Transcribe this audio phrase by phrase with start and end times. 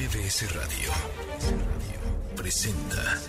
[0.00, 0.90] MBS Radio
[2.34, 3.20] presenta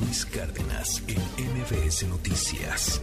[0.00, 3.00] Luis Cárdenas en MBS Noticias.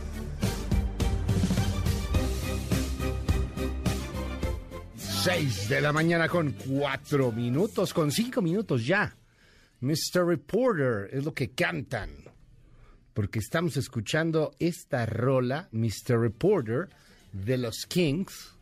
[4.97, 9.15] Seis de la mañana con cuatro minutos, con cinco minutos ya.
[9.79, 10.26] Mr.
[10.26, 12.17] Reporter es lo que cantan.
[13.13, 16.20] Porque estamos escuchando esta rola, Mr.
[16.20, 16.90] Reporter,
[17.31, 18.59] de los Kings.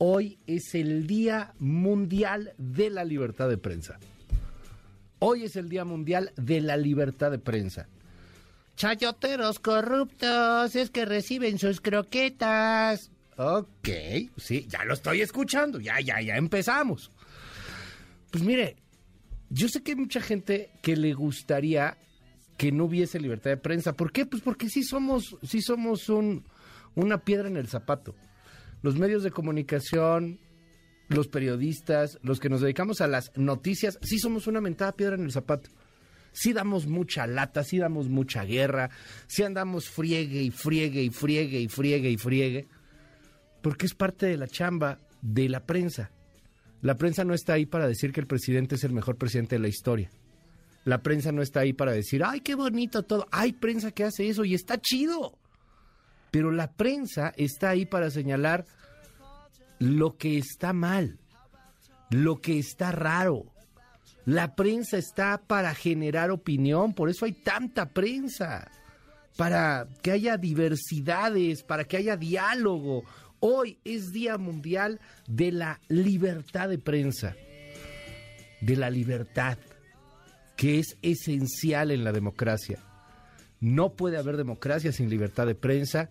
[0.00, 3.98] Hoy es el Día Mundial de la Libertad de Prensa.
[5.18, 7.88] Hoy es el Día Mundial de la Libertad de Prensa.
[8.76, 13.10] Chayoteros corruptos, es que reciben sus croquetas.
[13.36, 13.88] Ok,
[14.36, 17.10] sí, ya lo estoy escuchando, ya, ya, ya empezamos.
[18.30, 18.76] Pues mire,
[19.50, 21.98] yo sé que hay mucha gente que le gustaría
[22.56, 23.94] que no hubiese libertad de prensa.
[23.94, 24.26] ¿Por qué?
[24.26, 26.44] Pues porque sí somos, sí somos un,
[26.94, 28.14] una piedra en el zapato.
[28.82, 30.38] Los medios de comunicación,
[31.08, 35.24] los periodistas, los que nos dedicamos a las noticias, sí somos una mentada piedra en
[35.24, 35.70] el zapato.
[36.32, 38.90] Sí damos mucha lata, sí damos mucha guerra,
[39.26, 42.68] sí andamos friegue y friegue y friegue y friegue y friegue
[43.62, 46.10] porque es parte de la chamba de la prensa.
[46.80, 49.60] La prensa no está ahí para decir que el presidente es el mejor presidente de
[49.60, 50.10] la historia.
[50.84, 53.26] La prensa no está ahí para decir, ay, qué bonito todo.
[53.30, 55.38] Hay prensa que hace eso y está chido.
[56.30, 58.64] Pero la prensa está ahí para señalar
[59.78, 61.18] lo que está mal,
[62.10, 63.46] lo que está raro.
[64.24, 68.70] La prensa está para generar opinión, por eso hay tanta prensa,
[69.36, 73.04] para que haya diversidades, para que haya diálogo,
[73.40, 77.36] Hoy es Día Mundial de la Libertad de Prensa,
[78.60, 79.58] de la libertad,
[80.56, 82.82] que es esencial en la democracia.
[83.60, 86.10] No puede haber democracia sin libertad de prensa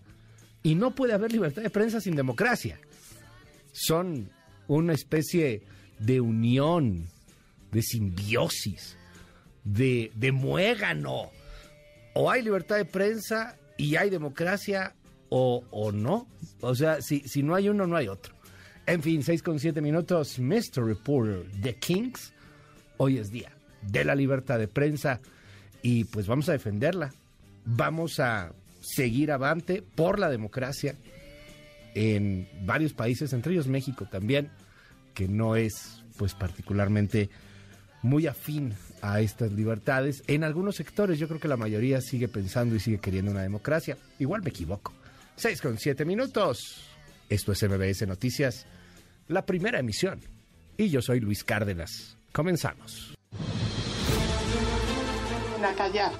[0.62, 2.78] y no puede haber libertad de prensa sin democracia.
[3.72, 4.30] Son
[4.66, 5.62] una especie
[5.98, 7.08] de unión,
[7.72, 8.96] de simbiosis,
[9.64, 11.30] de, de muégano.
[12.14, 14.94] O hay libertad de prensa y hay democracia
[15.28, 16.28] o, o no.
[16.60, 18.34] O sea, si, si no hay uno, no hay otro.
[18.86, 20.84] En fin, 6 con 7 minutos, Mr.
[20.84, 22.32] Reporter The Kings.
[22.96, 23.52] Hoy es día
[23.82, 25.20] de la libertad de prensa
[25.82, 27.12] y pues vamos a defenderla.
[27.70, 30.94] Vamos a seguir avante por la democracia
[31.94, 34.50] en varios países, entre ellos México también,
[35.12, 37.28] que no es pues particularmente
[38.02, 40.22] muy afín a estas libertades.
[40.28, 43.98] En algunos sectores yo creo que la mayoría sigue pensando y sigue queriendo una democracia.
[44.18, 44.94] Igual me equivoco.
[45.36, 46.88] 6 con 7 minutos.
[47.28, 48.64] Esto es MBS Noticias,
[49.28, 50.20] la primera emisión.
[50.78, 52.16] Y yo soy Luis Cárdenas.
[52.32, 53.17] Comenzamos.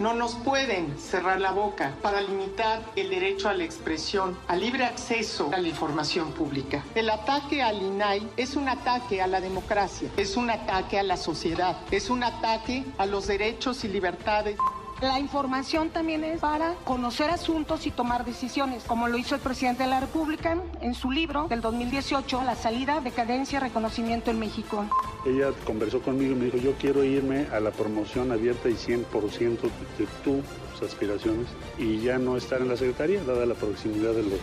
[0.01, 4.85] No nos pueden cerrar la boca para limitar el derecho a la expresión, al libre
[4.85, 6.85] acceso a la información pública.
[6.97, 11.17] El ataque al INAI es un ataque a la democracia, es un ataque a la
[11.17, 14.57] sociedad, es un ataque a los derechos y libertades.
[15.01, 19.85] La información también es para conocer asuntos y tomar decisiones, como lo hizo el presidente
[19.85, 24.85] de la República en su libro del 2018, La salida, decadencia, reconocimiento en México.
[25.25, 29.61] Ella conversó conmigo y me dijo, yo quiero irme a la promoción abierta y 100%
[29.99, 31.47] de tus aspiraciones
[31.79, 34.41] y ya no estar en la Secretaría, dada la proximidad de los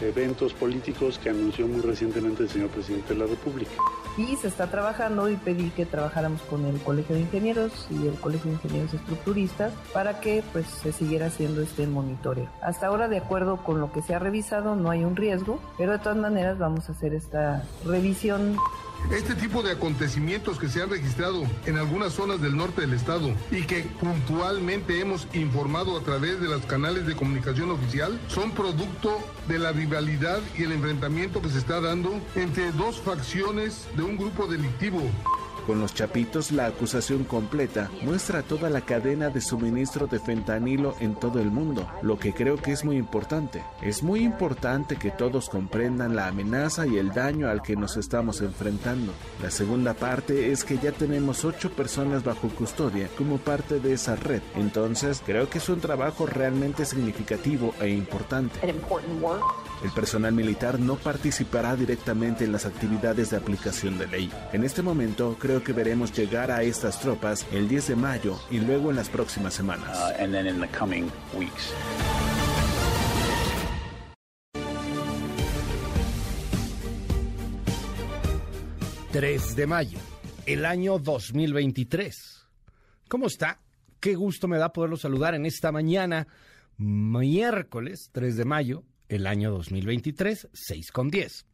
[0.00, 3.72] eventos políticos que anunció muy recientemente el señor presidente de la República.
[4.16, 8.14] Y se está trabajando y pedí que trabajáramos con el Colegio de Ingenieros y el
[8.14, 12.48] Colegio de Ingenieros Estructuristas para que pues se siguiera haciendo este monitoreo.
[12.62, 15.92] Hasta ahora, de acuerdo con lo que se ha revisado, no hay un riesgo, pero
[15.92, 18.56] de todas maneras vamos a hacer esta revisión
[19.10, 23.32] este tipo de acontecimientos que se han registrado en algunas zonas del norte del estado
[23.50, 29.18] y que puntualmente hemos informado a través de los canales de comunicación oficial son producto
[29.48, 34.16] de la rivalidad y el enfrentamiento que se está dando entre dos facciones de un
[34.16, 35.00] grupo delictivo.
[35.66, 41.16] Con los chapitos, la acusación completa muestra toda la cadena de suministro de fentanilo en
[41.16, 43.64] todo el mundo, lo que creo que es muy importante.
[43.82, 48.42] Es muy importante que todos comprendan la amenaza y el daño al que nos estamos
[48.42, 49.12] enfrentando.
[49.42, 54.14] La segunda parte es que ya tenemos ocho personas bajo custodia como parte de esa
[54.14, 54.42] red.
[54.54, 58.60] Entonces, creo que es un trabajo realmente significativo e importante.
[59.84, 64.32] El personal militar no participará directamente en las actividades de aplicación de ley.
[64.52, 68.58] En este momento, creo que veremos llegar a estas tropas el 10 de mayo y
[68.60, 69.96] luego en las próximas semanas.
[69.96, 71.72] Uh, and then in the coming weeks.
[79.12, 79.98] ...3 de mayo,
[80.44, 82.46] el año 2023.
[83.08, 83.60] ¿Cómo está?
[83.98, 86.26] Qué gusto me da poderlo saludar en esta mañana,
[86.76, 91.46] miércoles 3 de mayo, el año 2023, 6 con 10.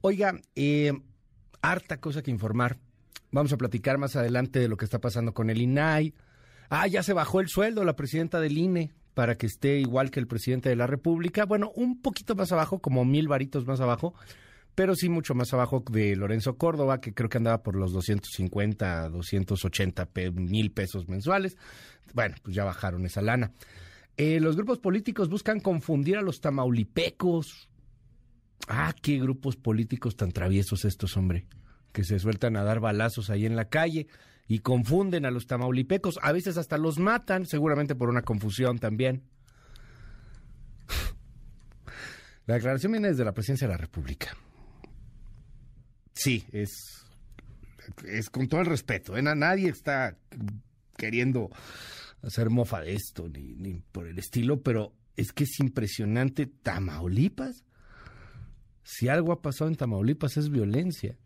[0.00, 0.92] Oiga, eh,
[1.62, 2.78] harta cosa que informar.
[3.30, 6.14] Vamos a platicar más adelante de lo que está pasando con el INAI.
[6.68, 10.20] Ah, ya se bajó el sueldo la presidenta del INE para que esté igual que
[10.20, 11.44] el presidente de la República.
[11.44, 14.14] Bueno, un poquito más abajo, como mil varitos más abajo,
[14.74, 19.08] pero sí mucho más abajo de Lorenzo Córdoba, que creo que andaba por los 250,
[19.08, 21.56] 280 mil pesos mensuales.
[22.12, 23.52] Bueno, pues ya bajaron esa lana.
[24.16, 27.68] Eh, los grupos políticos buscan confundir a los tamaulipecos.
[28.68, 31.46] Ah, qué grupos políticos tan traviesos estos, hombre,
[31.92, 34.06] que se sueltan a dar balazos ahí en la calle
[34.46, 36.18] y confunden a los tamaulipecos.
[36.22, 39.24] A veces hasta los matan, seguramente por una confusión también.
[42.46, 44.36] La declaración viene desde la presidencia de la República.
[46.12, 47.04] Sí, es,
[48.06, 49.16] es con todo el respeto.
[49.16, 49.22] ¿eh?
[49.22, 50.16] Nadie está
[50.96, 51.50] queriendo
[52.26, 56.46] hacer mofa de esto, ni, ni por el estilo, pero es que es impresionante.
[56.46, 57.64] Tamaulipas.
[58.82, 61.16] Si algo ha pasado en Tamaulipas es violencia.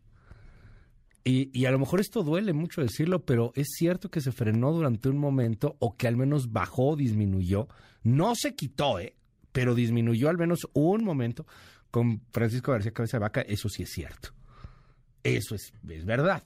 [1.23, 4.71] Y, y, a lo mejor esto duele mucho decirlo, pero es cierto que se frenó
[4.71, 7.67] durante un momento o que al menos bajó, disminuyó.
[8.03, 9.15] No se quitó, ¿eh?
[9.51, 11.45] pero disminuyó al menos un momento
[11.91, 13.41] con Francisco García Cabeza de Vaca.
[13.41, 14.29] Eso sí es cierto.
[15.23, 16.43] Eso es, es verdad.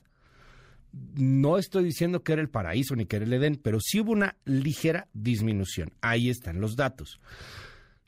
[0.94, 4.12] No estoy diciendo que era el paraíso ni que era el Edén, pero sí hubo
[4.12, 5.92] una ligera disminución.
[6.02, 7.20] Ahí están los datos.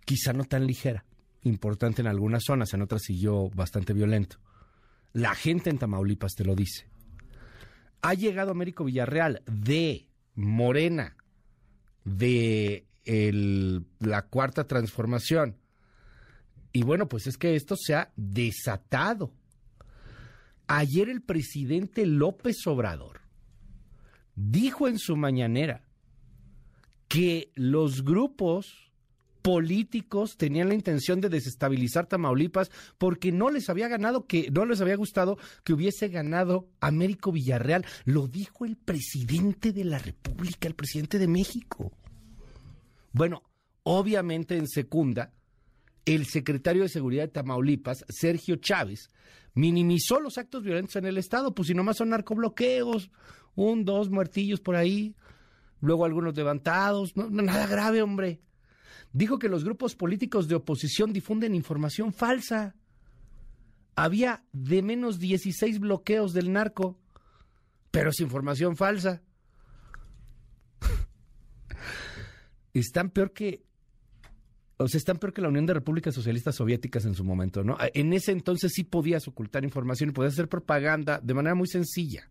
[0.05, 1.03] Quizá no tan ligera,
[1.41, 4.37] importante en algunas zonas, en otras siguió bastante violento.
[5.13, 6.87] La gente en Tamaulipas te lo dice.
[8.01, 11.17] Ha llegado Américo Villarreal de Morena,
[12.03, 12.85] de
[13.99, 15.57] la cuarta transformación.
[16.71, 19.33] Y bueno, pues es que esto se ha desatado.
[20.67, 23.21] Ayer el presidente López Obrador
[24.35, 25.83] dijo en su mañanera
[27.07, 28.85] que los grupos
[29.45, 34.81] políticos tenían la intención de desestabilizar Tamaulipas porque no les había ganado que no les
[34.81, 40.73] había gustado que hubiese ganado Américo Villarreal, lo dijo el presidente de la República, el
[40.73, 41.91] presidente de México.
[43.11, 43.43] Bueno,
[43.83, 45.31] obviamente en secunda
[46.05, 49.09] el secretario de Seguridad de Tamaulipas, Sergio Chávez,
[49.53, 53.09] minimizó los actos violentos en el estado, pues si nomás son narcobloqueos,
[53.55, 55.15] un, dos muertillos por ahí,
[55.79, 58.41] luego algunos levantados, nada grave, hombre
[59.15, 62.75] dijo que los grupos políticos de oposición difunden información falsa.
[63.95, 66.99] Había de menos 16 bloqueos del narco,
[67.91, 69.23] pero es información falsa.
[72.73, 73.63] están peor que
[74.77, 77.77] o sea, están peor que la Unión de Repúblicas Socialistas Soviéticas en su momento, ¿no?
[77.93, 82.29] En ese entonces sí podías ocultar información y podías hacer propaganda de manera muy sencilla.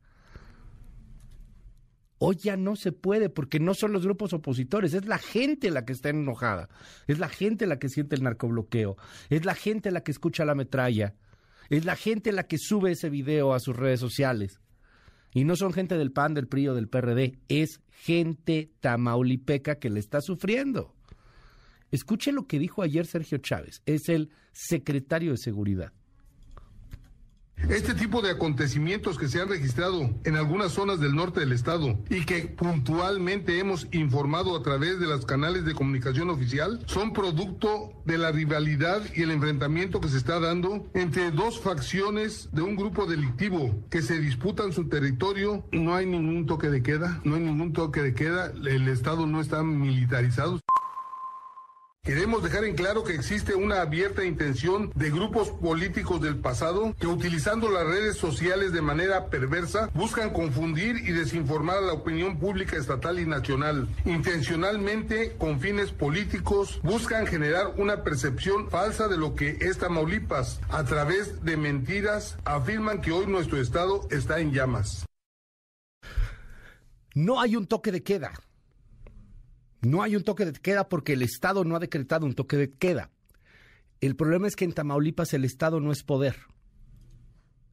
[2.19, 5.85] Hoy ya no se puede porque no son los grupos opositores, es la gente la
[5.85, 6.69] que está enojada,
[7.06, 8.97] es la gente la que siente el narcobloqueo,
[9.31, 11.14] es la gente la que escucha la metralla,
[11.70, 14.61] es la gente la que sube ese video a sus redes sociales.
[15.32, 19.90] Y no son gente del PAN, del PRI o del PRD, es gente tamaulipeca que
[19.90, 20.94] le está sufriendo.
[21.94, 25.93] Escuche lo que dijo ayer Sergio Chávez, es el secretario de Seguridad.
[27.69, 31.96] Este tipo de acontecimientos que se han registrado en algunas zonas del norte del estado
[32.11, 37.93] y que puntualmente hemos informado a través de los canales de comunicación oficial son producto
[38.05, 42.75] de la rivalidad y el enfrentamiento que se está dando entre dos facciones de un
[42.75, 45.64] grupo delictivo que se disputan su territorio.
[45.71, 49.40] No hay ningún toque de queda, no hay ningún toque de queda, el estado no
[49.40, 50.61] está militarizado.
[52.04, 57.06] Queremos dejar en claro que existe una abierta intención de grupos políticos del pasado que
[57.06, 62.76] utilizando las redes sociales de manera perversa buscan confundir y desinformar a la opinión pública
[62.76, 63.88] estatal y nacional.
[64.04, 70.61] Intencionalmente, con fines políticos, buscan generar una percepción falsa de lo que es Tamaulipas.
[70.68, 75.06] A través de mentiras, afirman que hoy nuestro estado está en llamas.
[77.14, 78.34] No hay un toque de queda.
[79.85, 82.73] No hay un toque de queda porque el Estado no ha decretado un toque de
[82.73, 83.11] queda.
[84.00, 86.37] El problema es que en Tamaulipas el Estado no es poder.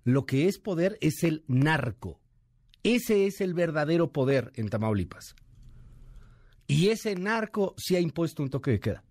[0.03, 2.19] Lo que es poder es el narco.
[2.83, 5.35] Ese es el verdadero poder en Tamaulipas.
[6.67, 9.03] Y ese narco sí ha impuesto un toque de queda.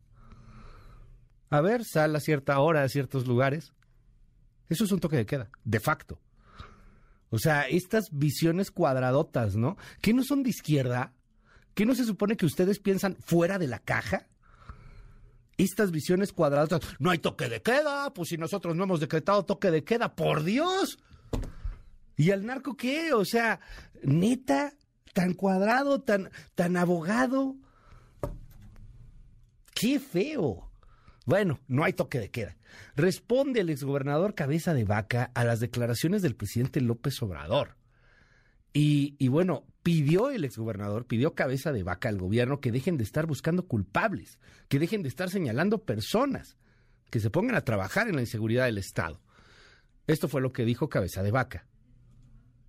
[1.50, 3.72] A ver, sal a cierta hora a ciertos lugares.
[4.68, 6.20] Eso es un toque de queda, de facto.
[7.28, 9.76] O sea, estas visiones cuadradotas, ¿no?
[10.00, 11.12] Que no son de izquierda,
[11.80, 14.26] ¿Qué no se supone que ustedes piensan fuera de la caja?
[15.56, 19.70] Estas visiones cuadradas, no hay toque de queda, pues si nosotros no hemos decretado toque
[19.70, 20.98] de queda, por Dios.
[22.18, 23.14] ¿Y al narco qué?
[23.14, 23.60] O sea,
[24.02, 24.74] neta,
[25.14, 27.56] tan cuadrado, tan, tan abogado.
[29.72, 30.70] Qué feo.
[31.24, 32.58] Bueno, no hay toque de queda.
[32.94, 37.78] Responde el exgobernador Cabeza de Vaca a las declaraciones del presidente López Obrador.
[38.74, 43.04] Y, y, bueno, pidió el exgobernador, pidió cabeza de vaca al gobierno que dejen de
[43.04, 46.56] estar buscando culpables, que dejen de estar señalando personas,
[47.10, 49.20] que se pongan a trabajar en la inseguridad del Estado.
[50.06, 51.66] Esto fue lo que dijo cabeza de vaca.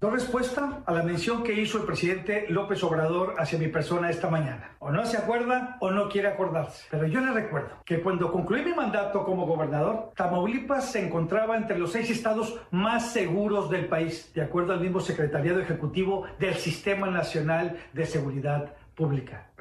[0.01, 4.31] No respuesta a la mención que hizo el presidente López Obrador hacia mi persona esta
[4.31, 4.72] mañana.
[4.79, 6.88] O no se acuerda o no quiere acordarse.
[6.89, 11.77] Pero yo le recuerdo que cuando concluí mi mandato como gobernador, Tamaulipas se encontraba entre
[11.77, 17.05] los seis estados más seguros del país, de acuerdo al mismo Secretariado Ejecutivo del Sistema
[17.05, 18.74] Nacional de Seguridad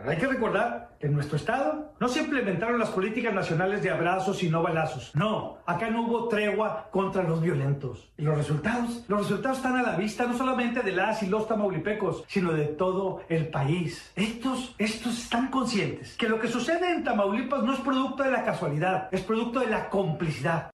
[0.06, 4.42] hay que recordar que en nuestro estado no se implementaron las políticas nacionales de abrazos
[4.42, 5.14] y no balazos.
[5.14, 8.10] No, acá no hubo tregua contra los violentos.
[8.16, 11.46] Y los resultados, los resultados están a la vista no solamente de las y los
[11.48, 14.10] tamaulipecos, sino de todo el país.
[14.16, 18.44] Estos, estos están conscientes que lo que sucede en Tamaulipas no es producto de la
[18.44, 20.70] casualidad, es producto de la complicidad.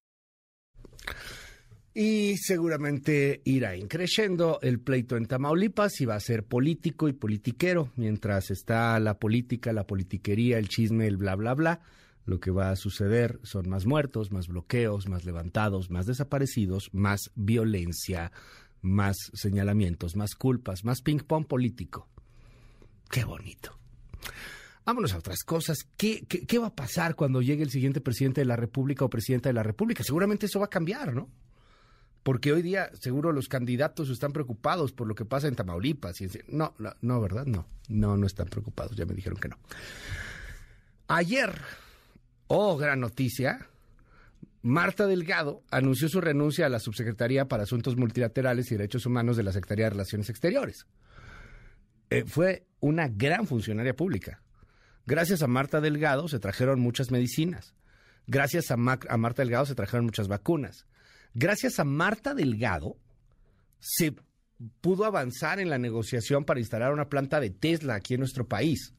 [1.99, 7.91] Y seguramente irá increciendo el pleito en Tamaulipas y va a ser político y politiquero.
[7.97, 11.81] Mientras está la política, la politiquería, el chisme, el bla, bla, bla,
[12.26, 17.31] lo que va a suceder son más muertos, más bloqueos, más levantados, más desaparecidos, más
[17.35, 18.31] violencia,
[18.83, 22.11] más señalamientos, más culpas, más ping-pong político.
[23.11, 23.79] Qué bonito.
[24.85, 25.79] Vámonos a otras cosas.
[25.97, 29.09] ¿Qué, ¿Qué, qué, va a pasar cuando llegue el siguiente presidente de la República o
[29.09, 30.05] presidenta de la República?
[30.05, 31.31] Seguramente eso va a cambiar, ¿no?
[32.26, 36.16] Porque hoy día seguro los candidatos están preocupados por lo que pasa en Tamaulipas.
[36.49, 37.47] No, no, no, ¿verdad?
[37.47, 39.56] No, no, no están preocupados, ya me dijeron que no.
[41.06, 41.54] Ayer,
[42.49, 43.68] oh, gran noticia,
[44.61, 49.45] Marta Delgado anunció su renuncia a la Subsecretaría para Asuntos Multilaterales y Derechos Humanos de
[49.45, 50.85] la Secretaría de Relaciones Exteriores.
[52.11, 54.42] Eh, fue una gran funcionaria pública.
[55.06, 57.76] Gracias a Marta Delgado se trajeron muchas medicinas.
[58.26, 60.87] Gracias a Marta Delgado se trajeron muchas vacunas
[61.37, 62.97] gracias a Marta Delgado,
[63.78, 64.14] se
[64.81, 68.95] pudo avanzar en la negociación para instalar una planta de Tesla aquí en nuestro país.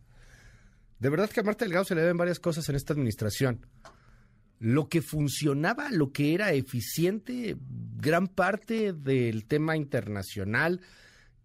[1.00, 3.66] De verdad que a Marta Delgado se le deben varias cosas en esta administración.
[4.60, 10.82] Lo que funcionaba, lo que era eficiente, gran parte del tema internacional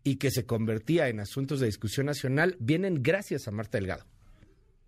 [0.05, 4.05] y que se convertía en asuntos de discusión nacional, vienen gracias a Marta Delgado.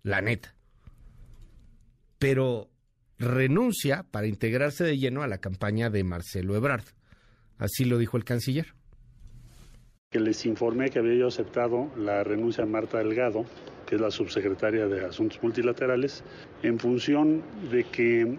[0.03, 0.55] La neta.
[2.19, 2.69] Pero
[3.19, 6.83] renuncia para integrarse de lleno a la campaña de Marcelo Ebrard.
[7.57, 8.67] Así lo dijo el canciller.
[10.11, 13.45] Que les informé que había yo aceptado la renuncia de Marta Delgado,
[13.85, 16.23] que es la subsecretaria de Asuntos Multilaterales,
[16.63, 18.37] en función de que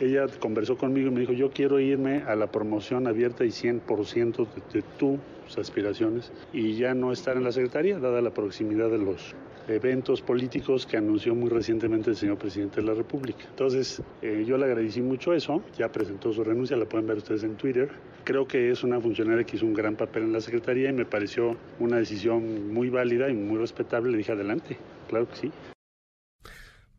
[0.00, 4.46] ella conversó conmigo y me dijo, yo quiero irme a la promoción abierta y 100%
[4.46, 5.18] de, de tus
[5.58, 9.34] aspiraciones y ya no estar en la Secretaría, dada la proximidad de los
[9.68, 13.44] eventos políticos que anunció muy recientemente el señor presidente de la República.
[13.50, 17.44] Entonces, eh, yo le agradecí mucho eso, ya presentó su renuncia, la pueden ver ustedes
[17.44, 17.90] en Twitter.
[18.24, 21.04] Creo que es una funcionaria que hizo un gran papel en la Secretaría y me
[21.04, 24.10] pareció una decisión muy válida y muy respetable.
[24.10, 25.52] Le dije adelante, claro que sí.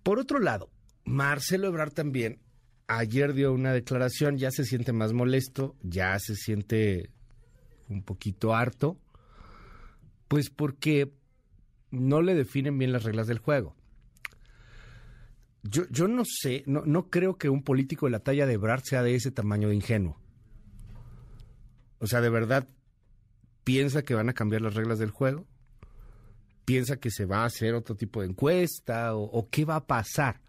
[0.04, 0.70] Por otro lado,
[1.04, 2.40] Marcelo Ebrard también
[2.88, 7.12] ayer dio una declaración, ya se siente más molesto, ya se siente
[7.88, 8.98] un poquito harto,
[10.28, 11.12] pues porque
[11.91, 13.75] no le definen bien las reglas del juego.
[15.63, 18.81] Yo, yo no sé, no, no creo que un político de la talla de Brad
[18.84, 20.17] sea de ese tamaño de ingenuo.
[22.00, 22.67] O sea, de verdad,
[23.63, 25.46] piensa que van a cambiar las reglas del juego,
[26.63, 29.88] piensa que se va a hacer otro tipo de encuesta o, o qué va a
[29.88, 30.41] pasar.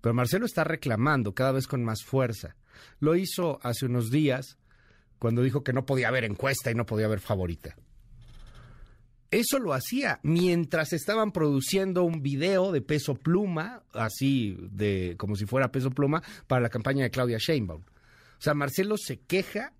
[0.00, 2.56] Pero Marcelo está reclamando cada vez con más fuerza.
[3.00, 4.58] Lo hizo hace unos días
[5.18, 7.76] cuando dijo que no podía haber encuesta y no podía haber favorita.
[9.34, 15.44] Eso lo hacía mientras estaban produciendo un video de peso pluma, así de como si
[15.44, 17.80] fuera peso pluma, para la campaña de Claudia Sheinbaum.
[17.80, 19.72] O sea, Marcelo se queja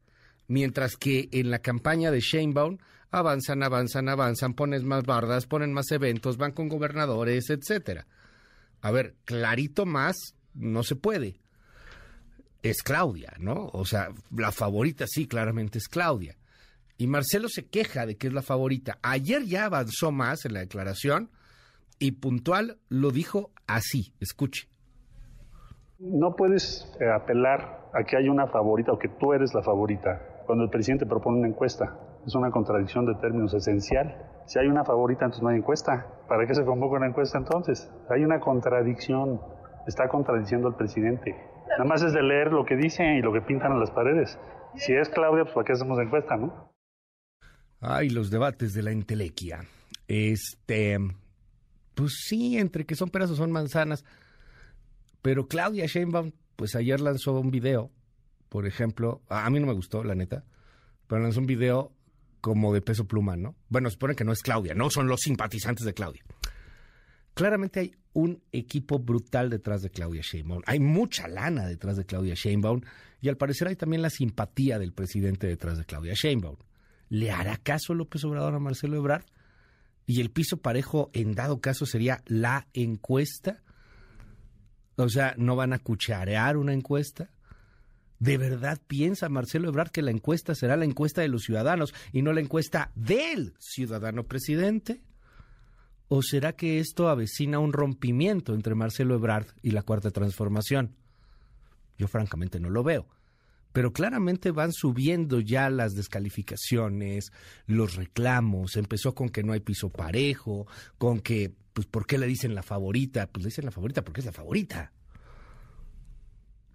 [0.48, 2.78] mientras que en la campaña de Sheinbaum
[3.12, 8.08] avanzan, avanzan, avanzan, ponen más bardas, ponen más eventos, van con gobernadores, etcétera.
[8.80, 10.16] A ver, clarito más
[10.54, 11.38] no se puede.
[12.64, 13.70] Es Claudia, ¿no?
[13.72, 16.36] O sea, la favorita sí, claramente es Claudia.
[16.96, 18.98] Y Marcelo se queja de que es la favorita.
[19.02, 21.30] Ayer ya avanzó más en la declaración
[21.98, 24.14] y puntual lo dijo así.
[24.20, 24.68] Escuche.
[25.98, 30.42] No puedes eh, apelar a que hay una favorita o que tú eres la favorita
[30.46, 31.96] cuando el presidente propone una encuesta.
[32.26, 34.16] Es una contradicción de términos esencial.
[34.46, 36.06] Si hay una favorita, entonces no hay encuesta.
[36.28, 37.90] ¿Para qué se convoca una encuesta entonces?
[38.10, 39.40] Hay una contradicción.
[39.86, 41.34] Está contradiciendo al presidente.
[41.70, 44.38] Nada más es de leer lo que dice y lo que pintan en las paredes.
[44.76, 46.73] Si es Claudia, pues ¿para qué hacemos encuesta, no?
[47.86, 49.66] Ay, los debates de la entelequia.
[50.08, 50.98] Este,
[51.94, 54.06] pues sí, entre que son peras o son manzanas.
[55.20, 57.90] Pero Claudia Sheinbaum, pues ayer lanzó un video,
[58.48, 60.44] por ejemplo, a mí no me gustó, la neta,
[61.06, 61.92] pero lanzó un video
[62.40, 63.54] como de peso pluma, ¿no?
[63.68, 66.22] Bueno, supone que no es Claudia, no son los simpatizantes de Claudia.
[67.34, 70.62] Claramente hay un equipo brutal detrás de Claudia Sheinbaum.
[70.64, 72.80] Hay mucha lana detrás de Claudia Sheinbaum
[73.20, 76.56] y al parecer hay también la simpatía del presidente detrás de Claudia Sheinbaum.
[77.08, 79.24] ¿Le hará caso López Obrador a Marcelo Ebrard?
[80.06, 83.62] Y el piso parejo, en dado caso, sería la encuesta.
[84.96, 87.30] O sea, ¿no van a cucharear una encuesta?
[88.18, 92.22] ¿De verdad piensa Marcelo Ebrard que la encuesta será la encuesta de los ciudadanos y
[92.22, 95.02] no la encuesta del ciudadano presidente?
[96.08, 100.94] ¿O será que esto avecina un rompimiento entre Marcelo Ebrard y la Cuarta Transformación?
[101.98, 103.06] Yo francamente no lo veo.
[103.74, 107.32] Pero claramente van subiendo ya las descalificaciones,
[107.66, 108.76] los reclamos.
[108.76, 112.62] Empezó con que no hay piso parejo, con que, pues, ¿por qué le dicen la
[112.62, 113.26] favorita?
[113.26, 114.92] Pues le dicen la favorita porque es la favorita.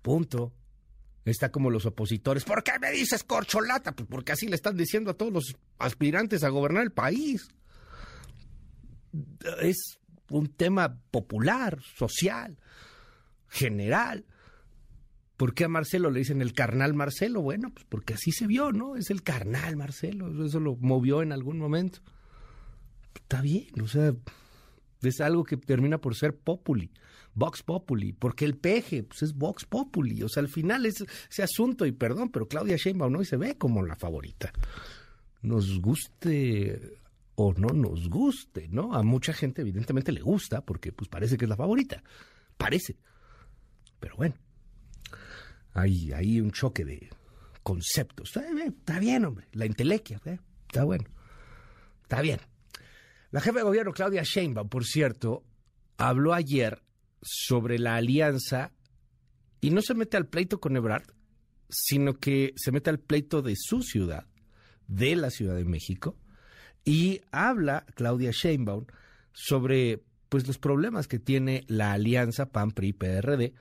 [0.01, 0.51] Punto.
[1.23, 2.43] Está como los opositores.
[2.43, 3.93] ¿Por qué me dices corcholata?
[3.93, 7.47] Pues porque así le están diciendo a todos los aspirantes a gobernar el país.
[9.61, 12.57] Es un tema popular, social,
[13.47, 14.25] general.
[15.39, 17.41] ¿Por qué a Marcelo le dicen el carnal Marcelo?
[17.41, 18.97] Bueno, pues porque así se vio, ¿no?
[18.97, 22.01] Es el carnal Marcelo, eso lo movió en algún momento.
[23.15, 24.13] Está bien, o sea,
[25.01, 26.91] es algo que termina por ser populi,
[27.35, 31.43] Vox Populi, porque el peje pues es Vox Populi, o sea, al final es ese
[31.43, 34.51] asunto, y perdón, pero Claudia Sheinbaum no se ve como la favorita.
[35.41, 36.99] Nos guste
[37.35, 38.93] o no nos guste, ¿no?
[38.93, 42.03] A mucha gente evidentemente le gusta porque pues parece que es la favorita,
[42.57, 42.97] parece.
[44.01, 44.35] Pero bueno,
[45.81, 47.09] hay, un choque de
[47.63, 48.35] conceptos.
[48.35, 49.47] Está bien, hombre.
[49.53, 50.19] La intelequia,
[50.67, 51.05] está bueno.
[52.03, 52.39] Está bien.
[53.31, 55.43] La jefa de gobierno, Claudia Sheinbaum, por cierto,
[55.97, 56.81] habló ayer
[57.21, 58.71] sobre la alianza
[59.61, 61.11] y no se mete al pleito con Ebrard,
[61.69, 64.25] sino que se mete al pleito de su ciudad,
[64.87, 66.17] de la Ciudad de México,
[66.83, 68.85] y habla Claudia Sheinbaum
[69.33, 73.53] sobre pues los problemas que tiene la alianza PAN-PRI-PRD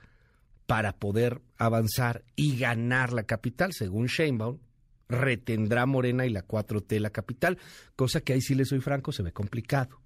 [0.69, 4.59] para poder avanzar y ganar la capital, según Sheinbaum,
[5.07, 7.57] retendrá Morena y la 4T la capital,
[7.95, 9.99] cosa que ahí sí le soy franco, se ve complicado.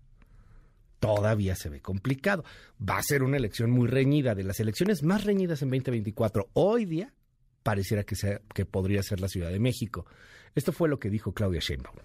[1.02, 2.46] Todavía se ve complicado.
[2.80, 6.48] Va a ser una elección muy reñida, de las elecciones más reñidas en 2024.
[6.54, 7.14] Hoy día
[7.62, 10.06] pareciera que, sea, que podría ser la Ciudad de México.
[10.56, 11.98] Esto fue lo que dijo Claudia Sheinbaum.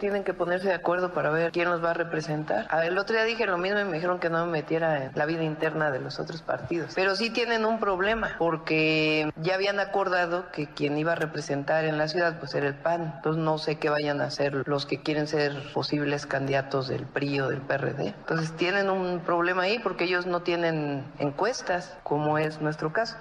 [0.00, 2.66] Tienen que ponerse de acuerdo para ver quién los va a representar.
[2.82, 5.26] el otro día dije lo mismo y me dijeron que no me metiera en la
[5.26, 6.92] vida interna de los otros partidos.
[6.94, 11.98] Pero sí tienen un problema, porque ya habían acordado que quien iba a representar en
[11.98, 13.12] la ciudad pues era el PAN.
[13.16, 17.40] Entonces no sé qué vayan a hacer los que quieren ser posibles candidatos del PRI
[17.40, 18.08] o del PRD.
[18.08, 23.18] Entonces tienen un problema ahí porque ellos no tienen encuestas, como es nuestro caso.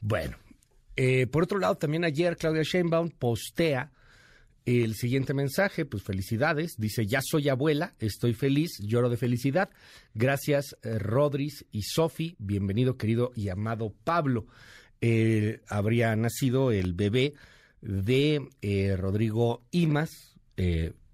[0.00, 0.38] Bueno,
[0.96, 3.90] eh, por otro lado, también ayer Claudia Sheinbaum postea
[4.64, 9.70] el siguiente mensaje, pues felicidades, dice, ya soy abuela, estoy feliz, lloro de felicidad.
[10.14, 14.46] Gracias, eh, Rodríguez y Sofi, bienvenido querido y amado Pablo.
[15.00, 17.34] Eh, habría nacido el bebé
[17.80, 20.10] de eh, Rodrigo Imas,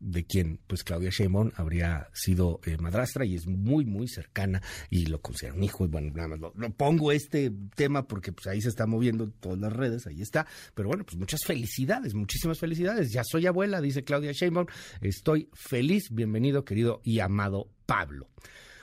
[0.01, 5.07] de quien pues Claudia Sheinbaum habría sido eh, madrastra y es muy muy cercana y
[5.07, 8.61] lo considera un hijo y bueno nada más lo, pongo este tema porque pues ahí
[8.61, 10.47] se está moviendo todas las redes ahí está.
[10.75, 13.13] Pero bueno pues muchas felicidades muchísimas felicidades.
[13.13, 14.67] Ya soy abuela dice Claudia Sheinbaum.
[15.01, 16.11] Estoy feliz.
[16.11, 18.29] Bienvenido querido y amado Pablo.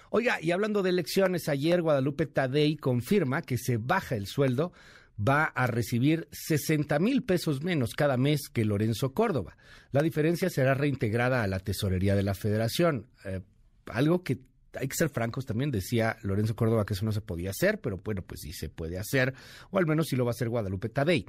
[0.10, 4.71] Oiga, y hablando de elecciones, ayer Guadalupe Tadei confirma que se baja el sueldo
[5.17, 9.58] va a recibir 60 mil pesos menos cada mes que Lorenzo Córdoba.
[9.91, 13.08] La diferencia será reintegrada a la tesorería de la federación.
[13.23, 13.41] Eh,
[13.88, 14.39] algo que
[14.78, 17.97] hay que ser francos también, decía Lorenzo Córdoba que eso no se podía hacer, pero
[18.04, 19.34] bueno, pues sí se puede hacer,
[19.71, 21.25] o al menos sí lo va a hacer Guadalupe Tadei.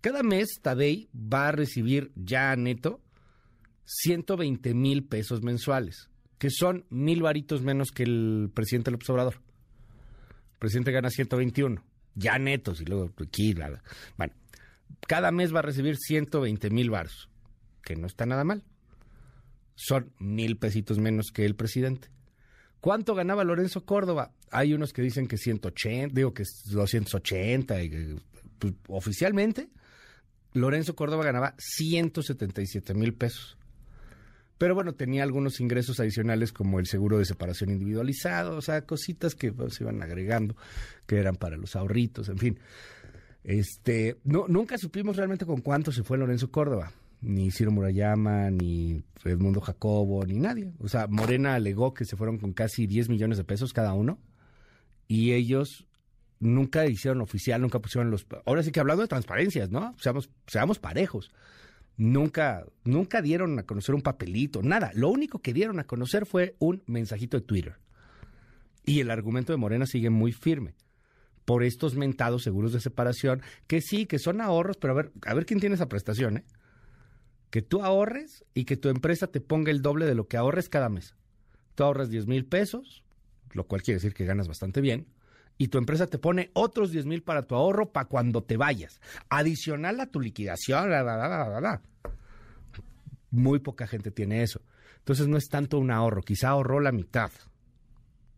[0.00, 3.00] Cada mes Tadei va a recibir ya neto
[3.84, 6.08] 120 mil pesos mensuales,
[6.38, 9.34] que son mil varitos menos que el presidente López Obrador.
[10.54, 13.54] El presidente gana 121 ya netos y luego aquí,
[14.16, 14.34] bueno,
[15.06, 17.28] cada mes va a recibir 120 mil baros,
[17.82, 18.62] que no está nada mal.
[19.74, 22.08] Son mil pesitos menos que el presidente.
[22.80, 24.32] ¿Cuánto ganaba Lorenzo Córdoba?
[24.50, 28.20] Hay unos que dicen que 180, digo que 280, y,
[28.58, 29.68] pues, oficialmente
[30.52, 33.56] Lorenzo Córdoba ganaba 177 mil pesos.
[34.62, 39.34] Pero bueno, tenía algunos ingresos adicionales como el seguro de separación individualizado, o sea, cositas
[39.34, 40.54] que pues, se iban agregando,
[41.04, 42.60] que eran para los ahorritos, en fin.
[43.42, 49.02] Este, no, nunca supimos realmente con cuánto se fue Lorenzo Córdoba, ni Ciro Murayama, ni
[49.24, 50.72] Edmundo Jacobo, ni nadie.
[50.78, 54.20] O sea, Morena alegó que se fueron con casi 10 millones de pesos cada uno
[55.08, 55.88] y ellos
[56.38, 58.28] nunca hicieron oficial, nunca pusieron los...
[58.46, 59.96] Ahora sí que hablando de transparencias, ¿no?
[59.98, 61.32] Seamos, seamos parejos.
[62.02, 64.90] Nunca, nunca dieron a conocer un papelito, nada.
[64.92, 67.76] Lo único que dieron a conocer fue un mensajito de Twitter.
[68.84, 70.74] Y el argumento de Morena sigue muy firme
[71.44, 75.32] por estos mentados seguros de separación, que sí, que son ahorros, pero a ver, a
[75.32, 76.44] ver quién tiene esa prestación, ¿eh?
[77.50, 80.68] Que tú ahorres y que tu empresa te ponga el doble de lo que ahorres
[80.68, 81.14] cada mes.
[81.76, 83.04] Tú ahorras 10 mil pesos,
[83.52, 85.06] lo cual quiere decir que ganas bastante bien,
[85.58, 89.00] y tu empresa te pone otros 10 mil para tu ahorro para cuando te vayas.
[89.28, 90.90] Adicional a tu liquidación,
[93.30, 94.60] Muy poca gente tiene eso.
[94.98, 97.30] Entonces no es tanto un ahorro, quizá ahorró la mitad,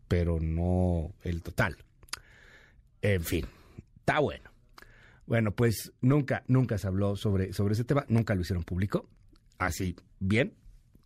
[0.07, 1.77] pero no el total.
[3.01, 3.45] En fin,
[3.97, 4.49] está bueno.
[5.27, 9.07] Bueno, pues nunca, nunca se habló sobre, sobre ese tema, nunca lo hicieron público.
[9.57, 10.53] Así, bien,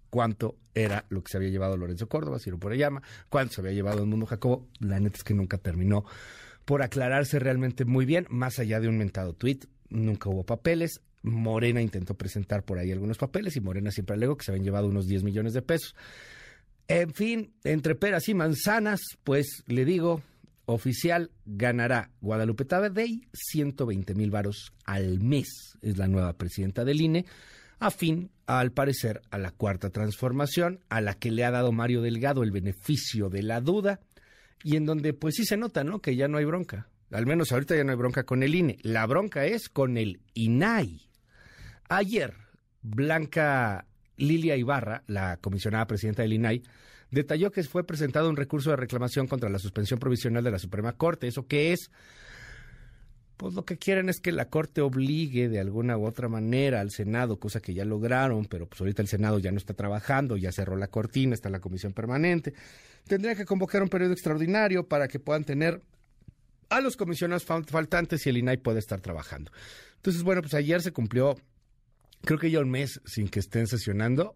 [0.10, 4.00] cuánto era lo que se había llevado Lorenzo Córdoba, Ciro llama, cuánto se había llevado
[4.00, 4.67] el mundo Jacobo.
[4.80, 6.06] La neta es que nunca terminó
[6.65, 9.65] por aclararse realmente muy bien, más allá de un mentado tuit.
[9.89, 11.02] Nunca hubo papeles.
[11.24, 14.88] Morena intentó presentar por ahí algunos papeles y Morena siempre alegó que se habían llevado
[14.88, 15.95] unos 10 millones de pesos.
[16.88, 20.22] En fin, entre peras y manzanas, pues le digo,
[20.65, 25.48] oficial ganará Guadalupe Tabadey 120 mil varos al mes.
[25.82, 27.26] Es la nueva presidenta del INE
[27.80, 32.44] afín, al parecer, a la cuarta transformación, a la que le ha dado Mario Delgado
[32.44, 34.02] el beneficio de la duda,
[34.63, 36.02] y en donde pues sí se nota, ¿no?
[36.02, 36.88] Que ya no hay bronca.
[37.12, 38.78] Al menos ahorita ya no hay bronca con el INE.
[38.84, 41.10] La bronca es con el INAI.
[41.88, 42.36] Ayer,
[42.82, 43.86] Blanca
[44.18, 46.63] Lilia Ibarra, la comisionada presidenta del INAI,
[47.10, 50.94] detalló que fue presentado un recurso de reclamación contra la suspensión provisional de la Suprema
[50.94, 51.28] Corte.
[51.28, 51.89] ¿Eso qué es?
[53.39, 56.91] Pues lo que quieren es que la Corte obligue de alguna u otra manera al
[56.91, 60.52] Senado, cosa que ya lograron, pero pues ahorita el Senado ya no está trabajando, ya
[60.52, 62.54] cerró la cortina, está la comisión permanente.
[63.08, 65.82] Tendría que convocar un periodo extraordinario para que puedan tener
[66.67, 69.54] a los comisionados faltantes y el INAI puede estar trabajando.
[69.95, 71.38] Entonces, bueno, pues ayer se cumplió,
[72.25, 74.36] creo que ya un mes sin que estén sesionando.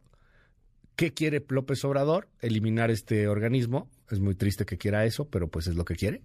[0.96, 2.30] ¿Qué quiere López Obrador?
[2.40, 3.90] Eliminar este organismo.
[4.10, 6.22] Es muy triste que quiera eso, pero pues es lo que quiere.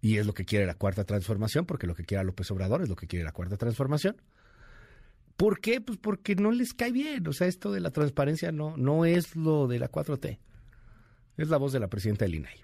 [0.00, 2.88] Y es lo que quiere la cuarta transformación, porque lo que quiere López Obrador es
[2.88, 4.16] lo que quiere la cuarta transformación.
[5.40, 5.80] ¿Por qué?
[5.80, 7.26] Pues porque no les cae bien.
[7.26, 10.38] O sea, esto de la transparencia no, no es lo de la 4T.
[11.38, 12.60] Es la voz de la presidenta del INAI.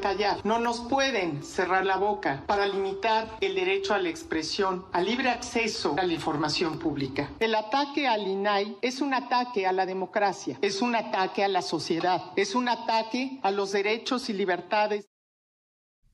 [0.00, 5.04] callar, no nos pueden cerrar la boca para limitar el derecho a la expresión, al
[5.04, 7.30] libre acceso a la información pública.
[7.38, 11.62] El ataque al INAI es un ataque a la democracia, es un ataque a la
[11.62, 15.08] sociedad, es un ataque a los derechos y libertades.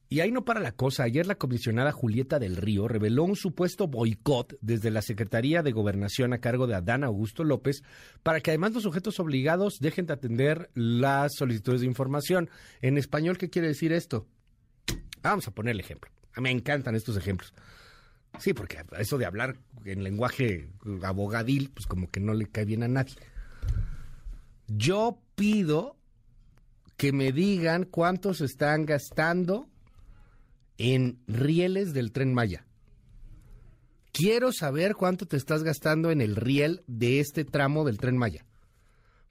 [0.08, 1.04] Y ahí no para la cosa.
[1.04, 6.32] Ayer la comisionada Julieta del Río reveló un supuesto boicot desde la Secretaría de Gobernación
[6.32, 7.82] a cargo de Adán Augusto López
[8.22, 12.50] para que además los sujetos obligados dejen de atender las solicitudes de información.
[12.82, 14.26] En español, ¿qué quiere decir esto?
[15.22, 16.10] Vamos a poner ejemplo.
[16.36, 17.54] Me encantan estos ejemplos.
[18.38, 20.70] Sí, porque eso de hablar en lenguaje
[21.02, 23.14] abogadil, pues como que no le cae bien a nadie.
[24.66, 25.96] Yo pido
[26.96, 29.68] que me digan cuántos están gastando
[30.78, 32.66] en rieles del tren Maya.
[34.12, 38.46] Quiero saber cuánto te estás gastando en el riel de este tramo del tren Maya.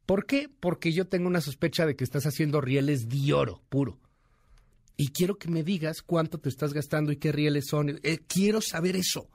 [0.05, 0.49] ¿Por qué?
[0.59, 3.99] Porque yo tengo una sospecha de que estás haciendo rieles de oro puro.
[4.97, 7.99] Y quiero que me digas cuánto te estás gastando y qué rieles son.
[8.03, 9.29] Eh, quiero saber eso.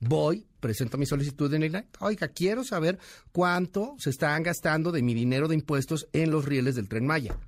[0.00, 2.98] Voy, presento mi solicitud en el Oiga, quiero saber
[3.30, 7.38] cuánto se están gastando de mi dinero de impuestos en los rieles del tren Maya.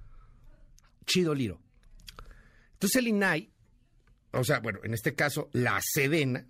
[1.05, 1.61] Chido Liro.
[2.75, 3.51] Entonces el INAI
[4.35, 6.47] o sea, bueno, en este caso, la Sedena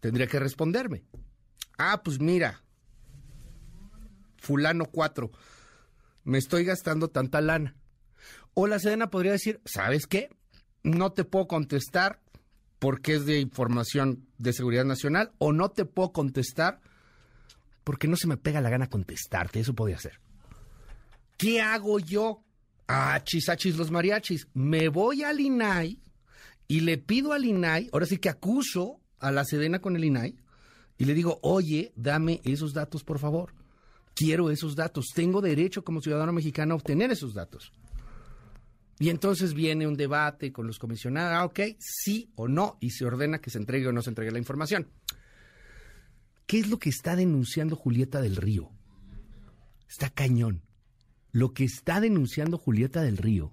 [0.00, 1.04] tendría que responderme.
[1.78, 2.62] Ah, pues mira,
[4.38, 5.30] fulano 4,
[6.24, 7.76] me estoy gastando tanta lana.
[8.54, 10.28] O la Sedena podría decir, ¿sabes qué?
[10.82, 12.20] No te puedo contestar
[12.78, 16.80] porque es de información de seguridad nacional o no te puedo contestar
[17.84, 19.60] porque no se me pega la gana contestarte.
[19.60, 20.20] Eso podría ser.
[21.36, 22.42] ¿Qué hago yo?
[22.88, 24.48] Ah, chisachis los mariachis.
[24.52, 26.00] Me voy al INAI
[26.70, 30.36] y le pido al INAI, ahora sí que acuso a la Sedena con el INAI,
[30.98, 33.52] y le digo, oye, dame esos datos, por favor.
[34.14, 35.06] Quiero esos datos.
[35.12, 37.72] Tengo derecho como ciudadano mexicano a obtener esos datos.
[39.00, 43.04] Y entonces viene un debate con los comisionados, ah, ok, sí o no, y se
[43.04, 44.86] ordena que se entregue o no se entregue la información.
[46.46, 48.70] ¿Qué es lo que está denunciando Julieta del Río?
[49.88, 50.62] Está cañón.
[51.32, 53.52] Lo que está denunciando Julieta del Río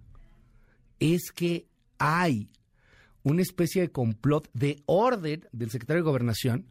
[0.99, 2.51] es que hay
[3.27, 6.67] una especie de complot de orden del secretario de Gobernación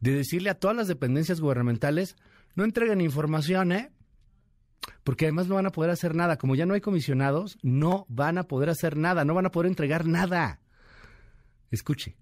[0.00, 2.16] de decirle a todas las dependencias gubernamentales,
[2.54, 3.90] no entreguen información, ¿eh?
[5.02, 6.36] porque además no van a poder hacer nada.
[6.36, 9.68] Como ya no hay comisionados, no van a poder hacer nada, no van a poder
[9.68, 10.60] entregar nada.
[11.70, 12.16] Escuche.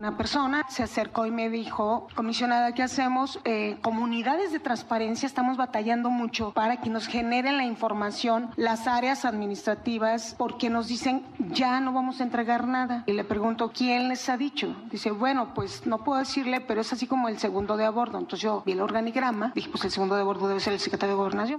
[0.00, 3.38] Una persona se acercó y me dijo, comisionada, ¿qué hacemos?
[3.44, 9.24] Eh, comunidades de transparencia estamos batallando mucho para que nos generen la información las áreas
[9.24, 13.04] administrativas porque nos dicen ya no vamos a entregar nada.
[13.06, 14.76] Y le pregunto, ¿quién les ha dicho?
[14.90, 18.18] Dice, bueno, pues no puedo decirle, pero es así como el segundo de a bordo.
[18.18, 21.14] Entonces yo vi el organigrama, dije, pues el segundo de bordo debe ser el secretario
[21.14, 21.58] de Gobernación.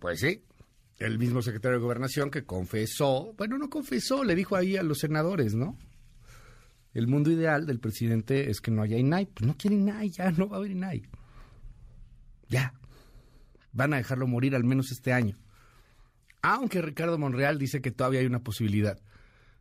[0.00, 0.42] Pues sí,
[0.98, 4.98] el mismo secretario de Gobernación que confesó, bueno, no confesó, le dijo ahí a los
[4.98, 5.76] senadores, ¿no?
[6.94, 9.26] El mundo ideal del presidente es que no haya INAI.
[9.26, 11.02] Pues no quiere INAI, ya no va a haber INAI.
[12.48, 12.74] Ya.
[13.72, 15.38] Van a dejarlo morir al menos este año.
[16.42, 18.98] Aunque Ricardo Monreal dice que todavía hay una posibilidad.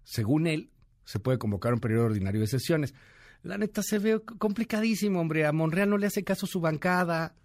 [0.04, 0.72] Según él,
[1.06, 2.94] se puede convocar un periodo ordinario de sesiones.
[3.44, 5.46] La neta se ve complicadísimo, hombre.
[5.46, 7.36] A Monreal no le hace caso su bancada.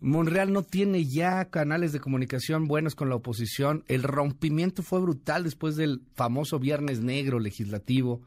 [0.00, 3.84] Monreal no tiene ya canales de comunicación buenos con la oposición.
[3.86, 8.22] El rompimiento fue brutal después del famoso Viernes Negro legislativo.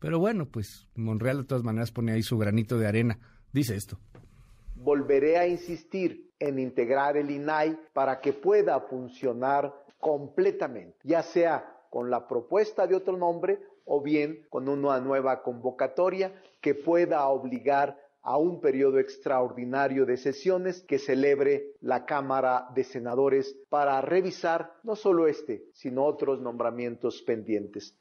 [0.00, 3.18] Pero bueno, pues Monreal de todas maneras pone ahí su granito de arena.
[3.52, 3.98] Dice esto.
[4.76, 12.10] Volveré a insistir en integrar el INAI para que pueda funcionar completamente, ya sea con
[12.10, 18.36] la propuesta de otro nombre o bien con una nueva convocatoria que pueda obligar a
[18.36, 25.26] un periodo extraordinario de sesiones que celebre la Cámara de Senadores para revisar no solo
[25.26, 27.96] este, sino otros nombramientos pendientes.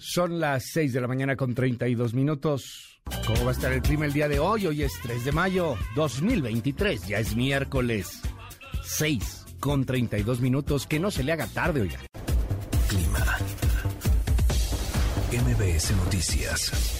[0.00, 3.02] Son las 6 de la mañana con 32 minutos.
[3.26, 4.66] ¿Cómo va a estar el clima el día de hoy?
[4.66, 8.22] Hoy es 3 de mayo 2023, ya es miércoles.
[8.82, 11.98] 6 con 32 minutos, que no se le haga tarde, oiga.
[12.88, 13.38] Clima.
[15.32, 16.99] MBS Noticias.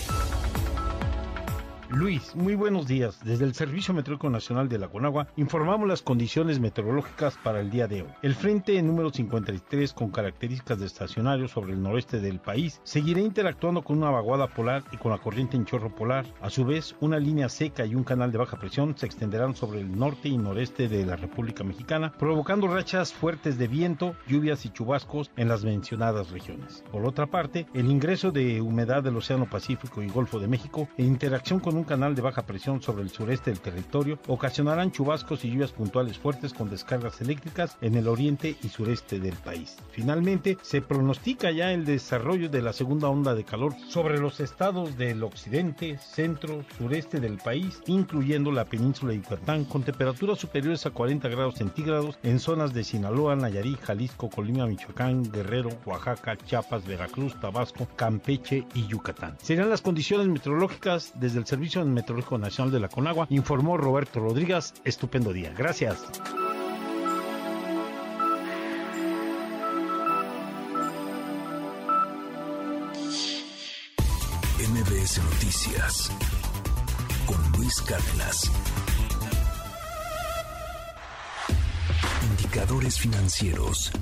[1.92, 3.18] Luis, muy buenos días.
[3.24, 7.88] Desde el Servicio Meteorológico Nacional de la Conagua informamos las condiciones meteorológicas para el día
[7.88, 8.08] de hoy.
[8.22, 13.82] El frente número 53 con características de estacionario sobre el noreste del país seguirá interactuando
[13.82, 16.26] con una vaguada polar y con la corriente en chorro polar.
[16.40, 19.80] A su vez, una línea seca y un canal de baja presión se extenderán sobre
[19.80, 24.70] el norte y noreste de la República Mexicana, provocando rachas fuertes de viento, lluvias y
[24.70, 26.84] chubascos en las mencionadas regiones.
[26.92, 31.06] Por otra parte, el ingreso de humedad del Océano Pacífico y Golfo de México en
[31.06, 35.50] interacción con un canal de baja presión sobre el sureste del territorio ocasionarán chubascos y
[35.50, 39.78] lluvias puntuales fuertes con descargas eléctricas en el oriente y sureste del país.
[39.90, 44.98] Finalmente, se pronostica ya el desarrollo de la segunda onda de calor sobre los estados
[44.98, 50.90] del occidente, centro, sureste del país, incluyendo la península de Yucatán, con temperaturas superiores a
[50.90, 57.38] 40 grados centígrados en zonas de Sinaloa, Nayarit, Jalisco, Colima, Michoacán, Guerrero, Oaxaca, Chiapas, Veracruz,
[57.40, 59.36] Tabasco, Campeche y Yucatán.
[59.42, 64.74] Serán las condiciones meteorológicas desde el Servicio Meteorológico Nacional de la Conagua, informó Roberto Rodríguez.
[64.84, 65.52] Estupendo día.
[65.56, 66.02] Gracias.
[74.58, 76.10] MBS Noticias
[77.26, 78.50] con Luis Cárdenas.
[82.30, 83.92] Indicadores financieros.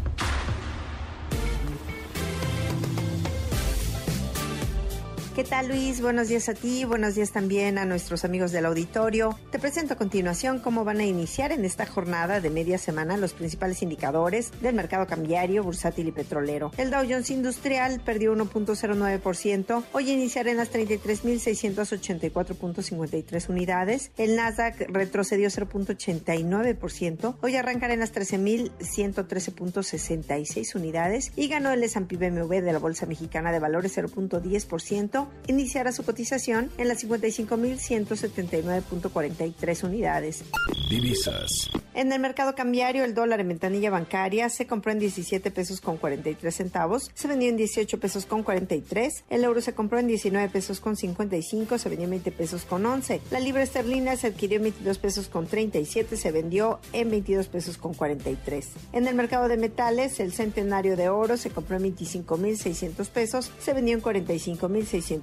[5.39, 6.01] ¿Qué tal Luis?
[6.01, 9.39] Buenos días a ti, buenos días también a nuestros amigos del auditorio.
[9.53, 13.35] Te presento a continuación cómo van a iniciar en esta jornada de media semana los
[13.35, 16.73] principales indicadores del mercado cambiario, bursátil y petrolero.
[16.77, 24.11] El Dow Jones Industrial perdió 1.09%, hoy iniciará en las 33.684.53 unidades.
[24.17, 32.55] El Nasdaq retrocedió 0.89%, hoy arrancará en las 13.113.66 unidades y ganó el S&P BMW
[32.55, 40.43] de la Bolsa Mexicana de Valores 0.10% iniciará su cotización en las 55.179.43 unidades.
[40.91, 41.71] Divisas.
[41.95, 45.97] En el mercado cambiario, el dólar en ventanilla bancaria se compró en 17 pesos con
[45.97, 50.49] 43 centavos, se vendió en 18 pesos con 43, el euro se compró en 19
[50.49, 54.59] pesos con 55, se vendió en 20 pesos con 11, la libra esterlina se adquirió
[54.59, 58.69] en 22 pesos con 37, se vendió en 22 pesos con 43.
[58.93, 63.73] En el mercado de metales, el centenario de oro se compró en 25.600 pesos, se
[63.73, 65.18] vendió en 45.600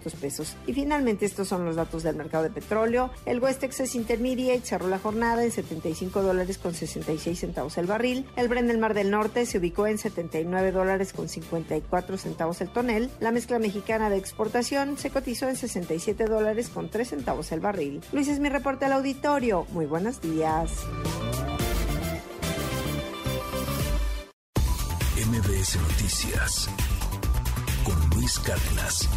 [0.67, 3.11] Y finalmente estos son los datos del mercado de petróleo.
[3.25, 8.25] El West Texas Intermediate cerró la jornada en 75 dólares con 66 centavos el barril.
[8.35, 12.69] El Brent del Mar del Norte se ubicó en 79 dólares con 54 centavos el
[12.69, 13.09] tonel.
[13.19, 18.01] La mezcla mexicana de exportación se cotizó en 67 dólares con 3 centavos el barril.
[18.11, 19.65] Luis es mi reporte al auditorio.
[19.71, 20.71] Muy buenos días.
[25.27, 26.69] MBS Noticias
[27.83, 29.09] con Luis Cárdenas.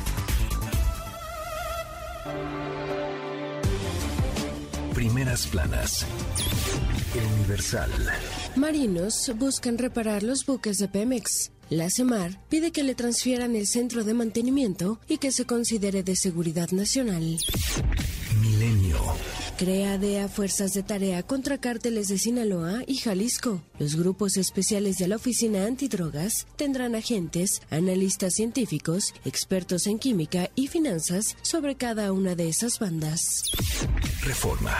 [4.95, 6.07] Primeras planas.
[7.15, 7.91] El Universal.
[8.57, 11.53] Marinos buscan reparar los buques de Pemex.
[11.71, 16.17] La CEMAR pide que le transfieran el centro de mantenimiento y que se considere de
[16.17, 17.39] seguridad nacional.
[18.41, 18.99] Milenio.
[19.59, 23.61] Crea DEA fuerzas de tarea contra cárteles de Sinaloa y Jalisco.
[23.81, 30.69] Los grupos especiales de la Oficina Antidrogas tendrán agentes, analistas científicos, expertos en química y
[30.69, 33.21] finanzas sobre cada una de esas bandas.
[34.23, 34.77] Reforma.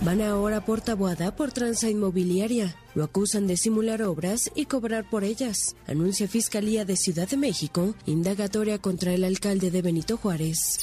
[0.00, 2.74] Van ahora por tabuada por tranza inmobiliaria.
[2.94, 5.76] Lo acusan de simular obras y cobrar por ellas.
[5.86, 10.78] Anuncia Fiscalía de Ciudad de México, indagatoria contra el alcalde de Benito Juárez.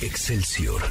[0.00, 0.82] Excelsior.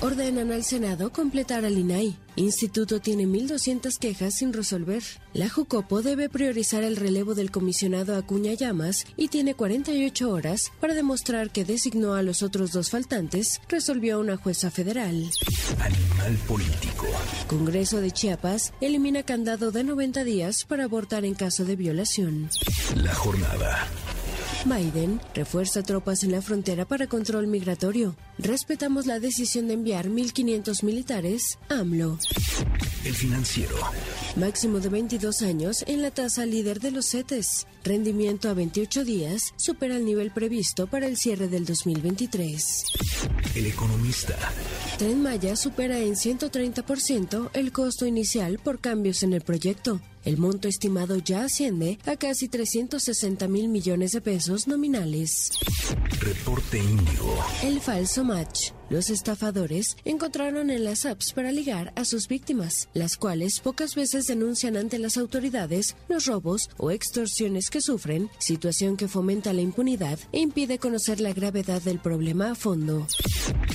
[0.00, 2.16] Ordenan al Senado completar al INAI.
[2.36, 5.02] Instituto tiene 1.200 quejas sin resolver.
[5.34, 10.94] La Jucopo debe priorizar el relevo del comisionado Acuña Llamas y tiene 48 horas para
[10.94, 15.30] demostrar que designó a los otros dos faltantes, resolvió una jueza federal.
[15.80, 17.06] Animal político.
[17.46, 22.48] Congreso de Chiapas elimina candado de 90 días para abortar en caso de violación.
[22.94, 23.88] La jornada.
[24.64, 28.14] Biden refuerza tropas en la frontera para control migratorio.
[28.38, 32.18] Respetamos la decisión de enviar 1.500 militares a AMLO.
[33.04, 33.74] El financiero.
[34.36, 37.66] Máximo de 22 años en la tasa líder de los CETES.
[37.82, 42.84] Rendimiento a 28 días supera el nivel previsto para el cierre del 2023.
[43.54, 44.36] El economista.
[44.98, 50.00] Tren Maya supera en 130% el costo inicial por cambios en el proyecto.
[50.24, 55.50] El monto estimado ya asciende a casi 360 mil millones de pesos nominales.
[56.20, 57.34] Reporte Índigo.
[57.62, 58.72] El falso match.
[58.90, 64.26] Los estafadores encontraron en las apps para ligar a sus víctimas, las cuales pocas veces
[64.26, 70.18] denuncian ante las autoridades los robos o extorsiones que sufren, situación que fomenta la impunidad
[70.32, 73.06] e impide conocer la gravedad del problema a fondo.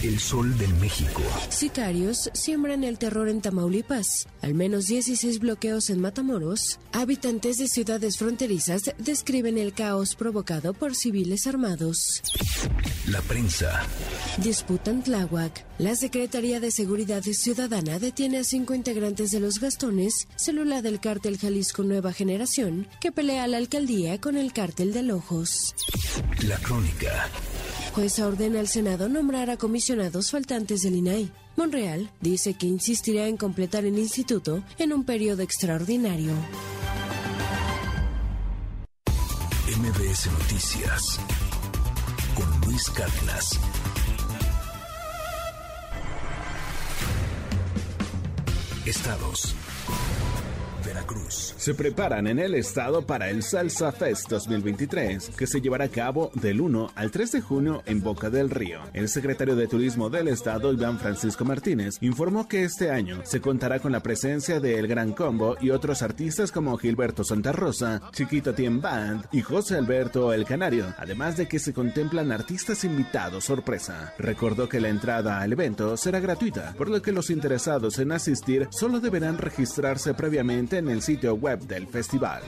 [0.03, 1.21] El sol de México.
[1.49, 4.27] Sicarios siembran el terror en Tamaulipas.
[4.41, 6.79] Al menos 16 bloqueos en Matamoros.
[6.91, 12.21] Habitantes de ciudades fronterizas describen el caos provocado por civiles armados.
[13.07, 13.83] La prensa.
[14.37, 15.63] Disputan Tláhuac.
[15.77, 21.37] La Secretaría de Seguridad Ciudadana detiene a cinco integrantes de los Gastones, célula del cártel
[21.37, 25.75] Jalisco Nueva Generación, que pelea a la alcaldía con el cártel de Ojos.
[26.41, 27.29] La crónica.
[27.93, 31.31] Jueza ordena al Senado nombrar a comisionados faltantes del INAI.
[31.55, 36.33] Monreal dice que insistirá en completar el instituto en un periodo extraordinario.
[39.67, 41.19] MBS Noticias.
[42.33, 43.59] Con Luis Cárdenas.
[48.85, 49.55] Estados.
[51.57, 56.31] Se preparan en el estado para el Salsa Fest 2023, que se llevará a cabo
[56.33, 58.79] del 1 al 3 de junio en Boca del Río.
[58.93, 63.79] El secretario de Turismo del estado, Iván Francisco Martínez, informó que este año se contará
[63.79, 68.53] con la presencia de El Gran Combo y otros artistas como Gilberto Santa Rosa, Chiquito
[68.53, 74.13] Tien Band y José Alberto El Canario, además de que se contemplan artistas invitados sorpresa.
[74.17, 78.67] Recordó que la entrada al evento será gratuita, por lo que los interesados en asistir
[78.71, 82.41] solo deberán registrarse previamente en el sitio web del festival.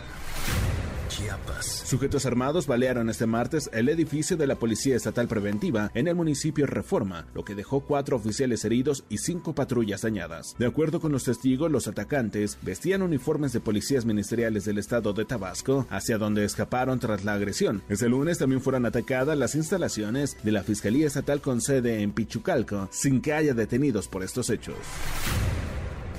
[1.09, 1.65] Chiapas.
[1.85, 6.65] Sujetos armados balearon este martes el edificio de la Policía Estatal Preventiva en el municipio
[6.65, 10.55] Reforma, lo que dejó cuatro oficiales heridos y cinco patrullas dañadas.
[10.59, 15.25] De acuerdo con los testigos, los atacantes vestían uniformes de policías ministeriales del estado de
[15.25, 17.83] Tabasco, hacia donde escaparon tras la agresión.
[17.89, 22.89] Este lunes también fueron atacadas las instalaciones de la Fiscalía Estatal con sede en Pichucalco,
[22.91, 24.75] sin que haya detenidos por estos hechos.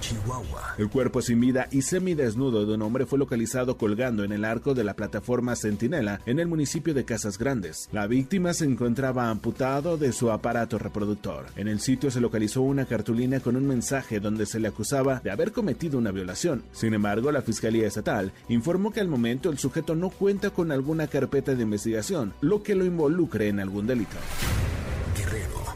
[0.00, 0.74] Chihuahua.
[0.78, 4.74] El cuerpo sin vida y semidesnudo de un hombre fue localizado colgando en el arco
[4.74, 7.88] de la plataforma Centinela en el municipio de Casas Grandes.
[7.92, 11.46] La víctima se encontraba amputado de su aparato reproductor.
[11.56, 15.30] En el sitio se localizó una cartulina con un mensaje donde se le acusaba de
[15.30, 16.62] haber cometido una violación.
[16.72, 21.06] Sin embargo, la Fiscalía Estatal informó que al momento el sujeto no cuenta con alguna
[21.06, 24.16] carpeta de investigación, lo que lo involucre en algún delito.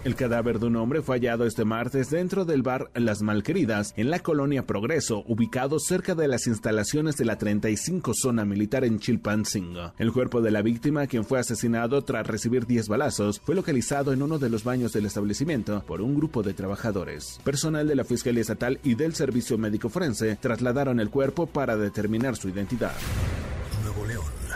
[0.04, 4.10] El cadáver de un hombre fue hallado este martes dentro del bar Las Malqueridas, en
[4.10, 9.92] la colonia Progreso, ubicado cerca de las instalaciones de la 35 Zona Militar en Chilpancingo.
[9.98, 14.22] El cuerpo de la víctima, quien fue asesinado tras recibir 10 balazos, fue localizado en
[14.22, 17.38] uno de los baños del establecimiento por un grupo de trabajadores.
[17.44, 22.34] Personal de la Fiscalía Estatal y del Servicio Médico Forense trasladaron el cuerpo para determinar
[22.34, 22.96] su identidad.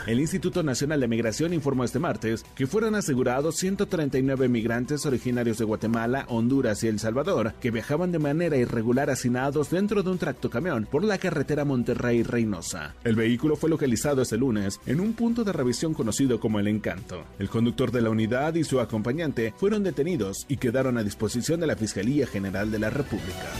[0.07, 5.65] El Instituto Nacional de Migración informó este martes que fueron asegurados 139 migrantes originarios de
[5.65, 10.87] Guatemala, Honduras y El Salvador que viajaban de manera irregular hacinados dentro de un tractocamión
[10.89, 12.95] por la carretera Monterrey-Reynosa.
[13.03, 17.25] El vehículo fue localizado este lunes en un punto de revisión conocido como El Encanto.
[17.37, 21.67] El conductor de la unidad y su acompañante fueron detenidos y quedaron a disposición de
[21.67, 23.51] la Fiscalía General de la República.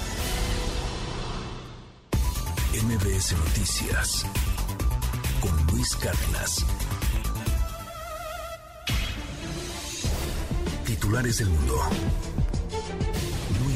[2.71, 4.25] MBS Noticias
[5.41, 6.65] con Luis Cárdenas.
[10.85, 11.75] Titulares del mundo.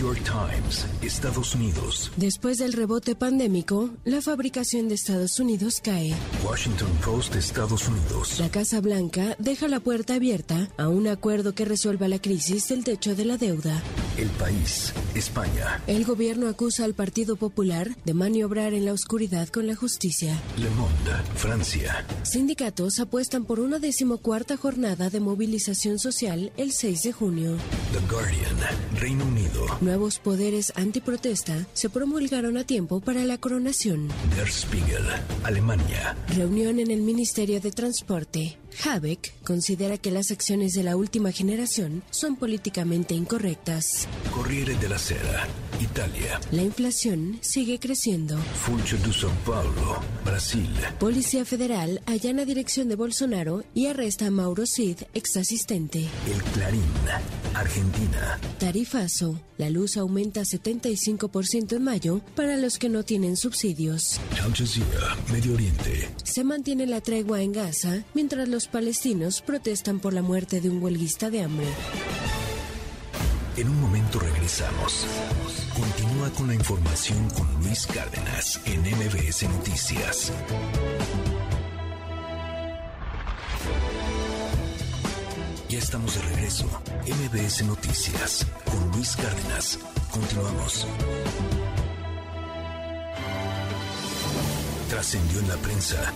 [0.01, 2.11] York Times, Estados Unidos.
[2.15, 6.15] Después del rebote pandémico, la fabricación de Estados Unidos cae.
[6.43, 8.39] Washington Post, Estados Unidos.
[8.39, 12.83] La Casa Blanca deja la puerta abierta a un acuerdo que resuelva la crisis del
[12.83, 13.79] techo de la deuda.
[14.17, 15.81] El país, España.
[15.87, 20.41] El gobierno acusa al Partido Popular de maniobrar en la oscuridad con la justicia.
[20.57, 22.05] Le Monde, Francia.
[22.23, 27.57] Sindicatos apuestan por una decimocuarta jornada de movilización social el 6 de junio.
[27.91, 28.57] The Guardian,
[28.99, 29.65] Reino Unido.
[29.81, 34.07] Nuevos poderes antiprotesta se promulgaron a tiempo para la coronación.
[34.35, 35.05] Der Spiegel,
[35.43, 36.15] Alemania.
[36.35, 38.57] Reunión en el Ministerio de Transporte.
[38.85, 44.07] Habeck considera que las acciones de la última generación son políticamente incorrectas.
[44.31, 45.47] Corriere della Sera,
[45.79, 46.39] Italia.
[46.51, 48.37] La inflación sigue creciendo.
[48.37, 50.69] Funcho de São Paulo, Brasil.
[50.99, 56.07] Policía Federal allana dirección de Bolsonaro y arresta a Mauro Cid, ex asistente.
[56.27, 56.81] El Clarín,
[57.53, 58.39] Argentina.
[58.59, 59.41] Tarifazo.
[59.57, 64.19] La luz aumenta 75% en mayo para los que no tienen subsidios.
[64.43, 66.09] Al Jazeera, Medio Oriente.
[66.23, 70.81] Se mantiene la tregua en Gaza mientras los palestinos protestan por la muerte de un
[70.81, 71.67] huelguista de hambre.
[73.57, 75.05] En un momento regresamos.
[75.73, 80.31] Continúa con la información con Luis Cárdenas en MBS Noticias.
[85.69, 86.65] Ya estamos de regreso.
[87.05, 89.79] MBS Noticias con Luis Cárdenas.
[90.11, 90.87] Continuamos.
[94.89, 96.13] Trascendió en la prensa.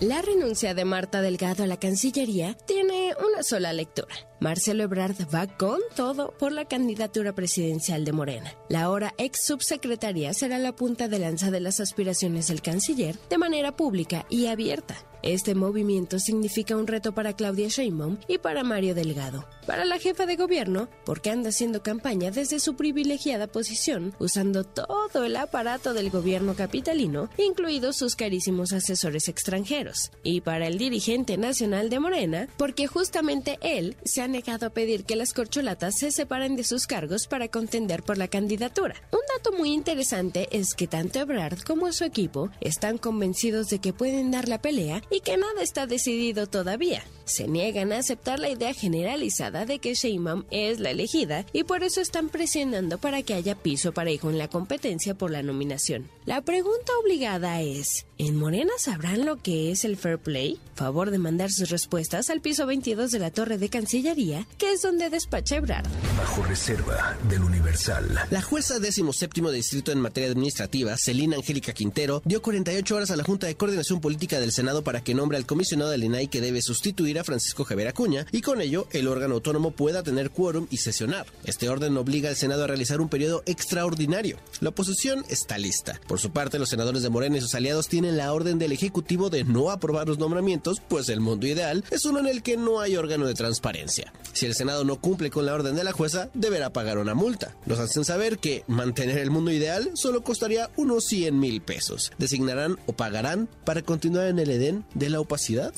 [0.00, 4.14] La renuncia de Marta Delgado a la Cancillería tiene una sola lectura.
[4.40, 8.54] Marcelo Ebrard va con todo por la candidatura presidencial de Morena.
[8.68, 13.38] La ahora ex subsecretaria será la punta de lanza de las aspiraciones del canciller de
[13.38, 14.96] manera pública y abierta.
[15.26, 19.44] Este movimiento significa un reto para Claudia Sheinbaum y para Mario Delgado.
[19.66, 25.24] Para la jefa de gobierno, porque anda haciendo campaña desde su privilegiada posición, usando todo
[25.24, 30.12] el aparato del gobierno capitalino, incluidos sus carísimos asesores extranjeros.
[30.22, 35.04] Y para el dirigente nacional de Morena, porque justamente él se ha negado a pedir
[35.04, 38.94] que las corcholatas se separen de sus cargos para contender por la candidatura.
[39.10, 43.92] Un dato muy interesante es que tanto Ebrard como su equipo están convencidos de que
[43.92, 47.02] pueden dar la pelea que nada está decidido todavía.
[47.26, 51.82] Se niegan a aceptar la idea generalizada de que Sheinbaum es la elegida y por
[51.82, 56.08] eso están presionando para que haya piso parejo en la competencia por la nominación.
[56.24, 60.60] La pregunta obligada es, ¿en Morena sabrán lo que es el fair play?
[60.76, 64.82] Favor de mandar sus respuestas al piso 22 de la Torre de Cancillería, que es
[64.82, 65.88] donde despacha Ebrard.
[66.16, 68.06] Bajo reserva del Universal.
[68.30, 69.16] La jueza 17
[69.52, 74.00] Distrito en materia administrativa, Celina Angélica Quintero, dio 48 horas a la Junta de Coordinación
[74.00, 77.88] Política del Senado para que nombre al comisionado del INAI que debe sustituir Francisco Javier
[77.88, 81.26] Acuña y con ello el órgano autónomo pueda tener quórum y sesionar.
[81.44, 84.38] Este orden obliga al Senado a realizar un periodo extraordinario.
[84.60, 86.00] La oposición está lista.
[86.06, 89.30] Por su parte, los senadores de Morena y sus aliados tienen la orden del Ejecutivo
[89.30, 92.80] de no aprobar los nombramientos, pues el mundo ideal es uno en el que no
[92.80, 94.12] hay órgano de transparencia.
[94.32, 97.54] Si el Senado no cumple con la orden de la jueza, deberá pagar una multa.
[97.66, 102.12] Nos hacen saber que mantener el mundo ideal solo costaría unos 100 mil pesos.
[102.18, 105.72] Designarán o pagarán para continuar en el Edén de la opacidad.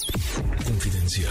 [0.64, 1.27] Confidencial,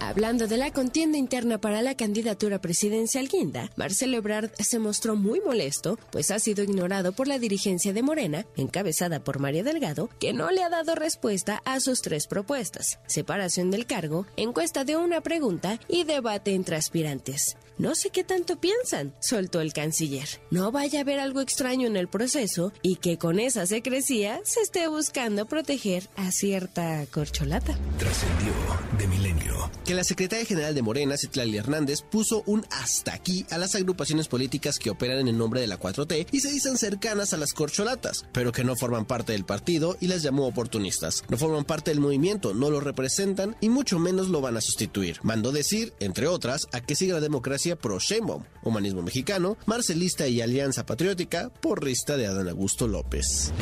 [0.00, 5.40] Hablando de la contienda interna para la candidatura presidencial guinda, Marcelo Ebrard se mostró muy
[5.40, 10.32] molesto, pues ha sido ignorado por la dirigencia de Morena, encabezada por Mario Delgado, que
[10.32, 15.20] no le ha dado respuesta a sus tres propuestas: separación del cargo, encuesta de una
[15.20, 17.56] pregunta y debate entre aspirantes.
[17.78, 20.28] No sé qué tanto piensan, soltó el canciller.
[20.50, 24.62] No vaya a haber algo extraño en el proceso y que con esa secrecía se
[24.62, 27.78] esté buscando proteger a cierta corcholata.
[27.96, 28.52] Trascendió
[28.98, 29.70] de milenio.
[29.84, 34.26] Que la secretaria general de Morena, Citlali Hernández, puso un hasta aquí a las agrupaciones
[34.26, 37.52] políticas que operan en el nombre de la 4T y se dicen cercanas a las
[37.52, 41.22] corcholatas, pero que no forman parte del partido y las llamó oportunistas.
[41.28, 45.20] No forman parte del movimiento, no lo representan y mucho menos lo van a sustituir.
[45.22, 50.40] Mandó decir, entre otras, a que siga la democracia pro Sheinbaum, humanismo mexicano, marcelista y
[50.40, 53.52] alianza patriótica, porrista de Adán Augusto López.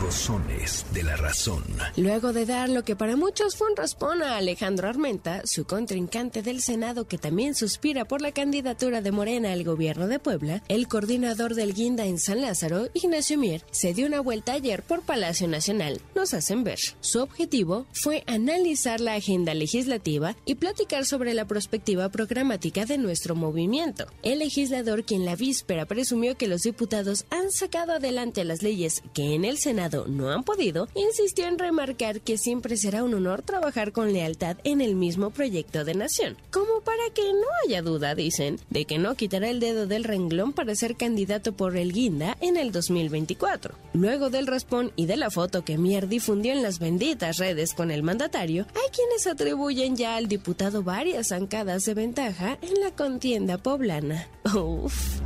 [0.00, 1.64] Rosones de la razón.
[1.96, 6.42] Luego de dar lo que para muchos fue un raspón a Alejandro Armenta, su contrincante
[6.42, 10.86] del Senado que también suspira por la candidatura de Morena al gobierno de Puebla, el
[10.86, 15.48] coordinador del Guinda en San Lázaro, Ignacio Mier, se dio una vuelta ayer por Palacio
[15.48, 16.00] Nacional.
[16.14, 16.78] Nos hacen ver.
[17.00, 23.34] Su objetivo fue analizar la agenda legislativa y platicar sobre la perspectiva programática de nuestro
[23.36, 24.06] movimiento.
[24.22, 29.34] El legislador, quien la víspera presumió que los diputados han sacado adelante las leyes que
[29.34, 33.92] en el Senado no han podido, insistió en remarcar que siempre será un honor trabajar
[33.92, 38.58] con lealtad en el mismo proyecto de nación, como para que no haya duda, dicen,
[38.70, 42.56] de que no quitará el dedo del renglón para ser candidato por el Guinda en
[42.56, 43.74] el 2024.
[43.92, 47.90] Luego del raspón y de la foto que Mier difundió en las benditas redes con
[47.90, 53.56] el mandatario, hay quienes atribuyen ya al diputado varias zancadas de ventaja en la contienda
[53.56, 54.26] poblana.
[54.44, 55.22] Uf.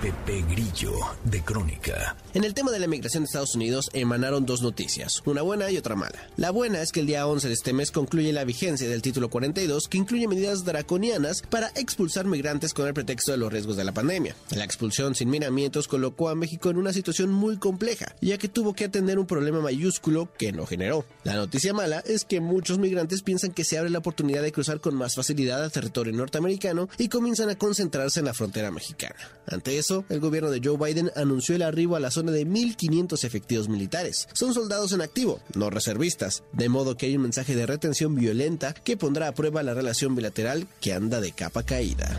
[0.00, 0.94] Pepe Grillo,
[1.24, 2.16] de Crónica.
[2.32, 5.76] En el tema de la migración de Estados Unidos emanaron dos noticias, una buena y
[5.76, 6.26] otra mala.
[6.38, 9.28] La buena es que el día 11 de este mes concluye la vigencia del título
[9.28, 13.84] 42 que incluye medidas draconianas para expulsar migrantes con el pretexto de los riesgos de
[13.84, 14.34] la pandemia.
[14.56, 18.72] La expulsión sin miramientos colocó a México en una situación muy compleja, ya que tuvo
[18.72, 21.04] que atender un problema mayúsculo que no generó.
[21.24, 24.80] La noticia mala es que muchos migrantes piensan que se abre la oportunidad de cruzar
[24.80, 29.16] con más facilidad al territorio norteamericano y comienzan a concentrarse en la frontera mexicana.
[29.46, 33.24] Ante eso, el gobierno de Joe Biden anunció el arribo a la zona de 1.500
[33.24, 34.28] efectivos militares.
[34.32, 38.74] Son soldados en activo, no reservistas, de modo que hay un mensaje de retención violenta
[38.74, 42.16] que pondrá a prueba la relación bilateral que anda de capa caída.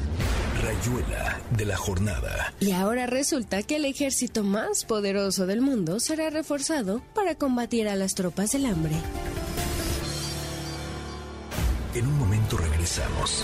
[0.62, 2.54] Rayuela de la jornada.
[2.60, 7.96] Y ahora resulta que el ejército más poderoso del mundo será reforzado para combatir a
[7.96, 8.94] las tropas del hambre.
[11.94, 13.44] En un momento regresamos.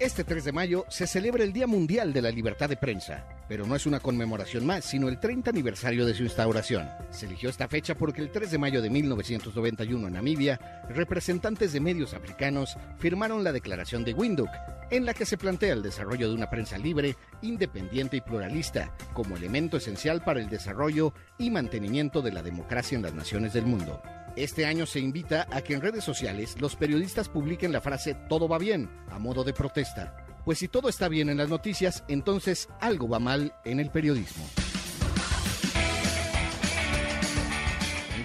[0.00, 3.66] Este 3 de mayo se celebra el Día Mundial de la Libertad de Prensa, pero
[3.66, 6.88] no es una conmemoración más, sino el 30 aniversario de su instauración.
[7.10, 11.80] Se eligió esta fecha porque el 3 de mayo de 1991 en Namibia, representantes de
[11.80, 14.48] medios africanos firmaron la Declaración de Windhoek,
[14.90, 19.36] en la que se plantea el desarrollo de una prensa libre, independiente y pluralista, como
[19.36, 24.00] elemento esencial para el desarrollo y mantenimiento de la democracia en las naciones del mundo.
[24.36, 28.48] Este año se invita a que en redes sociales los periodistas publiquen la frase todo
[28.48, 30.16] va bien, a modo de protesta.
[30.44, 34.44] Pues si todo está bien en las noticias, entonces algo va mal en el periodismo.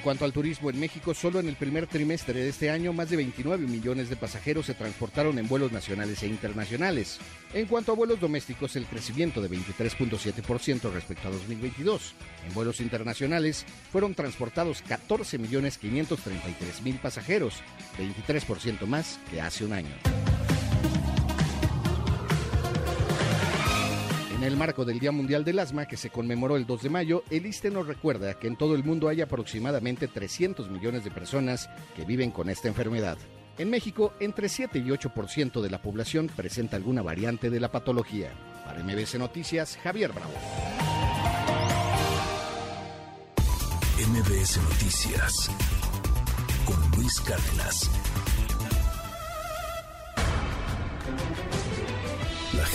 [0.06, 3.16] Cuanto al turismo en México, solo en el primer trimestre de este año, más de
[3.16, 7.18] 29 millones de pasajeros se transportaron en vuelos nacionales e internacionales.
[7.56, 12.14] En cuanto a vuelos domésticos, el crecimiento de 23.7% respecto a 2022.
[12.48, 17.64] En vuelos internacionales, fueron transportados 14 millones 533 mil pasajeros,
[17.98, 20.55] 23% más que hace un año.
[24.46, 27.46] El marco del Día Mundial del Asma, que se conmemoró el 2 de mayo, el
[27.46, 32.06] ISTE nos recuerda que en todo el mundo hay aproximadamente 300 millones de personas que
[32.06, 33.18] viven con esta enfermedad.
[33.58, 38.32] En México, entre 7 y 8% de la población presenta alguna variante de la patología.
[38.66, 40.34] Para MBC Noticias, Javier Bravo.
[43.98, 45.50] MBS Noticias
[46.66, 48.05] con Luis Cárdenas.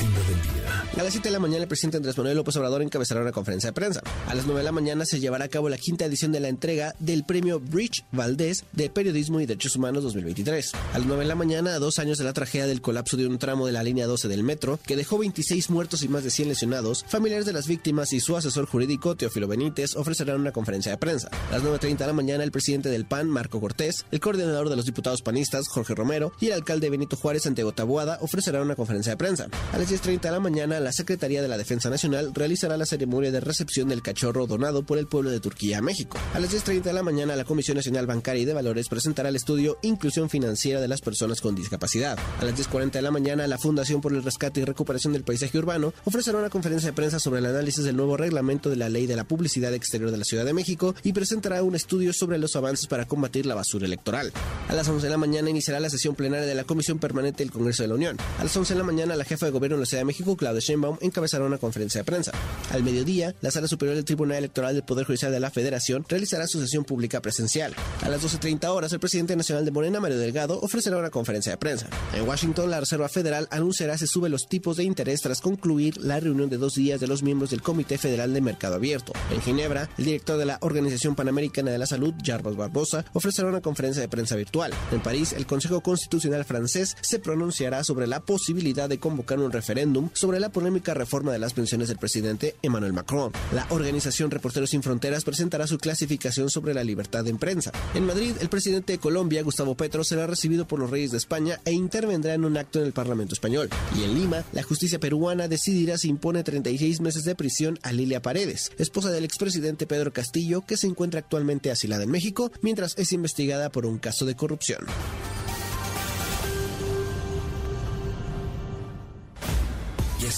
[0.01, 0.61] Agenda del día.
[0.99, 3.69] A las 7 de la mañana, el presidente Andrés Manuel López Obrador encabezará una conferencia
[3.69, 4.03] de prensa.
[4.27, 6.49] A las 9 de la mañana se llevará a cabo la quinta edición de la
[6.49, 10.73] entrega del premio Bridge Valdés de Periodismo y Derechos Humanos 2023.
[10.75, 13.27] A las 9 de la mañana, a dos años de la tragedia del colapso de
[13.27, 16.31] un tramo de la línea 12 del metro, que dejó 26 muertos y más de
[16.31, 20.93] 100 lesionados, familiares de las víctimas y su asesor jurídico, Teófilo Benítez, ofrecerán una conferencia
[20.93, 21.29] de prensa.
[21.51, 24.77] A las 9.30 de la mañana, el presidente del PAN, Marco Cortés, el coordinador de
[24.77, 29.13] los diputados panistas, Jorge Romero, y el alcalde Benito Juárez, Santiago Taboada, ofrecerán una conferencia
[29.13, 29.49] de prensa.
[29.73, 33.33] A las 10.30 de la mañana, la Secretaría de la Defensa Nacional realizará la ceremonia
[33.33, 36.17] de recepción del cachorro donado por el pueblo de Turquía a México.
[36.33, 39.37] A las 10.30 de la mañana, la Comisión Nacional Bancaria y de Valores presentará el
[39.37, 42.17] estudio Inclusión Financiera de las Personas con Discapacidad.
[42.39, 45.59] A las 10.40 de la mañana, la Fundación por el Rescate y Recuperación del Paisaje
[45.59, 49.09] Urbano ofrecerá una conferencia de prensa sobre el análisis del nuevo reglamento de la Ley
[49.09, 52.55] de la Publicidad Exterior de la Ciudad de México y presentará un estudio sobre los
[52.55, 54.33] avances para combatir la basura electoral.
[54.69, 57.51] A las 11 de la mañana iniciará la sesión plenaria de la Comisión Permanente del
[57.51, 58.17] Congreso de la Unión.
[58.39, 60.99] A las 11 de la mañana, la jefa de gobierno Ciudad de México, Claudia Sheinbaum,
[61.01, 62.33] encabezará una conferencia de prensa.
[62.71, 66.47] Al mediodía, la Sala Superior del Tribunal Electoral del Poder Judicial de la Federación realizará
[66.47, 67.75] su sesión pública presencial.
[68.03, 71.59] A las 12.30 horas, el presidente nacional de Morena, Mario Delgado, ofrecerá una conferencia de
[71.59, 71.89] prensa.
[72.15, 76.21] En Washington, la Reserva Federal anunciará si sube los tipos de interés tras concluir la
[76.21, 79.13] reunión de dos días de los miembros del Comité Federal de Mercado Abierto.
[79.33, 83.61] En Ginebra, el director de la Organización Panamericana de la Salud, Jarbas Barbosa, ofrecerá una
[83.61, 84.73] conferencia de prensa virtual.
[84.93, 89.70] En París, el Consejo Constitucional francés se pronunciará sobre la posibilidad de convocar un referéndum
[90.13, 93.33] sobre la polémica reforma de las pensiones del presidente Emmanuel Macron.
[93.53, 97.73] La organización Reporteros Sin Fronteras presentará su clasificación sobre la libertad de prensa.
[97.95, 101.61] En Madrid, el presidente de Colombia, Gustavo Petro, será recibido por los reyes de España
[101.65, 103.69] e intervendrá en un acto en el Parlamento español.
[103.97, 108.23] Y en Lima, la justicia peruana decidirá si impone 36 meses de prisión a Lilia
[108.23, 113.13] Paredes, esposa del expresidente Pedro Castillo, que se encuentra actualmente asilada en México mientras es
[113.13, 114.85] investigada por un caso de corrupción.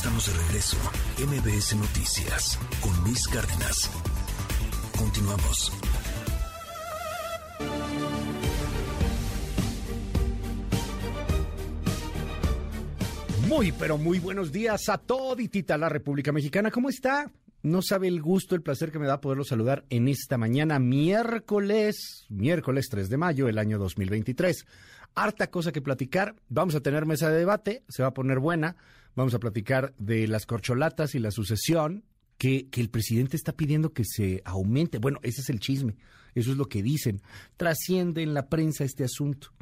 [0.02, 0.76] Estamos de regreso.
[1.16, 3.88] MBS Noticias con Luis Cárdenas.
[4.98, 5.72] Continuamos.
[13.46, 16.72] Muy, pero muy buenos días a toditita la República Mexicana.
[16.72, 17.30] ¿Cómo está?
[17.62, 22.26] No sabe el gusto, el placer que me da poderlo saludar en esta mañana, miércoles,
[22.28, 24.66] miércoles 3 de mayo del año 2023.
[25.14, 26.34] Harta cosa que platicar.
[26.48, 28.74] Vamos a tener mesa de debate, se va a poner buena.
[29.14, 32.04] Vamos a platicar de las corcholatas y la sucesión,
[32.38, 34.98] que, que el presidente está pidiendo que se aumente.
[34.98, 35.96] Bueno, ese es el chisme,
[36.34, 37.22] eso es lo que dicen.
[37.56, 39.52] Trasciende en la prensa este asunto,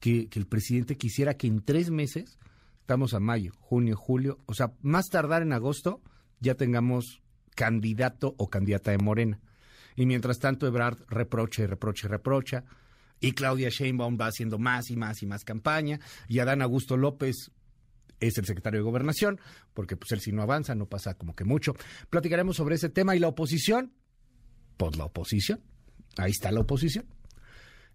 [0.00, 2.38] que, que el presidente quisiera que en tres meses
[2.88, 6.00] Estamos a mayo, junio, julio, o sea, más tardar en agosto
[6.40, 7.20] ya tengamos
[7.54, 9.42] candidato o candidata de Morena.
[9.94, 12.64] Y mientras tanto, Ebrard reprocha y reprocha y reprocha.
[13.20, 16.00] Y Claudia Sheinbaum va haciendo más y más y más campaña.
[16.28, 17.50] Y Adán Augusto López
[18.20, 19.40] es el secretario de Gobernación,
[19.74, 21.74] porque pues él si no avanza, no pasa como que mucho.
[22.10, 23.92] Platicaremos sobre ese tema y la oposición.
[24.76, 25.60] Pues la oposición.
[26.16, 27.06] Ahí está la oposición.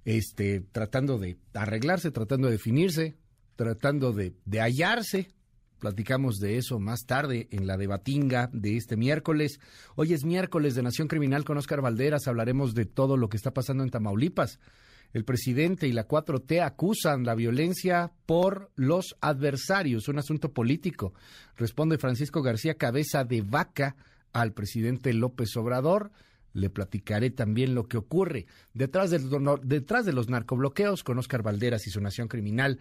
[0.05, 3.15] Este, tratando de arreglarse, tratando de definirse,
[3.55, 5.29] tratando de, de hallarse.
[5.79, 9.59] Platicamos de eso más tarde en la debatinga de este miércoles.
[9.95, 12.27] Hoy es miércoles de Nación Criminal con Oscar Valderas.
[12.27, 14.59] Hablaremos de todo lo que está pasando en Tamaulipas.
[15.13, 21.13] El presidente y la 4T acusan la violencia por los adversarios, un asunto político.
[21.55, 23.95] Responde Francisco García Cabeza de Vaca
[24.33, 26.11] al presidente López Obrador.
[26.53, 29.19] Le platicaré también lo que ocurre detrás de,
[29.63, 32.79] detrás de los narcobloqueos con Oscar Valderas y su Nación Criminal.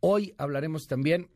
[0.00, 1.28] Hoy hablaremos también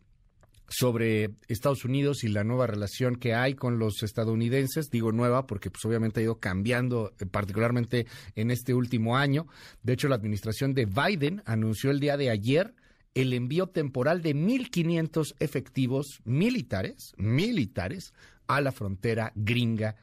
[0.69, 4.91] sobre Estados Unidos y la nueva relación que hay con los estadounidenses.
[4.91, 9.47] Digo nueva porque pues obviamente ha ido cambiando, eh, particularmente en este último año.
[9.83, 12.75] De hecho, la administración de Biden anunció el día de ayer
[13.15, 18.15] el envío temporal de 1.500 efectivos militares, militares,
[18.47, 19.97] a la frontera gringa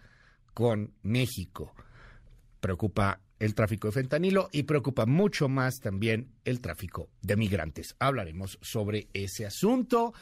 [0.53, 1.73] con México.
[2.59, 7.95] Preocupa el tráfico de fentanilo y preocupa mucho más también el tráfico de migrantes.
[7.99, 10.13] Hablaremos sobre ese asunto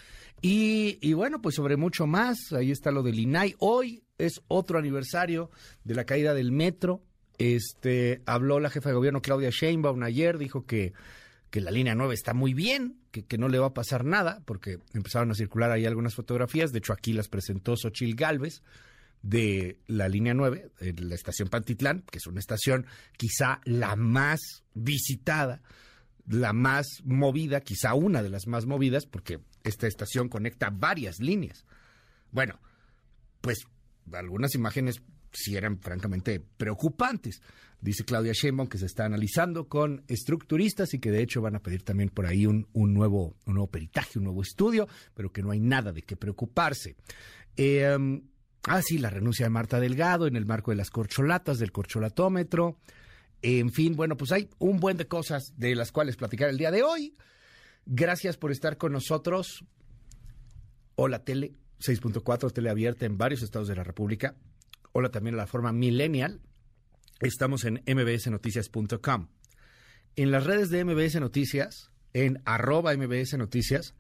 [0.42, 2.54] y, bueno, pues sobre mucho más.
[2.54, 3.56] Ahí está lo del INAI.
[3.60, 5.50] Hoy es otro aniversario
[5.84, 7.02] de la caída del metro.
[7.40, 10.94] Este habló la jefa de gobierno Claudia Sheinbaum ayer, dijo que,
[11.50, 14.42] que la línea 9 está muy bien, que, que, no le va a pasar nada,
[14.46, 16.72] porque empezaron a circular ahí algunas fotografías.
[16.72, 18.64] De hecho, aquí las presentó Xochil Gálvez
[19.28, 22.86] de la línea 9, la estación Pantitlán, que es una estación
[23.18, 25.62] quizá la más visitada,
[26.28, 31.66] la más movida, quizá una de las más movidas, porque esta estación conecta varias líneas.
[32.32, 32.58] Bueno,
[33.42, 33.68] pues
[34.14, 35.02] algunas imágenes
[35.34, 37.42] sí eran francamente preocupantes.
[37.82, 41.62] Dice Claudia Sheinbaum que se está analizando con estructuristas y que de hecho van a
[41.62, 45.44] pedir también por ahí un, un nuevo, un nuevo peritaje, un nuevo estudio, pero que
[45.44, 46.96] no hay nada de qué preocuparse.
[47.58, 48.22] Eh,
[48.70, 52.78] Ah, sí, la renuncia de Marta Delgado en el marco de las corcholatas, del corcholatómetro.
[53.42, 56.70] En fin, bueno, pues hay un buen de cosas de las cuales platicar el día
[56.70, 57.16] de hoy.
[57.86, 59.64] Gracias por estar con nosotros.
[60.96, 64.36] Hola Tele, 6.4, tele abierta en varios estados de la República.
[64.92, 66.42] Hola también a la forma millennial.
[67.22, 69.30] Estamos en mbsnoticias.com.
[70.18, 73.96] En las redes de MBS Noticias, en arroba MBS Noticias,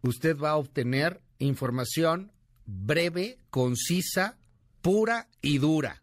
[0.00, 2.32] usted va a obtener información
[2.66, 4.38] breve, concisa,
[4.82, 6.02] pura y dura.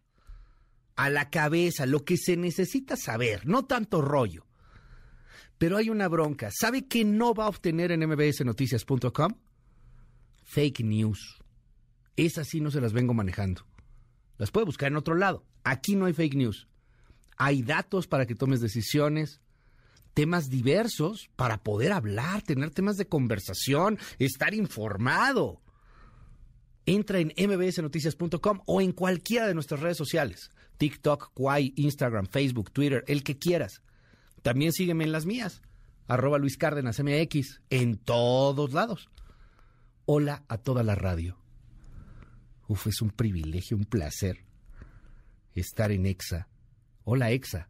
[0.95, 4.45] A la cabeza, lo que se necesita saber, no tanto rollo.
[5.57, 6.49] Pero hay una bronca.
[6.51, 9.33] ¿Sabe qué no va a obtener en mbsnoticias.com?
[10.43, 11.41] Fake news.
[12.15, 13.65] Esas sí no se las vengo manejando.
[14.37, 15.45] Las puede buscar en otro lado.
[15.63, 16.67] Aquí no hay fake news.
[17.37, 19.39] Hay datos para que tomes decisiones.
[20.13, 25.61] temas diversos para poder hablar, tener temas de conversación, estar informado.
[26.85, 30.51] Entra en mbsnoticias.com o en cualquiera de nuestras redes sociales.
[30.77, 33.81] TikTok, Kwai, Instagram, Facebook, Twitter, el que quieras.
[34.41, 35.61] También sígueme en las mías,
[36.07, 39.09] arroba Luis Cárdenas MX, en todos lados.
[40.05, 41.37] Hola a toda la radio.
[42.67, 44.45] Uf, es un privilegio, un placer
[45.55, 46.47] estar en EXA.
[47.03, 47.69] Hola EXA.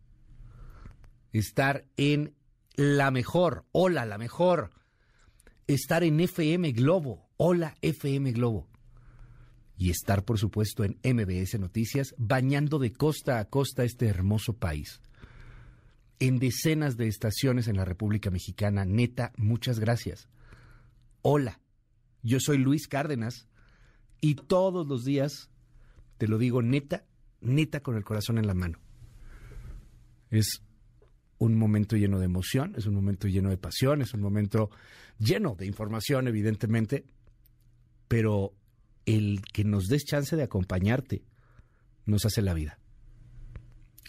[1.32, 2.36] Estar en
[2.76, 3.66] la mejor.
[3.72, 4.72] Hola, la mejor.
[5.68, 7.30] Estar en FM Globo.
[7.38, 8.73] Hola FM Globo
[9.78, 15.02] y estar, por supuesto, en MBS Noticias, bañando de costa a costa este hermoso país.
[16.20, 20.30] En decenas de estaciones en la República Mexicana, neta, muchas gracias.
[21.22, 21.60] Hola,
[22.22, 23.48] yo soy Luis Cárdenas
[24.22, 25.50] y todos los días
[26.18, 27.04] te lo digo neta,
[27.42, 28.80] neta con el corazón en la mano.
[30.30, 30.62] Es
[31.38, 34.70] un momento lleno de emoción, es un momento lleno de pasión, es un momento
[35.20, 37.06] lleno de información, evidentemente,
[38.08, 38.54] pero
[39.06, 41.24] el que nos des chance de acompañarte
[42.06, 42.80] nos hace la vida.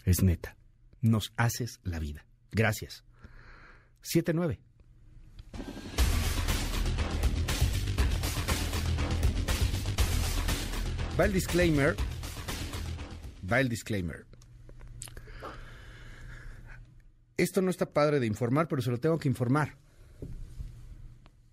[0.05, 0.57] Es neta.
[1.01, 2.27] Nos haces la vida.
[2.51, 3.05] Gracias.
[4.03, 4.59] 7-9.
[11.19, 11.97] Va el disclaimer.
[13.51, 14.27] Va el disclaimer.
[17.37, 19.77] Esto no está padre de informar, pero se lo tengo que informar.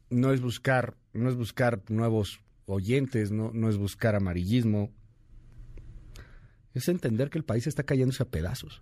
[0.09, 2.41] No es buscar, no es buscar nuevos
[2.73, 4.91] oyentes, no, no es buscar amarillismo,
[6.73, 8.81] es entender que el país está cayéndose a pedazos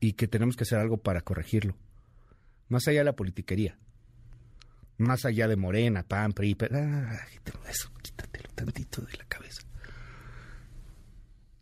[0.00, 1.76] y que tenemos que hacer algo para corregirlo.
[2.68, 3.78] Más allá de la politiquería,
[4.98, 7.18] más allá de Morena, PAN, PRI, ah,
[7.68, 9.62] eso, quítatelo tantito de la cabeza.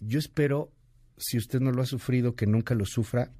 [0.01, 0.72] Yo espero,
[1.16, 3.33] si usted no lo ha sufrido, que nunca lo sufra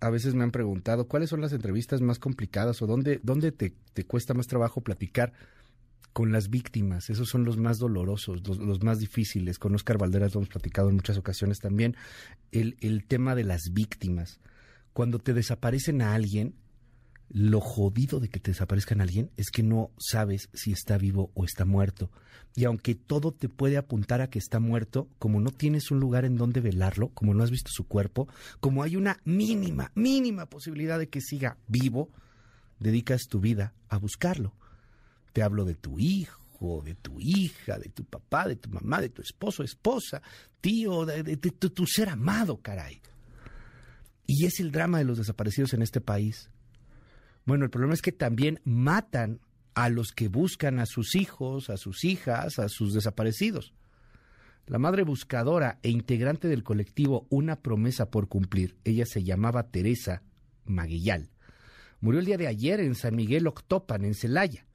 [0.00, 3.72] a veces me han preguntado cuáles son las entrevistas más complicadas o dónde, dónde te,
[4.04, 5.32] cuesta más trabajo platicar
[6.12, 7.10] con las víctimas.
[7.10, 9.58] Esos son los más dolorosos, los, más difíciles.
[9.58, 11.96] Con Oscar Valderas lo hemos platicado en muchas ocasiones también.
[12.52, 14.40] El, el tema de las víctimas.
[14.92, 16.54] Cuando te desaparecen a alguien,
[17.30, 21.44] lo jodido de que te desaparezcan alguien es que no sabes si está vivo o
[21.44, 22.10] está muerto.
[22.54, 26.24] Y aunque todo te puede apuntar a que está muerto, como no tienes un lugar
[26.24, 28.28] en donde velarlo, como no has visto su cuerpo,
[28.60, 32.10] como hay una mínima, mínima posibilidad de que siga vivo,
[32.80, 34.54] dedicas tu vida a buscarlo.
[35.32, 39.10] Te hablo de tu hijo, de tu hija, de tu papá, de tu mamá, de
[39.10, 40.22] tu esposo, esposa,
[40.60, 43.00] tío, de, tu ser amado, caray.
[44.26, 46.50] Y es el drama de los desaparecidos en este país
[47.48, 49.40] bueno, el problema es que también matan
[49.72, 53.72] a los que buscan a sus hijos, a sus hijas, a sus desaparecidos.
[54.66, 60.22] La madre buscadora e integrante del colectivo Una promesa por cumplir, ella se llamaba Teresa
[60.66, 61.30] Maguillal.
[62.00, 64.66] Murió el día de ayer en San Miguel Octopan, en Celaya,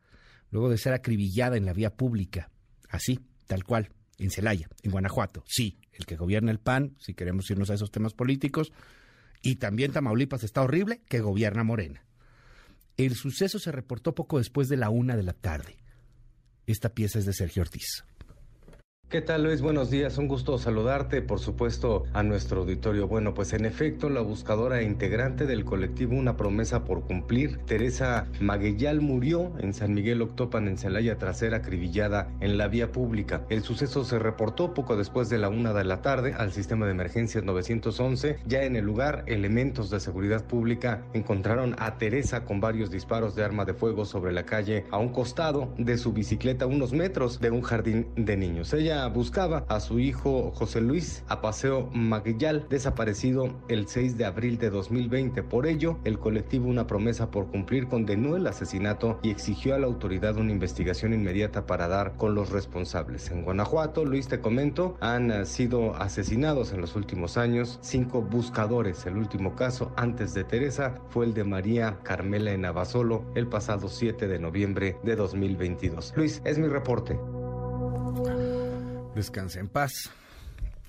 [0.49, 2.49] luego de ser acribillada en la vía pública.
[2.89, 5.43] Así, tal cual, en Celaya, en Guanajuato.
[5.45, 8.73] Sí, el que gobierna el PAN, si queremos irnos a esos temas políticos.
[9.43, 12.03] Y también Tamaulipas está horrible, que gobierna Morena.
[12.97, 15.77] El suceso se reportó poco después de la una de la tarde.
[16.67, 18.05] Esta pieza es de Sergio Ortiz.
[19.13, 19.61] ¿Qué tal Luis?
[19.61, 23.07] Buenos días, un gusto saludarte, por supuesto, a nuestro auditorio.
[23.07, 28.25] Bueno, pues en efecto, la buscadora e integrante del colectivo Una promesa por cumplir, Teresa
[28.39, 33.45] Maguellal, murió en San Miguel Octopan, en Celaya, tras ser acribillada en la vía pública.
[33.49, 36.93] El suceso se reportó poco después de la una de la tarde al sistema de
[36.93, 38.39] emergencias 911.
[38.47, 43.43] Ya en el lugar, elementos de seguridad pública encontraron a Teresa con varios disparos de
[43.43, 47.51] arma de fuego sobre la calle a un costado de su bicicleta, unos metros de
[47.51, 48.73] un jardín de niños.
[48.73, 54.57] Ella buscaba a su hijo José Luis a Paseo Maguillal, desaparecido el 6 de abril
[54.57, 55.43] de 2020.
[55.43, 59.87] Por ello, el colectivo Una Promesa por Cumplir condenó el asesinato y exigió a la
[59.87, 63.31] autoridad una investigación inmediata para dar con los responsables.
[63.31, 69.05] En Guanajuato, Luis te comento, han sido asesinados en los últimos años cinco buscadores.
[69.05, 73.87] El último caso antes de Teresa fue el de María Carmela en Abasolo el pasado
[73.87, 76.13] 7 de noviembre de 2022.
[76.15, 77.19] Luis, es mi reporte.
[79.15, 80.09] Descansa en paz.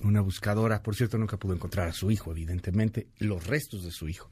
[0.00, 4.08] Una buscadora, por cierto, nunca pudo encontrar a su hijo, evidentemente, los restos de su
[4.08, 4.30] hijo.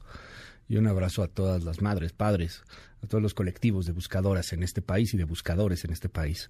[0.67, 2.63] Y un abrazo a todas las madres, padres,
[3.03, 6.49] a todos los colectivos de buscadoras en este país y de buscadores en este país.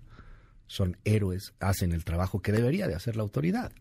[0.68, 3.74] Son héroes, hacen el trabajo que debería de hacer la autoridad.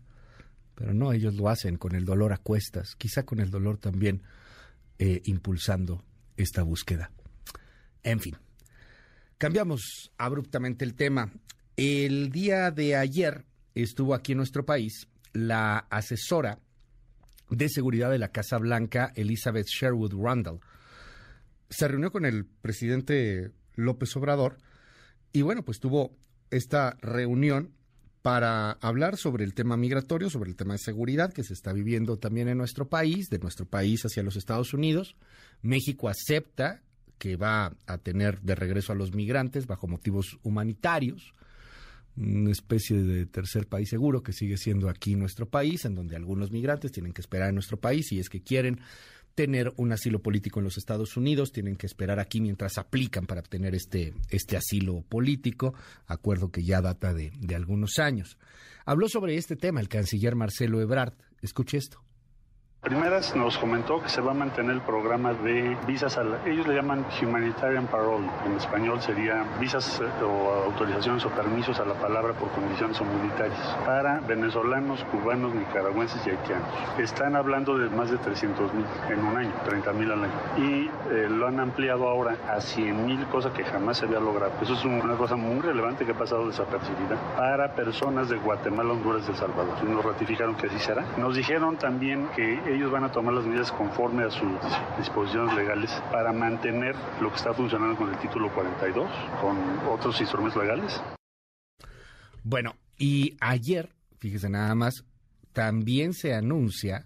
[0.75, 4.23] Pero no, ellos lo hacen con el dolor a cuestas, quizá con el dolor también
[4.99, 6.03] eh, impulsando
[6.35, 7.11] esta búsqueda.
[8.03, 8.35] En fin,
[9.37, 11.31] cambiamos abruptamente el tema.
[11.77, 13.45] El día de ayer
[13.75, 16.59] estuvo aquí en nuestro país la asesora
[17.49, 20.59] de Seguridad de la Casa Blanca, Elizabeth Sherwood Randall,
[21.69, 24.57] se reunió con el presidente López Obrador
[25.31, 26.15] y bueno, pues tuvo
[26.51, 27.73] esta reunión
[28.21, 32.17] para hablar sobre el tema migratorio, sobre el tema de seguridad que se está viviendo
[32.17, 35.17] también en nuestro país, de nuestro país hacia los Estados Unidos.
[35.61, 36.81] México acepta
[37.17, 41.33] que va a tener de regreso a los migrantes bajo motivos humanitarios,
[42.15, 46.51] una especie de tercer país seguro que sigue siendo aquí nuestro país, en donde algunos
[46.51, 48.79] migrantes tienen que esperar en nuestro país y es que quieren
[49.35, 53.41] tener un asilo político en los Estados Unidos, tienen que esperar aquí mientras aplican para
[53.41, 55.73] obtener este, este asilo político,
[56.05, 58.37] acuerdo que ya data de, de algunos años.
[58.85, 61.13] Habló sobre este tema el canciller Marcelo Ebrard.
[61.41, 62.03] Escuche esto.
[62.83, 66.67] Primeras nos comentó que se va a mantener el programa de visas, a la, ellos
[66.67, 71.93] le llaman Humanitarian Parole, en español sería visas eh, o autorizaciones o permisos a la
[71.93, 76.67] palabra por condiciones humanitarias para venezolanos, cubanos, nicaragüenses y haitianos.
[76.97, 80.33] Están hablando de más de 300 mil en un año, 30 mil al año.
[80.57, 84.51] Y eh, lo han ampliado ahora a 100 mil, cosa que jamás se había logrado.
[84.61, 89.23] Eso es una cosa muy relevante que ha pasado desapercibida para personas de Guatemala, Honduras
[89.29, 89.81] y El Salvador.
[89.85, 91.05] Nos ratificaron que así será.
[91.17, 94.51] Nos dijeron también que ellos van a tomar las medidas conforme a sus
[94.97, 99.09] disposiciones legales para mantener lo que está funcionando con el título 42,
[99.41, 99.57] con
[99.89, 101.01] otros instrumentos legales.
[102.43, 105.05] Bueno, y ayer, fíjese nada más,
[105.53, 107.05] también se anuncia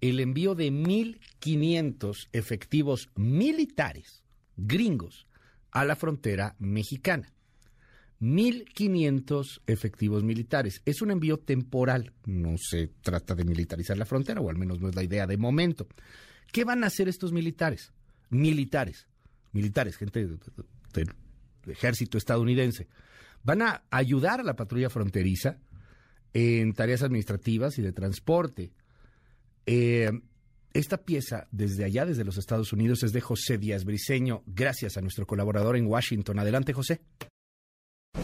[0.00, 4.24] el envío de 1.500 efectivos militares
[4.56, 5.26] gringos
[5.70, 7.32] a la frontera mexicana.
[8.22, 10.80] 1.500 efectivos militares.
[10.84, 14.88] Es un envío temporal, no se trata de militarizar la frontera, o al menos no
[14.88, 15.88] es la idea de momento.
[16.52, 17.92] ¿Qué van a hacer estos militares?
[18.30, 19.08] Militares,
[19.50, 21.10] militares, gente del,
[21.66, 22.86] ejército estadounidense.
[23.42, 25.58] Van a ayudar a la patrulla fronteriza
[26.32, 28.70] en tareas administrativas y de transporte.
[29.66, 30.12] Eh,
[30.72, 35.00] esta pieza, desde allá, desde los Estados Unidos, es de José Díaz Briceño, gracias a
[35.00, 36.38] nuestro colaborador en Washington.
[36.38, 37.00] Adelante, José.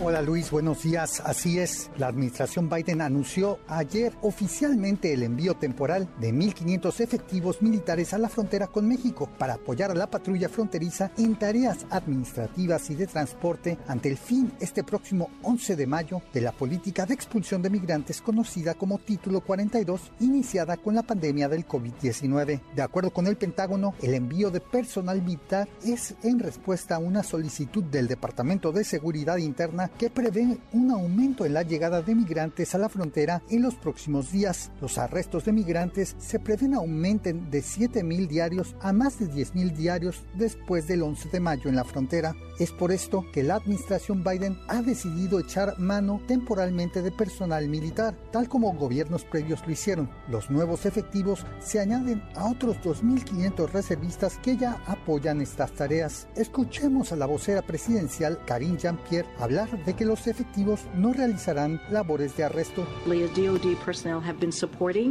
[0.01, 1.21] Hola Luis, buenos días.
[1.25, 8.13] Así es, la administración Biden anunció ayer oficialmente el envío temporal de 1.500 efectivos militares
[8.13, 12.95] a la frontera con México para apoyar a la patrulla fronteriza en tareas administrativas y
[12.97, 17.63] de transporte ante el fin este próximo 11 de mayo de la política de expulsión
[17.63, 22.61] de migrantes conocida como Título 42, iniciada con la pandemia del COVID-19.
[22.75, 27.23] De acuerdo con el Pentágono, el envío de personal militar es en respuesta a una
[27.23, 32.75] solicitud del Departamento de Seguridad Interna que prevé un aumento en la llegada de migrantes
[32.75, 34.73] a la frontera en los próximos días.
[34.81, 40.25] Los arrestos de migrantes se prevén aumenten de 7.000 diarios a más de 10.000 diarios
[40.35, 42.35] después del 11 de mayo en la frontera.
[42.59, 48.17] Es por esto que la administración Biden ha decidido echar mano temporalmente de personal militar,
[48.33, 50.11] tal como gobiernos previos lo hicieron.
[50.29, 56.27] Los nuevos efectivos se añaden a otros 2.500 reservistas que ya apoyan estas tareas.
[56.35, 62.37] Escuchemos a la vocera presidencial Karine Jean-Pierre hablar de que los efectivos no realizarán labores
[62.37, 62.87] de arresto.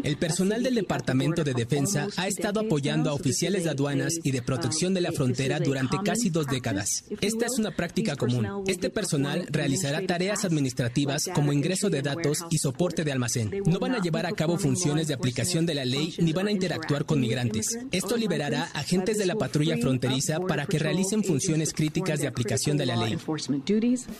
[0.03, 4.41] El personal del Departamento de Defensa ha estado apoyando a oficiales de aduanas y de
[4.41, 7.03] protección de la frontera durante casi dos décadas.
[7.21, 8.63] Esta es una práctica común.
[8.67, 13.51] Este personal realizará tareas administrativas como ingreso de datos y soporte de almacén.
[13.65, 16.51] No van a llevar a cabo funciones de aplicación de la ley ni van a
[16.51, 17.77] interactuar con migrantes.
[17.91, 22.85] Esto liberará agentes de la patrulla fronteriza para que realicen funciones críticas de aplicación de
[22.85, 23.17] la ley.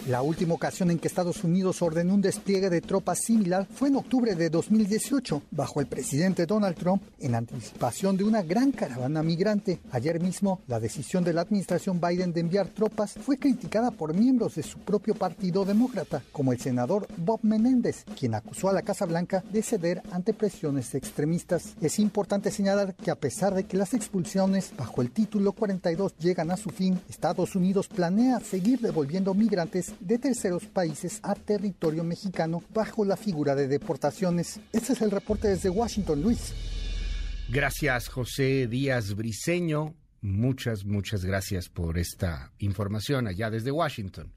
[0.08, 3.96] La última ocasión en que Estados Unidos ordenó un despliegue de tropas similar fue en
[3.96, 9.80] octubre de 2018, bajo el presidente Donald Trump, en anticipación de una gran caravana migrante.
[9.92, 14.56] Ayer mismo, la decisión de la administración Biden de enviar tropas fue criticada por miembros
[14.56, 19.06] de su propio partido demócrata, como el senador Bob Menéndez, quien acusó a la Casa
[19.06, 21.76] Blanca de ceder ante presiones extremistas.
[21.82, 26.52] Es importante señalar que a pesar de que las expulsiones bajo el título 42 llegan
[26.52, 32.64] a su fin, Estados Unidos planea seguir devolviendo migrantes de terceros países a territorio mexicano
[32.74, 34.60] bajo la figura de deportaciones.
[34.72, 36.54] Este es el reporte desde Washington, Luis.
[37.50, 39.96] Gracias, José Díaz Briceño.
[40.22, 44.34] Muchas, muchas gracias por esta información allá desde Washington.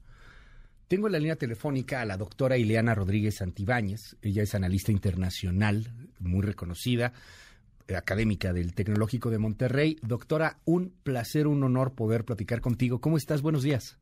[0.87, 4.17] Tengo en la línea telefónica a la doctora Ileana Rodríguez Santibáñez.
[4.21, 7.13] Ella es analista internacional, muy reconocida,
[7.87, 9.97] eh, académica del Tecnológico de Monterrey.
[10.01, 12.99] Doctora, un placer, un honor poder platicar contigo.
[12.99, 13.41] ¿Cómo estás?
[13.41, 14.00] Buenos días.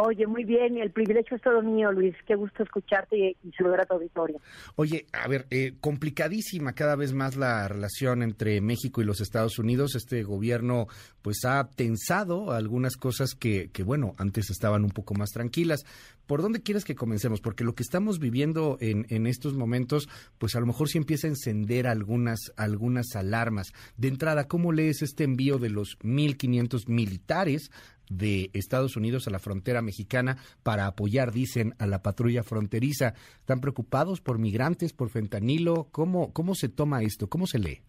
[0.00, 2.14] Oye, muy bien, el privilegio es todo mío, Luis.
[2.24, 4.40] Qué gusto escucharte y, saludar a tu auditorio.
[4.76, 9.58] Oye, a ver, eh, complicadísima cada vez más la relación entre México y los Estados
[9.58, 9.96] Unidos.
[9.96, 10.86] Este gobierno,
[11.20, 15.84] pues, ha tensado algunas cosas que, que, bueno, antes estaban un poco más tranquilas.
[16.28, 17.40] ¿Por dónde quieres que comencemos?
[17.40, 21.26] Porque lo que estamos viviendo en, en estos momentos, pues, a lo mejor sí empieza
[21.26, 23.72] a encender algunas, algunas alarmas.
[23.96, 27.72] De entrada, ¿cómo lees este envío de los 1.500 militares
[28.10, 33.14] de Estados Unidos a la frontera mexicana para apoyar, dicen, a la patrulla fronteriza.
[33.40, 35.88] ¿Están preocupados por migrantes, por fentanilo?
[35.92, 37.28] ¿Cómo, cómo se toma esto?
[37.28, 37.80] ¿Cómo se lee?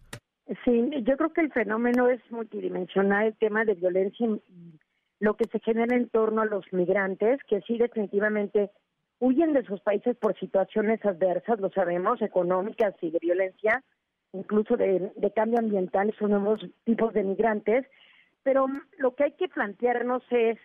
[0.64, 4.26] Sí, yo creo que el fenómeno es multidimensional, el tema de violencia
[5.20, 8.70] lo que se genera en torno a los migrantes, que sí definitivamente
[9.20, 13.84] huyen de sus países por situaciones adversas, lo sabemos, económicas y de violencia,
[14.32, 17.86] incluso de cambio ambiental, son nuevos tipos de migrantes,
[18.42, 18.66] pero
[18.98, 20.58] lo que hay que plantearnos es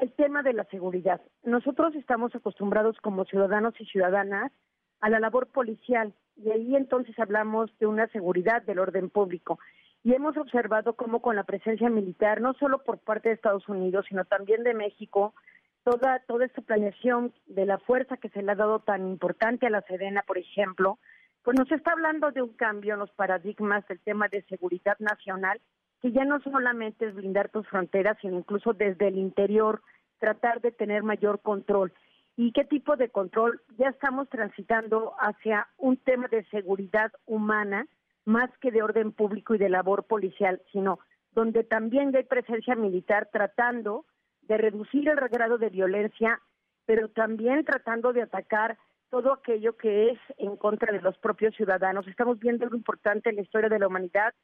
[0.00, 1.20] el tema de la seguridad.
[1.42, 4.52] Nosotros estamos acostumbrados como ciudadanos y ciudadanas
[5.00, 9.58] a la labor policial y ahí entonces hablamos de una seguridad del orden público.
[10.02, 14.06] Y hemos observado cómo con la presencia militar, no solo por parte de Estados Unidos,
[14.08, 15.34] sino también de México,
[15.82, 19.70] toda, toda esta planeación de la fuerza que se le ha dado tan importante a
[19.70, 20.98] la Sedena, por ejemplo,
[21.42, 25.60] pues nos está hablando de un cambio en los paradigmas del tema de seguridad nacional
[26.04, 29.80] que ya no solamente es blindar tus fronteras, sino incluso desde el interior
[30.18, 31.94] tratar de tener mayor control.
[32.36, 33.62] ¿Y qué tipo de control?
[33.78, 37.86] Ya estamos transitando hacia un tema de seguridad humana,
[38.26, 40.98] más que de orden público y de labor policial, sino
[41.32, 44.04] donde también hay presencia militar tratando
[44.42, 46.38] de reducir el grado de violencia,
[46.84, 48.76] pero también tratando de atacar
[49.08, 52.06] todo aquello que es en contra de los propios ciudadanos.
[52.08, 54.34] Estamos viendo algo importante en la historia de la humanidad,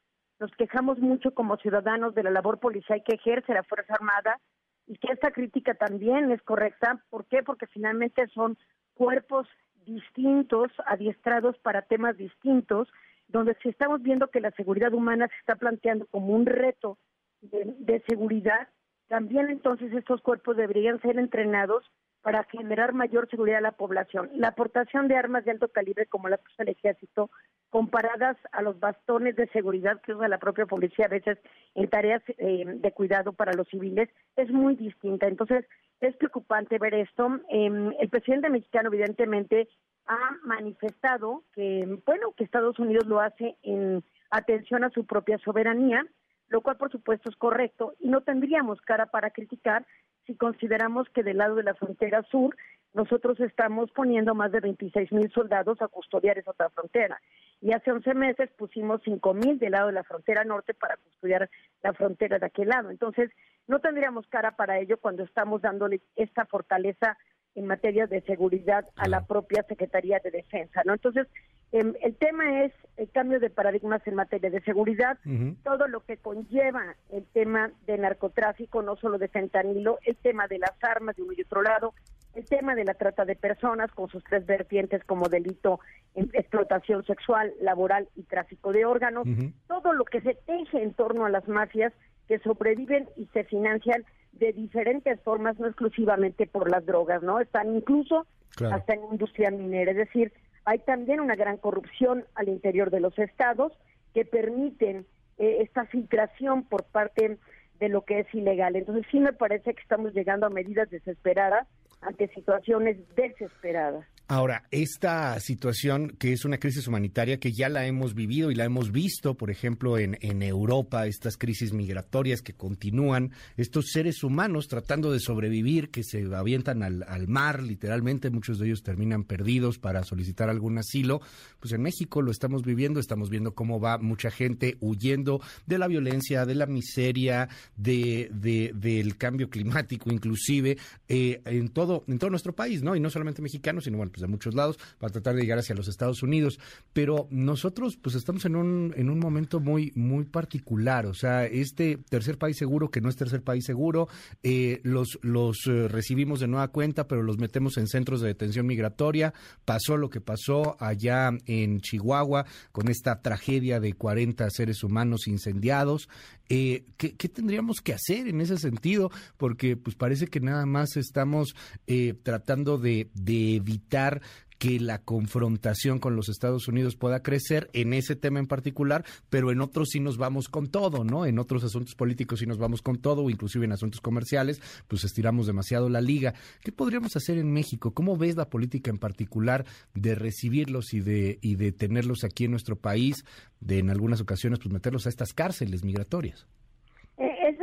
[0.41, 4.39] nos quejamos mucho como ciudadanos de la labor policial que ejerce la Fuerza Armada
[4.87, 6.99] y que esta crítica también es correcta.
[7.11, 7.43] ¿Por qué?
[7.43, 8.57] Porque finalmente son
[8.95, 9.47] cuerpos
[9.85, 12.87] distintos, adiestrados para temas distintos,
[13.27, 16.97] donde si estamos viendo que la seguridad humana se está planteando como un reto
[17.41, 18.67] de, de seguridad,
[19.09, 21.85] también entonces estos cuerpos deberían ser entrenados
[22.21, 24.29] para generar mayor seguridad a la población.
[24.35, 27.31] La aportación de armas de alto calibre como las usa el ejército,
[27.69, 31.37] comparadas a los bastones de seguridad que usa la propia policía a veces
[31.75, 35.27] en tareas eh, de cuidado para los civiles, es muy distinta.
[35.27, 35.65] Entonces,
[35.99, 37.39] es preocupante ver esto.
[37.49, 39.67] Eh, el presidente mexicano, evidentemente,
[40.07, 46.05] ha manifestado que, bueno, que Estados Unidos lo hace en atención a su propia soberanía,
[46.49, 49.85] lo cual por supuesto es correcto y no tendríamos cara para criticar
[50.25, 52.55] si consideramos que del lado de la frontera sur
[52.93, 57.21] nosotros estamos poniendo más de 26 mil soldados a custodiar esa otra frontera.
[57.61, 61.49] Y hace 11 meses pusimos 5 mil del lado de la frontera norte para custodiar
[61.83, 62.89] la frontera de aquel lado.
[62.89, 63.31] Entonces,
[63.67, 67.17] no tendríamos cara para ello cuando estamos dándole esta fortaleza
[67.55, 70.93] en materia de seguridad a la propia Secretaría de Defensa, ¿no?
[70.93, 71.27] Entonces,
[71.71, 75.55] eh, el tema es el cambio de paradigmas en materia de seguridad, uh -huh.
[75.63, 80.59] todo lo que conlleva el tema de narcotráfico, no solo de fentanilo, el tema de
[80.59, 81.93] las armas de uno y otro lado,
[82.35, 85.79] el tema de la trata de personas con sus tres vertientes como delito,
[86.15, 89.53] explotación sexual, laboral y tráfico de órganos, uh -huh.
[89.67, 91.93] todo lo que se teje en torno a las mafias
[92.27, 94.03] que sobreviven y se financian
[94.33, 97.39] de diferentes formas, no exclusivamente por las drogas, ¿no?
[97.39, 98.75] Están incluso claro.
[98.75, 100.31] hasta en industria minera, es decir,
[100.65, 103.73] hay también una gran corrupción al interior de los estados
[104.13, 105.05] que permiten
[105.37, 107.37] eh, esta filtración por parte
[107.79, 108.75] de lo que es ilegal.
[108.75, 111.67] Entonces sí me parece que estamos llegando a medidas desesperadas
[112.01, 114.05] ante situaciones desesperadas.
[114.33, 118.63] Ahora, esta situación que es una crisis humanitaria que ya la hemos vivido y la
[118.63, 125.11] hemos visto, por ejemplo, en, Europa, estas crisis migratorias que continúan, estos seres humanos tratando
[125.11, 130.05] de sobrevivir, que se avientan al, al, mar, literalmente, muchos de ellos terminan perdidos para
[130.05, 131.19] solicitar algún asilo,
[131.59, 135.87] pues en México lo estamos viviendo, estamos viendo cómo va mucha gente huyendo de la
[135.87, 140.77] violencia, de la miseria, de, de del cambio climático, inclusive,
[141.09, 142.95] eh, en todo, en todo nuestro país, ¿no?
[142.95, 145.75] Y no solamente mexicanos, sino bueno, pues de muchos lados para tratar de llegar hacia
[145.75, 146.59] los Estados Unidos.
[146.93, 151.05] Pero nosotros, pues estamos en un, en un momento muy, muy particular.
[151.05, 154.07] O sea, este tercer país seguro que no es tercer país seguro,
[154.43, 158.65] eh, los, los eh, recibimos de nueva cuenta, pero los metemos en centros de detención
[158.65, 159.33] migratoria.
[159.65, 166.09] Pasó lo que pasó allá en Chihuahua con esta tragedia de 40 seres humanos incendiados.
[166.53, 169.09] Eh, ¿qué, ¿qué, tendríamos que hacer en ese sentido?
[169.37, 171.55] Porque pues parece que nada más estamos
[171.87, 174.21] eh, tratando de, de evitar
[174.61, 179.51] que la confrontación con los Estados Unidos pueda crecer en ese tema en particular, pero
[179.51, 181.25] en otros sí nos vamos con todo, ¿no?
[181.25, 185.03] En otros asuntos políticos sí nos vamos con todo, o inclusive en asuntos comerciales, pues
[185.03, 186.35] estiramos demasiado la liga.
[186.63, 187.95] ¿Qué podríamos hacer en México?
[187.95, 192.51] ¿Cómo ves la política en particular de recibirlos y de, y de tenerlos aquí en
[192.51, 193.25] nuestro país,
[193.61, 196.45] de en algunas ocasiones pues meterlos a estas cárceles migratorias?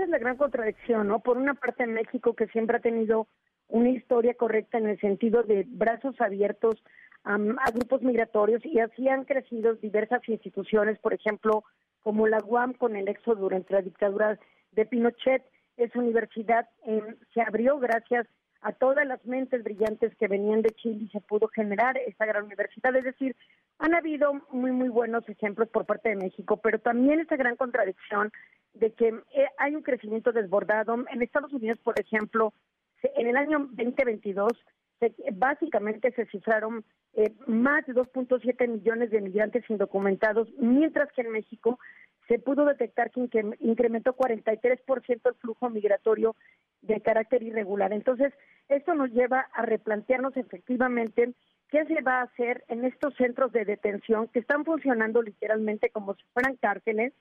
[0.08, 1.18] Es la gran contradicción, ¿no?
[1.18, 3.26] Por una parte México que siempre ha tenido
[3.68, 6.82] una historia correcta en el sentido de brazos abiertos
[7.24, 11.62] a grupos migratorios y así han crecido diversas instituciones, por ejemplo,
[12.02, 14.38] como la UAM con el éxodo durante la dictadura
[14.72, 15.44] de Pinochet.
[15.76, 17.02] Esa universidad eh,
[17.34, 18.26] se abrió gracias
[18.60, 22.44] a todas las mentes brillantes que venían de Chile y se pudo generar esta gran
[22.44, 22.94] universidad.
[22.96, 23.36] Es decir,
[23.78, 28.32] han habido muy, muy buenos ejemplos por parte de México, pero también esta gran contradicción
[28.74, 30.96] de que eh, hay un crecimiento desbordado.
[31.10, 32.52] En Estados Unidos, por ejemplo,
[33.02, 34.52] en el año 2022
[35.32, 36.84] básicamente se cifraron
[37.14, 41.78] eh, más de 2.7 millones de migrantes indocumentados, mientras que en México
[42.28, 43.28] se pudo detectar que
[43.60, 46.36] incrementó 43% el flujo migratorio
[46.82, 47.92] de carácter irregular.
[47.92, 48.32] Entonces,
[48.68, 51.32] esto nos lleva a replantearnos efectivamente
[51.70, 56.14] qué se va a hacer en estos centros de detención que están funcionando literalmente como
[56.14, 57.14] si fueran cárceles,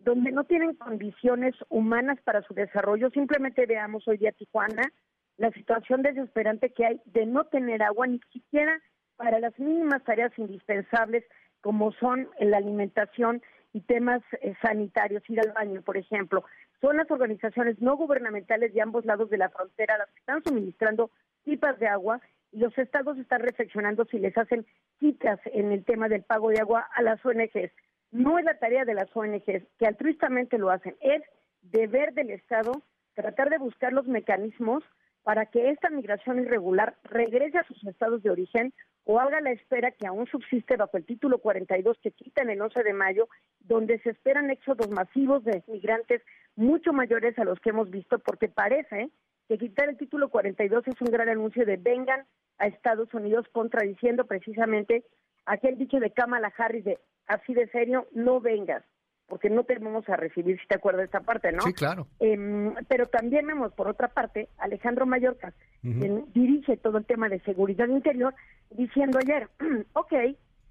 [0.00, 3.10] donde no tienen condiciones humanas para su desarrollo.
[3.10, 4.92] Simplemente veamos hoy día Tijuana,
[5.36, 8.80] la situación desesperante que hay de no tener agua ni siquiera
[9.16, 11.24] para las mínimas tareas indispensables
[11.60, 13.42] como son la alimentación
[13.72, 16.44] y temas eh, sanitarios, ir al baño, por ejemplo.
[16.80, 21.10] Son las organizaciones no gubernamentales de ambos lados de la frontera las que están suministrando
[21.44, 22.20] pipas de agua
[22.52, 24.66] y los estados están reflexionando si les hacen
[24.98, 27.72] citas en el tema del pago de agua a las ONGs.
[28.10, 31.22] No es la tarea de las ONGs, que altruistamente lo hacen, es
[31.62, 32.82] deber del Estado
[33.14, 34.84] tratar de buscar los mecanismos
[35.28, 38.72] para que esta migración irregular regrese a sus estados de origen
[39.04, 42.82] o haga la espera que aún subsiste bajo el título 42 que quitan el 11
[42.82, 43.28] de mayo,
[43.60, 46.22] donde se esperan éxodos masivos de migrantes
[46.56, 49.10] mucho mayores a los que hemos visto, porque parece
[49.50, 52.24] que quitar el título 42 es un gran anuncio de vengan
[52.56, 55.04] a Estados Unidos, contradiciendo precisamente
[55.44, 58.82] aquel dicho de Kamala Harris de así de serio, no vengas
[59.28, 61.62] porque no tenemos a recibir, si te acuerdas de esta parte, ¿no?
[61.62, 62.06] Sí, claro.
[62.18, 65.52] Em, pero también vemos, por otra parte, Alejandro Mallorca,
[65.82, 68.34] quien dirige todo el tema de seguridad interior,
[68.70, 69.48] diciendo ayer,
[69.92, 70.12] ok,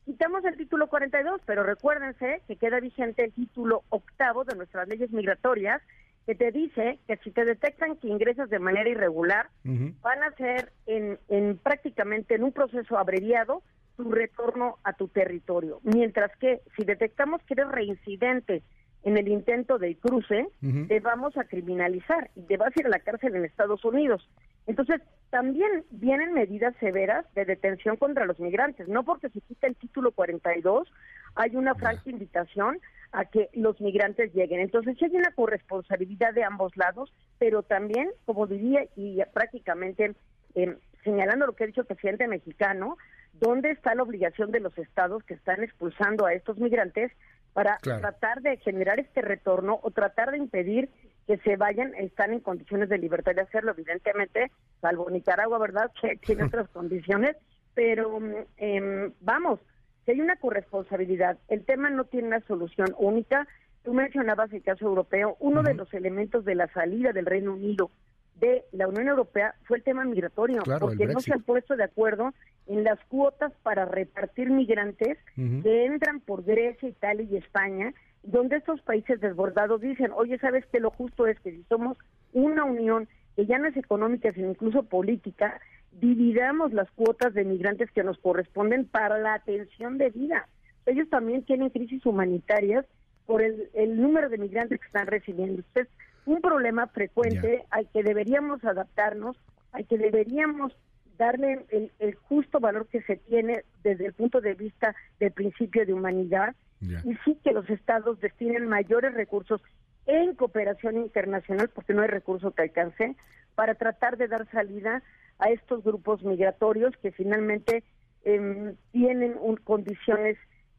[0.05, 5.12] quitamos el título 42, pero recuérdense que queda vigente el título octavo de nuestras leyes
[5.12, 5.82] migratorias,
[6.26, 10.74] que te dice que si te detectan que ingresas de manera irregular, van a ser
[10.86, 13.64] en, en prácticamente en un proceso abreviado
[13.98, 15.80] tu retorno a tu territorio.
[15.84, 18.64] Mientras que si detectamos que eres reincidente
[19.04, 20.48] en el intento de cruce,
[20.88, 24.28] te vamos a criminalizar y te vas a ir a la cárcel en Estados Unidos.
[24.66, 28.88] Entonces, también vienen medidas severas de detención contra los migrantes.
[28.88, 30.91] No porque se quita el título 42,
[31.36, 32.80] hay una franca invitación
[33.14, 34.60] a que los migrantes lleguen.
[34.60, 40.16] Entonces, sí hay una corresponsabilidad de ambos lados, pero también, como diría y prácticamente
[40.56, 42.98] eh, señalando lo que ha dicho el presidente mexicano,
[43.39, 47.11] ¿dónde está la obligación de los estados que están expulsando a estos migrantes
[47.53, 50.89] para tratar de generar este retorno o tratar de impedir
[51.25, 56.15] que se vayan, están en condiciones de libertad de hacerlo, evidentemente, salvo Nicaragua, ¿verdad?, que
[56.17, 57.35] tiene otras condiciones,
[57.73, 58.19] pero
[58.57, 59.59] eh, vamos,
[60.05, 63.45] si hay una corresponsabilidad, el tema no tiene una solución única.
[63.83, 67.91] Tú mencionabas el caso europeo, uno de los elementos de la salida del Reino Unido
[68.39, 72.33] de la Unión Europea fue el tema migratorio, porque no se han puesto de acuerdo
[72.67, 78.81] en las cuotas para repartir migrantes que entran por Grecia, Italia y España, donde estos
[78.81, 80.79] países desbordados dicen, oye, ¿sabes qué?
[80.79, 81.97] Lo justo es que si somos
[82.33, 85.59] una unión que ya no es económica, sino incluso política,
[85.93, 90.47] dividamos las cuotas de migrantes que nos corresponden para la atención de vida.
[90.85, 92.85] Ellos también tienen crisis humanitarias
[93.25, 95.61] por el, el número de migrantes que están recibiendo.
[95.61, 95.88] Entonces,
[96.28, 99.38] un problema frecuente al que deberíamos adaptarnos,
[99.71, 100.73] al que deberíamos
[101.17, 105.93] darle el, justo valor que se tiene desde el punto de vista del principio de
[105.93, 109.61] humanidad y sí que los estados destinen mayores recursos
[110.05, 113.15] en cooperación internacional, porque no hay recursos que alcance,
[113.55, 115.01] para tratar de dar salida
[115.39, 117.84] a estos grupos migratorios que finalmente
[118.23, 120.38] em, tienen condiciones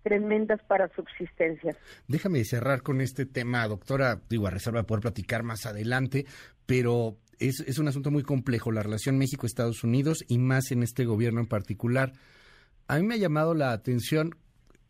[0.08, 1.76] tremendas para subsistencia.
[2.06, 6.24] Déjame cerrar con este tema, doctora, digo, a reserva de poder platicar más adelante,
[6.64, 11.04] pero es, es un asunto muy complejo, la relación México-Estados Unidos y más en este
[11.04, 12.12] gobierno en particular.
[12.86, 14.34] A mí me ha llamado la atención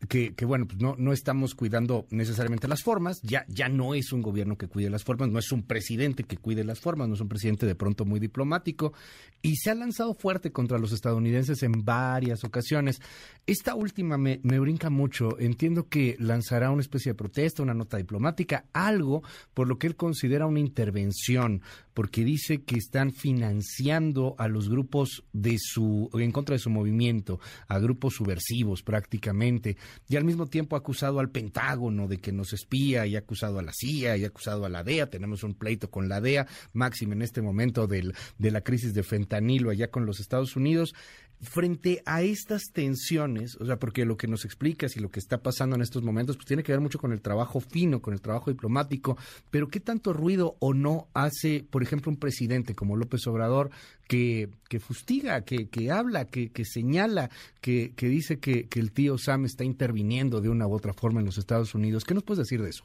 [0.07, 4.21] que, bueno, pues no, no estamos cuidando necesariamente las formas, ya, ya no es un
[4.21, 7.21] gobierno que cuide las formas, no es un presidente que cuide las formas, no es
[7.21, 8.93] un presidente de pronto muy diplomático,
[9.41, 13.01] y se ha lanzado fuerte contra los estadounidenses en varias ocasiones.
[13.45, 17.97] Esta última me, me brinca mucho, entiendo que lanzará una especie de protesta, una nota
[17.97, 19.21] diplomática, algo
[19.53, 21.61] por lo que él considera una intervención,
[21.93, 27.41] porque dice que están financiando a los grupos de su, en contra de su movimiento,
[27.67, 29.75] a grupos subversivos prácticamente
[30.07, 33.59] y al mismo tiempo ha acusado al Pentágono de que nos espía y ha acusado
[33.59, 35.09] a la CIA y ha acusado a la DEA.
[35.09, 39.03] Tenemos un pleito con la DEA, máximo en este momento del, de la crisis de
[39.03, 40.93] fentanilo allá con los Estados Unidos
[41.41, 45.41] frente a estas tensiones, o sea, porque lo que nos explicas y lo que está
[45.41, 48.21] pasando en estos momentos, pues tiene que ver mucho con el trabajo fino, con el
[48.21, 49.17] trabajo diplomático,
[49.49, 53.69] pero ¿qué tanto ruido o no hace, por ejemplo, un presidente como López Obrador
[54.07, 57.29] que, que fustiga, que, que habla, que, que señala,
[57.61, 61.19] que, que dice que, que el tío Sam está interviniendo de una u otra forma
[61.19, 62.03] en los Estados Unidos?
[62.03, 62.83] ¿Qué nos puedes decir de eso?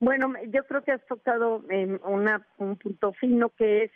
[0.00, 1.64] Bueno, yo creo que has tocado
[2.04, 3.90] una, un punto fino que es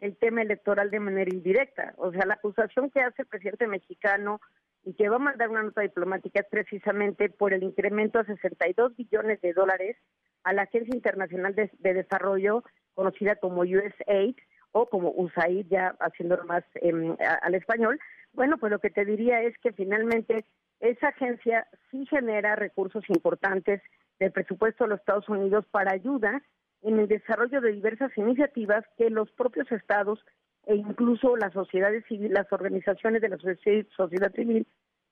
[0.00, 1.94] el tema electoral de manera indirecta.
[1.96, 4.40] O sea, la acusación que hace el presidente mexicano
[4.84, 8.96] y que va a mandar una nota diplomática es precisamente por el incremento a 62
[8.96, 9.96] billones de dólares
[10.44, 12.62] a la Agencia Internacional de, Desarrollo,
[12.94, 14.36] conocida como USAID
[14.70, 17.98] o como USAID, ya haciéndolo más em, al español.
[18.32, 20.44] Bueno, pues lo que te diría es que finalmente
[20.78, 23.82] esa agencia sí genera recursos importantes
[24.20, 26.42] del presupuesto de los Estados Unidos para ayuda
[26.86, 30.24] en el desarrollo de diversas iniciativas que los propios estados
[30.66, 34.66] e incluso las sociedades civiles, las organizaciones de la sociedad civil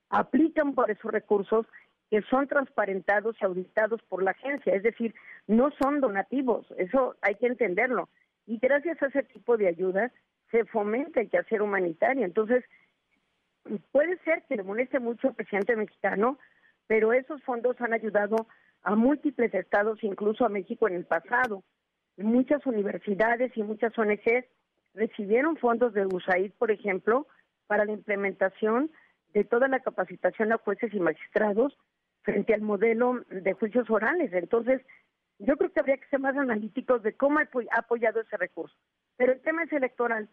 [0.09, 1.65] aplican por esos recursos
[2.09, 5.13] que son transparentados y auditados por la agencia, es decir,
[5.47, 8.07] no son donativos, eso hay que entenderlo.
[8.45, 10.13] Y gracias a ese tipo de ayuda
[10.51, 12.23] se fomenta el quehacer humanitario.
[12.23, 12.63] Entonces,
[13.91, 16.37] puede ser que le moleste mucho al presidente mexicano,
[16.87, 18.47] pero esos fondos han ayudado
[18.85, 21.63] a múltiples estados, incluso a México en el pasado.
[22.17, 24.45] Muchas universidades y muchas ONGs
[24.93, 27.27] recibieron fondos de USAID, por ejemplo,
[27.67, 28.91] para la implementación
[29.33, 31.75] de toda la capacitación a jueces y magistrados
[32.21, 34.31] frente al modelo de juicios orales.
[34.33, 34.81] Entonces,
[35.39, 38.75] yo creo que habría que ser más analíticos de cómo ha apoyado ese recurso.
[39.17, 40.29] Pero el tema es electoral.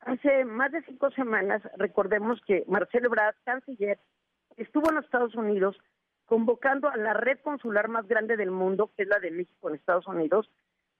[0.00, 3.98] Hace más de cinco semanas, recordemos que Marcelo Ebrard, canciller,
[4.56, 5.78] estuvo en los Estados Unidos
[6.26, 9.76] convocando a la red consular más grande del mundo, que es la de México en
[9.76, 10.50] Estados Unidos,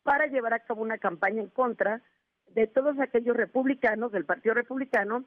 [0.03, 2.03] para llevar a cabo una campaña en contra
[2.49, 5.25] de todos aquellos republicanos del Partido Republicano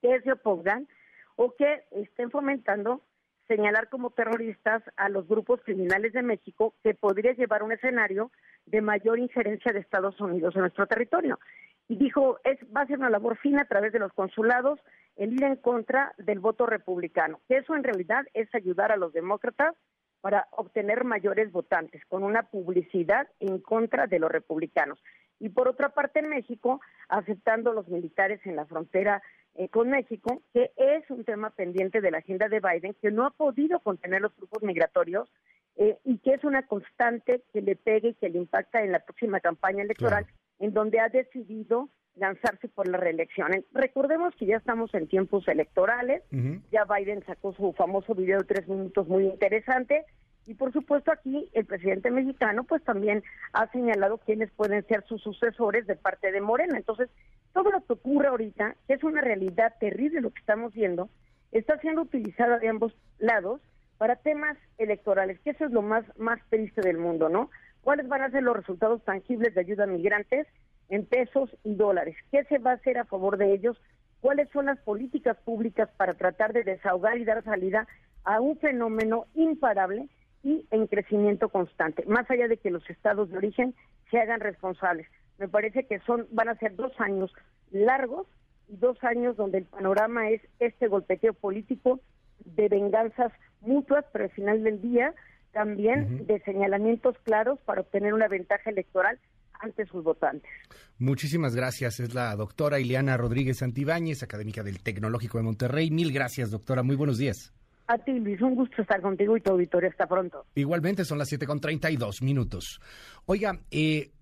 [0.00, 0.88] que se opongan
[1.36, 3.02] o que estén fomentando
[3.48, 8.30] señalar como terroristas a los grupos criminales de México que podría llevar un escenario
[8.66, 11.40] de mayor injerencia de Estados Unidos en nuestro territorio.
[11.88, 14.78] Y dijo, es, va a ser una labor fina a través de los consulados
[15.20, 19.12] el ir en contra del voto republicano, que eso en realidad es ayudar a los
[19.12, 19.76] demócratas
[20.22, 24.98] para obtener mayores votantes, con una publicidad en contra de los republicanos.
[25.38, 29.22] Y por otra parte, en México, aceptando los militares en la frontera
[29.56, 33.26] eh, con México, que es un tema pendiente de la agenda de Biden, que no
[33.26, 35.30] ha podido contener los grupos migratorios
[35.76, 39.00] eh, y que es una constante que le pegue y que le impacta en la
[39.00, 40.26] próxima campaña electoral,
[40.60, 41.90] en donde ha decidido
[42.20, 43.64] lanzarse por la reelección.
[43.72, 46.22] Recordemos que ya estamos en tiempos electorales,
[46.70, 50.04] ya Biden sacó su famoso video de tres minutos muy interesante
[50.46, 53.22] y por supuesto aquí el presidente mexicano pues también
[53.52, 56.76] ha señalado quiénes pueden ser sus sucesores de parte de Morena.
[56.76, 57.08] Entonces,
[57.52, 61.08] todo lo que ocurre ahorita, que es una realidad terrible lo que estamos viendo,
[61.52, 63.60] está siendo utilizada de ambos lados
[63.98, 67.50] para temas electorales, que eso es lo más, más triste del mundo, ¿no?
[67.82, 70.46] ¿Cuáles van a ser los resultados tangibles de ayuda a migrantes?
[70.90, 72.16] En pesos y dólares.
[72.30, 73.80] ¿Qué se va a hacer a favor de ellos?
[74.20, 77.86] ¿Cuáles son las políticas públicas para tratar de desahogar y dar salida
[78.24, 80.08] a un fenómeno imparable
[80.42, 82.04] y en crecimiento constante?
[82.06, 83.74] Más allá de que los estados de origen
[84.10, 85.06] se hagan responsables.
[85.38, 87.32] Me parece que son van a ser dos años
[87.70, 88.26] largos
[88.68, 92.00] y dos años donde el panorama es este golpeteo político
[92.44, 95.14] de venganzas mutuas, pero al final del día
[95.52, 99.18] también de señalamientos claros para obtener una ventaja electoral
[99.60, 100.50] ante sus votantes.
[100.98, 102.00] Muchísimas gracias.
[102.00, 105.90] Es la doctora Ileana Rodríguez Santibáñez, académica del Tecnológico de Monterrey.
[105.90, 106.82] Mil gracias, doctora.
[106.82, 107.52] Muy buenos días.
[107.86, 109.90] A ti, Luis, un gusto estar contigo y tu auditorio.
[109.90, 110.46] Hasta pronto.
[110.54, 112.80] Igualmente, son las 7 con 32 minutos.
[113.26, 114.12] Oiga, eh,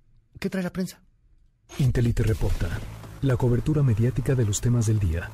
[0.40, 1.02] ¿qué trae la prensa?
[1.78, 2.68] Intelite reporta
[3.22, 5.30] la cobertura mediática de los temas del día.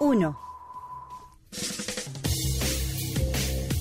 [0.00, 0.45] 1.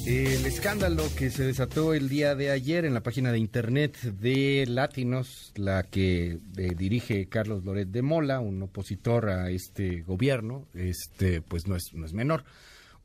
[0.06, 4.64] El escándalo que se desató el día de ayer en la página de internet de
[4.68, 11.42] Latinos, la que eh, dirige Carlos Loret de Mola, un opositor a este gobierno, este
[11.42, 12.44] pues no es, no es menor.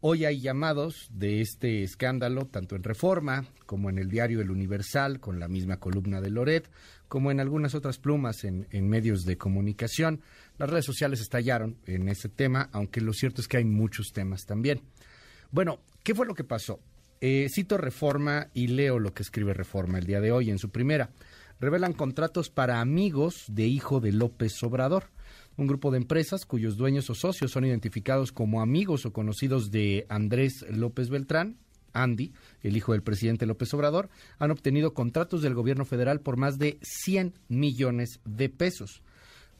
[0.02, 5.20] Hoy hay llamados de este escándalo, tanto en Reforma como en el diario El Universal,
[5.20, 6.70] con la misma columna de Loret,
[7.08, 10.20] como en algunas otras plumas en, en medios de comunicación.
[10.58, 14.44] Las redes sociales estallaron en ese tema, aunque lo cierto es que hay muchos temas
[14.44, 14.82] también.
[15.50, 16.78] Bueno, ¿qué fue lo que pasó?
[17.22, 20.70] Eh, cito Reforma y leo lo que escribe Reforma el día de hoy en su
[20.70, 21.10] primera.
[21.60, 25.10] Revelan contratos para amigos de hijo de López Obrador.
[25.58, 30.06] Un grupo de empresas cuyos dueños o socios son identificados como amigos o conocidos de
[30.08, 31.58] Andrés López Beltrán,
[31.92, 32.32] Andy,
[32.62, 36.78] el hijo del presidente López Obrador, han obtenido contratos del gobierno federal por más de
[36.80, 39.02] 100 millones de pesos.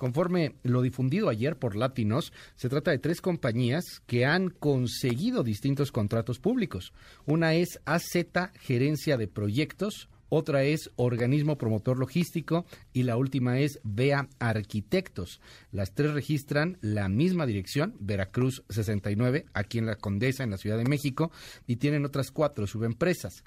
[0.01, 5.93] Conforme lo difundido ayer por Latinos, se trata de tres compañías que han conseguido distintos
[5.93, 6.95] contratos públicos.
[7.27, 8.17] Una es AZ
[8.61, 12.65] Gerencia de Proyectos, otra es Organismo Promotor Logístico
[12.95, 15.43] y la última es BEA Arquitectos.
[15.71, 20.79] Las tres registran la misma dirección, Veracruz 69, aquí en la Condesa, en la Ciudad
[20.79, 21.31] de México,
[21.67, 23.45] y tienen otras cuatro subempresas.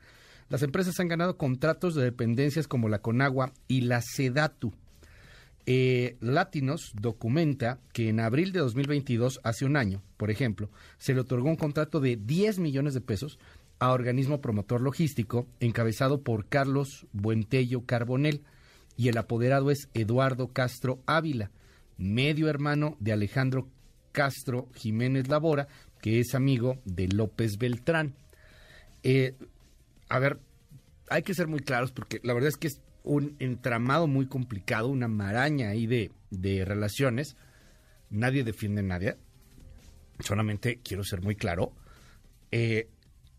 [0.50, 4.72] Las empresas han ganado contratos de dependencias como la Conagua y la Sedatu.
[5.66, 11.22] Eh, Latinos documenta que en abril de 2022, hace un año, por ejemplo, se le
[11.22, 13.40] otorgó un contrato de 10 millones de pesos
[13.80, 18.44] a organismo promotor logístico encabezado por Carlos Buentello Carbonel
[18.98, 21.52] y el apoderado es Eduardo Castro Ávila,
[21.98, 23.68] medio hermano de Alejandro
[24.12, 25.68] Castro Jiménez Labora,
[26.02, 28.16] que es amigo de López Beltrán.
[29.02, 29.36] Eh,
[30.10, 30.40] a ver,
[31.10, 34.88] hay que ser muy claros porque la verdad es que es un entramado muy complicado,
[34.88, 37.36] una maraña ahí de, de relaciones.
[38.10, 39.18] Nadie defiende a nadie.
[40.20, 41.74] Solamente quiero ser muy claro.
[42.52, 42.88] Eh,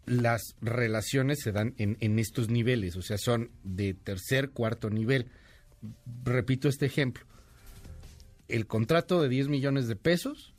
[0.06, 5.30] las relaciones se dan en, en, estos niveles, o sea, son de tercer, cuarto nivel.
[6.24, 7.24] Repito este ejemplo.
[8.48, 10.54] El contrato de 10 millones de pesos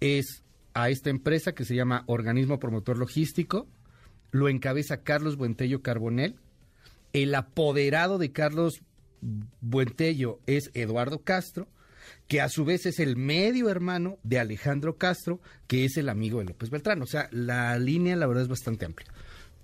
[0.00, 0.42] es
[0.72, 3.66] a esta empresa que se llama Organismo Promotor Logístico,
[4.30, 6.36] lo encabeza Carlos Buentello Carbonel,
[7.22, 8.82] el apoderado de Carlos
[9.60, 11.68] Buentello es Eduardo Castro,
[12.26, 16.38] que a su vez es el medio hermano de Alejandro Castro, que es el amigo
[16.38, 17.02] de López Beltrán.
[17.02, 19.08] O sea, la línea, la verdad, es bastante amplia.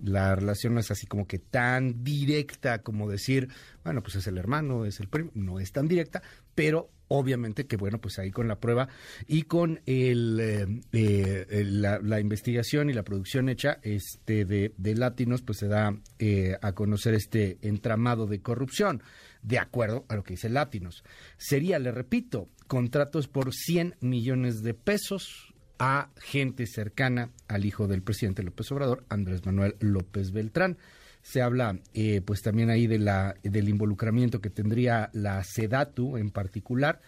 [0.00, 3.48] La relación no es así como que tan directa como decir,
[3.84, 6.22] bueno, pues es el hermano, es el primo, no es tan directa,
[6.54, 8.88] pero obviamente que bueno, pues ahí con la prueba
[9.26, 15.58] y con el, eh, eh, la, investigación y la producción hecha este de, Latinos, pues
[15.58, 19.02] se da eh, a conocer este entramado de corrupción,
[19.42, 21.04] de acuerdo a lo que dice Latinos.
[21.36, 28.02] Sería, le repito, contratos por 100 millones de pesos a gente cercana al hijo del
[28.02, 30.78] presidente López Obrador, Andrés Manuel López Beltrán.
[31.24, 36.30] Se habla eh, pues también ahí de la, del involucramiento que tendría la SEDATU en
[36.30, 37.00] particular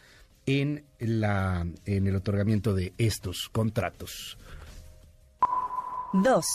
[0.46, 4.38] en, la, en el otorgamiento de estos contratos.
[6.14, 6.46] Dos.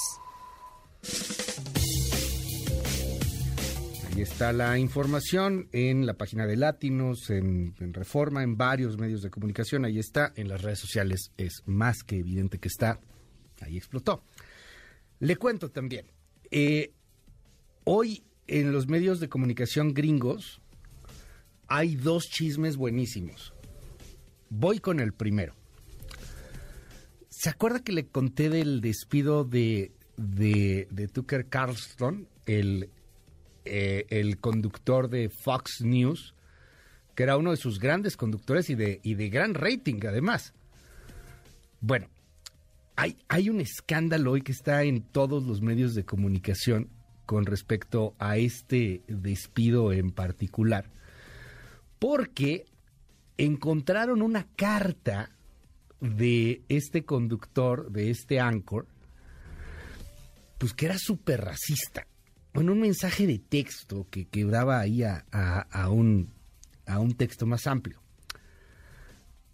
[4.07, 9.21] Ahí está la información en la página de Latinos, en, en, Reforma, en varios medios
[9.21, 9.85] de comunicación.
[9.85, 12.99] Ahí está, en las redes sociales es más que evidente que está.
[13.61, 14.23] Ahí explotó.
[15.19, 16.07] Le cuento también,
[16.49, 16.93] eh,
[17.83, 20.61] hoy en los medios de comunicación gringos
[21.67, 23.53] hay dos chismes buenísimos.
[24.49, 25.53] Voy con el primero.
[27.29, 32.89] ¿Se acuerda que le conté del despido de, de, Tucker Carlson, el,
[33.63, 36.35] eh, el conductor de Fox News,
[37.15, 40.53] que era uno de sus grandes conductores y de, y de gran rating además?
[41.79, 42.09] Bueno,
[42.97, 46.89] hay, hay un escándalo hoy que está en todos los medios de comunicación
[47.31, 50.89] con respecto a este despido en particular,
[51.97, 52.65] porque
[53.37, 55.31] encontraron una carta
[56.01, 58.85] de este conductor, de este anchor,
[60.57, 62.05] pues que era súper racista.
[62.53, 66.33] Bueno, un mensaje de texto que quebraba ahí a, a, un,
[66.85, 68.01] a un texto más amplio.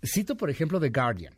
[0.04, 1.36] Cito, por ejemplo, The Guardian,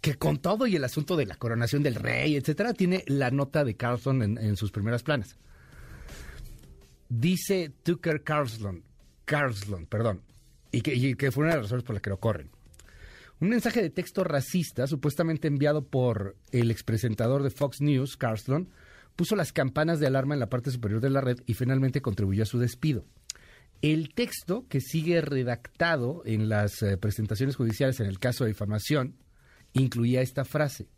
[0.00, 3.64] que con todo y el asunto de la coronación del rey, etcétera, tiene la nota
[3.64, 5.36] de Carlson en sus primeras planas.
[7.08, 8.82] Dice Tucker Carlson,
[9.24, 10.22] Carlson, perdón,
[10.70, 12.50] y que, fue una de las razones por las que lo corren.
[13.40, 18.68] Un mensaje de texto racista, supuestamente enviado por el expresentador de Fox News, Carlson,
[19.16, 22.42] puso las campanas de alarma en la parte superior de la red y finalmente contribuyó
[22.42, 23.04] a su despido.
[23.80, 29.14] El texto, que sigue redactado en las eh, presentaciones judiciales en el caso de difamación,
[29.72, 30.88] incluía esta frase.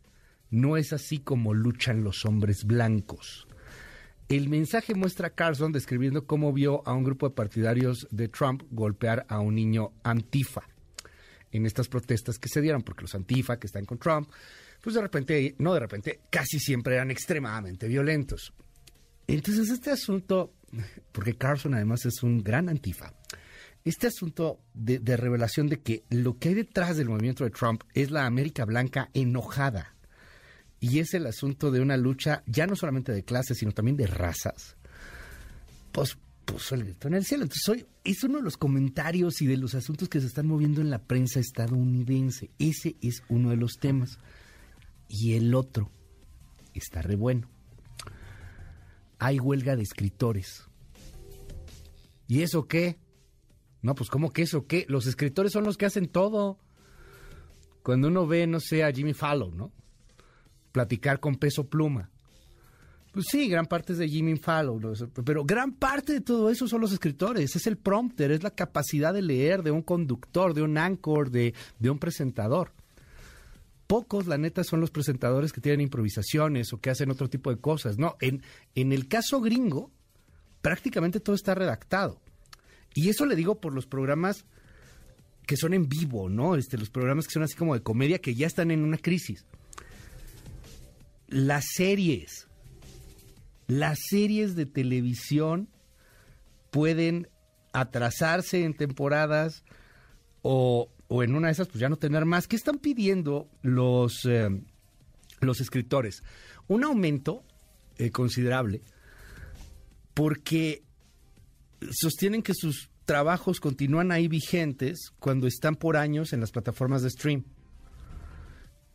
[0.51, 3.47] No es así como luchan los hombres blancos.
[4.31, 8.63] El mensaje muestra a Carson describiendo cómo vio a un grupo de partidarios de Trump
[8.71, 10.63] golpear a un niño antifa
[11.51, 14.31] en estas protestas que se dieron, porque los antifa que están con Trump,
[14.81, 18.53] pues de repente, no de repente, casi siempre eran extremadamente violentos.
[19.27, 20.55] Entonces este asunto,
[21.11, 23.13] porque Carson además es un gran antifa,
[23.85, 27.83] este asunto de, de, revelación de que lo que hay detrás del movimiento de Trump
[27.95, 29.97] es la América Blanca enojada.
[30.81, 34.07] Y es el asunto de una lucha ya no solamente de clases, sino también de
[34.07, 34.77] razas.
[35.93, 36.17] Pues
[36.47, 37.45] puso el grito en el cielo.
[37.45, 40.91] Entonces es uno de los comentarios y de los asuntos que se están moviendo en
[40.91, 42.51] la prensa estadounidense.
[42.59, 44.19] Ese es uno de los temas.
[45.09, 45.91] Y el otro
[46.73, 47.49] está re bueno.
[49.19, 50.65] Hay huelga de escritores.
[52.27, 52.99] ¿Y eso qué?
[53.83, 54.87] No, pues ¿cómo que eso qué?
[54.89, 56.59] Los escritores son los que hacen todo.
[57.83, 59.73] Cuando uno ve, no sé, a Jimmy Fallon, ¿no?
[60.73, 62.11] Platicar con peso pluma.
[63.13, 64.81] Pues sí, gran parte es de Jimmy Fallon,
[65.25, 67.57] pero gran parte de todo eso son los escritores.
[67.57, 71.53] Es el prompter, es la capacidad de leer de un conductor, de un anchor, de,
[71.81, 72.73] de un presentador.
[73.89, 77.57] Pocos, la neta, son los presentadores que tienen improvisaciones o que hacen otro tipo de
[77.57, 77.99] cosas.
[77.99, 78.43] No, en,
[78.77, 79.91] en el caso gringo,
[80.63, 82.21] prácticamente todo está redactado.
[82.95, 84.45] Y eso le digo por los programas
[85.47, 86.55] que son en vivo, ¿no?
[86.55, 89.45] Este, los programas que son así como de comedia que ya están en una crisis.
[91.31, 92.49] Las series,
[93.67, 95.69] las series de televisión
[96.71, 97.29] pueden
[97.73, 99.65] atrasarse en temporadas
[100.43, 102.49] o, o, en una de esas pues ya no tener más.
[102.49, 104.49] ¿Qué están pidiendo los, eh,
[105.41, 106.23] los escritores?
[106.67, 107.45] Un aumento
[107.99, 108.83] eh, considerable
[110.15, 110.83] porque
[111.91, 117.11] sostienen que sus trabajos continúan ahí vigentes cuando están por años en las plataformas de
[117.11, 117.45] stream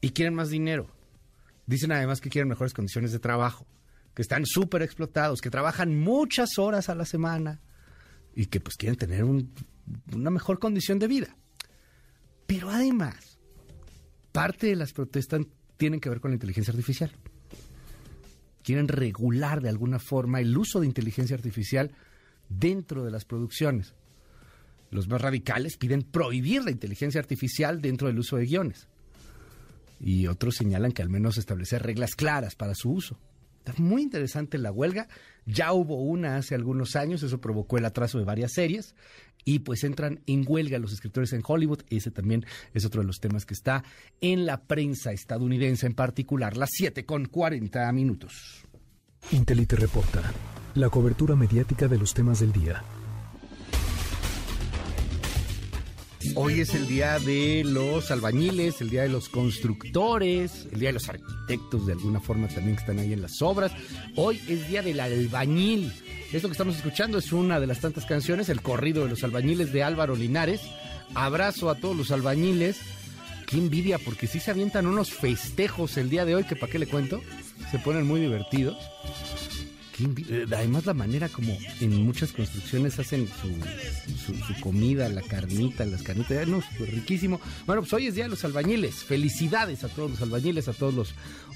[0.02, 0.95] y quieren más dinero.
[1.66, 3.66] Dicen además que quieren mejores condiciones de trabajo,
[4.14, 7.62] que están súper explotados, que trabajan muchas horas a la semana
[8.36, 9.54] y que pues quieren tener un,
[10.14, 11.36] una mejor condición de vida.
[12.46, 13.40] Pero además,
[14.32, 15.42] parte de las protestas
[15.78, 17.12] tienen que ver con la inteligencia artificial.
[18.64, 21.92] Quieren regular de alguna forma el uso de inteligencia artificial
[22.50, 23.94] dentro de las producciones.
[24.92, 28.88] Los más radicales piden prohibir la inteligencia artificial dentro del uso de guiones.
[30.00, 33.20] Y otros señalan que al menos establecer reglas claras para su uso.
[33.66, 35.08] Está muy interesante la huelga.
[35.46, 38.96] Ya hubo una hace algunos años, eso provocó el atraso de varias series.
[39.44, 41.82] Y pues entran en huelga los escritores en Hollywood.
[41.90, 43.84] Ese también es otro de los temas que está
[44.22, 48.66] en la prensa estadounidense, en particular, las 7 con 40 minutos.
[49.32, 50.34] Intelite reporta
[50.76, 52.84] la cobertura mediática de los temas del día.
[56.34, 60.94] Hoy es el día de los albañiles, el día de los constructores, el día de
[60.94, 63.72] los arquitectos de alguna forma también que están ahí en las obras.
[64.16, 65.94] Hoy es día del albañil.
[66.34, 69.72] Esto que estamos escuchando es una de las tantas canciones, el corrido de los albañiles
[69.72, 70.62] de Álvaro Linares.
[71.14, 72.80] Abrazo a todos los albañiles.
[73.46, 76.80] Qué envidia, porque sí se avientan unos festejos el día de hoy, que para qué
[76.80, 77.22] le cuento,
[77.72, 78.78] se ponen muy divertidos.
[80.52, 86.48] Además la manera como en muchas construcciones hacen su, su, comida, la carnita, las carnitas,
[86.48, 87.40] no, riquísimo.
[87.66, 88.96] Bueno, pues hoy es Día de los Albañiles.
[88.96, 91.14] Felicidades a todos los albañiles, a todos los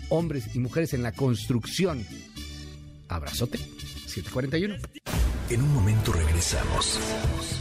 [0.09, 2.05] hombres y mujeres en la construcción.
[3.07, 4.75] Abrazote, 741.
[5.49, 6.99] En un momento regresamos.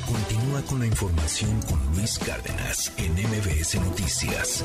[0.06, 4.64] Continúa con la información con Luis Cárdenas en MBS Noticias.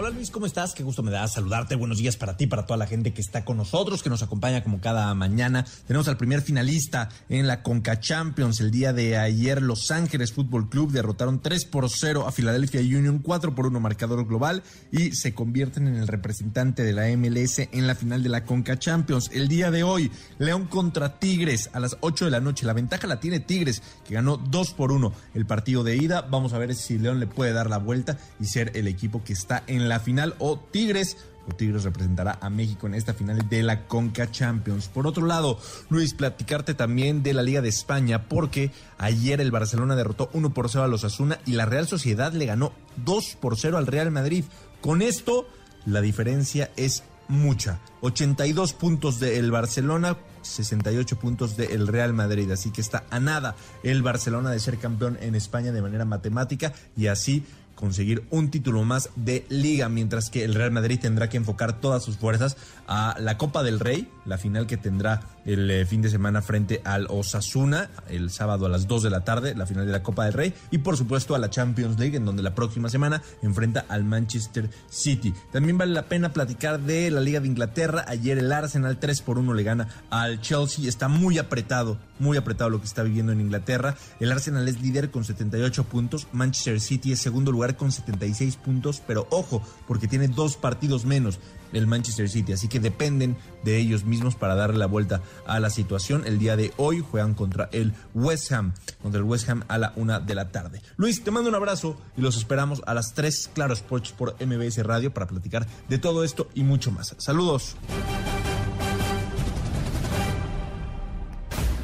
[0.00, 0.72] Hola Luis, ¿cómo estás?
[0.72, 1.74] Qué gusto me da saludarte.
[1.74, 4.64] Buenos días para ti, para toda la gente que está con nosotros, que nos acompaña
[4.64, 5.66] como cada mañana.
[5.86, 8.60] Tenemos al primer finalista en la Conca Champions.
[8.60, 13.18] El día de ayer, Los Ángeles Fútbol Club derrotaron 3 por 0 a Philadelphia Union,
[13.18, 17.86] 4 por 1 marcador global y se convierten en el representante de la MLS en
[17.86, 19.28] la final de la Conca Champions.
[19.34, 22.64] El día de hoy, León contra Tigres a las 8 de la noche.
[22.64, 26.22] La ventaja la tiene Tigres, que ganó 2 por 1 el partido de ida.
[26.22, 29.34] Vamos a ver si León le puede dar la vuelta y ser el equipo que
[29.34, 31.16] está en la final o Tigres
[31.56, 34.88] Tigres representará a México en esta final de la Conca Champions.
[34.88, 35.58] Por otro lado,
[35.88, 40.68] Luis, platicarte también de la Liga de España, porque ayer el Barcelona derrotó 1 por
[40.68, 42.72] 0 a los Asuna y la Real Sociedad le ganó
[43.04, 44.44] 2 por 0 al Real Madrid.
[44.80, 45.46] Con esto,
[45.86, 47.80] la diferencia es mucha.
[48.00, 52.50] 82 puntos del Barcelona, 68 puntos del Real Madrid.
[52.50, 56.72] Así que está a nada el Barcelona de ser campeón en España de manera matemática
[56.96, 57.44] y así
[57.80, 62.04] conseguir un título más de liga, mientras que el Real Madrid tendrá que enfocar todas
[62.04, 66.10] sus fuerzas a la Copa del Rey, la final que tendrá el eh, fin de
[66.10, 69.92] semana frente al Osasuna, el sábado a las 2 de la tarde, la final de
[69.92, 72.88] la Copa del Rey, y por supuesto a la Champions League, en donde la próxima
[72.88, 75.34] semana enfrenta al Manchester City.
[75.52, 78.04] También vale la pena platicar de la Liga de Inglaterra.
[78.06, 80.88] Ayer el Arsenal 3 por 1 le gana al Chelsea.
[80.88, 83.96] Está muy apretado, muy apretado lo que está viviendo en Inglaterra.
[84.20, 89.02] El Arsenal es líder con 78 puntos, Manchester City es segundo lugar con 76 puntos,
[89.06, 91.40] pero ojo, porque tiene dos partidos menos
[91.72, 95.70] el Manchester City, así que dependen de ellos mismos para darle la vuelta a la
[95.70, 96.26] situación.
[96.26, 99.92] El día de hoy juegan contra el West Ham, contra el West Ham a la
[99.96, 100.82] una de la tarde.
[100.96, 104.84] Luis, te mando un abrazo y los esperamos a las 3, claro, Sports por MBS
[104.84, 107.14] Radio para platicar de todo esto y mucho más.
[107.18, 107.76] Saludos.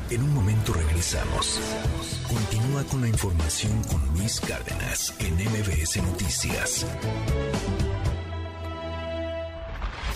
[0.08, 1.60] En un momento regresamos.
[2.28, 6.86] Continúa con la información con Luis Cárdenas en MBS Noticias.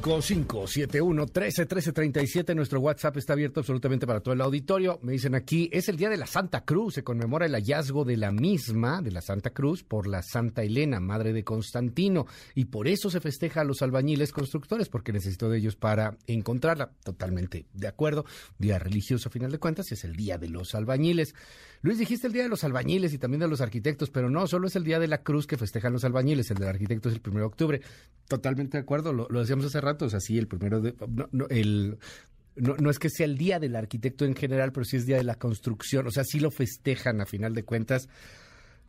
[0.00, 2.54] 5571 13 13 37.
[2.54, 4.98] Nuestro WhatsApp está abierto absolutamente para todo el auditorio.
[5.02, 6.94] Me dicen aquí, es el día de la Santa Cruz.
[6.94, 11.00] Se conmemora el hallazgo de la misma, de la Santa Cruz, por la Santa Elena,
[11.00, 12.26] madre de Constantino.
[12.54, 16.90] Y por eso se festeja a los albañiles constructores, porque necesitó de ellos para encontrarla.
[17.02, 18.24] Totalmente de acuerdo.
[18.58, 21.34] Día religioso, a final de cuentas, es el día de los albañiles.
[21.82, 24.66] Luis, dijiste el día de los albañiles y también de los arquitectos, pero no, solo
[24.66, 26.50] es el día de la cruz que festejan los albañiles.
[26.50, 27.80] El del arquitecto es el primero de octubre.
[28.26, 29.12] Totalmente de acuerdo.
[29.12, 30.94] Lo, decíamos hace rato o sea, sí, el primero de...
[31.08, 35.06] No, no, no, es que sea el día del arquitecto en general, pero sí es
[35.06, 36.06] día de la construcción.
[36.06, 38.08] O sea, sí lo festejan a final de cuentas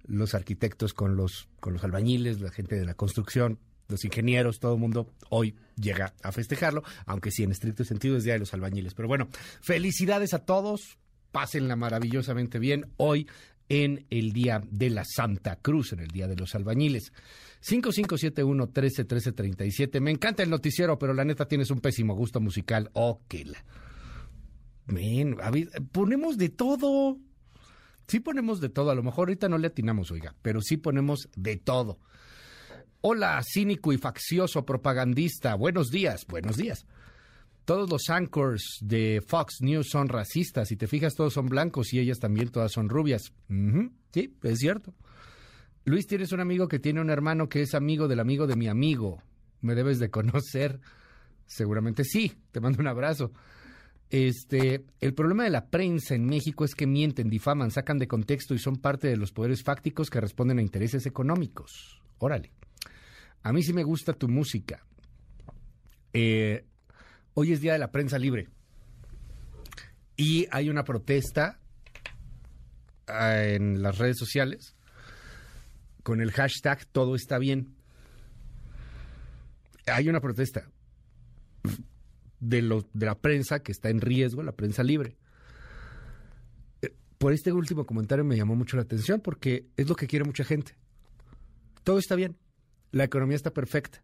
[0.07, 4.73] los arquitectos con los, con los albañiles, la gente de la construcción, los ingenieros, todo
[4.73, 8.53] el mundo hoy llega a festejarlo, aunque sí en estricto sentido es día de los
[8.53, 8.93] albañiles.
[8.93, 9.27] Pero bueno,
[9.61, 10.97] felicidades a todos,
[11.31, 13.27] pásenla maravillosamente bien hoy
[13.69, 17.13] en el día de la Santa Cruz, en el día de los albañiles.
[17.61, 19.99] 5571 131337.
[20.01, 22.89] Me encanta el noticiero, pero la neta tienes un pésimo gusto musical.
[22.93, 23.63] Oh, que la.
[25.91, 27.17] Ponemos de todo.
[28.07, 28.89] Sí ponemos de todo.
[28.89, 31.99] A lo mejor ahorita no le atinamos, oiga, pero sí ponemos de todo.
[33.01, 35.55] Hola, cínico y faccioso propagandista.
[35.55, 36.85] Buenos días, buenos días.
[37.69, 40.69] Todos los anchors de Fox News son racistas.
[40.69, 43.31] Si te fijas, todos son blancos y ellas también todas son rubias.
[44.11, 44.95] Sí, es cierto.
[45.85, 48.67] Luis, tienes un amigo que tiene un hermano que es amigo del amigo de mi
[48.67, 49.21] amigo.
[49.61, 50.79] Me debes de conocer.
[51.45, 52.33] Seguramente sí.
[52.51, 53.33] Te mando un abrazo.
[54.09, 58.55] Este, el problema de la prensa en México es que mienten, difaman, sacan de contexto
[58.55, 62.01] y son parte de los poderes fácticos que responden a intereses económicos.
[62.17, 62.51] Órale.
[63.43, 64.83] A mí sí me gusta tu música.
[66.13, 66.65] Eh,
[67.33, 68.47] hoy es Día de la Prensa Libre.
[70.15, 71.59] Y hay una protesta
[73.07, 74.75] ah, en las redes sociales
[76.09, 77.75] con el hashtag todo está bien.
[79.85, 80.67] Hay una protesta
[82.39, 82.61] de,
[82.93, 85.17] la prensa que está en riesgo, la prensa libre.
[86.81, 90.25] Eh, por este último comentario me llamó mucho la atención porque es lo que quiere
[90.25, 90.75] mucha gente.
[91.83, 92.37] Todo está bien,
[92.91, 94.03] la economía está perfecta.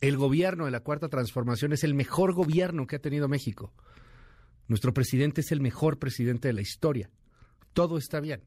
[0.00, 3.72] El gobierno de la Cuarta Transformación es el mejor gobierno que ha tenido México.
[4.68, 7.10] Nuestro presidente es el mejor presidente de la historia.
[7.72, 8.42] Todo está bien.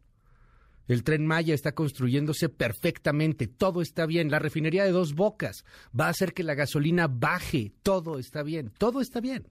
[0.87, 4.31] El tren Maya está construyéndose perfectamente, todo está bien.
[4.31, 5.63] La refinería de dos bocas
[5.97, 9.47] va a hacer que la gasolina baje, todo está bien, todo está bien.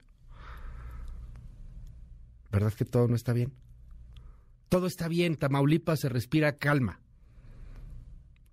[2.51, 3.53] ¿Verdad que todo no está bien?
[4.67, 6.99] Todo está bien, Tamaulipas se respira calma.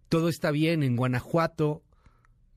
[0.08, 1.82] Todo está bien, en Guanajuato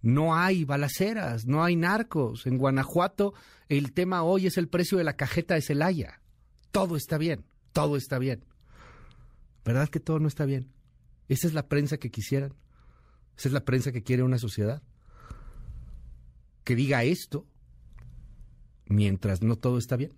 [0.01, 2.45] no hay balaceras, no hay narcos.
[2.45, 3.33] En Guanajuato
[3.67, 6.21] el tema hoy es el precio de la cajeta de Celaya.
[6.71, 8.45] Todo está bien, todo está bien.
[9.65, 10.71] ¿Verdad que todo no está bien?
[11.27, 12.53] Esa es la prensa que quisieran.
[13.37, 14.81] Esa es la prensa que quiere una sociedad.
[16.63, 17.45] Que diga esto
[18.85, 20.13] mientras no todo está bien.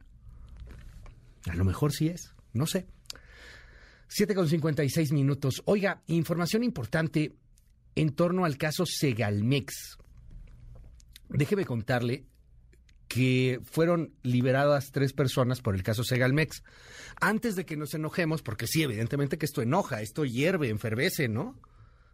[1.49, 2.88] A lo mejor sí es, no sé.
[4.08, 5.62] 7 con 56 minutos.
[5.66, 7.36] Oiga, información importante
[7.95, 9.97] en torno al caso Segalmex.
[11.30, 12.26] Déjeme contarle
[13.07, 16.63] que fueron liberadas tres personas por el caso Segalmex.
[17.19, 21.59] Antes de que nos enojemos, porque sí, evidentemente que esto enoja, esto hierve, enfervece, ¿no?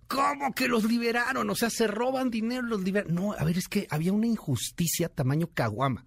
[0.07, 1.49] ¿Cómo que los liberaron?
[1.49, 3.13] O sea, se roban dinero, los liberan.
[3.13, 6.05] No, a ver, es que había una injusticia tamaño caguama.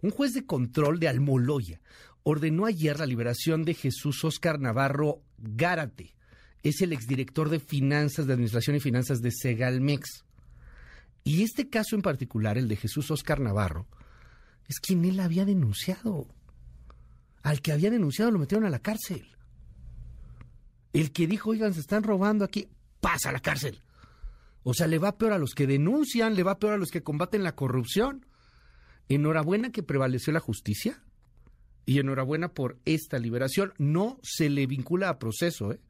[0.00, 1.80] Un juez de control de Almoloya
[2.22, 6.14] ordenó ayer la liberación de Jesús Oscar Navarro Gárate.
[6.62, 10.24] Es el exdirector de Finanzas, de Administración y Finanzas de Segalmex.
[11.24, 13.86] Y este caso en particular, el de Jesús Oscar Navarro,
[14.66, 16.26] es quien él había denunciado.
[17.42, 19.26] Al que había denunciado lo metieron a la cárcel.
[20.92, 22.68] El que dijo, oigan, se están robando aquí,
[23.00, 23.82] pasa a la cárcel.
[24.62, 27.02] O sea, le va peor a los que denuncian, le va peor a los que
[27.02, 28.26] combaten la corrupción.
[29.08, 31.02] Enhorabuena que prevaleció la justicia
[31.86, 33.72] y enhorabuena por esta liberación.
[33.78, 35.80] No se le vincula a proceso, ¿eh?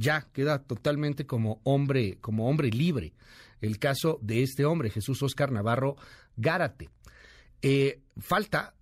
[0.00, 3.12] Ya queda totalmente como hombre, como hombre libre.
[3.60, 5.96] El caso de este hombre, Jesús Oscar Navarro
[6.36, 6.88] Gárate.
[7.60, 8.74] Eh, falta,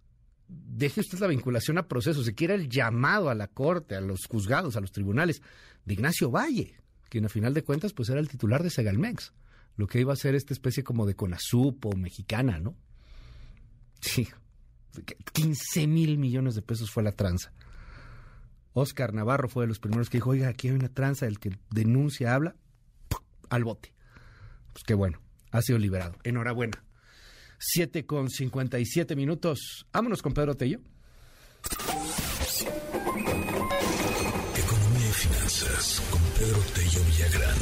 [0.46, 4.26] deje usted la vinculación a proceso, se quiere el llamado a la corte, a los
[4.26, 5.42] juzgados, a los tribunales,
[5.84, 6.76] de Ignacio Valle,
[7.08, 9.32] quien a final de cuentas pues era el titular de Segalmex,
[9.76, 12.76] lo que iba a ser esta especie como de Conasupo mexicana, ¿no?
[14.00, 14.28] Sí,
[15.32, 17.52] 15 mil millones de pesos fue la tranza.
[18.72, 21.58] Oscar Navarro fue de los primeros que dijo, oiga, aquí hay una tranza, el que
[21.70, 22.54] denuncia, habla,
[23.50, 23.92] al bote.
[24.72, 25.20] Pues qué bueno,
[25.50, 26.16] ha sido liberado.
[26.24, 26.84] Enhorabuena.
[27.58, 29.86] 7 con 57 minutos.
[29.92, 30.80] Vámonos con Pedro Tello.
[34.56, 37.58] Economía y finanzas con Pedro Tello Villagrán.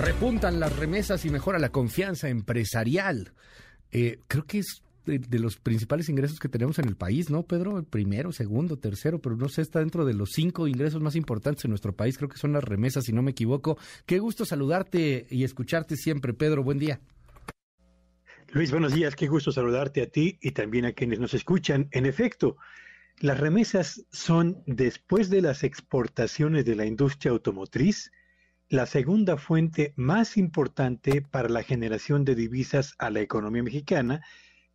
[0.00, 3.34] Repuntan las remesas y mejora la confianza empresarial.
[3.90, 7.78] Eh, creo que es de, los principales ingresos que tenemos en el país, ¿no, Pedro?
[7.78, 11.64] El primero, segundo, tercero, pero no sé, está dentro de los cinco ingresos más importantes
[11.64, 12.16] en nuestro país.
[12.16, 13.78] Creo que son las remesas, si no me equivoco.
[14.06, 16.62] Qué gusto saludarte y escucharte siempre, Pedro.
[16.62, 17.00] Buen día.
[18.52, 19.16] Luis, buenos días.
[19.16, 21.88] Qué gusto saludarte a ti y también a quienes nos escuchan.
[21.90, 22.56] En efecto,
[23.18, 28.10] las remesas son, después de las exportaciones de la industria automotriz,
[28.68, 34.22] la segunda fuente más importante para la generación de divisas a la economía mexicana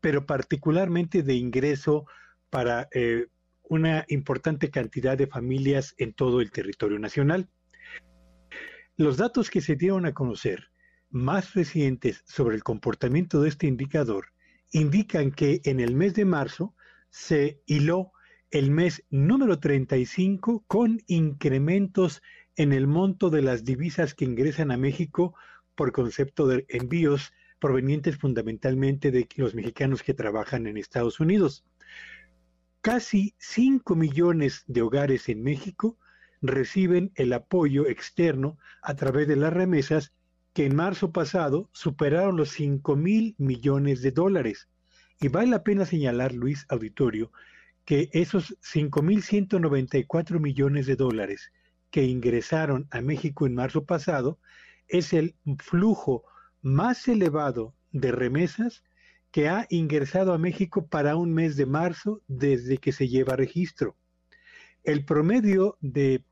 [0.02, 2.06] pero particularmente de ingreso
[2.50, 3.28] para eh,
[3.64, 7.50] una importante cantidad de familias en todo el territorio nacional.
[8.96, 10.70] Los datos que se dieron a conocer
[11.10, 14.28] más recientes sobre el comportamiento de este indicador
[14.72, 16.76] indican que en el mes de marzo
[17.10, 18.12] se hiló
[18.52, 22.22] el mes número 35 con incrementos
[22.56, 25.36] en el monto de las divisas que ingresan a México
[25.76, 31.66] por concepto de envíos provenientes fundamentalmente de los mexicanos que trabajan en Estados Unidos.
[32.82, 35.98] Casi 5 millones de hogares en México
[36.42, 40.14] reciben el apoyo externo a través de las remesas
[40.54, 44.70] que en marzo pasado superaron los 5 mil millones de dólares.
[45.20, 47.32] Y vale la pena señalar, Luis Auditorio,
[47.86, 51.52] que esos 5.194 millones de dólares
[51.90, 54.40] que ingresaron a México en marzo pasado
[54.88, 56.24] es el flujo
[56.62, 58.84] más elevado de remesas
[59.32, 63.96] que ha ingresado a México para un mes de marzo desde que se lleva registro.
[64.84, 66.24] El promedio de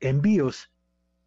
[0.00, 0.70] envíos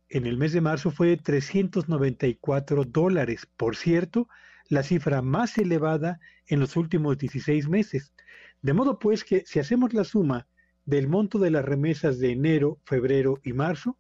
[0.10, 4.28] en el mes de marzo fue de 394 dólares, por cierto,
[4.70, 8.14] la cifra más elevada en los últimos 16 meses.
[8.62, 10.48] De modo pues que si hacemos la suma
[10.86, 13.98] del monto de las remesas de enero, febrero y marzo,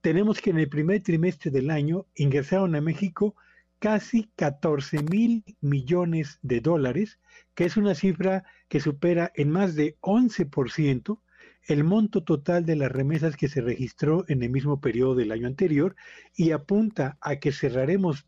[0.00, 3.34] tenemos que en el primer trimestre del año ingresaron a México
[3.80, 7.18] casi 14 mil millones de dólares,
[7.54, 11.18] que es una cifra que supera en más de 11%
[11.66, 15.46] el monto total de las remesas que se registró en el mismo periodo del año
[15.46, 15.96] anterior
[16.36, 18.26] y apunta a que cerraremos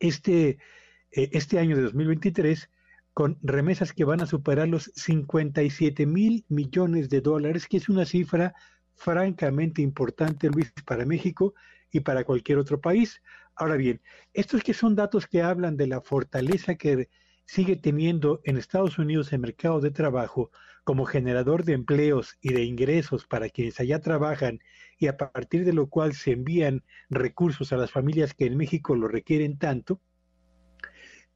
[0.00, 0.58] este,
[1.12, 2.70] eh, este año de 2023
[3.12, 8.04] con remesas que van a superar los 57 mil millones de dólares, que es una
[8.04, 8.54] cifra
[8.96, 11.54] francamente importante, Luis, para México
[11.92, 13.22] y para cualquier otro país.
[13.56, 14.00] Ahora bien,
[14.32, 17.08] estos que son datos que hablan de la fortaleza que
[17.44, 20.50] sigue teniendo en Estados Unidos el mercado de trabajo
[20.82, 24.60] como generador de empleos y de ingresos para quienes allá trabajan
[24.98, 28.94] y a partir de lo cual se envían recursos a las familias que en México
[28.94, 30.00] lo requieren tanto,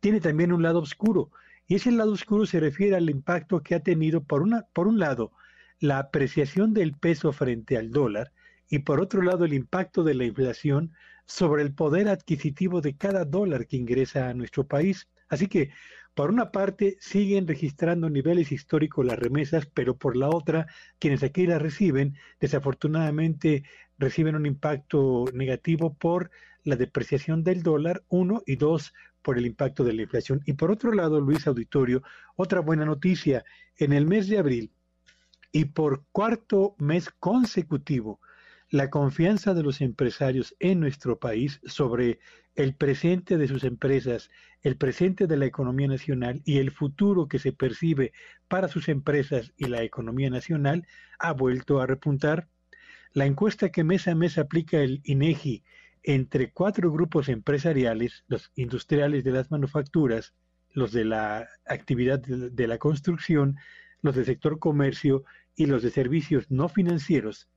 [0.00, 1.30] tiene también un lado oscuro.
[1.66, 4.98] Y ese lado oscuro se refiere al impacto que ha tenido, por, una, por un
[4.98, 5.32] lado,
[5.80, 8.32] la apreciación del peso frente al dólar
[8.68, 10.92] y por otro lado el impacto de la inflación
[11.28, 15.08] sobre el poder adquisitivo de cada dólar que ingresa a nuestro país.
[15.28, 15.70] Así que,
[16.14, 20.66] por una parte, siguen registrando niveles históricos las remesas, pero por la otra,
[20.98, 23.62] quienes aquí las reciben, desafortunadamente
[23.98, 26.30] reciben un impacto negativo por
[26.64, 30.40] la depreciación del dólar, uno, y dos, por el impacto de la inflación.
[30.46, 32.02] Y por otro lado, Luis Auditorio,
[32.36, 33.44] otra buena noticia,
[33.76, 34.72] en el mes de abril,
[35.52, 38.18] y por cuarto mes consecutivo
[38.70, 42.20] la confianza de los empresarios en nuestro país sobre
[42.54, 44.30] el presente de sus empresas,
[44.62, 48.12] el presente de la economía nacional y el futuro que se percibe
[48.46, 50.86] para sus empresas y la economía nacional
[51.18, 52.48] ha vuelto a repuntar.
[53.12, 55.64] La encuesta que mes a mes aplica el INEGI
[56.02, 60.34] entre cuatro grupos empresariales, los industriales de las manufacturas,
[60.72, 63.56] los de la actividad de la construcción,
[64.02, 65.24] los del sector comercio
[65.56, 67.48] y los de servicios no financieros,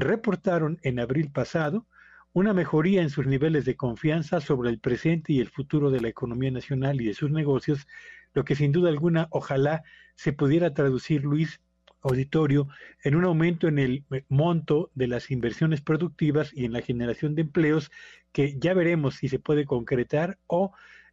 [0.00, 1.86] reportaron en abril pasado
[2.32, 6.08] una mejoría en sus niveles de confianza sobre el presente y el futuro de la
[6.08, 7.86] economía nacional y de sus negocios,
[8.34, 9.82] lo que sin duda alguna ojalá
[10.14, 11.60] se pudiera traducir, Luis
[12.02, 12.68] Auditorio,
[13.02, 17.42] en un aumento en el monto de las inversiones productivas y en la generación de
[17.42, 17.90] empleos
[18.32, 20.72] que ya veremos si se puede concretar o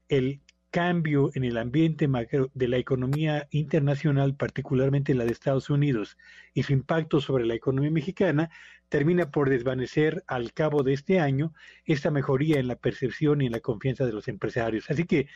[0.09, 0.41] el
[0.75, 2.05] cambio en el ambiente
[2.53, 6.17] de la economía internacional, particularmente la de Estados Unidos,
[6.53, 8.49] y su impacto sobre la economía mexicana,
[8.89, 11.53] termina por desvanecer al cabo de este año
[11.85, 14.91] esta mejoría en la percepción y en la confianza de los empresarios.
[14.91, 15.29] Así que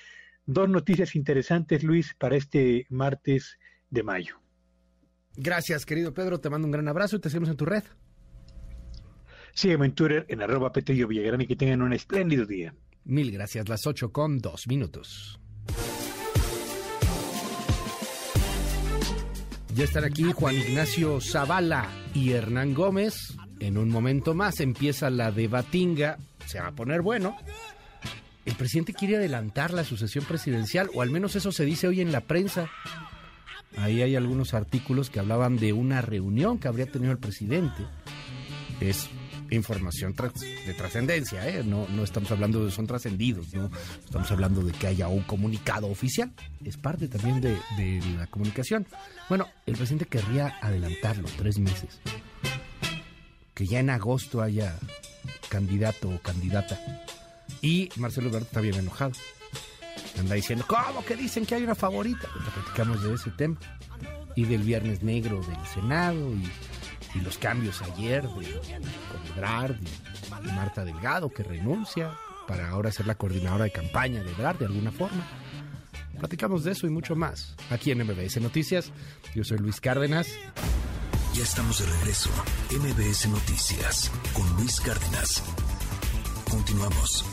[0.45, 3.60] dos noticias interesantes, Luis, para este martes
[3.90, 4.41] de mayo.
[5.38, 6.41] Gracias, querido Pedro.
[6.41, 7.86] Te mando un gran abrazo y te seguimos en tu red.
[9.53, 12.76] Sígueme en Twitter en arroba Petrillo Villagrán y que tengan un espléndido día.
[13.06, 15.40] Mil gracias, las 8 con dos minutos.
[19.76, 23.36] Ya están aquí Juan Ignacio Zavala y Hernán Gómez.
[23.60, 26.18] En un momento más empieza la de Batinga.
[26.46, 27.38] Se va a poner bueno.
[28.46, 32.12] El presidente quiere adelantar la sucesión presidencial, o al menos eso se dice hoy en
[32.12, 32.70] la prensa.
[33.78, 37.86] Ahí hay algunos artículos que hablaban de una reunión que habría tenido el presidente.
[38.82, 39.10] Es
[39.52, 41.64] información de trascendencia, ¿eh?
[41.64, 43.70] no, no estamos hablando de son trascendidos, no
[44.04, 46.32] estamos hablando de que haya un comunicado oficial,
[46.64, 48.86] es parte también de, de la comunicación.
[49.28, 52.00] Bueno, el presidente querría adelantarlo tres meses,
[53.54, 54.78] que ya en agosto haya
[55.50, 56.80] candidato o candidata.
[57.62, 59.12] Y Marcelo Ebrard está bien enojado.
[60.18, 62.28] Anda diciendo, ¿cómo que dicen que hay una favorita?
[62.54, 63.58] Platicamos de ese tema.
[64.36, 66.44] Y del Viernes Negro del Senado y
[67.15, 68.61] y los cambios ayer de,
[69.36, 72.11] Ebrard y, Marta Delgado, que renuncia
[72.48, 75.26] para ahora ser la coordinadora de campaña de Ebrard de alguna forma.
[76.18, 78.91] Platicamos de eso y mucho más aquí en MBS Noticias.
[79.34, 80.27] Yo soy Luis Cárdenas.
[81.34, 82.30] Ya estamos de regreso.
[82.72, 85.44] MBS Noticias con Luis Cárdenas.
[86.49, 87.26] Continuamos.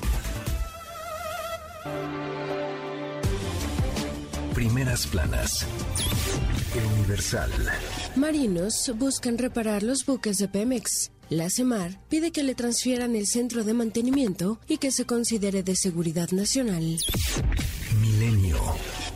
[4.56, 5.66] Primeras planas.
[6.74, 7.50] El Universal.
[8.16, 11.10] Marinos buscan reparar los buques de Pemex.
[11.28, 15.76] La CEMAR pide que le transfieran el centro de mantenimiento y que se considere de
[15.76, 16.96] seguridad nacional.
[18.00, 18.56] Milenio.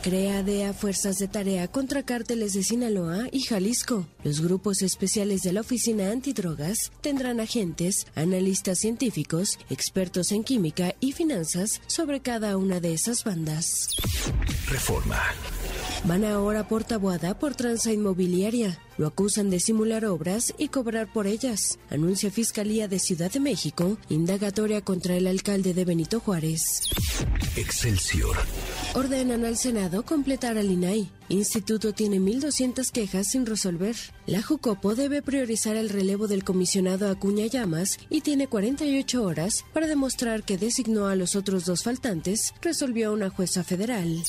[0.01, 4.07] Crea DEA fuerzas de tarea contra cárteles de Sinaloa y Jalisco.
[4.23, 11.11] Los grupos especiales de la Oficina Antidrogas tendrán agentes, analistas científicos, expertos en química y
[11.11, 13.89] finanzas sobre cada una de esas bandas.
[14.69, 15.21] Reforma.
[16.05, 18.79] Van ahora por Tabuada por tranza inmobiliaria.
[19.01, 21.79] Lo acusan de simular obras y cobrar por ellas.
[21.89, 26.61] Anuncia Fiscalía de Ciudad de México, indagatoria contra el alcalde de Benito Juárez.
[27.55, 28.37] Excelsior.
[28.93, 31.09] Ordenan al Senado completar al INAI.
[31.29, 33.95] Instituto tiene 1.200 quejas sin resolver.
[34.27, 39.87] La Jucopo debe priorizar el relevo del comisionado Acuña Llamas y tiene 48 horas para
[39.87, 44.21] demostrar que designó a los otros dos faltantes, resolvió una jueza federal.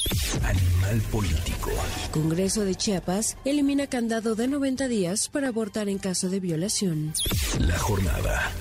[0.45, 1.71] Animal político.
[2.13, 7.13] Congreso de Chiapas elimina candado de 90 días para abortar en caso de violación.
[7.59, 8.53] La jornada.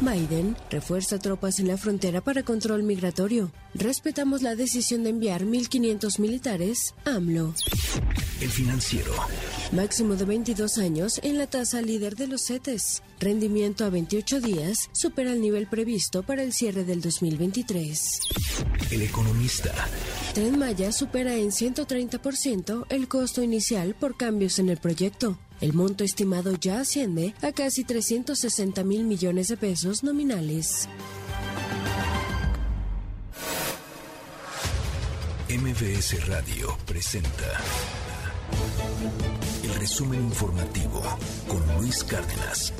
[0.00, 3.52] Biden refuerza tropas en la frontera para control migratorio.
[3.74, 7.54] Respetamos la decisión de enviar 1.500 militares a AMLO.
[8.40, 9.12] El financiero.
[9.72, 13.02] Máximo de 22 años en la tasa líder de los CETES.
[13.20, 18.20] Rendimiento a 28 días supera el nivel previsto para el cierre del 2023.
[18.90, 19.72] El economista.
[20.34, 25.38] Tren Maya supera en 130% el costo inicial por cambios en el proyecto.
[25.64, 30.90] El monto estimado ya asciende a casi 360 mil millones de pesos nominales.
[35.48, 37.50] MBS Radio presenta
[39.62, 41.00] el resumen informativo
[41.48, 42.74] con Luis Cárdenas.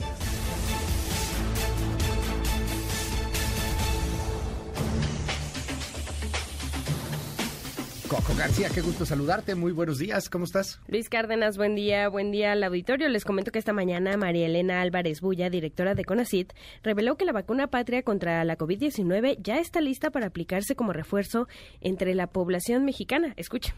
[8.09, 9.55] Coco García, qué gusto saludarte.
[9.55, 10.79] Muy buenos días, ¿cómo estás?
[10.89, 13.09] Luis Cárdenas, buen día, buen día al auditorio.
[13.09, 16.53] Les comento que esta mañana María Elena Álvarez Bulla, directora de CONACIT,
[16.83, 21.49] reveló que la vacuna patria contra la COVID-19 ya está lista para aplicarse como refuerzo
[21.81, 23.33] entre la población mexicana.
[23.37, 23.75] Escucha.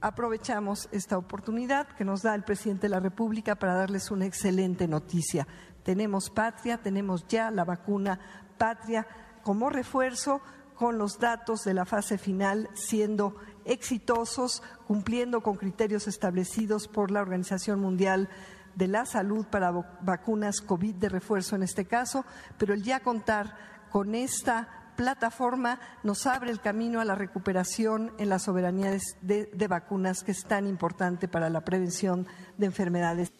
[0.00, 4.88] aprovechamos esta oportunidad que nos da el presidente de la República para darles una excelente
[4.88, 5.46] noticia.
[5.84, 8.18] Tenemos patria, tenemos ya la vacuna
[8.58, 9.06] patria
[9.42, 10.40] como refuerzo
[10.80, 13.36] con los datos de la fase final siendo
[13.70, 18.28] exitosos, cumpliendo con criterios establecidos por la Organización Mundial
[18.74, 19.70] de la Salud para
[20.00, 22.24] vacunas COVID de refuerzo en este caso,
[22.58, 23.56] pero el ya contar
[23.90, 29.68] con esta plataforma nos abre el camino a la recuperación en las soberanías de, de
[29.68, 32.26] vacunas que es tan importante para la prevención
[32.58, 33.32] de enfermedades.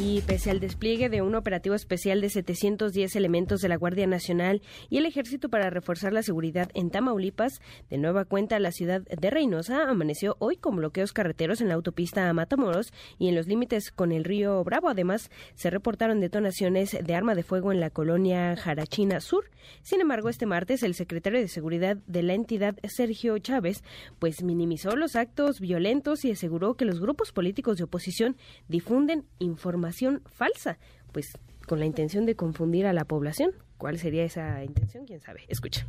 [0.00, 4.62] Y pese al despliegue de un operativo especial de 710 elementos de la Guardia Nacional
[4.88, 7.60] y el Ejército para reforzar la seguridad en Tamaulipas,
[7.90, 12.26] de nueva cuenta la ciudad de Reynosa amaneció hoy con bloqueos carreteros en la autopista
[12.26, 14.88] a Matamoros y en los límites con el río Bravo.
[14.88, 19.50] Además, se reportaron detonaciones de arma de fuego en la colonia Jarachina Sur.
[19.82, 23.84] Sin embargo, este martes el secretario de Seguridad de la entidad, Sergio Chávez,
[24.18, 28.36] pues minimizó los actos violentos y aseguró que los grupos políticos de oposición
[28.68, 29.82] difunden información
[30.26, 30.78] falsa,
[31.12, 31.32] pues
[31.66, 33.52] con la intención de confundir a la población.
[33.78, 35.06] ¿Cuál sería esa intención?
[35.06, 35.44] ¿Quién sabe?
[35.48, 35.86] Escucha.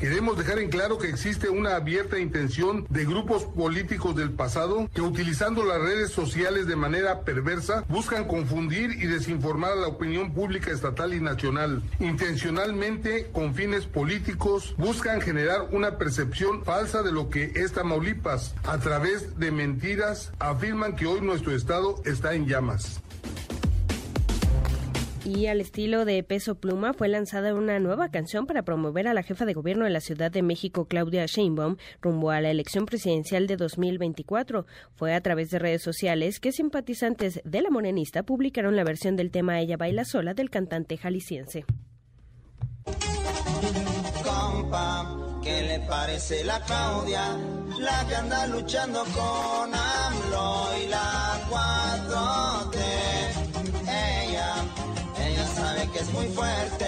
[0.00, 5.02] Queremos dejar en claro que existe una abierta intención de grupos políticos del pasado que
[5.02, 10.70] utilizando las redes sociales de manera perversa buscan confundir y desinformar a la opinión pública
[10.70, 11.82] estatal y nacional.
[11.98, 18.54] Intencionalmente, con fines políticos, buscan generar una percepción falsa de lo que es Tamaulipas.
[18.64, 23.02] A través de mentiras, afirman que hoy nuestro estado está en llamas.
[25.24, 29.22] Y al estilo de Peso Pluma fue lanzada una nueva canción para promover a la
[29.22, 33.46] jefa de gobierno de la Ciudad de México, Claudia Sheinbaum, rumbo a la elección presidencial
[33.46, 34.66] de 2024.
[34.94, 39.30] Fue a través de redes sociales que simpatizantes de la morenista publicaron la versión del
[39.30, 41.66] tema Ella baila sola del cantante jalisciense.
[44.24, 47.36] Compa, ¿qué le parece la Claudia?
[47.78, 53.10] La que anda luchando con AMLO y la 4T
[55.92, 56.86] que es muy fuerte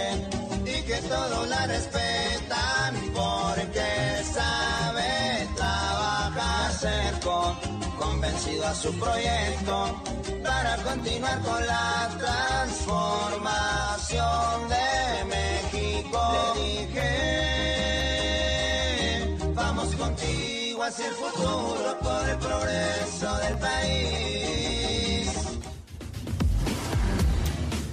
[0.65, 7.57] y que todos la respetan porque sabe trabajar cerco,
[7.99, 10.01] convencido a su proyecto
[10.45, 16.21] para continuar con la transformación de México.
[16.55, 17.09] Le dije,
[19.55, 24.82] vamos contigo hacia el futuro por el progreso del país.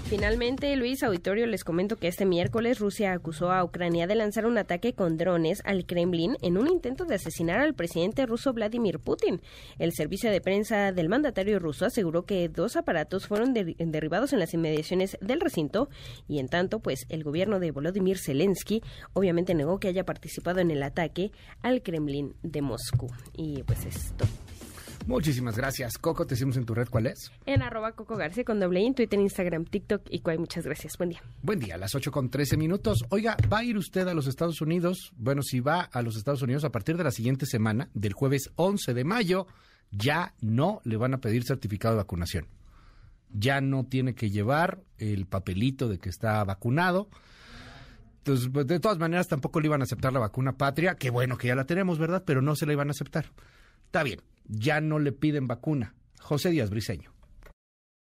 [0.10, 4.57] Finalmente, Luis Auditorio, les comento que este miércoles Rusia acusó a Ucrania de lanzar un
[4.57, 9.40] ataque con drones al Kremlin en un intento de asesinar al presidente ruso Vladimir Putin.
[9.77, 14.56] El servicio de prensa del mandatario ruso aseguró que dos aparatos fueron derribados en las
[14.56, 15.90] inmediaciones del recinto
[16.27, 18.81] y en tanto, pues el gobierno de Volodymyr Zelensky
[19.14, 21.31] obviamente negó que haya participado en el ataque
[21.61, 23.11] al Kremlin de Moscú.
[23.38, 24.26] Y pues esto.
[25.08, 25.98] Muchísimas gracias.
[25.98, 27.32] Coco, te decimos en tu red cuál es.
[27.46, 30.40] En arroba Coco García con doble en Twitter, Instagram, TikTok y cual.
[30.40, 30.98] Muchas gracias.
[30.98, 31.24] Buen día.
[31.42, 33.06] Buen día, a las 8 con 13 minutos.
[33.10, 35.12] Oiga, ¿va a ir usted a los Estados Unidos?
[35.18, 38.52] Bueno, si va a los Estados Unidos a partir de la siguiente semana, del jueves
[38.56, 39.48] 11 de mayo,
[39.92, 42.48] ya no le van a pedir certificado de vacunación.
[43.32, 47.10] Ya no tiene que llevar el papelito de que está vacunado.
[48.20, 50.96] Entonces, pues, de todas maneras, tampoco le iban a aceptar la vacuna patria.
[50.96, 52.24] Qué bueno que ya la tenemos, ¿verdad?
[52.26, 53.26] Pero no se la iban a aceptar.
[53.86, 55.94] Está bien, ya no le piden vacuna.
[56.20, 57.12] José Díaz Briseño.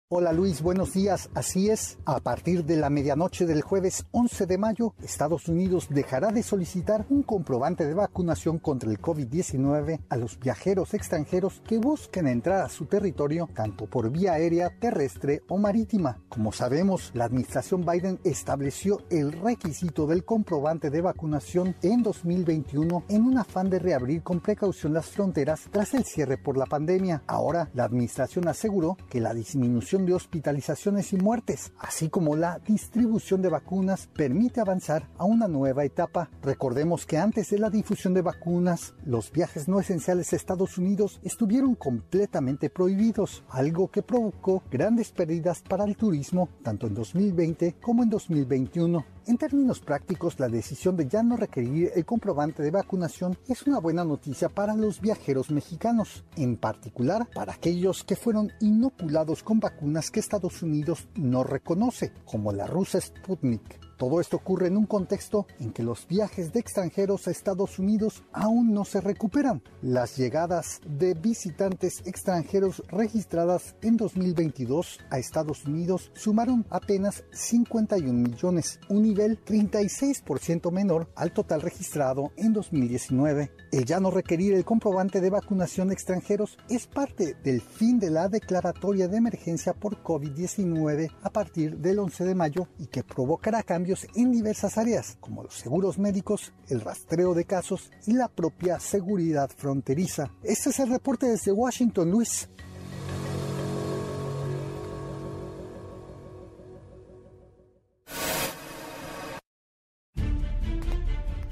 [0.07, 1.31] Hola Luis, buenos días.
[1.33, 6.31] Así es, a partir de la medianoche del jueves 11 de mayo, Estados Unidos dejará
[6.31, 12.27] de solicitar un comprobante de vacunación contra el COVID-19 a los viajeros extranjeros que busquen
[12.27, 16.21] entrar a su territorio tanto por vía aérea, terrestre o marítima.
[16.29, 23.23] Como sabemos, la administración Biden estableció el requisito del comprobante de vacunación en 2021 en
[23.23, 27.23] un afán de reabrir con precaución las fronteras tras el cierre por la pandemia.
[27.25, 33.43] Ahora, la administración aseguró que la disminución de hospitalizaciones y muertes, así como la distribución
[33.43, 36.29] de vacunas, permite avanzar a una nueva etapa.
[36.41, 41.19] Recordemos que antes de la difusión de vacunas, los viajes no esenciales a Estados Unidos
[41.23, 48.03] estuvieron completamente prohibidos, algo que provocó grandes pérdidas para el turismo tanto en 2020 como
[48.03, 49.14] en 2021.
[49.27, 53.79] En términos prácticos, la decisión de ya no requerir el comprobante de vacunación es una
[53.79, 60.11] buena noticia para los viajeros mexicanos, en particular para aquellos que fueron inoculados con vacunas
[60.11, 63.84] que Estados Unidos no reconoce, como la rusa Sputnik.
[63.97, 68.23] Todo esto ocurre en un contexto en que los viajes de extranjeros a Estados Unidos
[68.33, 69.63] aún no se recuperan.
[69.81, 78.81] Las llegadas de visitantes extranjeros registradas en 2022 a Estados Unidos sumaron apenas 51 millones,
[78.89, 83.51] un nivel 36% menor al total registrado en 2019.
[83.71, 88.09] El ya no requerir el comprobante de vacunación de extranjeros es parte del fin de
[88.09, 93.63] la declaratoria de emergencia por COVID-19 a partir del 11 de mayo y que provocará
[93.63, 93.84] cambios
[94.15, 99.49] en diversas áreas, como los seguros médicos, el rastreo de casos y la propia seguridad
[99.55, 100.31] fronteriza.
[100.43, 102.49] Este es el reporte desde Washington, Luis.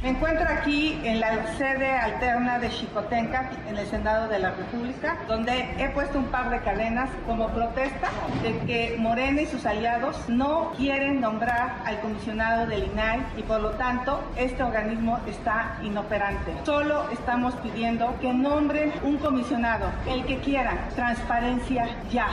[0.03, 5.17] Me encuentro aquí en la sede alterna de Chicotenca, en el Senado de la República,
[5.29, 8.09] donde he puesto un par de cadenas como protesta
[8.41, 13.61] de que Morena y sus aliados no quieren nombrar al comisionado del INAI y por
[13.61, 16.51] lo tanto este organismo está inoperante.
[16.65, 22.27] Solo estamos pidiendo que nombren un comisionado, el que quieran, transparencia ya.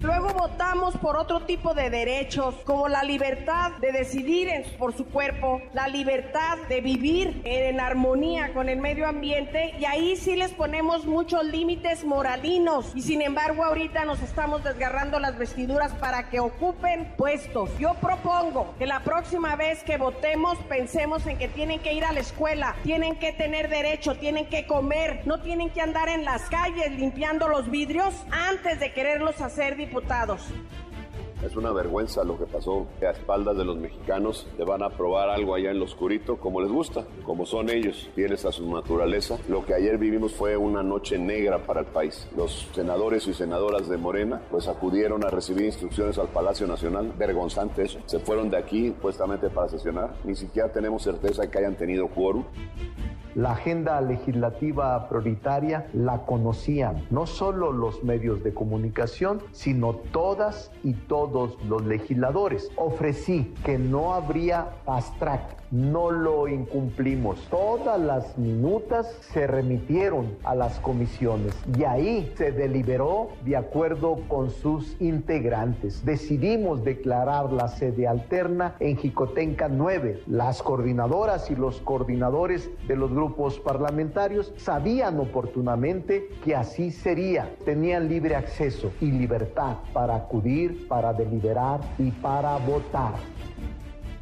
[0.00, 4.46] Luego votamos por otro tipo de derechos, como la libertad de decidir
[4.78, 10.16] por su cuerpo, la libertad de vivir en armonía con el medio ambiente, y ahí
[10.16, 15.92] sí les ponemos muchos límites moralinos, y sin embargo ahorita nos estamos desgarrando las vestiduras
[15.94, 17.70] para que ocupen puestos.
[17.78, 22.12] Yo propongo que la próxima vez que votemos pensemos en que tienen que ir a
[22.12, 26.42] la escuela, tienen que tener derecho, tienen que comer, no tienen que andar en las
[26.42, 30.40] calles limpiando los vidrios antes de quererlos hacer diputados.
[31.42, 34.46] Es una vergüenza lo que pasó a espaldas de los mexicanos.
[34.58, 38.08] Le van a probar algo allá en lo oscurito, como les gusta, como son ellos,
[38.14, 39.38] fieles a su naturaleza.
[39.48, 42.26] Lo que ayer vivimos fue una noche negra para el país.
[42.36, 47.12] Los senadores y senadoras de Morena pues acudieron a recibir instrucciones al Palacio Nacional.
[47.18, 47.98] Vergonzante eso.
[48.06, 50.14] Se fueron de aquí puestamente para sesionar.
[50.24, 52.44] Ni siquiera tenemos certeza de que hayan tenido quórum.
[53.34, 60.94] La agenda legislativa prioritaria la conocían no solo los medios de comunicación, sino todas y
[60.94, 61.25] todos
[61.66, 62.70] los legisladores.
[62.76, 67.38] Ofrecí que no habría fast track, no lo incumplimos.
[67.50, 74.50] Todas las minutas se remitieron a las comisiones y ahí se deliberó de acuerdo con
[74.50, 76.04] sus integrantes.
[76.04, 80.22] Decidimos declarar la sede alterna en Jicotenca 9.
[80.26, 87.54] Las coordinadoras y los coordinadores de los grupos parlamentarios sabían oportunamente que así sería.
[87.64, 93.14] Tenían libre acceso y libertad para acudir, para deliberar y para votar.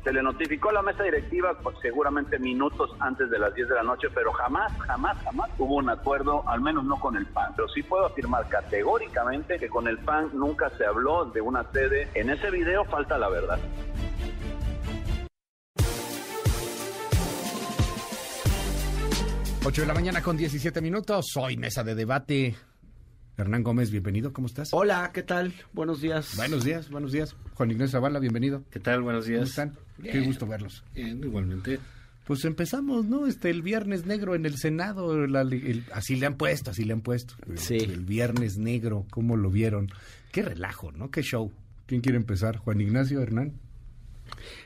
[0.05, 3.75] Se le notificó a la mesa directiva pues, seguramente minutos antes de las 10 de
[3.75, 7.55] la noche, pero jamás, jamás, jamás hubo un acuerdo, al menos no con el PAN.
[7.57, 12.11] Pero sí puedo afirmar categóricamente que con el PAN nunca se habló de una sede.
[12.13, 13.59] En ese video falta la verdad.
[19.65, 21.25] 8 de la mañana con 17 minutos.
[21.37, 22.55] Hoy mesa de debate.
[23.39, 24.69] Hernán Gómez, bienvenido, ¿cómo estás?
[24.73, 25.55] Hola, ¿qué tal?
[25.73, 26.37] Buenos días.
[26.37, 27.35] Buenos días, buenos días.
[27.55, 28.63] Juan Ignacio Zavala, bienvenido.
[28.71, 29.01] ¿Qué tal?
[29.01, 29.39] Buenos días.
[29.39, 29.84] ¿Cómo están?
[30.03, 30.83] Qué gusto verlos.
[30.95, 31.79] Bien, igualmente.
[32.27, 33.27] Pues empezamos, ¿no?
[33.27, 36.95] Este, el viernes negro en el Senado, la- el- así le han puesto, así le
[36.95, 37.35] han puesto.
[37.57, 37.77] Sí.
[37.77, 39.89] El viernes negro, ¿cómo lo vieron?
[40.33, 41.11] Qué relajo, ¿no?
[41.11, 41.53] Qué show.
[41.87, 42.57] ¿Quién quiere empezar?
[42.57, 43.53] ¿Juan Ignacio, Hernán?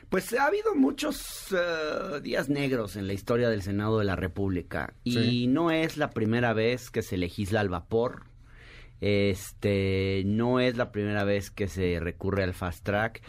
[0.09, 4.93] Pues ha habido muchos eh, días negros en la historia del Senado de la República
[5.03, 5.47] y Sí.
[5.47, 8.23] no es la primera vez que se legisla al vapor.
[9.01, 13.21] Este, no es la primera vez que se recurre al fast track.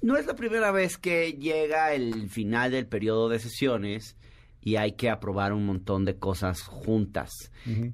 [0.00, 4.16] No es la primera vez que llega el final del periodo de sesiones
[4.60, 7.30] y hay que aprobar un montón de cosas juntas.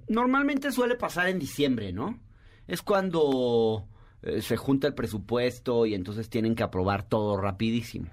[0.09, 2.21] Normalmente suele pasar en diciembre, ¿no?
[2.67, 3.87] Es cuando
[4.23, 8.11] eh, se junta el presupuesto y entonces tienen que aprobar todo rapidísimo.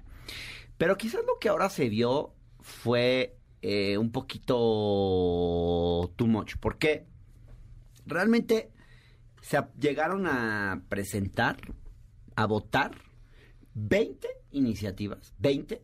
[0.78, 4.54] Pero quizás lo que ahora se vio fue eh, un poquito
[6.16, 6.56] too much.
[6.60, 7.06] Porque
[8.06, 8.70] realmente
[9.42, 11.58] se llegaron a presentar,
[12.36, 12.92] a votar
[13.74, 15.82] 20 iniciativas, 20,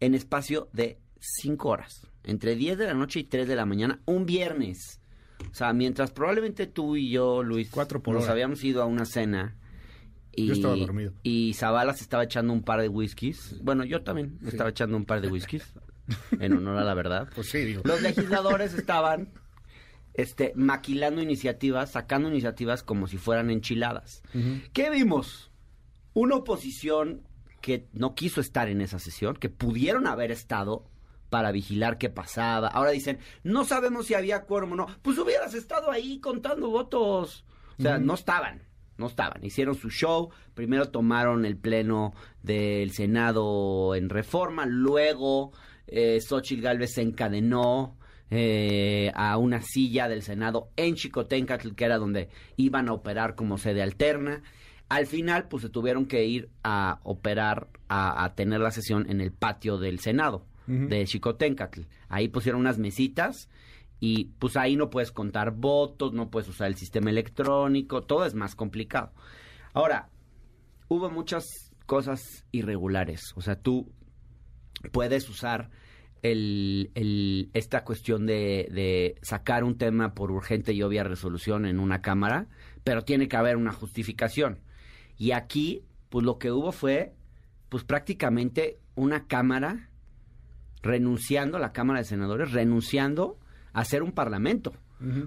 [0.00, 2.06] en espacio de 5 horas.
[2.22, 5.00] Entre 10 de la noche y 3 de la mañana, un viernes.
[5.50, 8.32] O sea, mientras probablemente tú y yo, Luis, Cuatro por nos hora.
[8.34, 9.56] habíamos ido a una cena.
[10.32, 11.12] Y, Yo estaba dormido.
[11.22, 13.58] Y Zavala se estaba echando un par de whiskies.
[13.62, 14.56] Bueno, yo también me Sí.
[14.56, 15.64] estaba echando un par de whiskies.
[16.38, 17.28] en honor a la verdad.
[17.34, 17.82] Pues sí, digo.
[17.84, 19.32] Los legisladores estaban
[20.20, 24.22] este, maquilando iniciativas, sacando iniciativas como si fueran enchiladas.
[24.72, 25.50] ¿Qué vimos?
[26.14, 27.22] Una oposición
[27.60, 30.86] que no quiso estar en esa sesión, que pudieron haber estado
[31.28, 32.68] para vigilar qué pasaba.
[32.68, 34.86] Ahora dicen, no sabemos si había quórum o no.
[35.02, 37.44] Pues hubieras estado ahí contando votos.
[37.78, 38.62] O sea, no estaban.
[38.98, 39.42] no estaban.
[39.44, 45.52] Hicieron su show, primero tomaron el pleno del Senado en reforma, luego
[45.86, 47.96] eh, Xochitl Galvez se encadenó
[48.30, 53.58] eh, a una silla del Senado en Chicotencatl, que era donde iban a operar como
[53.58, 54.42] sede alterna.
[54.88, 59.20] Al final, pues se tuvieron que ir a operar, a, a tener la sesión en
[59.20, 61.82] el patio del Senado de Chicotencatl.
[62.08, 63.48] Ahí pusieron unas mesitas
[63.98, 68.34] y pues ahí no puedes contar votos, no puedes usar el sistema electrónico, todo es
[68.34, 69.12] más complicado.
[69.72, 70.10] Ahora,
[70.88, 71.44] hubo muchas
[71.86, 73.92] cosas irregulares, o sea, tú
[74.92, 75.70] puedes usar
[76.22, 81.78] el, el, esta cuestión de, de sacar un tema por urgente y obvia resolución en
[81.78, 82.46] una cámara,
[82.84, 84.60] pero tiene que haber una justificación.
[85.16, 87.14] Y aquí, pues lo que hubo fue,
[87.68, 89.90] pues prácticamente una cámara
[90.82, 93.38] renunciando, la Cámara de Senadores, renunciando
[93.72, 94.72] a ser un parlamento.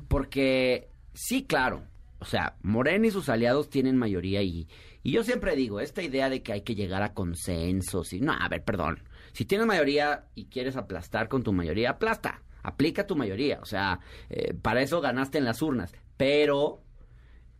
[0.07, 1.83] Porque, sí, claro,
[2.19, 4.67] o sea, Morena y sus aliados tienen mayoría y,
[5.01, 8.33] y yo siempre digo, esta idea de que hay que llegar a consensos y, no,
[8.33, 8.99] a ver, perdón,
[9.33, 13.99] si tienes mayoría y quieres aplastar con tu mayoría, aplasta, aplica tu mayoría, o sea,
[14.29, 16.83] eh, para eso ganaste en las urnas, pero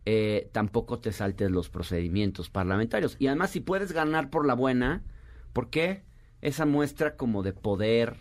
[0.06, 3.16] eh, tampoco te saltes los procedimientos parlamentarios.
[3.18, 5.02] Y además, si puedes ganar por la buena,
[5.52, 6.04] ¿por qué?
[6.42, 8.16] Esa muestra como de poder,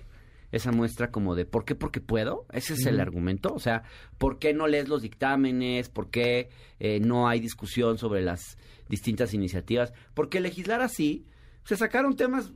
[0.54, 1.76] esa muestra como de ¿por qué?
[1.76, 2.46] Porque puedo.
[2.54, 3.54] Ese es el argumento.
[3.54, 3.84] O sea,
[4.18, 5.90] ¿por qué no lees los dictámenes?
[5.90, 6.50] ¿Por qué
[6.80, 8.58] eh, no hay discusión sobre las
[8.88, 9.94] distintas iniciativas?
[10.14, 11.26] Porque legislar así,
[11.66, 12.54] se sacaron temas,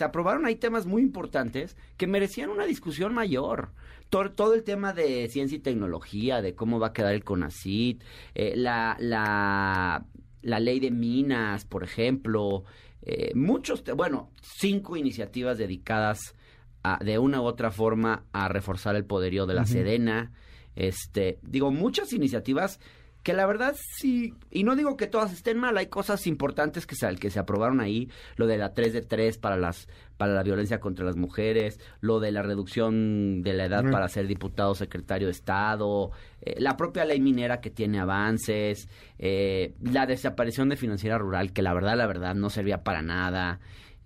[0.00, 3.68] se aprobaron ahí temas muy importantes que merecían una discusión mayor.
[4.08, 8.02] Todo, todo el tema de ciencia y tecnología, de cómo va a quedar el CONACIT,
[8.34, 10.06] eh, la, la,
[10.40, 12.64] la ley de minas, por ejemplo,
[13.02, 16.34] eh, muchos, bueno, cinco iniciativas dedicadas
[16.82, 19.66] a, de una u otra forma a reforzar el poderío de la.
[19.66, 20.32] Sedena.
[20.76, 22.80] Este, digo, muchas iniciativas
[23.22, 26.94] que la verdad sí, y no digo que todas estén mal, hay cosas importantes que
[26.94, 30.42] se, que se aprobaron ahí, lo de la 3 de 3 para las para la
[30.42, 35.28] violencia contra las mujeres, lo de la reducción de la edad para ser diputado secretario
[35.28, 36.10] de Estado,
[36.42, 38.86] eh, la propia ley minera que tiene avances,
[39.18, 43.60] eh, la desaparición de financiera rural que la verdad, la verdad no servía para nada,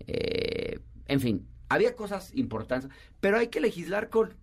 [0.06, 4.34] eh, en fin, había cosas importantes, pero hay que legislar con,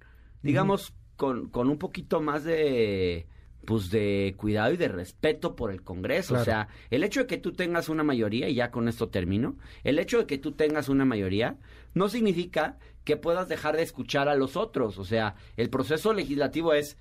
[0.43, 3.27] digamos, con, con un poquito más de
[3.65, 6.29] pues de cuidado y de respeto por el Congreso.
[6.29, 6.41] Claro.
[6.41, 9.57] O sea, el hecho de que tú tengas una mayoría, y ya con esto termino,
[9.83, 11.57] el hecho de que tú tengas una mayoría
[11.93, 14.97] no significa que puedas dejar de escuchar a los otros.
[14.97, 16.97] O sea, el proceso legislativo es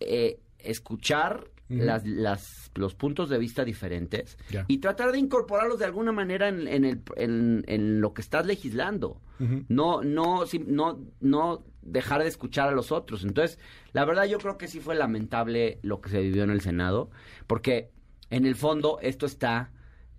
[0.00, 4.38] eh, escuchar Las, las, los puntos de vista diferentes
[4.68, 8.46] y tratar de incorporarlos de alguna manera en, en, el, en, en lo que estás
[8.46, 9.20] legislando.
[9.68, 13.24] No, no, no, no dejar de escuchar a los otros.
[13.24, 13.58] Entonces,
[13.92, 17.10] la verdad yo creo que sí fue lamentable lo que se vivió en el Senado,
[17.48, 17.90] porque
[18.30, 19.72] en el fondo esto está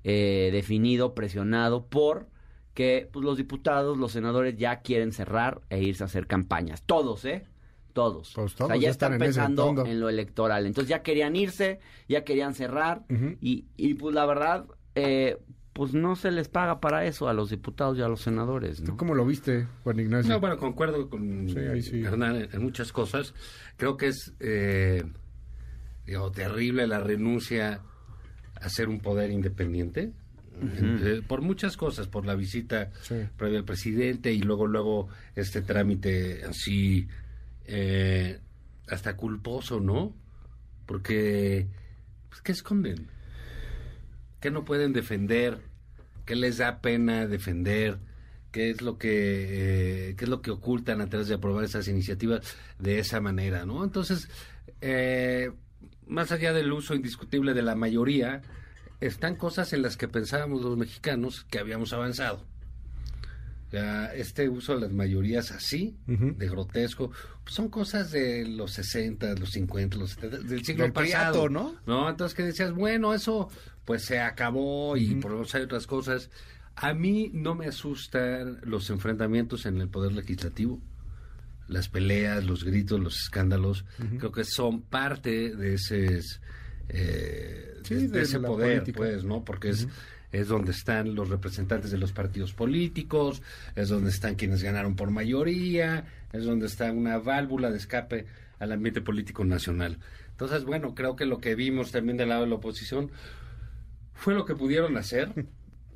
[0.04, 2.28] eh, definido, presionado por
[2.74, 6.84] que pues, los diputados, los senadores ya quieren cerrar e irse a hacer campañas.
[6.84, 7.46] Todos, ¿eh?
[7.94, 8.32] Todos.
[8.34, 10.65] Pues o todos sea, ya ya están pensando en lo electoral.
[10.65, 11.80] Entonces ya querían irse,
[12.10, 13.03] ya querían cerrar
[13.40, 14.65] y, y pues la verdad,
[14.95, 15.38] eh,
[15.74, 18.88] pues no se les paga para eso a los diputados y a los senadores, ¿no?
[18.88, 20.32] ¿Tú cómo lo viste, Juan Ignacio?
[20.34, 22.02] No, bueno, concuerdo con Sí, ahí sí.
[22.03, 23.34] Hernán en, muchas cosas.
[23.78, 25.03] Creo que es eh,
[26.06, 27.82] digo, terrible la renuncia
[28.56, 30.11] a ser un poder independiente.
[30.61, 33.15] Eh, por muchas cosas, por la visita Sí.
[33.38, 37.07] previa al presidente y luego luego este trámite así
[37.65, 38.40] eh,
[38.88, 40.14] hasta culposo, ¿no?
[40.85, 41.68] Porque
[42.30, 43.07] pues, ¿qué esconden?
[44.40, 45.60] ¿Qué no pueden defender?
[46.26, 47.99] ¿Qué les da pena defender?
[48.52, 52.56] ¿Qué es lo que eh, qué es lo que ocultan antes de aprobar esas iniciativas
[52.77, 53.84] de esa manera, ¿no?
[53.84, 54.30] Entonces,
[54.81, 55.52] eh,
[56.07, 58.41] más allá del uso indiscutible de la mayoría,
[58.99, 62.45] están cosas en las que pensábamos los mexicanos que habíamos avanzado.
[63.74, 67.10] Este uso de las mayorías así, de grotesco,
[67.44, 71.32] pues son cosas de los 60, los 50, los 70, del siglo Del pasado.
[71.48, 71.76] priato, ¿no?
[71.88, 72.10] ¿no?
[72.10, 73.50] Entonces que decías, bueno, eso
[73.86, 75.20] pues se acabó y Ujú.
[75.22, 76.30] por lo menos hay otras cosas.
[76.76, 80.80] A mí no me asustan los enfrentamientos en el poder legislativo,
[81.68, 83.86] las peleas, los gritos, los escándalos.
[84.20, 86.20] Creo que son parte de ese,
[86.90, 88.98] eh, Sí, de, de de ese poder, política.
[88.98, 89.44] pues, ¿no?
[89.44, 89.88] Porque es
[90.34, 93.42] es donde están los representantes de los partidos políticos,
[93.76, 98.26] es donde están quienes ganaron por mayoría, es donde está una válvula de escape
[98.60, 100.00] al ambiente político nacional.
[100.32, 103.12] Entonces, bueno, creo que lo que vimos también del lado de la oposición
[104.14, 105.32] fue lo que pudieron hacer.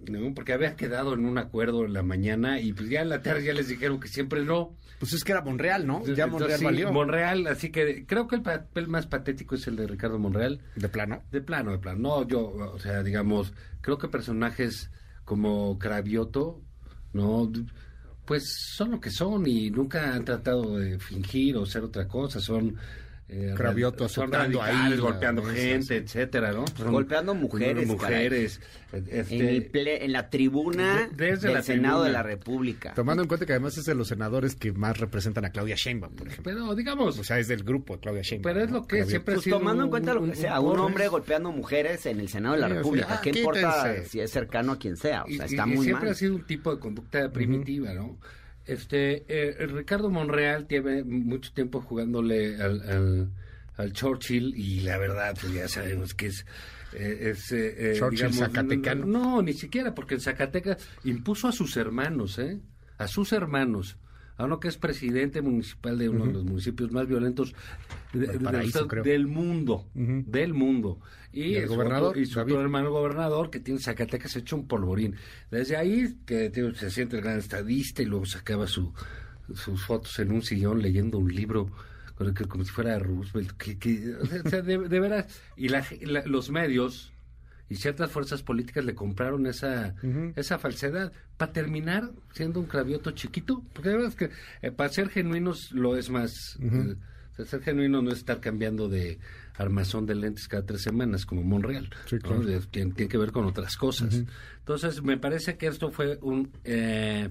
[0.08, 0.34] ¿no?
[0.34, 3.44] Porque había quedado en un acuerdo en la mañana y pues ya en la tarde
[3.44, 4.76] ya les dijeron que siempre no.
[5.00, 6.04] Pues es que era Monreal, ¿no?
[6.06, 6.92] Ya Entonces, Monreal sí, valió.
[6.92, 10.62] Monreal, así que creo que el papel más patético es el de Ricardo Monreal.
[10.76, 11.24] ¿De plano?
[11.32, 12.00] De plano, de plano.
[12.00, 14.92] No, yo, o sea, digamos, creo que personajes
[15.24, 16.62] como Cravioto,
[17.14, 17.52] ¿no?
[18.26, 22.40] Pues son lo que son y nunca han tratado de fingir o ser otra cosa,
[22.40, 22.76] son...
[23.30, 25.94] eh, Cravioto son azotando radicales, ahí golpeando gente, sí.
[25.96, 26.66] etcétera, ¿no?
[26.78, 28.62] Son- Golpeando mujeres, mujeres,
[28.94, 32.94] este, En, el ple- en la tribuna De- desde del la Senado de la República.
[32.94, 36.16] Tomando en cuenta que además es de los senadores que más representan a Claudia Sheinbaum,
[36.16, 36.54] por ejemplo.
[36.54, 37.20] Pero digamos...
[37.20, 38.54] O sea, es del grupo de Claudia Sheinbaum.
[38.54, 38.78] Pero es ¿no?
[38.78, 39.10] lo que Cravioto.
[39.10, 41.52] siempre ha Pues sido tomando en cuenta lo un- que sea, un un- hombre golpeando
[41.52, 43.08] mujeres en el Senado de la Sí, o sea, República.
[43.10, 44.10] ah, ¿Qué importa quítense.
[44.10, 45.24] si es cercano a quien sea?
[45.26, 46.12] O Y- sea, y- está y muy siempre mal.
[46.14, 48.18] ha sido un tipo de conducta primitiva, ¿no?
[48.68, 53.30] Este, eh, Ricardo Monreal tiene mucho tiempo jugándole al, al,
[53.78, 56.46] al Churchill y la verdad, pues ya sabemos que es...
[56.94, 59.06] eh, es eh, eh, Churchill zacatecano.
[59.06, 62.60] No, no, ni siquiera, porque en Zacatecas impuso a sus hermanos, ¿eh?
[62.98, 63.98] A sus hermanos.
[64.38, 67.56] A uno que es presidente municipal de uno de los municipios más violentos
[68.14, 68.38] de- de-
[69.04, 69.88] del mundo.
[69.96, 71.00] Del mundo.
[71.38, 74.56] Y, ¿Y el su gobernador, otro- y su otro hermano gobernador que tiene Zacatecas hecho
[74.56, 75.16] un polvorín.
[75.52, 78.94] Desde ahí que tío, se siente el gran estadista y luego sacaba su,
[79.54, 81.70] sus fotos en un sillón leyendo un libro
[82.50, 83.52] como si fuera Roosevelt.
[83.58, 85.42] Que, que- o sea, o sea, de, de veras.
[85.56, 87.14] Y la- la- los medios
[87.70, 89.94] y ciertas fuerzas políticas le compraron esa,
[90.36, 93.64] esa falsedad para terminar siendo un cravioto chiquito.
[93.74, 94.30] Porque de verdad es que
[94.62, 96.58] eh, para ser genuinos lo es más.
[96.62, 96.96] eh,
[97.34, 99.20] o sea, ser genuino no es estar cambiando de
[99.58, 101.90] armazón de lentes cada tres semanas como Monreal.
[102.46, 104.24] De- tiene, tiene que ver con otras cosas.
[104.60, 107.30] Entonces, me parece que esto fue un, eh,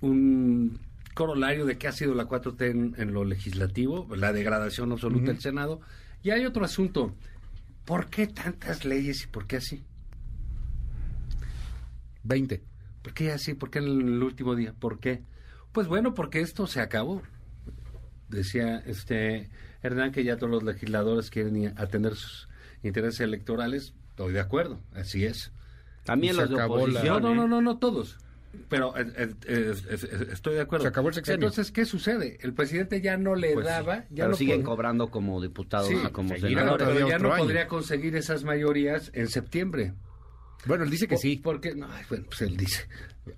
[0.00, 0.78] un
[1.14, 5.40] corolario de qué ha sido la 4T en, en lo legislativo, la degradación absoluta del
[5.40, 5.80] Senado.
[6.22, 7.14] Y hay otro asunto.
[7.84, 9.84] ¿Por qué tantas leyes y por qué así?
[12.24, 12.62] 20.
[13.02, 13.54] ¿Por qué así?
[13.54, 14.72] ¿Por qué en el último día?
[14.72, 15.22] ¿Por qué?
[15.72, 17.22] Pues bueno, porque esto se acabó.
[18.28, 19.50] Decía este
[19.84, 22.48] Hernán que ya todos los legisladores quieren atender sus
[22.82, 23.92] intereses electorales.
[24.10, 25.52] Estoy de acuerdo, así es.
[26.04, 27.22] También los de la- oposición.
[27.22, 28.18] No, no, no, no, no todos.
[28.68, 29.74] Pero eh, eh, eh,
[30.32, 30.84] estoy de acuerdo.
[30.84, 31.48] Se acabó el sexenio.
[31.48, 32.38] Entonces, ¿qué sucede?
[32.40, 35.96] El presidente ya no le Pues, daba, ya pero no siguen cobrando como diputados Sí,
[36.02, 36.86] y como senadores.
[36.88, 37.42] pero ya no año.
[37.42, 39.92] podría conseguir esas mayorías en septiembre.
[40.66, 41.40] Bueno, él dice que Por- sí.
[41.42, 42.86] Porque, no, bueno, pues él dice.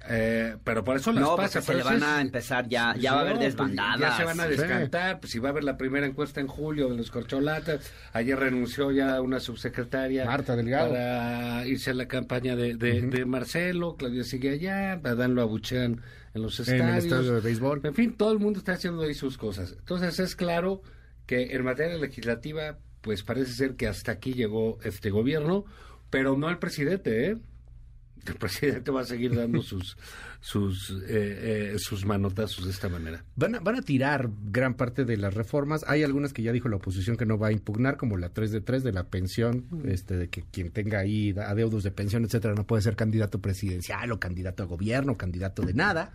[0.08, 1.60] Eh, pero por eso las No, pasa.
[1.60, 4.00] porque se le van a empezar ya, ya va a haber pues, desbandadas.
[4.00, 6.88] ya se van a descantar, pues si va a haber la primera encuesta en julio
[6.88, 7.92] de los corcholatas.
[8.12, 10.24] Ayer renunció ya una subsecretaria.
[10.24, 10.90] Marta Delgado.
[10.90, 13.96] Para irse a la campaña de, de, de Marcelo.
[13.96, 14.94] Claudia sigue allá.
[15.04, 16.02] Adán lo abuchean
[16.34, 17.04] en los En el estadios.
[17.04, 17.80] estadio de béisbol.
[17.84, 19.72] En fin, todo el mundo está haciendo ahí sus cosas.
[19.78, 20.82] Entonces es claro
[21.26, 25.64] que en materia legislativa, pues parece ser que hasta aquí llegó este gobierno,
[26.10, 27.36] pero no el presidente, ¿eh?
[28.26, 29.96] El presidente va a seguir dando sus
[30.40, 33.24] sus eh, eh, sus manotazos de esta manera.
[33.36, 35.84] Van a, van a tirar gran parte de las reformas.
[35.88, 38.50] Hay algunas que ya dijo la oposición que no va a impugnar, como la 3
[38.50, 42.54] de 3 de la pensión, este, de que quien tenga ahí adeudos de pensión, etcétera,
[42.54, 46.12] no puede ser candidato presidencial o candidato a gobierno, o candidato de nada.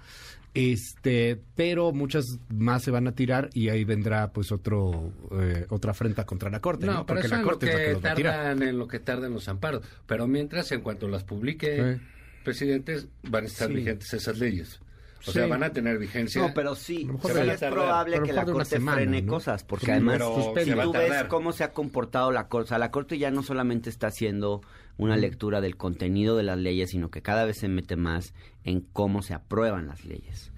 [0.53, 5.91] Este, pero muchas más se van a tirar y ahí vendrá pues otro eh, otra
[5.91, 6.94] afrenta contra la corte, ¿no?
[6.94, 8.15] No, pero porque eso la es lo corte es la que que los va a
[8.15, 8.34] tirar.
[8.36, 9.82] tardan en lo que tardan los amparos.
[10.06, 12.02] Pero mientras, en cuanto las publique Sí.
[12.44, 13.76] presidentes, van a estar Sí.
[13.76, 14.80] vigentes esas leyes.
[15.22, 15.34] O Sí.
[15.34, 16.41] sea, van a tener vigencia.
[16.41, 19.31] No, pero sí, sí es probable que la Corte semana, frene ¿no?
[19.31, 20.18] cosas, porque Sí, además
[20.64, 23.43] si tú ves cómo se ha comportado la Corte, o sea, la Corte ya no
[23.43, 24.61] solamente está haciendo
[24.98, 28.34] una lectura del contenido de las leyes, sino que cada vez se mete más
[28.64, 30.52] en cómo se aprueban las leyes.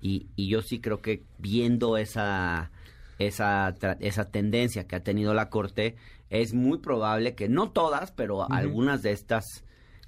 [0.00, 2.70] Y, y yo sí creo que viendo esa,
[3.18, 5.96] esa, esa tendencia que ha tenido la Corte,
[6.30, 9.44] es muy probable que, no todas, pero algunas de estas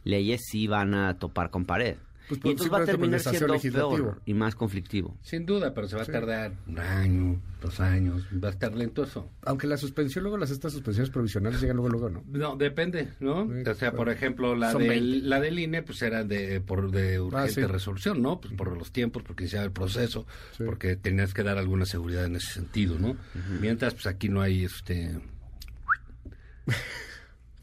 [0.05, 1.97] leyes sí van a topar con pared.
[2.29, 5.17] Pues y entonces va a terminar siendo peor y más conflictivo.
[5.23, 8.23] Sin duda, pero se va a tardar un año, dos años.
[8.43, 9.31] Va a estar lento eso.
[9.43, 12.25] Aunque la suspensión, luego las estas suspensiones provisionales llegan luego, luego, ¿no?
[12.29, 13.47] No, depende, ¿no?
[13.47, 15.27] Sí, o sea, por ejemplo, la del, 20.
[15.29, 17.63] la del INE, pues era de, por, de urgente Ah, sí.
[17.65, 18.41] resolución, ¿no?
[18.41, 20.27] Pues por los tiempos, porque iniciaba el proceso,
[20.57, 20.65] Sí.
[20.65, 23.17] porque tenías que dar alguna seguridad en ese sentido, ¿no?
[23.61, 25.19] Mientras, pues aquí no hay, este...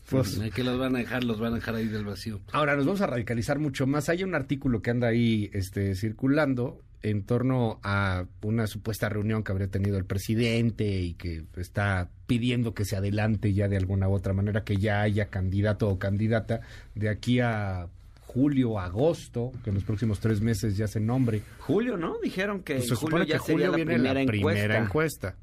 [0.09, 2.39] Pues- que los van a dejar, los van a dejar ahí del vacío.
[2.51, 4.09] Ahora nos vamos a radicalizar mucho más.
[4.09, 9.51] Hay un artículo que anda ahí este, circulando en torno a una supuesta reunión que
[9.51, 14.13] habría tenido el presidente y que está pidiendo que se adelante ya de alguna u
[14.13, 16.61] otra manera, que ya haya candidato o candidata
[16.95, 17.87] de aquí a
[18.25, 21.41] julio, agosto, que en los próximos tres meses ya se nombre.
[21.59, 22.17] Julio, ¿no?
[22.21, 24.25] Dijeron que Pues en se julio supone ya que sería julio la viene primera, la
[24.25, 25.29] primera encuesta.
[25.29, 25.35] encuesta.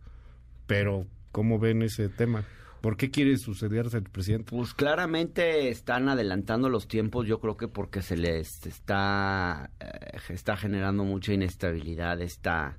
[0.67, 2.45] Pero, ¿cómo ven ese tema?
[2.83, 4.51] ¿Por qué quiere sucederse el presidente?
[4.51, 10.57] Pues claramente están adelantando los tiempos, yo creo que porque se les está, eh, está
[10.57, 12.79] generando mucha inestabilidad esta,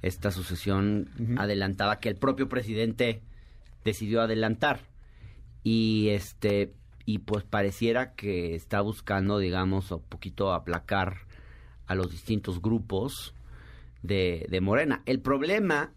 [0.00, 3.20] esta sucesión adelantada que el propio presidente
[3.84, 4.80] decidió adelantar.
[5.62, 6.72] Y este
[7.04, 11.26] y pues pareciera que está buscando, digamos, un poquito aplacar
[11.86, 13.34] a los distintos grupos
[14.02, 15.02] de, de Morena.
[15.04, 15.92] El problema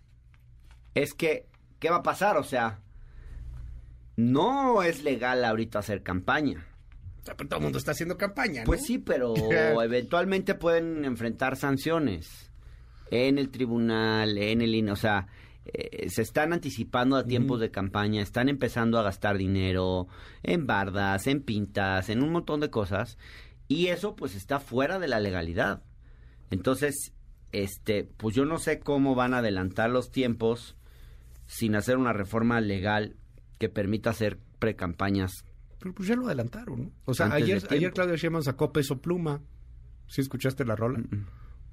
[0.93, 1.47] es que,
[1.79, 2.37] ¿qué va a pasar?
[2.37, 2.81] O sea,
[4.15, 6.65] no es legal ahorita hacer campaña.
[7.23, 8.65] Pero todo el mundo está haciendo campaña, ¿no?
[8.65, 9.33] Pues sí, pero
[9.83, 12.51] eventualmente pueden enfrentar sanciones
[13.09, 15.27] en el tribunal, en el INE, o sea,
[15.65, 20.07] eh, se están anticipando a tiempos de campaña, están empezando a gastar dinero
[20.43, 23.17] en bardas, en pintas, en un montón de cosas,
[23.67, 25.81] y eso pues está fuera de la legalidad.
[26.51, 27.13] Entonces,
[27.51, 30.75] este, pues yo no sé cómo van a adelantar los tiempos
[31.47, 33.15] sin hacer una reforma legal
[33.57, 35.31] que permita hacer precampañas.
[35.79, 36.91] Pero pues ya lo adelantaron, ¿no?
[37.05, 39.41] O sea, ayer, ayer Claudia Sheinbaum sacó peso pluma.
[40.07, 40.99] ¿Sí escuchaste la rola?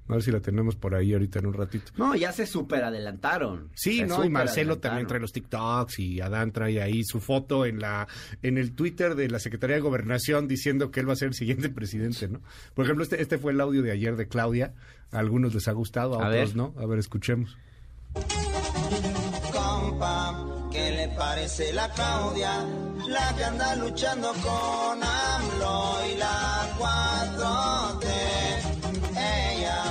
[0.09, 1.93] A ver si la tenemos por ahí ahorita en un ratito.
[1.95, 3.69] No, ya se super adelantaron.
[3.73, 7.79] Sí, no, y Marcelo también trae los TikToks y Adán trae ahí su foto en
[7.79, 8.07] la
[8.41, 11.33] en el Twitter de la Secretaría de Gobernación diciendo que él va a ser el
[11.33, 12.41] siguiente presidente, ¿no?
[12.73, 14.73] Por ejemplo, este, este fue el audio de ayer de Claudia.
[15.11, 16.73] A algunos les ha gustado, a, otros no.
[16.77, 17.57] A ver, escuchemos.
[18.13, 20.42] Compa, ¿qué le
[21.17, 22.63] parece la Claudia?
[23.07, 28.07] La que anda luchando con AMLO y la 4T.
[29.17, 29.83] Ella,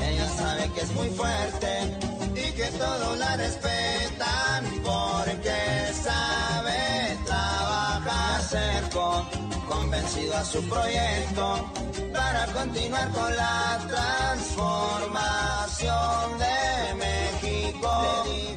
[0.00, 1.98] ella sabe que es muy fuerte
[2.34, 9.26] y que todos la respetan porque sabe trabajar cerco,
[9.68, 11.70] convencido a su proyecto
[12.12, 17.45] para continuar con la transformación de México.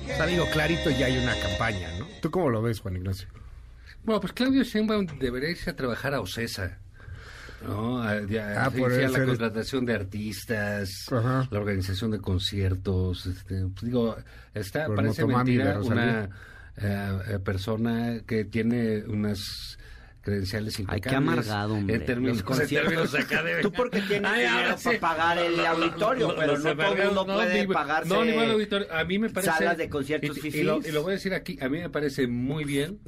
[0.07, 2.05] Está digo clarito ya hay una campaña, ¿no?
[2.21, 3.27] ¿Tú cómo lo ves, Juan Ignacio?
[4.03, 6.77] Bueno, pues Claudio Sheinbaum debería irse a trabajar a OCESA.
[7.65, 8.01] ¿no?
[8.01, 8.17] A,
[8.57, 13.25] Ah, por la contratación de artistas, la organización de conciertos.
[13.25, 14.15] Este, pues digo,
[14.53, 16.29] está, Por parece mentira una
[16.77, 19.77] eh, eh, persona que tiene unas
[20.21, 21.09] credenciales Ay, impecables.
[21.09, 21.95] qué amargado, hombre.
[21.95, 23.61] En términos, en términos académicos.
[23.61, 24.83] Tú porque tienes Ay, dinero sí.
[24.85, 28.33] para pagar el auditorio, pero no todo el mundo no, puede ni- pagarse No, ni
[28.33, 28.87] auditorio.
[28.93, 29.51] A mí me parece...
[29.53, 31.57] salas de conciertos y, y lo, y lo voy a decir aquí.
[31.61, 32.99] A mí me parece muy bien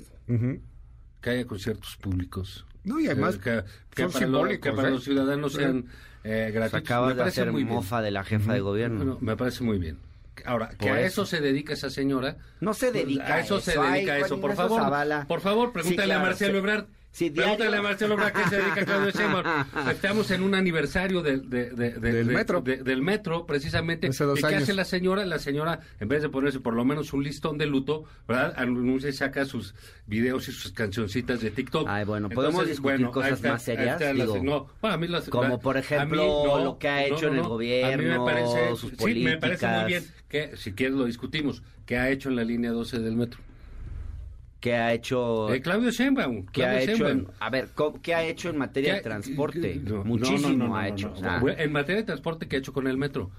[1.22, 2.66] que haya conciertos públicos.
[2.84, 3.64] No, y además Eh, que,
[3.96, 4.92] que son para, lo- simbólicos, que para ¿eh?
[4.92, 5.86] los ciudadanos sean
[6.24, 6.80] eh, gratuitos.
[6.90, 7.76] acabas de hacer muy bien.
[7.76, 8.98] mofa de la jefa de gobierno.
[8.98, 10.00] Bueno, me parece muy bien.
[10.46, 11.24] Ahora, que a eso.
[11.24, 12.38] eso se dedica esa señora.
[12.62, 13.58] No se dedica a eso.
[13.58, 13.82] a se eso.
[13.84, 14.42] Ay, dedica a eso.
[14.42, 15.26] Por favor, Zavala.
[15.28, 16.58] por favor, pregúntale Sí, claro, a Marcelo sí.
[16.58, 16.86] Ebrard.
[17.14, 17.80] Sí, Pregúntale diario.
[17.80, 19.12] a Marcelo Ebrard qué se dedica a Claudio
[19.44, 19.46] Sheinbaum.
[19.92, 22.62] Estamos en un aniversario de- de- de- de- Del de- metro.
[22.62, 24.08] de- del metro, precisamente.
[24.08, 24.64] Hace dos ¿Y qué años.
[24.64, 25.26] hace la señora?
[25.26, 28.54] La señora, en vez de ponerse por lo menos un listón de luto, ¿verdad?
[28.56, 29.76] Anuncia y saca sus
[30.08, 31.86] videos y sus cancioncitas de TikTok.
[31.90, 35.28] Ay, bueno, podemos discutir ahí cosas está, más serias, digo, no, bueno, a mí las-
[35.30, 37.50] como por a ejemplo, mí no, lo que ha hecho no, en el no.
[37.50, 39.88] gobierno, A mí me parece, sus sí, me parece muy políticas.
[39.88, 43.42] bien que, si quieres lo discutimos, ¿qué ha hecho en la línea 12 del metro?
[44.62, 45.54] ¿Qué ha hecho?
[45.54, 46.46] Eh, Claudio Sheinbaum.
[46.46, 47.04] ¿Qué ha Claudio hecho?
[47.06, 47.30] Sheinbaum.
[47.32, 49.82] En, a ver, ¿cómo- ¿qué ha hecho en materia ¿Qué- de transporte?
[49.84, 51.14] No, Muchísimo no, no, no, ha hecho.
[51.42, 53.32] Bueno, En materia de transporte, ¿qué ha hecho con el metro?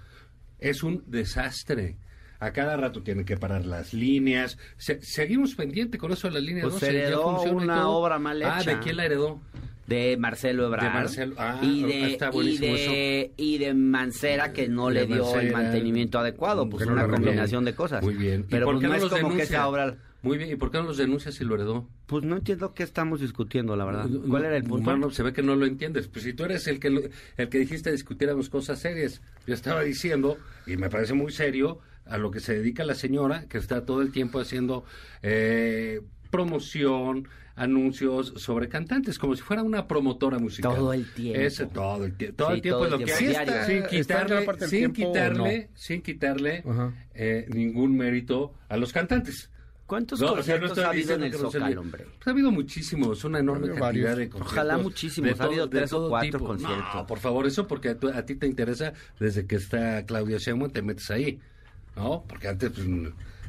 [0.58, 1.96] Es un desastre.
[2.40, 4.58] A cada rato tiene que parar las líneas.
[4.76, 7.88] Se- seguimos pendiente con eso de las líneas Pues 12, ya heredó funciona y una
[7.88, 8.80] obra mal Ah, ¿de hecha.
[8.80, 9.40] quién la heredó?
[9.86, 10.84] de Marcelo Ebrard.
[10.84, 14.94] De Marcelo- ah, y de, está y buenísimo de, y de Mancera que no De
[14.94, 16.68] le dio el mantenimiento adecuado.
[16.68, 18.02] Pues Que una combinación de cosas.
[18.02, 18.40] Muy bien.
[18.40, 19.96] ¿Y Pero pues no no es como que esa obra...
[20.22, 20.50] Muy bien.
[20.50, 21.88] ¿Y por qué no los denuncia si lo heredó?
[22.06, 24.08] Pues no entiendo qué estamos discutiendo, la verdad.
[24.28, 24.84] ¿Cuál era el punto?
[24.84, 26.06] Bueno, se ve que no lo entiendes.
[26.08, 27.02] Pues si tú eres el que lo-
[27.36, 32.18] el que dijiste discutiéramos cosas serias, yo estaba diciendo y me parece muy serio a
[32.18, 34.84] lo que se dedica la señora que está todo el tiempo haciendo
[35.22, 36.00] eh,
[36.30, 40.74] promoción, anuncios sobre cantantes, como si fuera una promotora musical.
[40.74, 41.40] Todo el tiempo.
[41.40, 43.12] Ese, todo el, todo Sí, el tiempo todo es lo el que.
[43.12, 45.76] Sí está- sin quitarle, sin tiempo, ¿o quitarle, no?
[45.78, 46.64] sin quitarle
[47.14, 49.50] eh, ningún mérito a los cantantes.
[49.92, 52.06] ¿Cuántos No, o sea, no conciertos ha habido en el Zócalo, hombre?
[52.16, 54.16] Pues ha habido muchísimos, una enorme cantidad varios.
[54.16, 54.52] de conciertos.
[54.52, 56.46] Ojalá muchísimos, ha habido de tres o cuatro tipo.
[56.46, 56.94] conciertos.
[56.94, 60.38] No, por favor, eso porque a, tu- a ti te interesa desde que está Claudia
[60.38, 61.38] Sheinbaum, te metes ahí,
[61.94, 62.24] ¿no?
[62.26, 62.86] Porque antes, pues,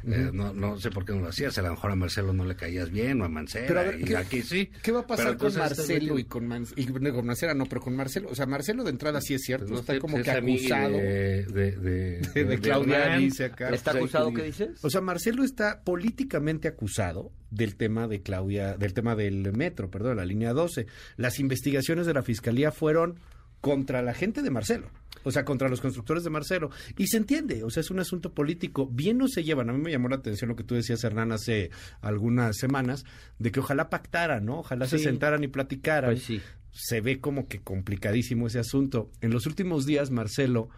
[0.06, 2.44] eh, no, no sé por qué no lo hacías, a lo mejor a Marcelo no
[2.44, 4.70] le caías bien, o a Mancera, Pero a ver, y ¿qué, aquí sí.
[4.82, 7.54] ¿qué va a pasar Pero con Marcelo y con, Man- y con Mancera?
[7.54, 8.28] No, pero con Marcelo.
[8.30, 9.72] O sea, Marcelo de entrada sí es cierto.
[9.72, 10.92] no está como pues, que acusado.
[10.96, 13.70] de, de, de, de, de Claudia dice acá.
[13.70, 14.84] ¿Está Pues, acusado qué dices?
[14.84, 20.16] O sea, Marcelo está políticamente acusado del tema de Claudia, del tema del metro, perdón,
[20.16, 20.86] la línea 12.
[21.16, 23.18] Las investigaciones de la fiscalía fueron
[23.60, 24.88] contra la gente de Marcelo.
[25.24, 26.70] O sea, contra los constructores de Marcelo.
[26.96, 28.86] Y se entiende, o sea, es un asunto político.
[28.86, 29.70] Bien no se llevan.
[29.70, 31.70] A mí me llamó la atención lo que tú decías, Hernán, hace
[32.00, 33.04] algunas semanas,
[33.38, 34.60] de que ojalá pactaran, ¿no?
[34.60, 36.12] Ojalá se sentaran y platicaran.
[36.12, 36.40] Pues sí.
[36.70, 39.10] Se ve como que complicadísimo ese asunto.
[39.20, 40.68] En los últimos días, Marcelo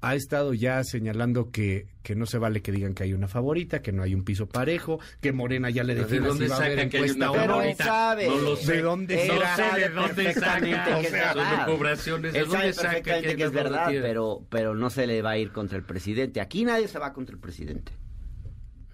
[0.00, 3.82] ha estado ya señalando que, que no se vale que digan que hay una favorita,
[3.82, 6.56] que no hay un piso parejo, que Morena ya le ¿De define dónde si va
[6.56, 7.52] a haber sacan que hay encuesta una no.
[7.52, 7.84] favorita?
[7.84, 8.26] sabe.
[8.28, 8.72] No lo sé.
[8.72, 10.98] ¿De dónde Él sabe ¿De dónde saca?
[10.98, 15.06] O sea, ¿de Él dónde sabe saca que que es verdad, pero, pero no se
[15.06, 16.40] le va a ir contra el presidente.
[16.40, 17.92] Aquí nadie se va contra el presidente.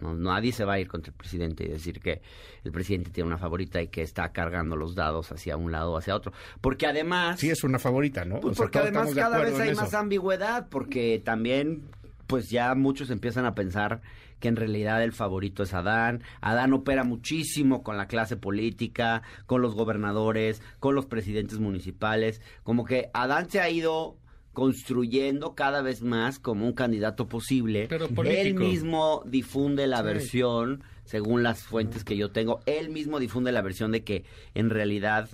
[0.00, 2.20] No, nadie se va a ir contra el presidente y decir que
[2.64, 5.96] el presidente tiene una favorita y que está cargando los dados hacia un lado o
[5.96, 6.32] hacia otro.
[6.60, 7.40] Porque además...
[7.40, 8.40] Sí, es una favorita, ¿no?
[8.40, 9.80] Pues O sea, porque además cada vez hay eso.
[9.80, 11.82] más ambigüedad, porque también,
[12.26, 14.02] pues ya muchos empiezan a pensar
[14.40, 16.22] que en realidad el favorito es Adán.
[16.40, 22.42] Adán opera muchísimo con la clase política, con los gobernadores, con los presidentes municipales.
[22.62, 24.18] Como que Adán se ha ido
[24.54, 27.86] construyendo cada vez más como un candidato posible.
[27.88, 30.04] Pero Él mismo difunde la Sí.
[30.04, 34.24] versión, según las fuentes que yo tengo, él mismo difunde la versión de que
[34.54, 35.28] en realidad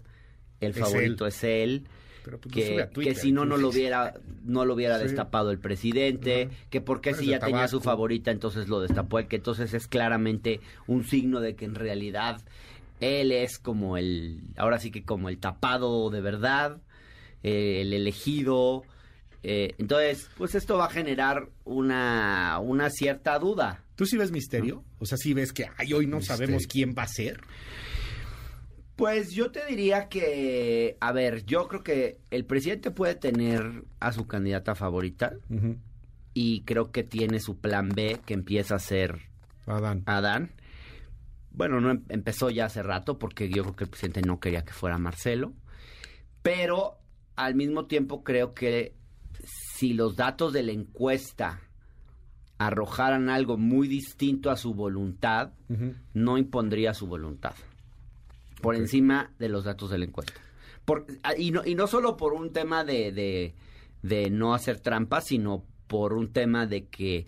[0.60, 1.28] el Es favorito él.
[1.28, 1.84] es él.
[2.22, 4.12] Pero, pues, que, a que Twitter, si no no lo hubiera
[4.44, 5.04] no lo hubiera Sí.
[5.04, 9.36] destapado el presidente que porque si ya tenía su favorita entonces lo destapó él que
[9.36, 12.42] entonces es claramente un signo de que en realidad
[13.00, 16.76] él es como el ahora sí que como el tapado de verdad
[17.42, 18.82] eh, el elegido
[19.42, 24.84] eh, entonces pues esto va a generar una una cierta duda ¿Tú sí ves misterio?
[24.98, 26.36] O sea, sí ves que ay, hoy no Misterio.
[26.46, 27.40] sabemos quién va a ser.
[28.96, 34.12] Pues yo te diría que, a ver, yo creo que el presidente puede tener a
[34.12, 35.32] su candidata favorita
[36.34, 39.20] y creo que tiene su plan B que empieza a ser
[39.66, 40.02] Adán.
[40.06, 40.50] Adán.
[41.50, 44.64] Bueno, no em- empezó ya hace rato porque yo creo que el presidente no quería
[44.64, 45.52] que fuera Marcelo,
[46.42, 46.98] pero
[47.36, 48.94] al mismo tiempo creo que
[49.80, 51.60] si los datos de la encuesta
[52.58, 55.52] arrojaran algo muy distinto a su voluntad,
[56.12, 57.54] no impondría su voluntad
[58.60, 60.34] por encima de los datos de la encuesta.
[60.84, 63.54] Por- ah, y, no, y no solo por un tema de, de,
[64.02, 67.26] de no hacer trampa, sino por un tema de que eh,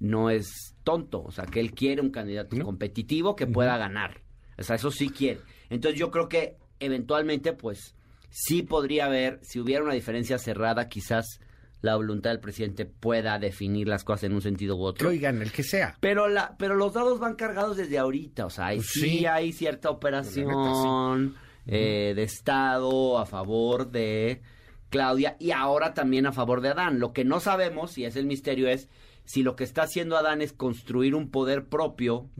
[0.00, 4.22] no es tonto, o sea, que él quiere un candidato competitivo que pueda ganar.
[4.56, 5.40] O sea, eso sí quiere.
[5.68, 7.94] Entonces yo creo que eventualmente, pues,
[8.30, 11.40] sí podría haber, si hubiera una diferencia cerrada, quizás
[11.82, 15.08] la voluntad del presidente pueda definir las cosas en un sentido u Que otro.
[15.10, 15.96] oigan, el que sea.
[16.00, 19.26] Pero la, pero los dados van cargados desde ahorita, o sea, ahí Pues sí, sí.
[19.26, 21.34] hay cierta operación
[21.66, 24.40] eh, de Estado a favor de
[24.88, 26.98] Claudia y ahora también a favor de Adán.
[26.98, 28.88] Lo que no sabemos, y es el misterio, es
[29.24, 32.30] si lo que está haciendo Adán es construir un poder propio,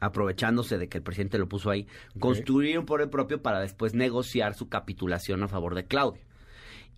[0.00, 1.86] aprovechándose de que el presidente lo puso ahí,
[2.20, 6.22] construir un poder propio para después negociar su capitulación a favor de Claudia.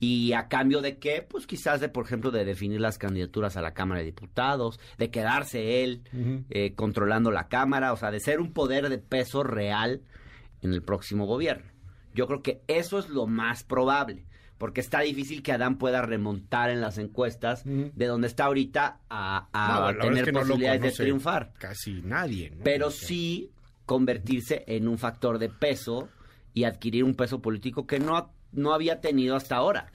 [0.03, 3.63] Y a cambio de qué, pues quizás de, por ejemplo, de definir las candidaturas a
[3.63, 6.03] la Cámara de Diputados, de quedarse él
[6.49, 10.01] eh, controlando la Cámara, o sea, de ser un poder de peso real
[10.63, 11.71] en el próximo gobierno.
[12.15, 14.25] Yo creo que eso es lo más probable,
[14.57, 19.93] porque está difícil que Adán pueda remontar en las encuestas de donde está ahorita a,
[19.93, 21.53] No, tener es que no lo posibilidades de triunfar.
[21.59, 22.51] Casi nadie.
[22.51, 22.65] ¿no?
[22.65, 23.53] Pero sí
[23.85, 26.09] convertirse en un factor de peso
[26.55, 29.91] y adquirir un peso político que no, no había tenido hasta ahora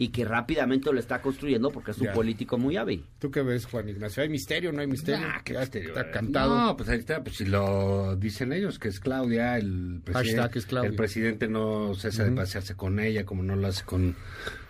[0.00, 2.12] y que rápidamente lo está construyendo porque es un Ya.
[2.12, 3.04] político muy hábil.
[3.18, 4.22] ¿Tú qué ves, Juan Ignacio?
[4.22, 5.26] ¿Hay misterio o no hay misterio?
[5.28, 6.10] Ah, qué misterio, Está eh.
[6.12, 6.56] cantado.
[6.56, 10.56] No, pues ahí está, pues si lo dicen ellos, que es Claudia, el presidente, Hashtag
[10.56, 10.90] es Claudia.
[10.90, 14.14] el presidente no cesa de pasearse con ella como no lo hace con,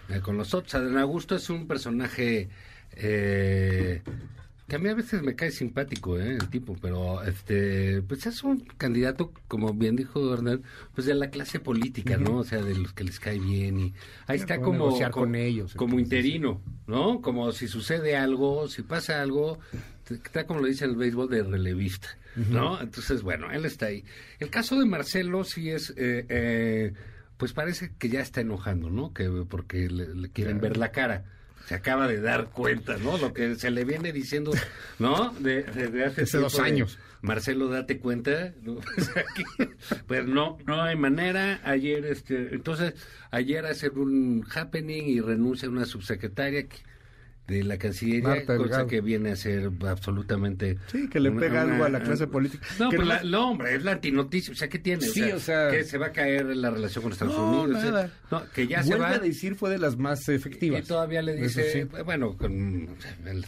[0.09, 0.75] eh, con los otros.
[0.77, 2.49] Adán Augusto es un personaje
[2.93, 4.03] eh,
[4.69, 8.43] que a mí a veces me cae simpático, eh, el tipo, pero este, pues es
[8.45, 10.63] un candidato, como bien dijo Hernán,
[10.95, 12.37] pues de la clase política, ¿no?
[12.39, 13.95] O sea, de los que les cae bien y
[14.27, 17.21] ahí está como, negociar como- con ellos, como interino, ¿no?
[17.23, 19.59] Como si sucede algo, si pasa algo,
[20.11, 22.81] está como lo dice el béisbol de relevista, ¿no?
[22.81, 24.05] Entonces, bueno, él está ahí.
[24.39, 26.93] El caso de Marcelo sí es, eh, eh,
[27.39, 29.13] pues parece que ya está enojando, ¿no?
[29.15, 31.25] Que porque le, le quieren ver la cara.
[31.69, 33.19] Se acaba de dar cuenta, ¿no?
[33.19, 34.53] Lo que se le viene diciendo,
[34.99, 35.35] ¿no?
[35.39, 36.99] De, desde hace, Hace dos de, años.
[37.21, 38.55] Marcelo, date cuenta.
[38.65, 39.45] Pues, aquí,
[40.07, 41.61] pues no, no hay manera.
[41.65, 42.95] Ayer, este, entonces,
[43.31, 46.79] ayer hace un happening y renuncia una subsecretaria que,
[47.49, 48.87] de la Cancillería, Marta cosa Delgado.
[48.89, 50.77] que viene a ser absolutamente...
[50.93, 52.67] Sí, que le una- pega una- algo a la clase política.
[52.79, 55.01] No, Que pues nomás- la- no, hombre, es la antinoticia, o sea, ¿qué tiene?
[55.03, 57.83] Sí, o sea- Que se va a caer la relación con Estados No, Unidos.
[57.83, 58.11] nada.
[58.31, 59.11] no, que ya se Vuelve va...
[59.13, 60.83] a decir fue de las más efectivas.
[60.85, 61.89] Y todavía le dice, sí.
[62.05, 62.89] bueno, con...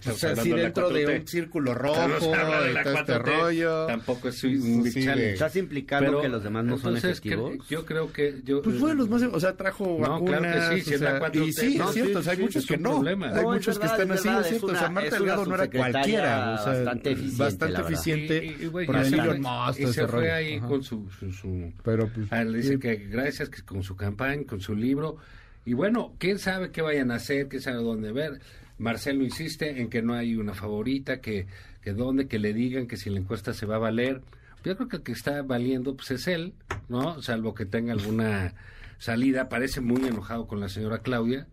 [0.08, 3.86] O sea, sí, dentro de un círculo rojo de y la este 4T, rollo.
[3.86, 5.20] Tampoco es un Sí, challenge.
[5.20, 7.52] de- ¿Estás implicando que los demás no son efectivos?
[7.52, 8.40] cre- yo creo que...
[8.44, 10.74] Yo, Pues fue de los más, o sea, trajo No, claro que vacunas.
[10.74, 12.38] sí, si o es la sea, 4T, y sí, no, es cierto, o sea, hay
[12.38, 13.02] muchos que no.
[13.06, 14.66] Hay No, muchos que están es así, verdad, es es cierto.
[14.66, 16.54] o sea, una- Marta una Delgado no era cualquiera.
[16.54, 18.44] O sea, bastante eficiente, bastante eficiente.
[18.46, 20.34] Y, por se Elon ve- Musk, y todo se ese fue rollo.
[20.34, 20.66] ahí Ajá.
[20.68, 21.10] con su...
[21.10, 24.74] su, su- Pero, pues, Ah, le dice que gracias que con su campaña, con su
[24.74, 25.16] libro.
[25.64, 28.40] Y bueno, quién sabe qué vayan a hacer, quién sabe dónde ver.
[28.78, 31.46] Marcelo insiste en que no hay una favorita, que,
[31.82, 34.22] que dónde, que le digan que si la encuesta se va a valer.
[34.64, 36.54] Yo creo que el que está valiendo pues es él,
[36.88, 37.20] ¿no?
[37.22, 38.54] Salvo que tenga alguna
[38.98, 39.48] salida.
[39.48, 41.46] Parece muy enojado con la señora Claudia.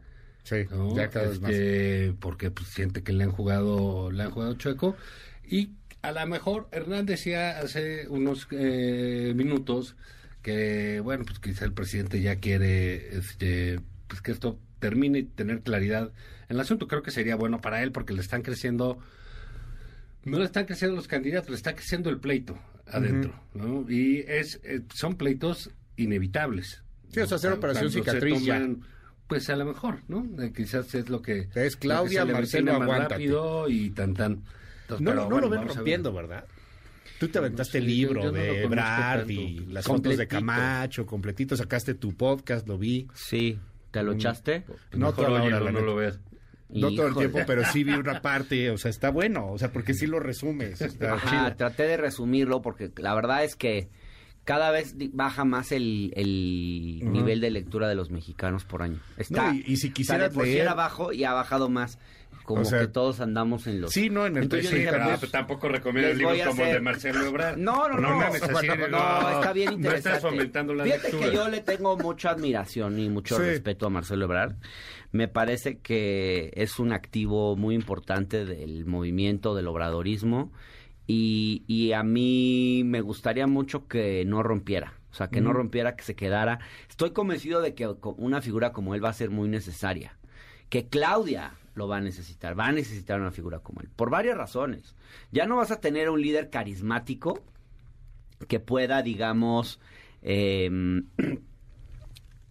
[0.47, 0.95] Sí, ¿no?
[0.95, 1.51] ya cada vez más.
[2.21, 4.95] Porque pues, siente que le han jugado, le han jugado chueco.
[5.45, 5.71] Y
[6.01, 9.97] a lo mejor Hernán decía hace unos eh, minutos
[10.41, 15.63] que, bueno, pues quizá el presidente ya quiere este, pues que esto termine y tener
[15.63, 16.13] claridad
[16.47, 16.87] en el asunto.
[16.87, 18.99] Creo que sería bueno para él porque le están creciendo,
[20.23, 23.37] no le están creciendo los candidatos, le está creciendo el pleito adentro.
[23.53, 23.85] ¿no?
[23.91, 26.83] Y es, eh, son pleitos inevitables.
[27.09, 28.65] Sí, o sea, hacer operación se cicatriz ya.
[29.27, 30.25] Pues a lo mejor, ¿no?
[30.41, 31.49] Eh, quizás es lo que...
[31.55, 33.13] Es Claudia, lo que Marcelo, aguántate.
[33.15, 34.43] rápido y tan tan.
[34.83, 35.75] Entonces, No, pero no bueno, lo ven ver.
[35.75, 36.45] rompiendo, ¿verdad?
[37.19, 39.31] Tú te aventaste el sé, libro yo no de Ebrard tanto.
[39.33, 40.27] y las fotos de.
[40.27, 43.07] Camacho, completito, sacaste tu podcast, lo vi.
[43.15, 43.59] Sí,
[43.91, 44.15] ¿te lo Mm.
[44.15, 44.63] echaste?
[44.93, 46.11] No Mejor toda la hora, la no lo.
[46.69, 49.71] No todo el tiempo, pero sí vi una parte, o sea, está bueno, o sea,
[49.73, 51.55] porque sí lo resumes, está Ajá, chido.
[51.55, 53.87] traté de resumirlo porque la verdad es que
[54.47, 58.97] cada vez baja más el, el nivel de lectura de los mexicanos por año.
[59.17, 61.99] Está, No, y- y si sí leer- era bajo y ha bajado más.
[62.45, 63.91] Como O sea, que todos andamos en los...
[63.91, 66.71] Sí, no, en el Entonces sí, dije, pero pues, pues tampoco recomiendo libros como el
[66.71, 67.57] de Marcelo Ebrard.
[67.57, 68.01] No, no, no.
[68.01, 69.97] No no, no, está bien no interesante.
[69.97, 71.29] estás fomentando la Fíjate lectura.
[71.29, 73.41] que yo le tengo mucha admiración y mucho Sí.
[73.43, 74.55] respeto a Marcelo Ebrard.
[75.11, 80.53] Me parece que es un activo muy importante del movimiento del obradorismo
[81.07, 84.93] y, y a mí me gustaría mucho que no rompiera.
[85.09, 86.59] O sea, que no rompiera, que se quedara.
[86.89, 90.15] Estoy convencido de que una figura como él va a ser muy necesaria.
[90.69, 93.89] Que Claudia lo va a necesitar, va a necesitar una figura como él.
[93.95, 94.95] Por varias razones.
[95.31, 97.41] Ya no vas a tener un líder carismático
[98.47, 99.79] que pueda, digamos,
[100.21, 100.69] eh,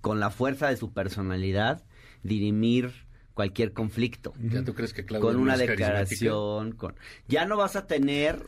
[0.00, 1.84] con la fuerza de su personalidad,
[2.22, 3.05] dirimir
[3.36, 4.32] cualquier conflicto.
[4.40, 6.94] ¿Ya tú crees que Claudia Con no una es declaración, con...
[7.28, 8.42] Ya no vas a tener...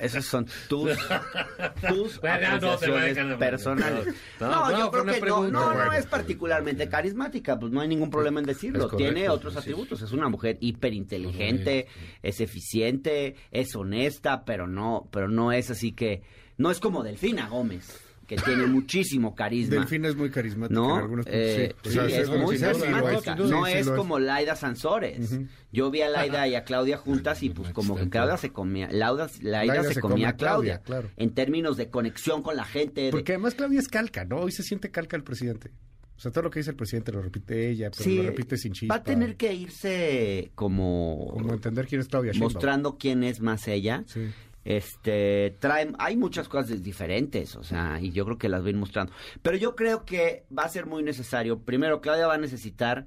[0.00, 0.90] Esas son tus,
[1.88, 4.06] tus Bueno, no, te voy a apreciaciones dejar de- personales.
[4.40, 7.80] No, No, no, yo creo que no, pregunta, no, no es particularmente carismática, pues no
[7.80, 8.88] hay ningún problema en decirlo.
[8.88, 9.60] Correcto, Tiene otros sí.
[9.60, 11.86] atributos, es una mujer hiperinteligente,
[12.20, 16.22] es eficiente, es honesta, pero no, pero no es así que...
[16.58, 17.96] No es como Delfina Gómez,
[18.36, 19.76] que tiene muchísimo carisma.
[19.76, 20.94] Delfín es muy carismático ¿No?
[20.96, 21.90] en algunos puntos, Eh, sí.
[21.90, 23.34] sí, O sea, es muy carismática.
[23.36, 25.38] No es como Laida Sansores.
[25.72, 28.88] Yo vi a Laida y a Claudia juntas y pues como que Claudia se comía,
[28.90, 30.78] Laida, Laida se, comía a Claudia.
[30.82, 31.10] claro.
[31.16, 33.02] En términos de conexión con la gente.
[33.02, 34.36] de- Porque además Claudia es calca, ¿no?
[34.40, 35.70] Hoy se siente calca el presidente.
[36.16, 38.56] O sea, todo lo que dice el presidente lo repite ella, pero Sí, lo repite
[38.56, 38.94] sin chispa.
[38.94, 42.52] va a tener que irse como, Como entender quién es Claudia Sheinbaum.
[42.52, 44.04] mostrando quién es más ella.
[44.06, 44.20] Sí.
[44.64, 49.12] Este, trae, hay muchas cosas diferentes, o sea, y yo creo que las ven mostrando.
[49.42, 51.60] Pero yo creo que va a ser muy necesario.
[51.60, 53.06] Primero, Claudia va a necesitar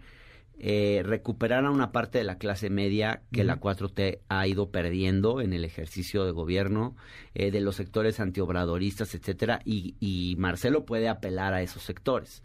[0.57, 5.41] eh, recuperar a una parte de la clase media que la 4T ha ido perdiendo
[5.41, 6.95] en el ejercicio de gobierno,
[7.33, 12.41] eh, de los sectores antiobradoristas, etcétera, y, y Marcelo puede apelar a esos sectores.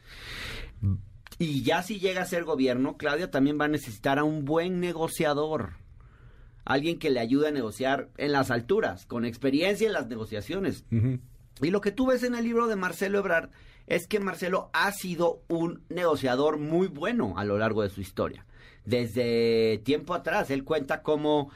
[1.39, 4.81] Y ya si llega a ser gobierno, Claudia también va a necesitar a un buen
[4.81, 5.75] negociador.
[6.71, 10.85] Alguien que le ayude a negociar en las alturas, con experiencia en las negociaciones.
[11.61, 13.51] Y lo que tú ves en el libro de Marcelo Ebrard
[13.89, 18.47] es que Marcelo ha sido un negociador muy bueno a lo largo de su historia.
[18.85, 21.51] Desde tiempo atrás, él cuenta cómo,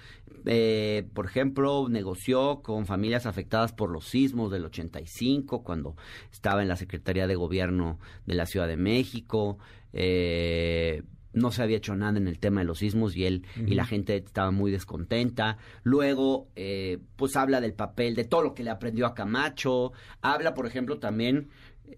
[0.47, 5.95] eh, por ejemplo, negoció con familias afectadas por los sismos del 85, cuando
[6.33, 9.59] estaba en la Secretaría de Gobierno de la Ciudad de México.
[9.93, 11.05] eh,
[11.35, 13.85] no se había hecho nada en el tema de los sismos y él y la
[13.85, 15.59] gente estaba muy descontenta.
[15.83, 19.93] Luego, eh, pues habla del papel, de todo lo que le aprendió a Camacho.
[20.23, 21.49] Habla, por ejemplo, también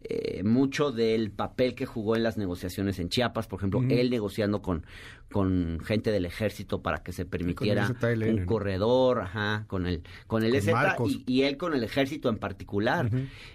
[0.08, 3.46] eh, mucho del papel que jugó en las negociaciones en Chiapas.
[3.46, 4.84] Por ejemplo, él negociando con,
[5.30, 8.46] con gente del ejército para que se permitiera un ¿no?
[8.46, 12.38] corredor, ajá, con el, con el Con EZ y, y él con el ejército en
[12.38, 13.10] particular.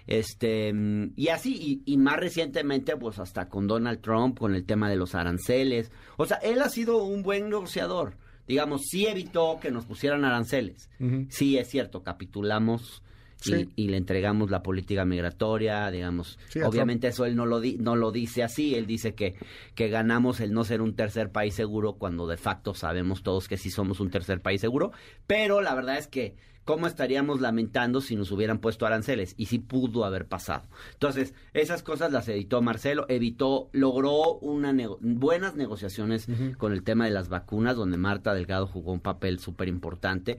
[0.06, 0.74] Este,
[1.16, 4.96] y así, y, y más recientemente, pues hasta con Donald Trump, con el tema de
[4.96, 5.90] los aranceles.
[6.16, 8.16] O sea, él ha sido un buen negociador.
[8.46, 10.90] digamos, sí evitó que nos pusieran aranceles.
[11.30, 13.02] Sí, es cierto, capitulamos
[13.50, 13.68] Sí.
[13.76, 16.38] y le entregamos la política migratoria, digamos.
[16.48, 19.34] Sí, Obviamente eso él no lo, di- no lo dice así, él dice que,
[19.74, 23.56] que ganamos el no ser un tercer país seguro cuando de facto sabemos todos que
[23.56, 24.92] sí somos un tercer país seguro,
[25.26, 29.34] pero la verdad es que ¿cómo estaríamos lamentando si nos hubieran puesto aranceles?
[29.36, 30.62] Y sí pudo haber pasado.
[30.92, 36.28] Entonces, esas cosas las evitó Marcelo, evitó, logró una nego- buenas negociaciones
[36.58, 40.38] con el tema de las vacunas, donde Marta Delgado jugó un papel súper importante.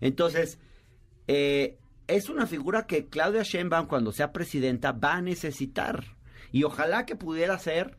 [0.00, 0.60] Entonces,
[1.26, 1.76] eh,
[2.06, 6.04] es una figura que Claudia Sheinbaum cuando sea presidenta va a necesitar.
[6.52, 7.98] Y ojalá que pudiera ser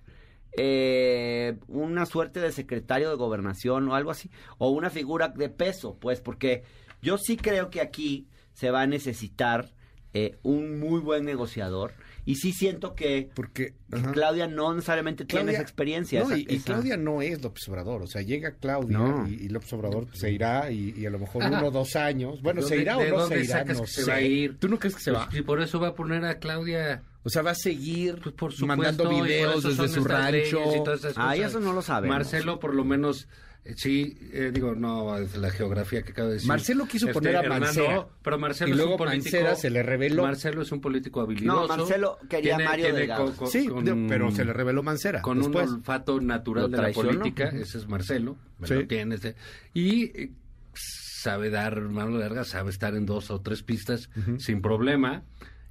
[0.57, 5.97] eh, una suerte de secretario de gobernación o algo así o una figura de peso
[5.99, 6.63] pues porque
[7.01, 9.73] yo sí creo que aquí se va a necesitar
[10.13, 11.91] eh, un muy buen negociador
[12.25, 14.11] y sí siento que, Porque, ajá.
[14.11, 17.67] Claudia no necesariamente tiene esa experiencia No, esa- y, y esa- Claudia no es López
[17.69, 18.01] Obrador.
[18.01, 19.27] O sea, llega Claudia No.
[19.27, 21.57] y, y López Obrador se irá y, y a lo mejor Ajá.
[21.59, 22.41] uno o dos años.
[22.41, 23.63] Bueno, ¿De ¿se irá o no se irá?
[23.63, 24.57] No que se va a ir?
[24.57, 25.25] ¿Tú no crees que se va?
[25.27, 27.03] Pues, Y por eso va a poner a Claudia.
[27.23, 30.59] O sea, va a seguir Pues por supuesto, mandando videos desde su rancho.
[30.75, 31.51] y todas esas Ay, cosas.
[31.53, 32.15] eso no lo sabemos.
[32.17, 33.27] Marcelo, por lo menos,
[33.75, 36.47] sí, eh, digo, no, es la geografía que acabo de decir.
[36.47, 38.07] Marcelo quiso poner a Mancera.
[38.21, 39.23] pero Marcelo Y es luego un político.
[39.25, 40.23] Mancera se le reveló.
[40.23, 41.67] Marcelo es un político habilidoso.
[41.67, 43.33] No, Marcelo quería a Mario Delgado.
[43.47, 43.67] Sí,
[44.07, 45.21] pero se le reveló Mancera.
[45.21, 45.69] Con después.
[45.69, 48.73] un olfato natural de la política, ese es Marcelo, me Sí.
[48.75, 49.35] lo tiene, ese.
[49.73, 50.31] y eh,
[50.73, 55.23] sabe dar mano larga, sabe estar en dos o tres pistas sin problema,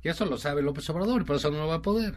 [0.03, 2.15] y eso lo sabe López Obrador, y por eso no lo va a poder.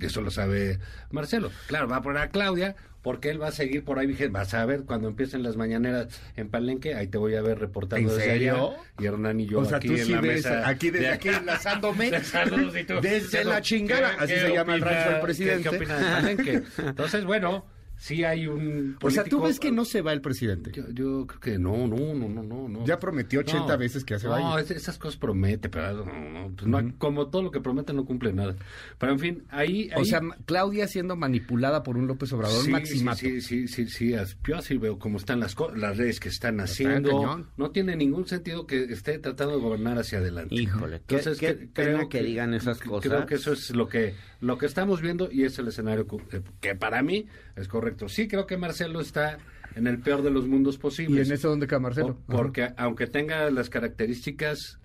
[0.00, 0.78] Y eso lo sabe
[1.10, 1.50] Marcelo.
[1.66, 4.54] Claro, va a poner a Claudia, porque él va a seguir por ahí, dije, vas
[4.54, 8.16] a ver cuando empiecen las mañaneras en Palenque, ahí te voy a ver reportando ¿En
[8.16, 8.70] desde serio?
[8.72, 10.66] allá, y Hernán y yo o sea, aquí tú en sí la ves mesa.
[10.66, 12.10] aquí desde de aquí enlazándome.
[13.02, 14.16] Desde la chingada.
[14.16, 15.68] ¿Qué- Así se llama el rancho del presidente.
[15.68, 16.62] ¿Qué, opina de Palenque?
[16.78, 20.70] Entonces, bueno, sí hay un O sea, ¿tú ves que no se va el presidente?
[20.72, 22.68] Yo, yo creo que no, no, no, no, no.
[22.68, 22.84] no.
[22.86, 23.78] Ya prometió 80 No.
[23.78, 27.42] veces que se No, es- esas cosas promete, pero no, no, pues no, como todo
[27.42, 28.56] lo que promete no cumple nada.
[28.98, 29.90] Pero en fin, ahí...
[29.96, 33.18] O sea, Claudia siendo manipulada por un López Obrador Sí, maximato.
[33.20, 34.14] Sí, sí, sí, sí,
[34.46, 37.46] yo así veo cómo están las co- las leyes que están Está haciendo.
[37.56, 40.54] No tiene ningún sentido que esté tratando de gobernar hacia adelante.
[40.54, 43.08] Híjole, qué- qué pena que digan esas cosas.
[43.10, 46.20] Creo que eso es lo que lo que estamos viendo y es el escenario cu-
[46.32, 47.26] eh, que para mí
[47.56, 47.83] es correcto.
[48.08, 49.38] Sí, creo que Marcelo está
[49.76, 51.28] en el peor de los mundos ¿Y posibles.
[51.28, 52.16] en eso dónde queda Marcelo?
[52.26, 54.78] Po- Porque aunque tenga las características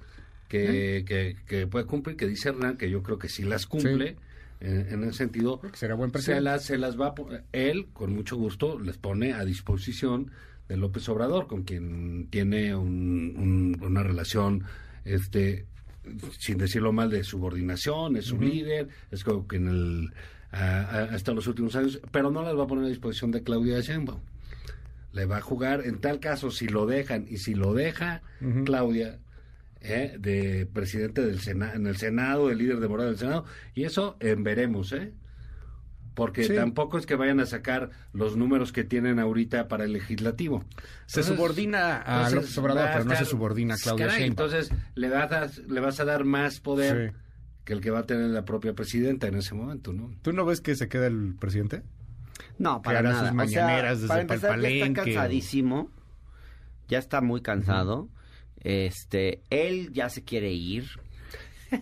[0.48, 4.16] que, que, que puede cumplir, que dice Hernán, que yo creo que sí las cumple,
[4.62, 7.14] en, en ese sentido, será buen se las, se las va
[7.52, 10.32] él, con mucho gusto, les pone a disposición
[10.68, 14.64] de López Obrador, con quien tiene un- un- una relación,
[15.06, 15.66] este
[16.40, 20.14] sin decirlo mal, de subordinación, es su líder, es como que en el,
[20.52, 23.44] a- a- hasta los últimos años, pero no las va a poner a disposición de
[23.44, 24.20] Claudia Sheinbaum
[25.12, 28.22] le va a jugar en tal caso si lo dejan y si lo deja.
[28.66, 29.18] Claudia
[29.82, 33.86] eh, de presidente del Senado en el Senado el líder de Morada del Senado y
[33.86, 35.14] eso en veremos eh
[36.16, 36.54] porque Sí.
[36.54, 40.66] tampoco es que vayan a sacar los números que tienen ahorita para el legislativo
[41.06, 44.48] Se subordina a entonces, López Obrador, pero no se subordina a Claudia Caray, Sheinbaum.
[44.50, 47.18] entonces le vas a, le vas a dar más poder Sí.
[47.70, 50.44] Que el que va a tener la propia presidenta en ese momento no ¿Tú no
[50.44, 51.84] ves que se queda el presidente?
[52.58, 53.20] No, para hará nada.
[53.20, 55.92] sus O sea, mañaneras desde para el empezar, ya está cansadísimo.
[56.88, 58.10] Ya está muy cansado.
[58.62, 60.86] Este, él ya se quiere ir.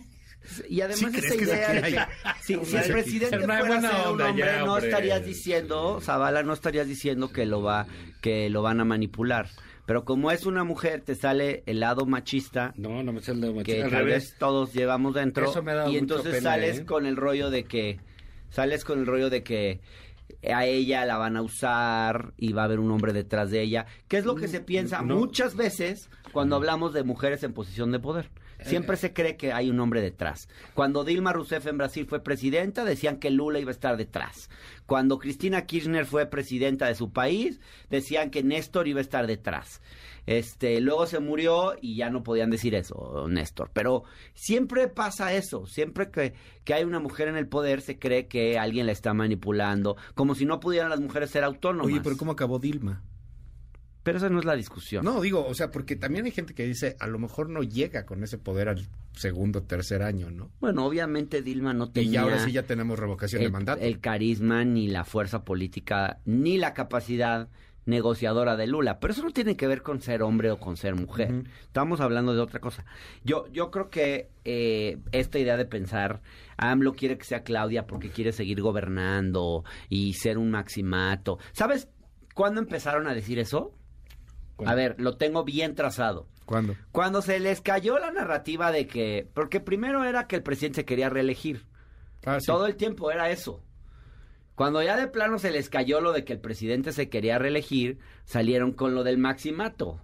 [0.68, 1.20] Y además si,
[2.42, 4.88] si el Hombre, presidente fuera a ser un hombre, ya, no hombre.
[4.88, 7.86] estarías diciendo, Zavala, no estarías diciendo que lo va,
[8.22, 9.48] que lo van a manipular.
[9.88, 13.62] Pero como es una mujer, te sale el lado machista no no me sale el
[13.64, 14.32] que al tal revés.
[14.32, 16.84] vez todos llevamos dentro Eso me ha dado y entonces pena, sales ¿eh?
[16.84, 17.98] con el rollo de que
[18.50, 19.80] sales con el rollo de que
[20.52, 23.86] a ella la van a usar y va a haber un hombre detrás de ella,
[24.08, 25.16] que es lo que se piensa no.
[25.16, 28.28] muchas veces cuando hablamos de mujeres en posición de poder.
[28.62, 30.48] Siempre se cree que hay un hombre detrás.
[30.74, 34.50] Cuando Dilma Rousseff en Brasil fue presidenta, decían que Lula iba a estar detrás.
[34.86, 37.60] Cuando Cristina Kirchner fue presidenta de su país,
[37.90, 39.80] decían que Néstor iba a estar detrás.
[40.26, 43.70] Este, luego se murió y ya no podían decir eso, Néstor.
[43.72, 44.04] Pero
[44.34, 45.66] siempre pasa eso.
[45.66, 49.14] Siempre que, que hay una mujer en el poder, se cree que alguien la está
[49.14, 49.96] manipulando.
[50.14, 51.86] Como si no pudieran las mujeres ser autónomas.
[51.86, 53.02] Oye, pero ¿cómo acabó Dilma?
[54.02, 55.04] Pero esa no es la discusión.
[55.04, 58.06] No, digo, o sea, porque también hay gente que dice, a lo mejor no llega
[58.06, 60.50] con ese poder al segundo, tercer año, ¿no?
[60.60, 62.08] Bueno, obviamente Dilma no tenía...
[62.08, 63.80] Y ya ahora sí ya tenemos revocación de el, mandato.
[63.80, 67.48] el carisma, ni la fuerza política, ni la capacidad
[67.88, 69.00] negociadora de Lula.
[69.00, 71.44] Pero eso no tiene que ver con ser hombre o con ser mujer.
[71.62, 72.84] Estamos hablando de otra cosa.
[73.24, 76.20] Yo, yo creo que eh, esta idea de pensar,
[76.58, 81.38] AMLO quiere que sea Claudia porque quiere seguir gobernando y ser un maximato.
[81.52, 81.88] ¿Sabes
[82.34, 83.72] cuándo empezaron a decir eso?
[84.66, 86.26] A ver, lo tengo bien trazado.
[86.44, 86.76] ¿Cuándo?
[86.92, 89.28] Cuando se les cayó la narrativa de que...
[89.34, 91.66] Porque primero era que el presidente se quería reelegir.
[92.24, 92.46] Ah, sí.
[92.46, 93.62] Todo el tiempo era eso.
[94.54, 97.98] Cuando ya de plano se les cayó lo de que el presidente se quería reelegir,
[98.24, 100.00] salieron con lo del maximato.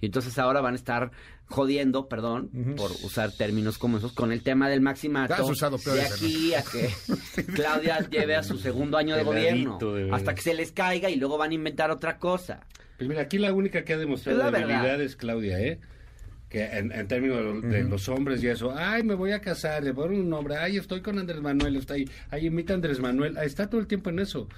[0.00, 1.12] Y entonces ahora van a estar
[1.46, 5.34] jodiendo, perdón, por usar términos como esos, con el tema del maximato.
[5.34, 6.90] Has usado de peores, aquí a que
[7.54, 9.78] Claudia lleve a su segundo año de gobierno.
[9.78, 10.10] De.
[10.12, 12.66] Hasta que se les caiga y luego van a inventar otra cosa.
[12.98, 15.00] Pues mira, aquí la única que ha demostrado la debilidad verdad.
[15.02, 15.78] es Claudia, ¿eh?
[16.48, 19.82] Que en, en términos de, de los hombres y eso, ay, me voy a casar,
[19.82, 23.00] le ponen un nombre, ay, estoy con Andrés Manuel, está ahí, ay, imita a Andrés
[23.00, 24.48] Manuel, está todo el tiempo en eso.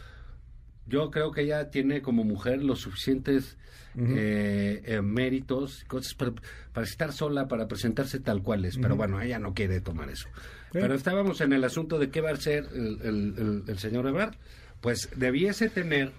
[0.88, 3.56] Yo creo que ella tiene como mujer los suficientes
[3.98, 6.32] eh, eh, méritos, cosas para,
[6.74, 10.28] para estar sola, para presentarse tal cual es, pero bueno, ella no quiere tomar eso.
[10.72, 14.06] Pero estábamos en el asunto de qué va a ser el, el- el- el señor
[14.06, 14.34] Ebrard.
[14.82, 16.12] Pues debiese tener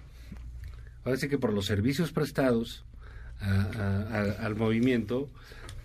[1.16, 2.84] sí que por los servicios prestados
[3.40, 5.30] a- a- a- al movimiento,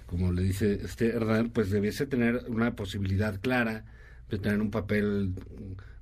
[0.07, 3.85] como le dice este Hernán, pues debiese tener una posibilidad clara
[4.29, 5.33] de tener un papel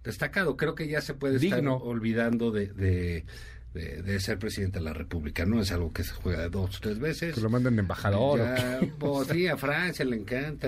[0.03, 0.57] destacado.
[0.57, 1.57] Creo que ya se puede Digno.
[1.77, 3.25] estar olvidando de, de,
[3.73, 5.45] de- de ser presidente de la República.
[5.45, 7.35] No es algo que se juega dos o tres veces.
[7.35, 8.39] Que lo manden de embajador.
[8.39, 8.91] ¿o Ya, qué?
[8.99, 10.67] pues, sí, a Francia le encanta.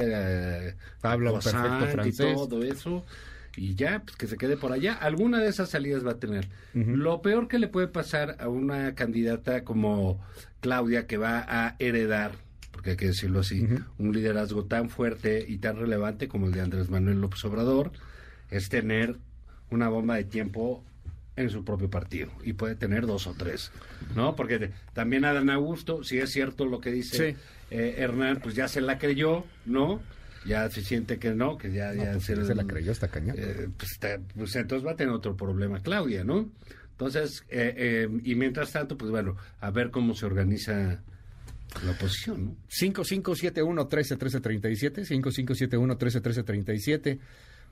[1.01, 2.33] Habla perfecto y francés.
[2.35, 3.05] todo eso.
[3.55, 4.93] Y ya, pues que se quede por allá.
[4.93, 6.47] Alguna de esas salidas va a tener.
[6.73, 10.19] Lo peor que le puede pasar a una candidata como
[10.59, 12.31] Claudia, que va a heredar,
[12.71, 13.67] porque hay que decirlo así,
[13.99, 17.91] un liderazgo tan fuerte y tan relevante como el de Andrés Manuel López Obrador,
[18.49, 19.17] es tener
[19.69, 20.83] una bomba de tiempo
[21.35, 23.71] en su propio partido y puede tener dos o tres,
[24.15, 24.35] ¿no?
[24.35, 27.37] Porque de- también Adán Augusto, si es cierto lo que dice Sí.
[27.71, 29.99] eh, Hernán, pues ya se la creyó, ¿no?
[30.45, 33.35] Ya se siente que no, que ya, ya pues, ya se la creyó, está cañón.
[33.37, 33.97] eh, pues,
[34.35, 36.49] pues entonces va a tener otro problema Claudia, ¿no?
[36.91, 41.01] Entonces, eh, eh, y mientras tanto, pues bueno, a ver cómo se organiza
[41.83, 42.55] la oposición, ¿no?
[42.69, 47.19] 5571-131337, 5571-131337.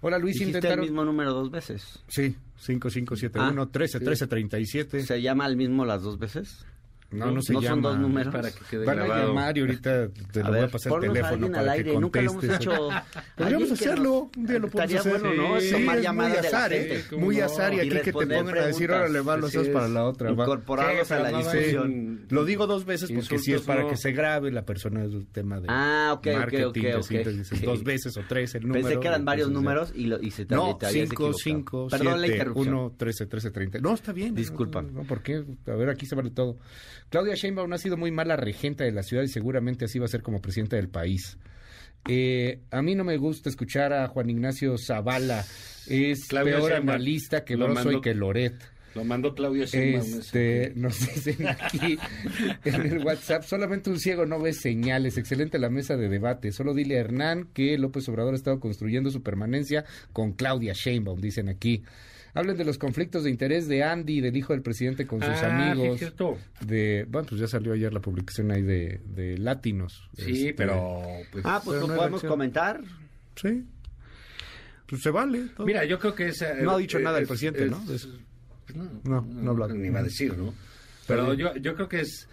[0.03, 0.79] Hola Luis, Dijiste intentaron...
[0.79, 1.99] el mismo número dos veces.
[2.07, 2.35] Sí,
[2.65, 5.01] 5571-131337.
[5.03, 6.65] ¿Se llama el mismo las dos veces?
[7.11, 7.73] No, no se ¿No llama.
[7.75, 8.33] son dos números?
[8.33, 9.27] Para que quede Van a grabado.
[9.27, 11.65] llamar y ahorita te A lo voy a ver, pasar el a teléfono para al
[11.65, 12.89] que aire, nunca lo hemos hecho.
[13.35, 15.11] Podríamos que hacerlo, un día lo podemos Estaría hacer.
[15.35, 15.59] bueno, ¿no?
[15.59, 17.03] Sí, Tomar es muy azar, ¿eh?
[17.11, 19.87] Muy ¿Cómo azar y aquí que te pongan a decir, órale, va, los dos para
[19.87, 20.31] la otra.
[20.31, 22.25] Incorporarlos a la discusión.
[22.29, 25.25] Lo digo dos veces porque sí es para que se grabe la persona es un
[25.25, 26.83] tema de Ah, ok, ok, marketing,
[27.65, 28.85] dos veces o tres el número.
[28.85, 31.37] Pensé que eran varios números y, se te No, te habías 5, equivocado.
[31.37, 32.73] 5, Perdón la 7, interrupción.
[32.75, 33.79] 1, 13, 13, 30.
[33.79, 34.33] No, está bien.
[34.35, 34.81] Disculpa.
[34.81, 35.43] No, ¿por qué?
[35.67, 36.57] A ver, aquí se vale todo.
[37.11, 40.07] Claudia Sheinbaum ha sido muy mala regenta de la ciudad y seguramente así va a
[40.07, 41.37] ser como presidenta del país.
[42.07, 45.45] Eh, a mí no me gusta escuchar a Juan Ignacio Zavala.
[45.87, 46.89] Es Claudia peor Sheinbaum.
[46.89, 48.55] analista que Lo Broso y que Loret.
[48.95, 50.19] Lo mandó Claudia Sheinbaum.
[50.19, 51.99] Este, nos dicen aquí
[52.63, 55.17] en el WhatsApp, solamente un ciego no ve señales.
[55.17, 56.53] Excelente la mesa de debate.
[56.53, 59.83] Solo dile a Hernán que López Obrador ha estado construyendo su permanencia
[60.13, 61.83] con Claudia Sheinbaum, dicen aquí.
[62.33, 65.37] Hablen de los conflictos de interés de Andy, del hijo del presidente con sus Ah,
[65.37, 65.99] sí, amigos.
[65.99, 66.37] cierto.
[66.65, 70.09] De, bueno, pues ya salió ayer la publicación ahí de, de Latinos.
[70.17, 71.01] Sí, Este, pero...
[71.31, 72.29] Pues, Ah, pues lo no podemos reacción.
[72.31, 72.81] comentar.
[73.35, 73.65] Sí.
[74.87, 75.47] Pues se vale.
[75.55, 75.65] todo.
[75.67, 77.83] Mira, yo creo que esa, No ha dicho nada el es- presidente, es- ¿no?
[77.85, 78.07] Pues
[78.75, 79.73] no, No, no ha hablado.
[79.73, 80.53] Ni va a decir, ¿no?
[81.07, 82.27] Pero yo, yo creo que es,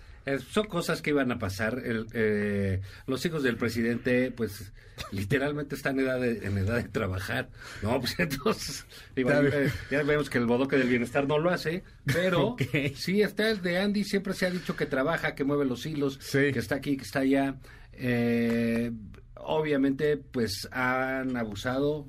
[0.50, 1.82] son cosas que iban a pasar.
[1.84, 4.72] El, eh, los hijos del presidente, pues,
[5.12, 7.48] literalmente están en edad de, en edad de trabajar.
[7.82, 12.56] No, pues entonces, eh, ya vemos que el bodoque del bienestar no lo hace, pero
[12.94, 16.18] sí está el de Andy, siempre se ha dicho que trabaja, que mueve los hilos,
[16.18, 17.56] que está aquí, que está allá.
[17.92, 18.92] Eh,
[19.34, 22.06] obviamente, pues, han abusado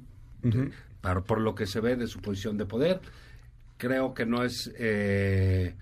[1.02, 3.02] por, por lo que se ve de su posición de poder.
[3.78, 5.76] Creo que no es eh,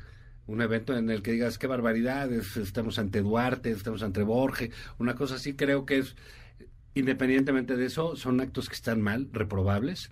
[0.47, 4.71] un evento en el que digas qué barbaridad, es- estamos ante Duarte, estamos ante Borges,
[4.97, 5.53] una cosa así.
[5.53, 6.15] Creo que es,
[6.95, 10.09] independientemente de eso, son actos que están mal, reprobables,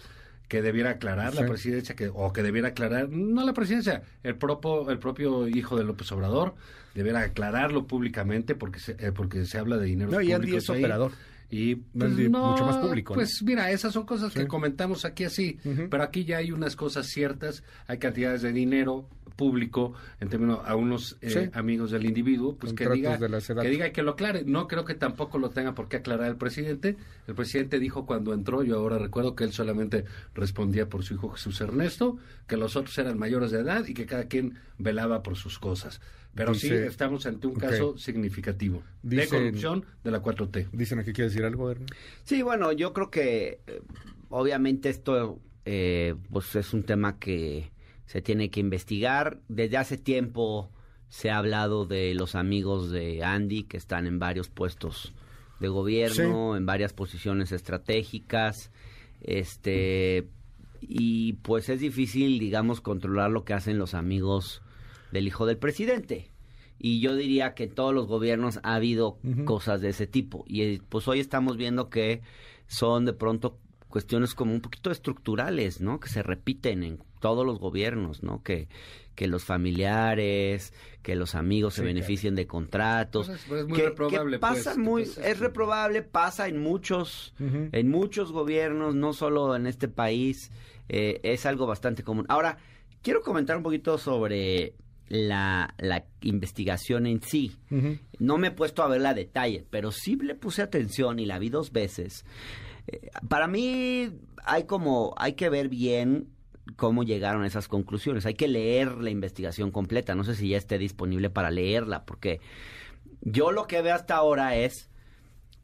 [0.48, 4.92] que debiera aclarar la presidencia, que, o que debiera aclarar, no la presidencia, el propio,
[4.92, 6.54] el propio hijo de López Obrador,
[6.94, 10.70] debiera aclararlo públicamente porque se, eh, porque se habla de dinero No, y Andy es
[10.70, 11.12] operador.
[11.50, 13.16] Y pues, no, mucho más público, ¿no?
[13.20, 14.40] Pues mira, esas son cosas Sí.
[14.40, 15.58] que comentamos aquí así,
[15.90, 20.76] pero aquí ya hay unas cosas ciertas, hay cantidades de dinero público en términos a
[20.76, 21.50] unos eh, Sí.
[21.54, 24.44] amigos del individuo, pues que diga, de la que diga y que lo aclare.
[24.46, 26.98] No creo que tampoco lo tenga por qué aclarar el presidente.
[27.28, 31.30] El presidente dijo cuando entró, yo ahora recuerdo que él solamente respondía por su hijo
[31.30, 35.36] Jesús Ernesto, que los otros eran mayores de edad y que cada quien velaba por
[35.36, 36.02] sus cosas.
[36.34, 40.68] Pero sí, estamos ante un caso significativo de Dicen- corrupción de la 4T.
[40.74, 41.88] Dicen aquí, ¿quiere decir algo, Hernán?
[42.26, 43.82] Sí, bueno, yo creo que eh,
[44.30, 47.72] obviamente esto eh, pues es un tema que
[48.06, 49.40] se tiene que investigar.
[49.48, 50.72] Desde hace tiempo
[51.10, 55.14] se ha hablado de los amigos de Andy que están en varios puestos
[55.60, 58.72] de gobierno, en varias posiciones estratégicas.
[59.22, 60.28] Este
[60.82, 64.62] y pues es difícil, digamos, controlar lo que hacen los amigos
[65.12, 66.30] del hijo del presidente.
[66.78, 70.44] Y yo diría que en todos los gobiernos ha habido cosas de ese tipo.
[70.48, 72.22] Y eh, pues hoy estamos viendo que
[72.68, 76.00] son de pronto cuestiones como un poquito estructurales, ¿no?
[76.00, 78.42] Que se repiten en todos los gobiernos, ¿no?
[78.44, 78.68] Que,
[79.16, 83.28] que los familiares, que los amigos se beneficien de contratos.
[83.28, 86.60] Pues es- pues es muy que, reprobable, que pasa pues, muy, es reprobable, pasa en
[86.60, 90.52] muchos, en muchos gobiernos, no solo en este país,
[90.90, 92.26] eh, es algo bastante común.
[92.30, 92.58] Ahora,
[93.02, 94.74] quiero comentar un poquito sobre
[95.08, 97.56] la, la investigación en sí.
[98.20, 101.40] No me he puesto a verla a detalle, pero sí le puse atención y la
[101.40, 102.26] vi dos veces.
[102.88, 104.10] Eh, para mí
[104.44, 106.28] hay como, hay que ver bien
[106.76, 108.26] cómo llegaron a esas conclusiones.
[108.26, 110.16] Hay que leer la investigación completa.
[110.16, 112.40] No sé si ya esté disponible para leerla, porque
[113.22, 114.90] yo lo que veo hasta ahora es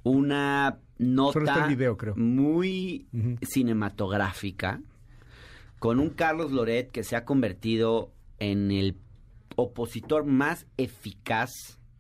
[0.03, 2.15] una nota el video, creo.
[2.15, 3.07] muy
[3.41, 4.81] cinematográfica
[5.79, 8.97] con un Carlos Loret que se ha convertido en el
[9.55, 11.49] opositor más eficaz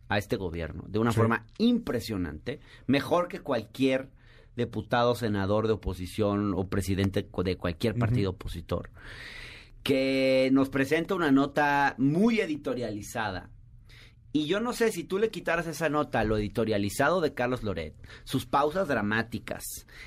[0.09, 1.17] a este gobierno, de una Sí.
[1.17, 4.09] forma impresionante, mejor que cualquier
[4.65, 8.89] diputado, senador de oposición o presidente de cualquier partido opositor,
[9.83, 13.49] que nos presenta una nota muy editorializada.
[14.33, 17.63] Y yo no sé si tú le quitaras esa nota a lo editorializado de Carlos
[17.63, 17.93] Loret,
[18.23, 19.63] sus pausas dramáticas,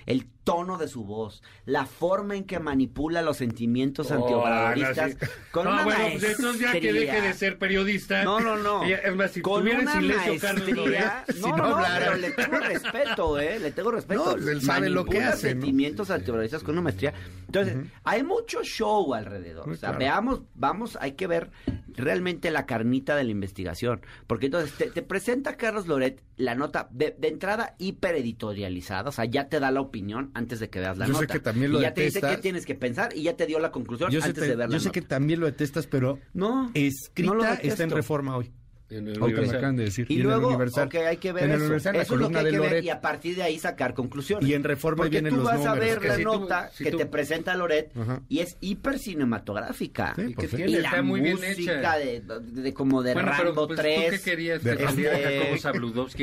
[0.07, 5.19] el tono de su voz, la forma en que manipula los sentimientos Oh, antiobradoristas, no,
[5.27, 5.33] sí.
[5.51, 7.15] con No, una bueno, pues entonces ya que maestría.
[7.15, 8.25] deje de ser periodista.
[8.25, 8.85] No, no, no.
[8.85, 11.25] Es más, si con estuviera en una silencio Carlos maestría.
[11.27, 13.59] Loret, No, no, no, pero le tengo respeto, ¿eh?
[13.59, 14.37] Le tengo respeto.
[14.39, 17.13] No, él sabe lo que Manipula hace, sentimientos antiobradoristas con una maestría.
[17.47, 19.67] Entonces, hay mucho show alrededor.
[19.67, 19.99] Muy o sea, claro.
[19.99, 21.51] veamos, vamos, hay que ver
[21.89, 24.01] realmente la carnita de la investigación.
[24.27, 29.09] Porque entonces te, te presenta Carlos Loret la nota de, de entrada hipereditorializada.
[29.09, 31.35] O sea, ya te da la opinión antes de que veas la Yo sé nota.
[31.35, 33.59] que también lo y ya te dice qué tienes que pensar y ya te dio
[33.59, 35.87] la conclusión Yo sé, antes te- de ver la yo sé que también lo detestas,
[35.87, 38.53] pero no, escrita no lo está en reforma hoy.
[38.99, 40.07] En el acaban de decir.
[40.09, 40.87] Y, en el luego, Universal.
[40.89, 41.65] ok, hay que ver En el eso.
[41.65, 42.85] Universal, la eso es lo que hay que ver Loret.
[42.85, 44.49] y a partir de ahí sacar conclusiones.
[44.49, 46.71] Y en Reforma Porque vienen tú los vas a ver Que la si tú- nota
[46.73, 48.23] si que tú- te presenta Loret Ajá.
[48.29, 50.15] y es hiper cinematográfica.
[50.17, 50.57] Sí, y pues sí.
[50.57, 51.99] y Tiene, la está muy bien música hecha.
[51.99, 54.05] de, de- de como de Bueno, pero, Rambo pues, 3.
[54.05, 54.63] ¿tú qué querías?
[54.65, 55.29] De- Que saliera Este-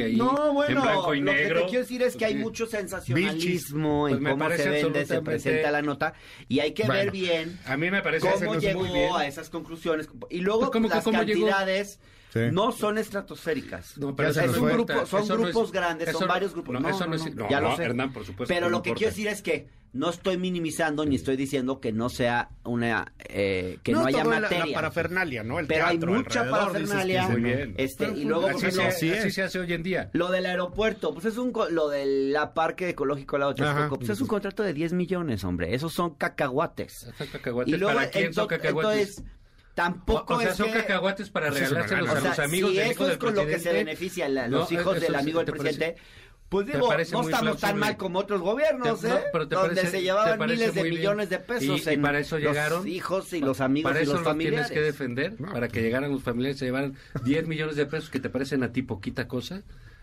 [0.04, 1.60] ahí No, bueno, en blanco y lo que negro.
[1.62, 5.22] te quiero decir es que hay mucho sensacionalismo Pues en me cómo se vende, se
[5.22, 6.14] presenta la nota
[6.48, 9.12] y hay que ver bien A mí me parece cómo llegó bien.
[9.16, 12.00] a esas conclusiones y luego Pues, ¿cómo que las cantidades
[12.34, 12.40] Sí.
[12.52, 13.98] no son estratosféricas.
[13.98, 16.22] No, pero es eso no un importa, grupo, son eso no es- grupos grandes, son
[16.22, 16.74] no- varios grupos.
[16.74, 17.84] no, No, eso no, es- no, ya lo no, sé.
[17.84, 18.98] Hernán, por supuesto Pero lo que importa.
[19.00, 23.80] quiero decir es que no estoy minimizando ni estoy diciendo que no sea una eh,
[23.84, 24.66] que no, haya toda la- materia.
[24.68, 25.60] La, parafernalia, ¿no?
[25.60, 27.28] El pero hay teatro mucha dices parafernalia.
[27.28, 27.48] Muy ¿no?
[27.48, 27.74] bien.
[27.78, 30.10] Este, Pero, y luego, por así, ejemplo, se, así hace hoy en día.
[30.14, 33.64] lo del aeropuerto, pues es un co- lo del la parque ecológico al lado de
[33.64, 33.74] Ajá.
[33.74, 35.76] Texcoco, pues es un contrato de 10 millones, hombre.
[35.76, 37.12] Esos son cacahuates.
[37.18, 37.74] Son cacahuates.
[37.74, 39.18] Y luego ¿Para quién son cacahuates?
[39.18, 39.41] entonces
[39.76, 42.40] tampoco o, o sea, es son que- cacahuates para es regalárselos a o sea, los
[42.40, 44.72] amigos si del eso hijo es del con lo que se benefician la- No, los
[44.72, 46.02] hijos eso del amigo del parece- presidente,
[46.50, 49.10] pues digo, no estamos tan mal como otros gobiernos, Te- ¿eh?
[49.12, 50.96] no, pero te Donde parece- se llevaban miles de bien.
[50.96, 52.88] millones de pesos Y- y en para eso los llegaron.
[52.90, 54.68] hijos y los amigos Para y eso los los familiares.
[54.68, 58.10] tienes que defender, para que llegaran los familiares y se llevaran 10 millones de pesos
[58.10, 59.62] que te parecen a ti poquita cosa.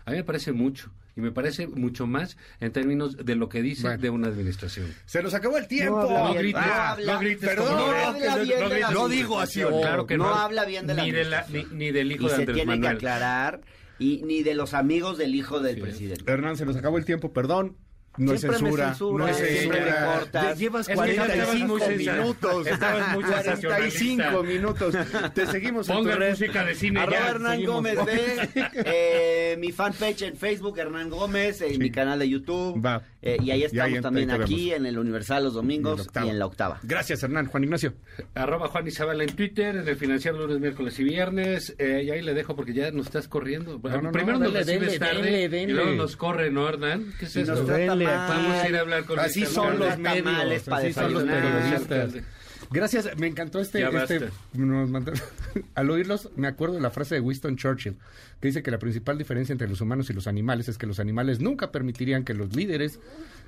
[0.09, 3.61] A mí me parece mucho y me parece mucho más en términos de lo que
[3.61, 4.01] dice Bueno.
[4.01, 4.93] de una administración.
[5.05, 6.01] Se nos acabó el tiempo.
[6.01, 6.61] No grites,
[7.05, 8.03] no Ah, grites perdón, no Loret.
[8.05, 9.81] habla bien de la no digo así, administración.
[9.81, 10.33] Claro que no, no.
[10.35, 12.81] habla bien de la ni, de la, ni, del hijo y de se Andrés tiene
[12.81, 13.61] que aclarar
[13.99, 15.81] y ni de los amigos del hijo del Sí.
[15.81, 16.31] presidente.
[16.31, 17.75] Hernán, se nos acabó el tiempo, perdón.
[18.17, 18.87] No es Siempre me censura.
[18.89, 20.53] censura, no es censura.
[20.55, 22.67] Llevas Es que ya estabas 45 muy sensa- minutos.
[22.67, 24.95] estabas muy 45 minutos.
[25.33, 27.29] Te seguimos en tu música de cine Arroba ya.
[27.29, 27.63] Hernán.
[27.65, 28.49] Gómez B,
[28.85, 32.83] eh, mi fanpage en Facebook, Hernán Gómez, en mi canal de YouTube.
[32.85, 33.01] Va.
[33.21, 33.63] eh, y ahí Y ahí
[33.95, 34.79] estamos también aquí vemos.
[34.79, 36.79] en el Universal los en domingos y en la octava.
[36.83, 37.45] Gracias, Hernán.
[37.45, 37.93] Juan Ignacio.
[38.35, 41.75] Arroba Juan Isabel en Twitter, en el financiero lunes, miércoles y viernes.
[41.77, 43.79] eh, y ahí le dejo porque ya nos estás corriendo.
[43.81, 47.13] no, no, Primero nos dele, recibes dele, tarde dele, y luego nos corre, ¿no, Hernán?
[47.19, 47.65] ¿Qué es eso?
[48.05, 48.27] Mal.
[48.29, 50.63] Vamos a ir a hablar con Así este son los Tamales medios.
[50.63, 52.13] para Así son los periodistas.
[52.71, 53.81] Gracias, me encantó este.
[53.83, 54.29] Este- basta.
[54.53, 55.13] nos mandó-
[55.75, 57.95] al oírlos, me acuerdo de la frase de Winston Churchill,
[58.39, 60.99] que dice que la principal diferencia entre los humanos y los animales es que los
[60.99, 62.99] animales nunca permitirían que los líderes,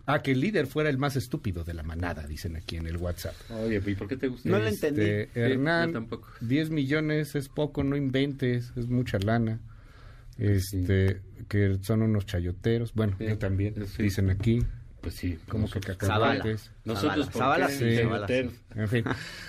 [0.08, 2.98] a que el líder fuera el más estúpido de la manada, dicen aquí en el
[2.98, 3.36] WhatsApp.
[3.52, 4.50] Oye, ¿y por qué te gusta?
[4.50, 5.26] No Este, entendí.
[5.26, 6.28] Sí, yo Hernán, tampoco.
[6.40, 9.60] 10 millones es poco, no inventes, es mucha lana.
[10.42, 12.94] Este, que son unos chayoteros.
[12.94, 14.04] Bueno, Sí, yo también, sí.
[14.04, 14.64] dicen aquí.
[15.02, 15.98] Pues sí, como que Zavala.
[16.38, 16.72] cacahuates.
[16.84, 17.70] Nosotros, ¿por Zavala
[18.76, 19.04] En fin,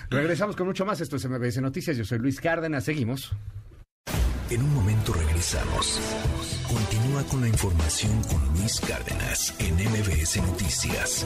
[0.09, 1.01] regresamos con mucho más.
[1.01, 1.97] Esto es MBS Noticias.
[1.97, 2.83] Yo soy Luis Cárdenas.
[2.83, 3.31] Seguimos.
[4.49, 5.99] En un momento regresamos.
[6.67, 11.25] Continúa con la información con Luis Cárdenas en MBS Noticias.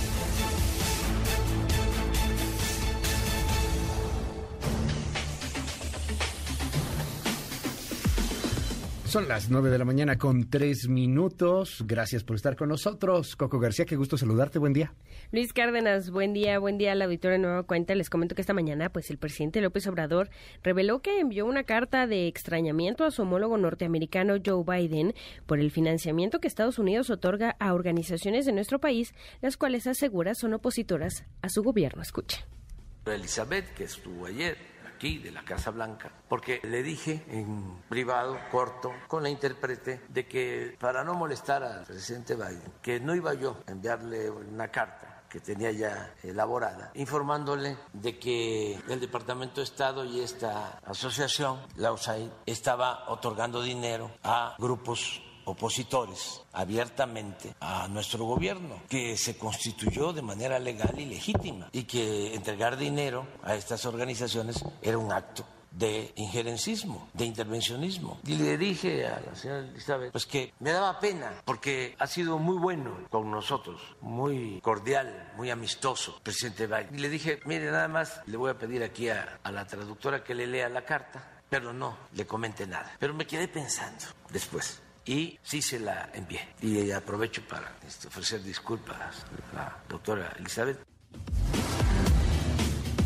[9.11, 11.83] Son las 9 de la mañana con 3 minutos.
[11.85, 13.35] Gracias por estar con nosotros.
[13.35, 14.57] Coco García, qué gusto saludarte.
[14.57, 14.93] Buen día.
[15.33, 17.93] Luis Cárdenas, buen día, buen día al auditorio de Nueva Cuenta.
[17.93, 20.29] Les comento que esta mañana, pues el presidente López Obrador
[20.63, 25.13] reveló que envió una carta de extrañamiento a su homólogo norteamericano Joe Biden
[25.45, 30.35] por el financiamiento que Estados Unidos otorga a organizaciones de nuestro país, las cuales asegura
[30.35, 32.01] son opositoras a su gobierno.
[32.01, 32.45] Escuche.
[33.05, 34.70] Elizabeth, que estuvo ayer
[35.01, 40.77] de la Casa Blanca, porque le dije en privado, corto, con la intérprete, de que
[40.79, 45.39] para no molestar al presidente Biden, que no iba yo a enviarle una carta que
[45.39, 52.29] tenía ya elaborada, informándole de que el Departamento de Estado y esta asociación, la USAID,
[52.45, 60.59] estaba otorgando dinero a grupos opositores abiertamente a nuestro gobierno, que se constituyó de manera
[60.59, 67.07] legal y legítima y que entregar dinero a estas organizaciones era un acto de injerencismo,
[67.13, 68.19] de intervencionismo.
[68.25, 72.37] Y le dije a la señora Elizabeth, pues que me daba pena, porque ha sido
[72.39, 76.95] muy bueno con nosotros, muy cordial, muy amistoso, presidente Biden.
[76.95, 80.23] Y le dije, mire, nada más le voy a pedir aquí a, a la traductora
[80.23, 82.91] que le lea la carta, pero no le comente nada.
[82.99, 86.47] Pero me quedé pensando después y sí se la envié.
[86.61, 90.79] Y aprovecho para este, ofrecer disculpas a la doctora Elizabeth.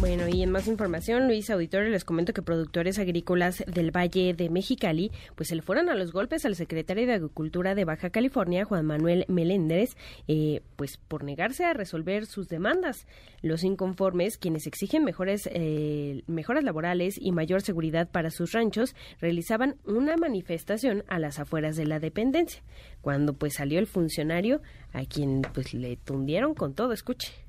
[0.06, 4.52] Bueno, y en más información, Luis Auditorio, les comento que productores agrícolas del Valle de
[4.52, 8.66] Mexicali, pues se le fueron a los golpes al secretario de Agricultura de Baja California,
[8.66, 13.08] Juan Manuel Meléndez, eh, pues por negarse a resolver sus demandas.
[13.42, 19.78] Los inconformes, quienes exigen mejores eh, mejoras laborales y mayor seguridad para sus ranchos, realizaban
[19.86, 22.62] una manifestación a las afueras de la dependencia.
[23.02, 24.62] Cuando pues salió el funcionario,
[24.94, 27.45] a quien pues le tundieron con todo, escuche.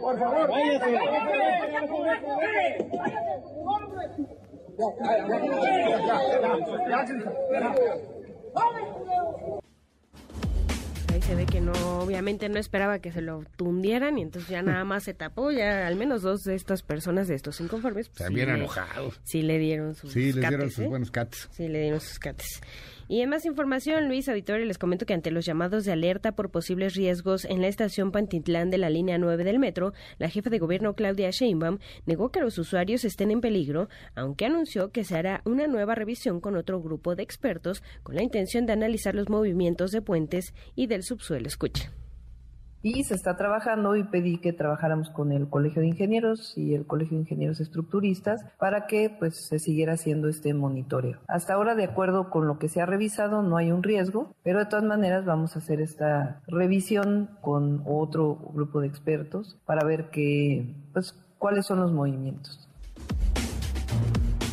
[0.00, 0.98] Por favor, váyase.
[11.12, 14.62] Ahí se ve que no, obviamente no esperaba que se lo tundieran y entonces ya
[14.62, 18.28] nada más se tapó, ya al menos dos de estas personas, de estos inconformes, pues,
[18.30, 19.20] bien le- enojados.
[19.22, 20.88] Sí le dieron sus Sí, les dieron cates, sus ¿eh?
[20.88, 21.48] buenos cates.
[21.52, 22.60] Sí, le dieron sus cates.
[23.08, 26.50] Y en más información, Luis Auditorio, les comento que ante los llamados de alerta por
[26.50, 30.58] posibles riesgos en la estación Pantitlán de la línea 9 del metro, la jefa de
[30.58, 35.42] gobierno Claudia Sheinbaum negó que los usuarios estén en peligro, aunque anunció que se hará
[35.44, 39.90] una nueva revisión con otro grupo de expertos con la intención de analizar los movimientos
[39.90, 41.46] de puentes y del subsuelo.
[41.46, 41.92] Escucha.
[42.84, 46.84] Y se está trabajando y pedí que trabajáramos con el Colegio de Ingenieros y el
[46.86, 51.18] Colegio de Ingenieros Estructuristas para que pues se siguiera haciendo este monitoreo.
[51.26, 54.58] Hasta ahora, de acuerdo con lo que se ha revisado, no hay un riesgo, pero
[54.58, 60.10] de todas maneras vamos a hacer esta revisión con otro grupo de expertos para ver
[60.10, 62.63] que, pues, cuáles son los movimientos.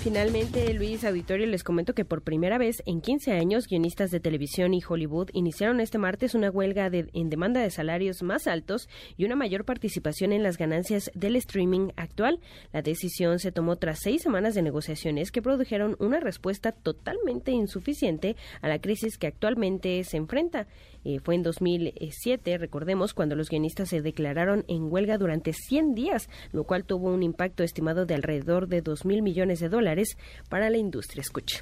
[0.02, 4.74] Finalmente, Luis Auditorio, les comento que por primera vez en 15 años, guionistas de televisión
[4.74, 9.26] y Hollywood iniciaron este martes una huelga de- en demanda de salarios más altos y
[9.26, 12.40] una mayor participación en las ganancias del streaming actual.
[12.74, 18.36] La decisión se tomó tras seis semanas de negociaciones que produjeron una respuesta totalmente insuficiente
[18.62, 20.66] a la crisis que actualmente se enfrenta.
[21.04, 26.30] Eh, fue en 2007, recordemos, cuando los guionistas se declararon en huelga durante 100 días,
[26.52, 30.18] lo cual tuvo un impacto estimado de alrededor de 2 mil millones de dólares
[30.50, 31.22] para la industria.
[31.22, 31.62] Escuche.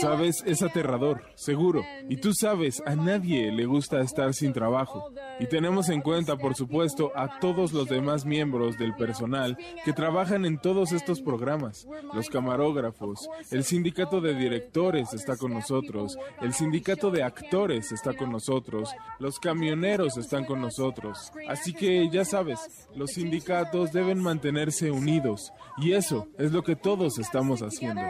[0.00, 1.84] Sabes, es aterrador, seguro.
[2.08, 5.12] Y tú sabes, a nadie le gusta estar sin trabajo.
[5.38, 10.44] Y tenemos en cuenta, por supuesto, a todos los demás miembros del personal que trabajan
[10.44, 11.86] en todos estos programas.
[12.12, 18.30] Los camarógrafos, el sindicato de directores está con nosotros, el sindicato de actores está con
[18.30, 21.30] nosotros, los camioneros están con nosotros.
[21.48, 25.52] Así que ya sabes, los sindicatos deben mantenerse unidos.
[25.76, 28.00] Y eso es lo que todos estamos haciendo.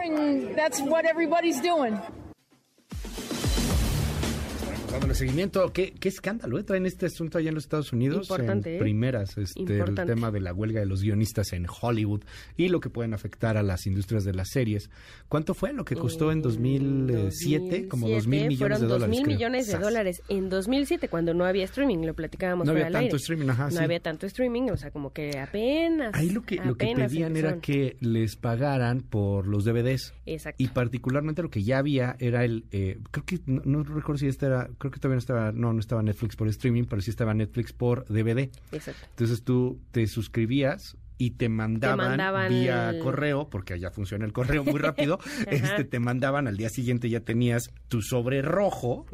[4.95, 6.63] Dándole seguimiento, qué, qué escándalo, ¿eh?
[6.69, 8.29] en este asunto allá en los Estados Unidos.
[8.29, 8.79] Importante, en ¿eh?
[8.79, 12.23] primeras, este, el tema de la huelga de los guionistas en Hollywood
[12.55, 14.89] y lo que pueden afectar a las industrias de las series.
[15.27, 17.89] ¿Cuánto fue lo que costó en 2007?
[17.89, 19.01] Como dos mil millones de dólares.
[19.01, 19.35] dos mil creo.
[19.35, 19.81] millones de Sas.
[19.81, 23.17] dólares en 2007 cuando no había streaming, lo platicábamos No había tanto aire.
[23.17, 23.77] streaming, ajá, No sí.
[23.83, 26.13] había tanto streaming, o sea, como que apenas.
[26.15, 30.13] Ahí lo que, lo que apenas pedían era que les pagaran por los DVDs.
[30.25, 30.63] Exacto.
[30.63, 34.27] Y particularmente lo que ya había era el, eh, creo que, no, no recuerdo si
[34.27, 37.09] este era, creo que todavía no estaba, no, no estaba Netflix por streaming, pero sí
[37.09, 38.49] estaba Netflix por DVD.
[38.71, 39.05] Exacto.
[39.11, 44.33] Entonces tú te suscribías y te mandaban, mandaban vía el- correo, porque allá funciona el
[44.33, 45.17] correo muy rápido,
[45.49, 49.05] este te mandaban al día siguiente ya tenías tu sobre rojo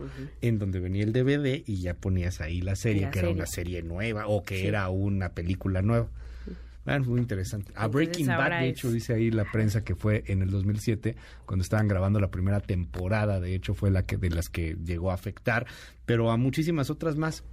[0.41, 3.45] en donde venía el DVD y ya ponías ahí la serie, La que era una
[3.45, 4.65] serie nueva o que Sí.
[4.65, 6.07] era una película nueva.
[6.83, 7.71] Bueno, muy interesante.
[7.75, 10.49] A Entonces, Breaking Bad, de es- hecho, dice ahí la prensa que fue en el
[10.49, 14.75] 2007, cuando estaban grabando la primera temporada, de hecho fue la que de las que
[14.83, 15.67] llegó a afectar,
[16.05, 17.43] pero a muchísimas otras más.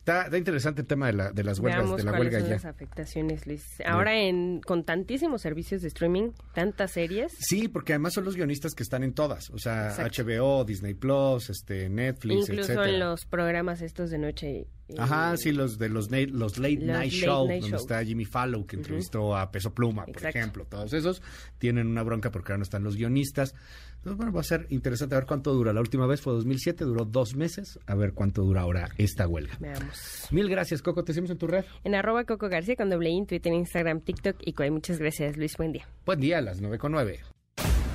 [0.00, 2.48] Está, está interesante el tema de, la, de las huelgas, Veamos de la huelga son
[2.48, 2.54] ya.
[2.54, 3.64] las afectaciones, Luis.
[3.86, 7.32] Ahora en con tantísimos servicios de streaming, tantas series.
[7.38, 10.22] Sí, porque además son los guionistas que están en todas, o sea, Exacto.
[10.24, 12.88] HBO, Disney Plus, este, Netflix, Incluso etcétera.
[12.88, 14.66] en los programas estos de noche.
[14.98, 17.80] Ajá, sí, los de los, na- los late Los night late show, night donde show.
[17.80, 20.38] está Jimmy Fallow, que entrevistó a Peso Pluma, por Exacto.
[20.38, 20.64] ejemplo.
[20.68, 21.22] Todos esos
[21.58, 23.54] tienen una bronca porque ahora no están los guionistas.
[24.00, 25.74] Entonces, bueno, va a ser interesante a ver cuánto dura.
[25.74, 27.78] La última vez fue 2007, duró dos meses.
[27.86, 29.58] A ver cuánto dura ahora esta huelga.
[29.60, 30.26] Veamos.
[30.30, 31.04] Mil gracias, Coco.
[31.04, 31.66] Te seguimos en tu red.
[31.84, 34.70] En arroba Coco García con doble I, en Twitter, Instagram, TikTok y Coy.
[34.70, 35.54] Muchas gracias, Luis.
[35.58, 35.86] Buen día.
[36.06, 37.20] Buen día a las 9 con 9.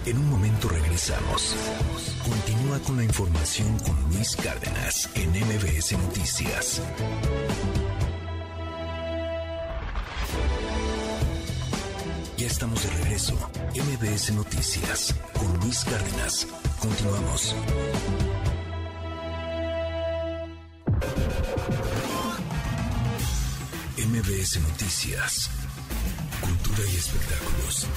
[0.06, 1.56] En un momento regresamos.
[2.24, 6.82] Continúa con la información con Luis Cárdenas en MBS Noticias.
[12.46, 13.34] Estamos de regreso.
[13.74, 16.48] MBS Noticias con Luis Cárdenas.
[16.80, 17.56] Continuamos.
[23.98, 25.50] MBS Noticias.
[26.40, 27.88] Cultura y espectáculos.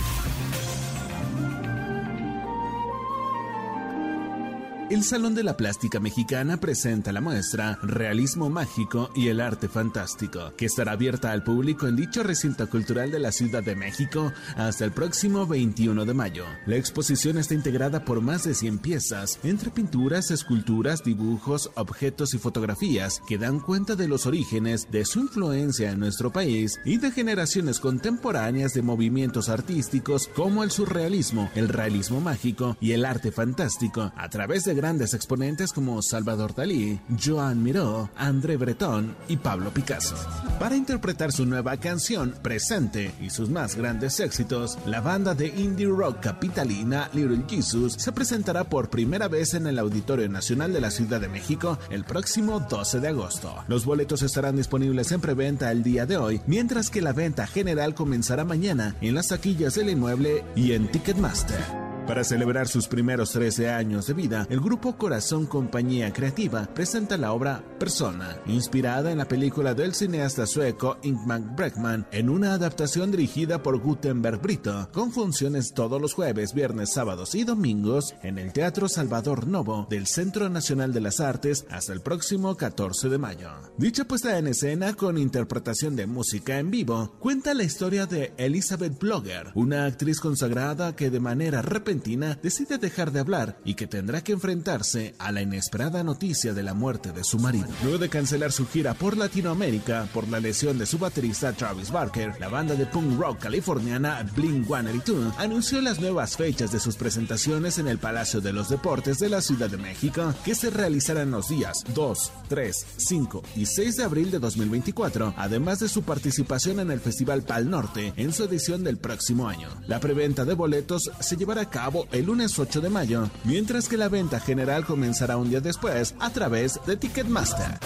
[4.90, 10.54] El Salón de la Plástica Mexicana presenta la muestra Realismo Mágico y el Arte Fantástico,
[10.56, 14.86] que estará abierta al público en dicho recinto cultural de la Ciudad de México hasta
[14.86, 16.46] el próximo 21 de mayo.
[16.64, 22.38] La exposición está integrada por más de 100 piezas, entre pinturas, esculturas, dibujos, objetos y
[22.38, 27.10] fotografías, que dan cuenta de los orígenes de su influencia en nuestro país y de
[27.10, 34.12] generaciones contemporáneas de movimientos artísticos como el surrealismo, el realismo mágico y el arte fantástico,
[34.16, 40.14] a través de grandes exponentes como Salvador Dalí, Joan Miró, André Breton y Pablo Picasso.
[40.60, 45.88] Para interpretar su nueva canción, Presente, y sus más grandes éxitos, la banda de indie
[45.88, 50.92] rock capitalina Little Jesus se presentará por primera vez en el Auditorio Nacional de la
[50.92, 53.52] Ciudad de México el próximo 12 de agosto.
[53.66, 57.96] Los boletos estarán disponibles en preventa el día de hoy, mientras que la venta general
[57.96, 61.88] comenzará mañana en las taquillas del inmueble y en Ticketmaster.
[62.08, 67.32] Para celebrar sus primeros 13 años de vida, el grupo Corazón Compañía Creativa presenta la
[67.32, 73.62] obra Persona, inspirada en la película del cineasta sueco Ingmar Bregman, en una adaptación dirigida
[73.62, 78.88] por Gutenberg Brito, con funciones todos los jueves, viernes, sábados y domingos en el Teatro
[78.88, 83.50] Salvador Novo del Centro Nacional de las Artes hasta el próximo 14 de mayo.
[83.78, 88.98] Dicha puesta en escena con interpretación de música en vivo cuenta la historia de Elizabeth
[88.98, 94.22] Blogger, una actriz consagrada que de manera repentina decide dejar de hablar y que tendrá
[94.22, 97.68] que enfrentarse a la inesperada noticia de la muerte de su marido.
[97.82, 102.34] Luego de cancelar su gira por Latinoamérica por la lesión de su baterista Travis Barker,
[102.40, 107.86] la banda de punk rock californiana Blink-182 anunció las nuevas fechas de sus presentaciones en
[107.86, 111.84] el Palacio de los Deportes de la Ciudad de México, que se realizarán los días
[111.94, 116.98] 2, 3, 5 y 6 de abril de 2024, además de su participación en el
[116.98, 119.68] Festival Pal Norte en su edición del próximo año.
[119.86, 123.96] La preventa de boletos se llevará a cabo el lunes 8 de mayo, mientras que
[123.96, 127.78] la venta general comenzará un día después a través de Ticketmaster.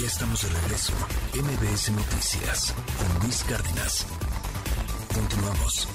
[0.00, 0.92] Ya estamos de regreso.
[1.32, 4.04] MBS Noticias con Luis Cárdenas.
[5.14, 5.88] Continuamos.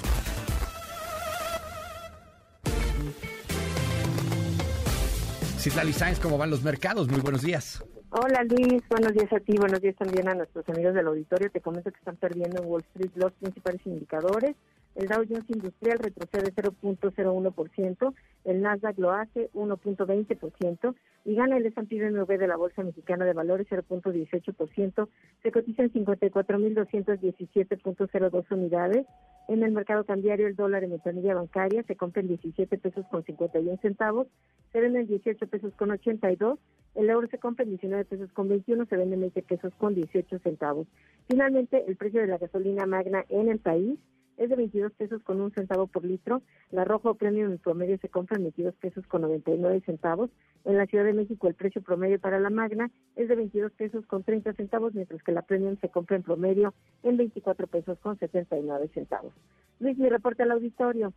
[5.59, 7.09] Citlali Sáenz, ¿cómo van los mercados?
[7.09, 7.83] Muy buenos días.
[8.11, 11.51] Hola Luis, buenos días a ti, buenos días también a nuestros amigos del auditorio.
[11.51, 14.55] Te comento que están perdiendo en Wall Street los principales indicadores.
[14.95, 18.13] El Dow Jones Industrial retrocede 0.01%,
[18.43, 23.33] el Nasdaq lo hace 1.20% y gana el S&P BMW de la Bolsa Mexicana de
[23.33, 25.07] Valores 0.18%,
[25.41, 29.07] se cotiza en 54.217.02 unidades.
[29.47, 33.23] En el mercado cambiario, el dólar en ventanilla bancaria se compra en 17 pesos con
[33.23, 34.27] 51 centavos,
[34.73, 36.59] se vende en 18 pesos con 82,
[36.95, 39.95] el euro se compra en 19 pesos con 21, se vende en 20 pesos con
[39.95, 40.87] 18 centavos.
[41.29, 43.97] Finalmente, el precio de la gasolina magna en el país
[44.41, 46.41] es de 22 pesos con un centavo por litro.
[46.71, 50.31] La Rojo Premium en promedio se compra en 22 pesos con 99 centavos.
[50.65, 54.03] En la Ciudad de México el precio promedio para la Magna es de 22 pesos
[54.07, 58.17] con 30 centavos, mientras que la Premium se compra en promedio en 24 pesos con
[58.17, 59.31] 79 centavos.
[59.79, 61.13] Luis, mi reporte al auditorio.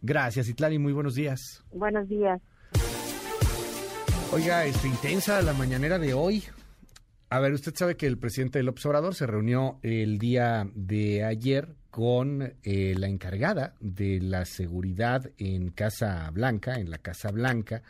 [0.00, 0.78] Gracias, Itlani.
[0.78, 1.62] Muy buenos días.
[1.72, 2.40] Buenos días.
[4.32, 6.42] Oiga, es intensa la mañanera de hoy.
[7.28, 11.76] A ver, usted sabe que el presidente del Obrador se reunió el día de ayer
[11.92, 17.82] con eh, la encargada de la seguridad en Casa Blanca, en la Casa Blanca.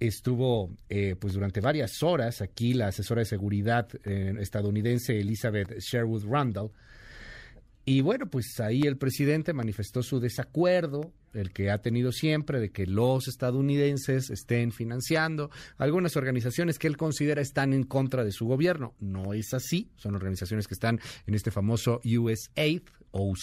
[0.00, 6.24] Estuvo eh, pues durante varias horas aquí la asesora de seguridad eh, estadounidense Elizabeth Sherwood
[6.24, 6.70] Randall
[7.88, 12.70] y bueno, pues ahí el presidente manifestó su desacuerdo, el que ha tenido siempre, de
[12.70, 18.46] que los estadounidenses estén financiando algunas organizaciones que él considera están en contra de su
[18.46, 18.94] gobierno.
[19.00, 23.34] No es así, son organizaciones que están en este famoso USAID o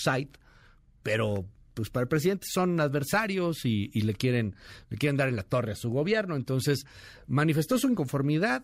[1.04, 4.56] pero pues para el presidente son adversarios y, y, le quieren
[4.90, 6.36] le quieren dar en la torre a su gobierno.
[6.36, 6.86] Entonces
[7.28, 8.64] manifestó su inconformidad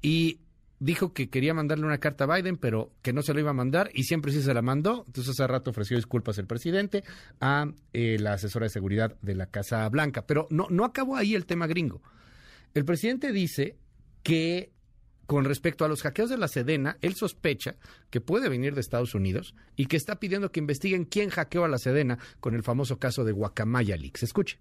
[0.00, 0.40] y
[0.78, 3.54] dijo que quería mandarle una carta a Biden, pero que no se lo iba a
[3.54, 5.04] mandar y siempre sí se la mandó.
[5.06, 7.04] Entonces hace rato ofreció disculpas el presidente
[7.40, 10.26] a eh, la asesora de seguridad de la Casa Blanca.
[10.26, 12.02] Pero no, no acabó ahí el tema gringo.
[12.74, 13.76] El presidente dice
[14.22, 14.70] que
[15.26, 17.76] con respecto a los hackeos de la Sedena, él sospecha
[18.10, 21.68] que puede venir de Estados Unidos y que está pidiendo que investiguen quién hackeó a
[21.68, 24.22] la Sedena con el famoso caso de Guacamaya Leaks.
[24.22, 24.58] Escuche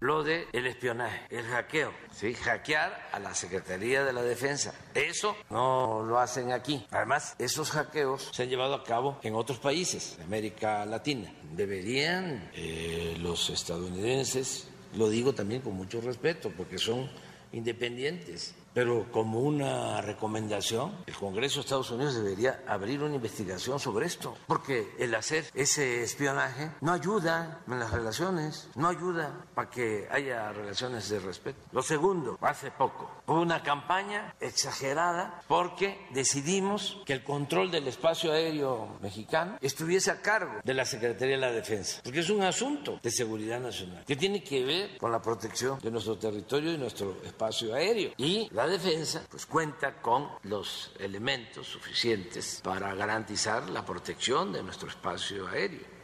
[0.00, 2.32] lo de el espionaje, el hackeo, ¿sí?
[2.34, 4.72] hackear a la Secretaría de la Defensa.
[4.94, 6.86] Eso no lo hacen aquí.
[6.90, 11.32] Además, esos hackeos se han llevado a cabo en otros países de América Latina.
[11.52, 17.10] Deberían eh, los estadounidenses, lo digo también con mucho respeto, porque son
[17.50, 24.06] independientes, pero como una recomendación, el Congreso de Estados Unidos debería abrir una investigación sobre
[24.06, 30.06] esto, porque el hacer ese espionaje no ayuda en las relaciones, no ayuda para que
[30.12, 31.58] haya relaciones de respeto.
[31.72, 38.30] Lo segundo, hace poco hubo una campaña exagerada porque decidimos que el control del espacio
[38.30, 43.00] aéreo mexicano estuviese a cargo de la Secretaría de la Defensa, porque es un asunto
[43.02, 47.16] de seguridad nacional que tiene que ver con la protección de nuestro territorio y nuestro
[47.24, 48.12] espacio aéreo.
[48.16, 54.88] Y la defensa pues cuenta con los elementos suficientes para garantizar la protección de nuestro
[54.88, 55.98] espacio aéreo.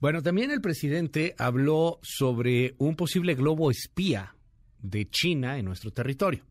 [0.00, 4.34] Bueno, también el presidente habló sobre un posible globo espía
[4.78, 6.44] de China en nuestro territorio.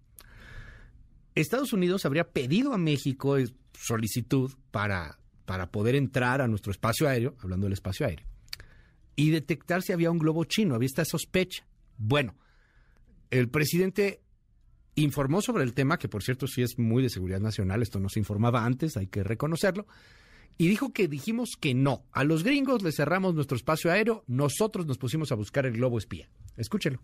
[1.34, 3.38] Estados Unidos habría pedido a México
[3.74, 8.28] solicitud para, para poder entrar a nuestro espacio aéreo, hablando del espacio aéreo,
[9.16, 11.66] y detectar si había un globo chino, había esta sospecha.
[11.98, 12.36] Bueno,
[13.32, 14.22] el presidente
[14.96, 18.10] informó sobre el tema, que por cierto sí es muy de seguridad nacional, esto no
[18.10, 19.88] se informaba antes, hay que reconocerlo,
[20.58, 22.04] y dijo que dijimos que no.
[22.12, 25.98] A los gringos les cerramos nuestro espacio aéreo, nosotros nos pusimos a buscar el globo
[25.98, 26.30] espía.
[26.58, 27.00] Escúchelo.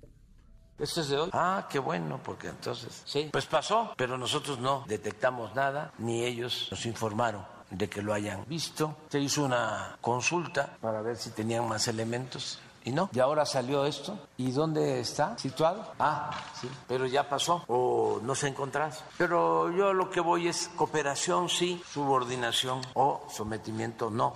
[0.77, 1.29] ¿Esto es de hoy?
[1.31, 6.67] Ah, qué bueno, porque entonces, sí, pues pasó, pero nosotros no detectamos nada, ni ellos
[6.69, 8.97] nos informaron de que lo hayan visto.
[9.09, 13.85] Se hizo una consulta para ver si tenían más elementos y no, y ahora salió
[13.85, 14.27] esto.
[14.37, 15.93] ¿Y dónde está situado?
[15.99, 16.31] Ah,
[16.61, 18.87] sí, pero ya pasó o no se encontró.
[19.17, 24.35] Pero yo lo que voy es cooperación sí, subordinación o sometimiento no.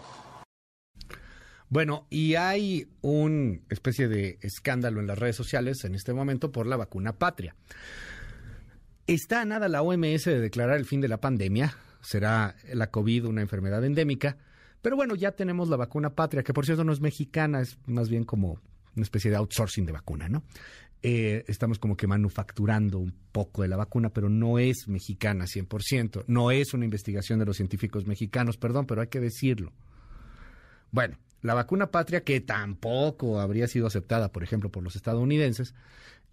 [1.70, 6.66] Bueno, y hay una especie de escándalo en las redes sociales en este momento por
[6.66, 7.56] la vacuna patria.
[9.06, 11.76] Está nada la OMS de declarar el fin de la pandemia.
[12.02, 14.38] Será la COVID una enfermedad endémica.
[14.82, 18.10] Pero bueno, ya tenemos la vacuna patria, que por cierto no es mexicana, es más
[18.10, 18.60] bien como
[18.96, 20.44] una especie de outsourcing de vacuna, ¿no?
[21.02, 26.26] Eh, estamos como que manufacturando un poco de la vacuna, pero no es mexicana 100%,
[26.28, 29.72] no es una investigación de los científicos mexicanos, perdón, pero hay que decirlo.
[30.92, 35.74] Bueno, la vacuna patria, que tampoco habría sido aceptada, por ejemplo, por los estadounidenses,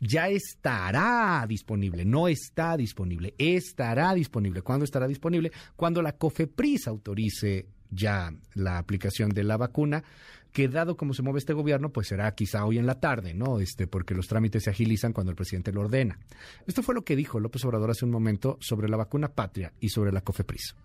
[0.00, 4.62] ya estará disponible, no está disponible, estará disponible.
[4.62, 5.52] ¿Cuándo estará disponible?
[5.76, 7.66] Cuando la COFEPRIS autorice
[7.97, 10.05] ya la aplicación de la vacuna,
[10.52, 13.60] que dado como se mueve este gobierno, pues será quizá hoy en la tarde, ¿no?
[13.60, 16.18] Este, porque los trámites se agilizan cuando el presidente lo ordena.
[16.66, 19.89] Esto fue lo que dijo López Obrador hace un momento sobre la vacuna patria y
[19.89, 20.76] sobre la COFEPRIS.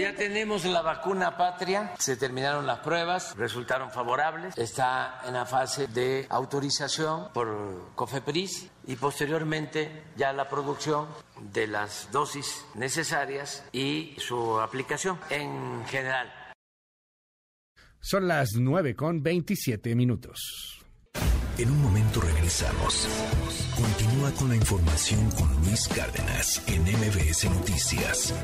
[0.00, 5.88] Ya tenemos la vacuna patria, se terminaron las pruebas, resultaron favorables, está en la fase
[5.88, 11.06] de autorización por COFEPRIS y posteriormente ya la producción
[11.52, 16.32] de las dosis necesarias y su aplicación en general
[18.00, 20.82] Son las 9 con 27 minutos.
[21.58, 23.06] En un momento regresamos.
[23.76, 28.34] Continúa con la información con Luis Cárdenas en MBS Noticias.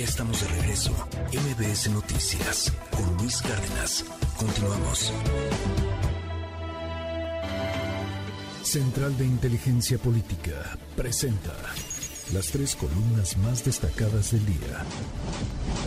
[0.00, 0.92] Ya estamos de regreso.
[1.30, 4.02] MBS Noticias con Luis Cárdenas.
[4.38, 5.12] Continuamos.
[8.62, 11.52] Central de Inteligencia Política presenta
[12.32, 14.84] las tres columnas más destacadas del día.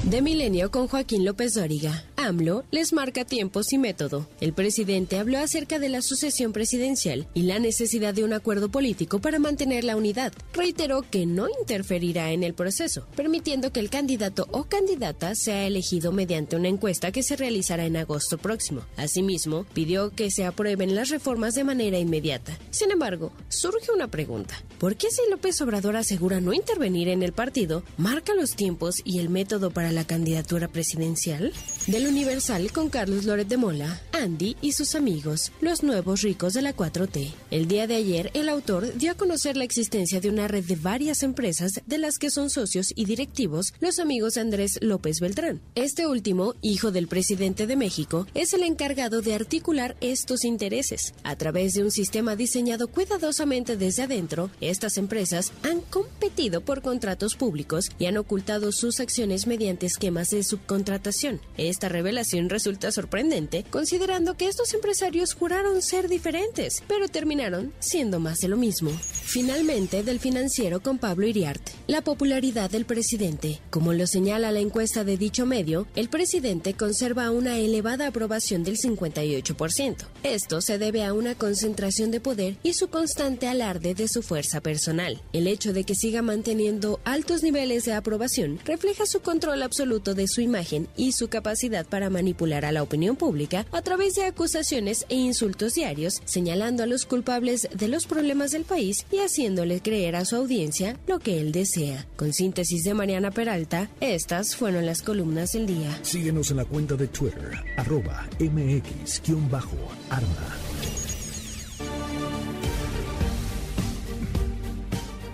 [0.04, 2.04] De Milenio con Joaquín López Dóriga.
[2.18, 4.28] AMLO les marca tiempos y método.
[4.42, 9.20] El presidente habló acerca de la sucesión presidencial y la necesidad de un acuerdo político
[9.20, 10.34] para mantener la unidad.
[10.54, 16.12] Reiteró que no interferirá en el proceso, permitiendo que el candidato o candidata sea elegido
[16.12, 18.82] mediante una encuesta que se realizará en agosto próximo.
[18.98, 22.58] Asimismo, pidió que se aprueben las reformas de manera inmediata.
[22.72, 24.62] Sin embargo, surge una pregunta.
[24.80, 29.20] ¿Por qué si López Obrador asegura no intervenir en el partido, marca los tiempos y
[29.20, 31.54] el método para la candidatura presidencial?
[31.88, 36.62] Del Universal con Carlos Loret de Mola, Andy y sus amigos, los nuevos ricos de
[36.62, 37.34] la 4T.
[37.52, 40.76] El día de ayer, el autor dio a conocer la existencia de una red de
[40.76, 45.62] varias empresas de las que son socios y directivos los amigos Andrés López Beltrán.
[45.76, 51.14] Este último, hijo del presidente de México, es el encargado de articular estos intereses.
[51.24, 55.82] A través de un sistema diseñado cuidadosamente desde adentro, estas empresas han
[56.24, 61.42] competido por contratos públicos y han ocultado sus acciones mediante esquemas de subcontratación.
[61.58, 68.38] Esta revelación resulta sorprendente, considerando que estos empresarios juraron ser diferentes, pero terminaron siendo más
[68.38, 68.92] de lo mismo.
[68.92, 71.62] Finalmente, del financiero con Pablo Iriart.
[71.88, 73.60] La popularidad del presidente.
[73.70, 78.78] Como lo señala la encuesta de dicho medio, el presidente conserva una elevada aprobación del
[78.78, 80.08] 58%.
[80.24, 84.62] Esto se debe a una concentración de poder y su constante alarde de su fuerza
[84.62, 85.22] personal.
[85.34, 90.28] El hecho de que siga manteniendo altos niveles de aprobación refleja su control absoluto de
[90.28, 95.06] su imagen y su capacidad para manipular a la opinión pública a través de acusaciones
[95.10, 100.16] e insultos diarios, señalando a los culpables de los problemas del país y haciéndole creer
[100.16, 102.06] a su audiencia lo que él desea.
[102.16, 105.98] Con síntesis de Mariana Peralta, estas fueron las columnas del día.
[106.04, 109.64] Síguenos en la cuenta de Twitter, arroba mx-arma.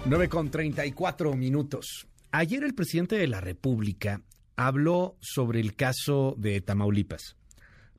[0.09, 2.07] 9 con 34 minutos.
[2.31, 4.23] Ayer el presidente de la República
[4.55, 7.35] habló sobre el caso de Tamaulipas.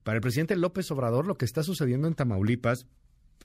[0.02, 2.88] Para el presidente López Obrador, lo que está sucediendo en Tamaulipas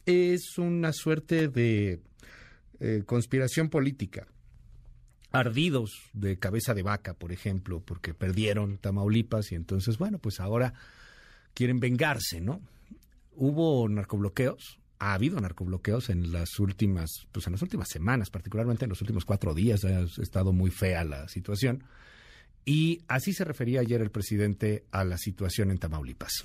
[0.07, 2.01] es una suerte de
[2.79, 4.25] eh, conspiración política.
[5.31, 10.73] Ardidos de cabeza de vaca, por ejemplo, porque perdieron Tamaulipas y entonces, bueno, pues ahora
[11.53, 12.61] quieren vengarse, ¿no?
[13.35, 18.89] Hubo narcobloqueos, ha habido narcobloqueos en las últimas, pues en las últimas semanas, particularmente en
[18.89, 21.83] los últimos cuatro días, ha estado muy fea la situación.
[22.65, 26.43] Y así se refería ayer el presidente a la situación en Tamaulipas.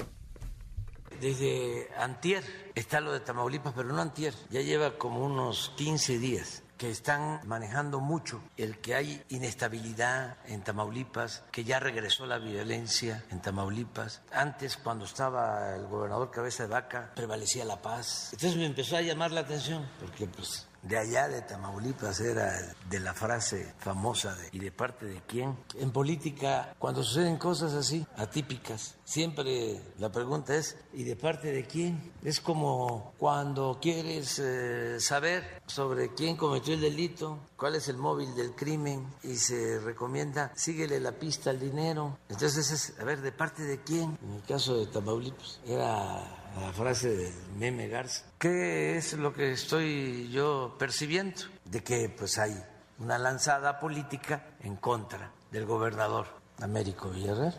[1.20, 6.62] Desde antier está lo de Tamaulipas, pero no antier, ya lleva como unos 15 días
[6.80, 13.22] que están manejando mucho el que hay inestabilidad en Tamaulipas, que ya regresó la violencia
[13.30, 14.22] en Tamaulipas.
[14.32, 18.30] Antes, cuando estaba el gobernador Cabeza de Vaca, prevalecía la paz.
[18.32, 22.52] Entonces me empezó a llamar la atención, porque pues de allá de Tamaulipas era
[22.88, 25.56] de la frase famosa de ¿y de parte de quién?
[25.74, 31.66] En política, cuando suceden cosas así, atípicas, siempre la pregunta es ¿y de parte de
[31.66, 32.12] quién?
[32.22, 38.34] Es como cuando quieres eh, saber sobre quién cometió el delito, cuál es el móvil
[38.34, 42.18] del crimen y se recomienda síguele la pista al dinero.
[42.28, 44.18] Entonces es, a ver, ¿de parte de quién?
[44.22, 48.24] En el caso de Tamaulipas era la frase del meme Garza.
[48.38, 51.42] ¿Qué es lo que estoy yo percibiendo?
[51.64, 52.54] De que pues hay
[52.98, 56.26] una lanzada política en contra del gobernador
[56.60, 57.54] Américo Villarreal.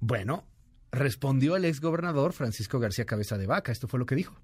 [0.00, 0.44] Bueno,
[0.92, 3.72] respondió el exgobernador Francisco García Cabeza de Vaca.
[3.72, 4.34] Esto fue lo que dijo.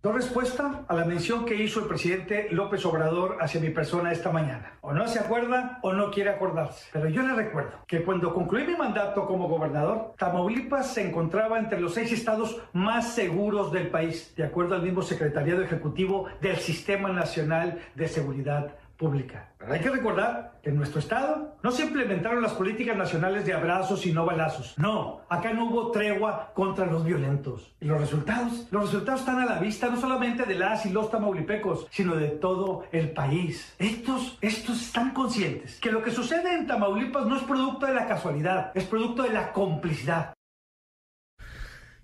[0.00, 4.30] No respuesta a la mención que hizo el presidente López Obrador hacia mi persona esta
[4.30, 4.78] mañana.
[4.80, 6.88] O no se acuerda o no quiere acordarse.
[6.92, 11.80] Pero yo le recuerdo que cuando concluí mi mandato como gobernador, Tamaulipas se encontraba entre
[11.80, 17.08] los seis estados más seguros del país, de acuerdo al mismo secretariado ejecutivo del Sistema
[17.08, 19.54] Nacional de Seguridad pública.
[19.56, 23.54] Pero hay que recordar que en nuestro estado no se implementaron las políticas nacionales de
[23.54, 24.74] abrazos y no balazos.
[24.76, 27.74] No, acá no hubo tregua contra los violentos.
[27.80, 31.10] Y los resultados, los resultados están a la vista no solamente de las y los
[31.10, 33.74] tamaulipecos, sino de todo el país.
[33.78, 38.06] Estos, estos están conscientes que lo que sucede en Tamaulipas no es producto de la
[38.06, 40.34] casualidad, es producto de la complicidad.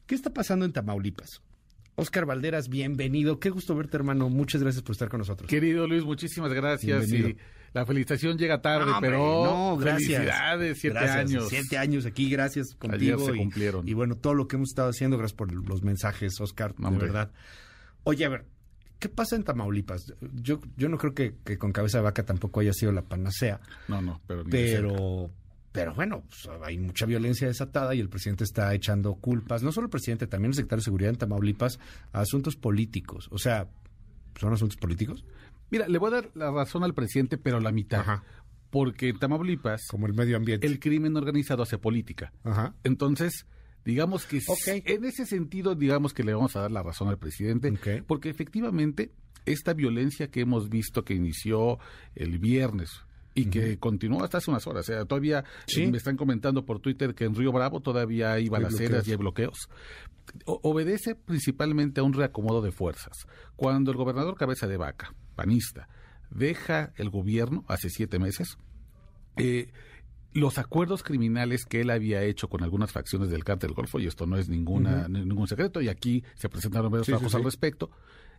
[0.06, 1.42] ¿Qué está pasando en Tamaulipas?
[1.96, 3.38] Oscar Valderas, bienvenido.
[3.38, 4.28] Qué gusto verte, hermano.
[4.28, 5.48] Muchas gracias por estar con nosotros.
[5.48, 7.10] Querido Luis, muchísimas gracias.
[7.12, 7.36] Y
[7.72, 10.22] la felicitación llega tarde, hombre, pero no, gracias.
[10.22, 11.16] felicidades, siete Gracias.
[11.16, 11.48] años.
[11.48, 13.26] Siete años aquí, gracias Ayer contigo.
[13.26, 13.88] se y- cumplieron.
[13.88, 17.30] Y, bueno, todo lo que hemos estado haciendo, gracias por los mensajes, Oscar, de verdad.
[18.04, 18.44] Oye, a ver,
[18.98, 20.12] ¿qué pasa en Tamaulipas?
[20.34, 23.60] Yo, yo no creo que, que con cabeza de vaca tampoco haya sido la panacea,
[23.88, 24.88] No, no, pero ni cerca.
[25.74, 29.86] Pero, bueno, pues, hay mucha violencia desatada y el presidente está echando culpas, no solo
[29.86, 31.80] el presidente, también el secretario de Seguridad en Tamaulipas,
[32.12, 33.26] a asuntos políticos.
[33.32, 33.68] O sea,
[34.38, 35.24] ¿son asuntos políticos?
[35.70, 38.04] Mira, le voy a dar la razón al presidente, pero la mitad.
[38.70, 39.82] Porque en Tamaulipas.
[39.90, 40.64] Como el medio ambiente.
[40.64, 42.32] El crimen organizado hace política.
[42.44, 42.74] Ajá.
[42.84, 43.46] Entonces,
[43.84, 44.58] digamos que Ok.
[44.68, 47.72] s- en ese sentido, digamos que le vamos a dar la razón al presidente.
[48.06, 49.10] Porque efectivamente,
[49.44, 51.78] esta violencia que hemos visto que inició
[52.14, 52.90] el viernes.
[53.36, 54.88] Y que continuó hasta hace unas horas.
[54.88, 55.44] O sea, todavía
[55.76, 59.08] me están comentando por Twitter que en Río Bravo todavía hay balaceras bloqueos.
[59.08, 59.68] y hay bloqueos.
[60.46, 63.26] O- obedece principalmente a un reacomodo de fuerzas.
[63.56, 65.88] Cuando el gobernador Cabeza de Vaca, panista,
[66.30, 68.56] deja el gobierno hace siete meses,
[69.36, 69.72] eh,
[70.32, 74.06] los acuerdos criminales que él había hecho con algunas facciones del cártel del Golfo, y
[74.06, 77.36] esto no es ninguna, ningún secreto, y aquí se presentaron varios sí, trabajos sí.
[77.38, 77.90] al respecto,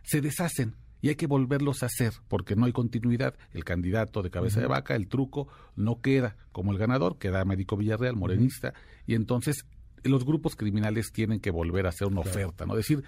[0.02, 3.34] se deshacen y hay que volverlos a hacer porque no hay continuidad.
[3.52, 7.76] El candidato de cabeza de vaca, el truco, no queda como el ganador, queda Américo
[7.76, 8.72] Villarreal, morenista,
[9.06, 9.66] y entonces
[10.04, 12.30] los grupos criminales tienen que volver a hacer una Claro.
[12.38, 12.76] oferta, ¿no?
[12.76, 13.02] decir,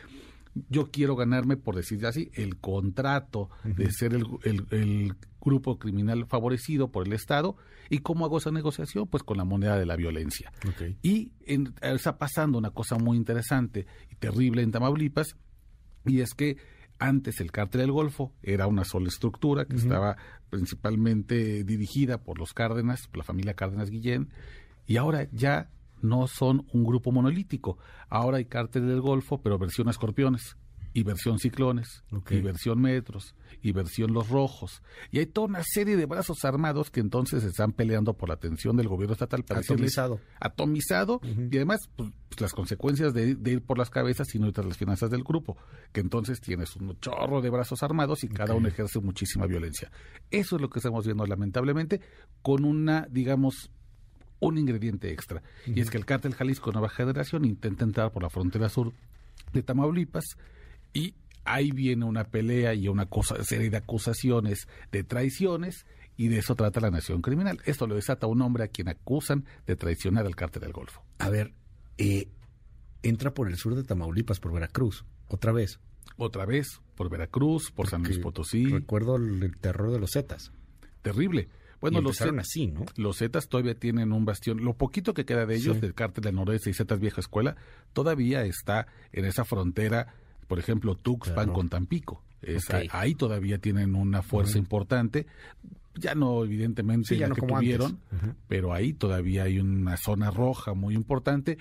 [0.68, 6.26] yo quiero ganarme, por decir así, el contrato de ser el, el- el grupo criminal
[6.26, 7.57] favorecido por el Estado.
[7.91, 9.07] ¿Y cómo hago esa negociación?
[9.07, 10.52] Pues con la moneda de la violencia.
[11.02, 15.36] Y en- está pasando una cosa muy interesante y terrible en Tamaulipas,
[16.05, 16.57] y es que
[16.98, 20.16] antes el cártel del Golfo era una sola estructura que estaba
[20.50, 24.30] principalmente dirigida por los Cárdenas, por la familia Cárdenas Guillén,
[24.86, 25.70] y ahora ya
[26.00, 27.78] no son un grupo monolítico.
[28.08, 30.56] Ahora hay cártel del Golfo, pero versión escorpiones,
[30.92, 34.82] y versión ciclones, y versión metros, y versión los rojos.
[35.10, 38.76] Y hay toda una serie de brazos armados que entonces están peleando por la atención
[38.76, 40.20] del gobierno estatal para decirles- Atomizado.
[40.40, 41.20] atomizado
[41.50, 44.66] y además pues, pues, las consecuencias de, de ir por las cabezas y no tras
[44.66, 45.56] las finanzas del grupo,
[45.92, 49.90] que entonces tienes un chorro de brazos armados y cada uno ejerce muchísima violencia.
[50.30, 52.00] Eso es lo que estamos viendo lamentablemente
[52.42, 53.70] con una, digamos,
[54.40, 55.42] un ingrediente extra.
[55.66, 58.92] Y es que el cártel Jalisco Nueva Generación intenta entrar por la frontera sur
[59.52, 60.24] de Tamaulipas
[60.92, 61.14] y
[61.54, 65.86] ahí viene una pelea y una cosa, serie de acusaciones de traiciones
[66.16, 67.60] y de eso trata la nación criminal.
[67.64, 71.02] Esto lo desata un hombre a quien acusan de traicionar al cártel del Golfo.
[71.18, 71.52] A ver,
[71.98, 72.28] eh,
[73.02, 75.78] entra por el sur de Tamaulipas, por Veracruz, otra vez.
[76.16, 78.64] Otra vez, por Veracruz, por San Luis Potosí.
[78.66, 80.50] Recuerdo el, terror de los Zetas.
[81.02, 81.48] Terrible.
[81.80, 82.86] Bueno, los empezaron Zet- así, ¿no?
[82.96, 84.64] Los Zetas todavía tienen un bastión.
[84.64, 85.80] Lo poquito que queda de ellos, Sí.
[85.82, 87.54] del cártel del noroeste y Zetas Vieja Escuela,
[87.92, 90.12] todavía está en esa frontera,
[90.48, 91.52] por ejemplo, Tuxpan Claro.
[91.52, 92.24] con Tampico.
[92.42, 95.26] Es- ahí, ahí todavía tienen una fuerza importante.
[95.94, 97.76] Ya no, evidentemente, Sí, ya la no que como antes.
[97.76, 101.58] tuvieron, pero ahí todavía hay una zona roja muy importante.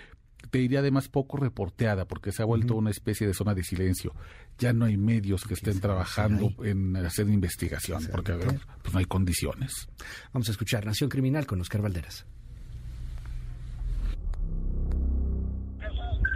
[0.51, 4.14] Te diría además poco reporteada, porque se ha vuelto una especie de zona de silencio.
[4.59, 8.99] Ya no hay medios que estén trabajando en hacer investigación, porque a ver, pues no
[8.99, 9.90] hay condiciones.
[10.32, 12.25] Vamos a escuchar Nación Criminal con Oscar Valderas.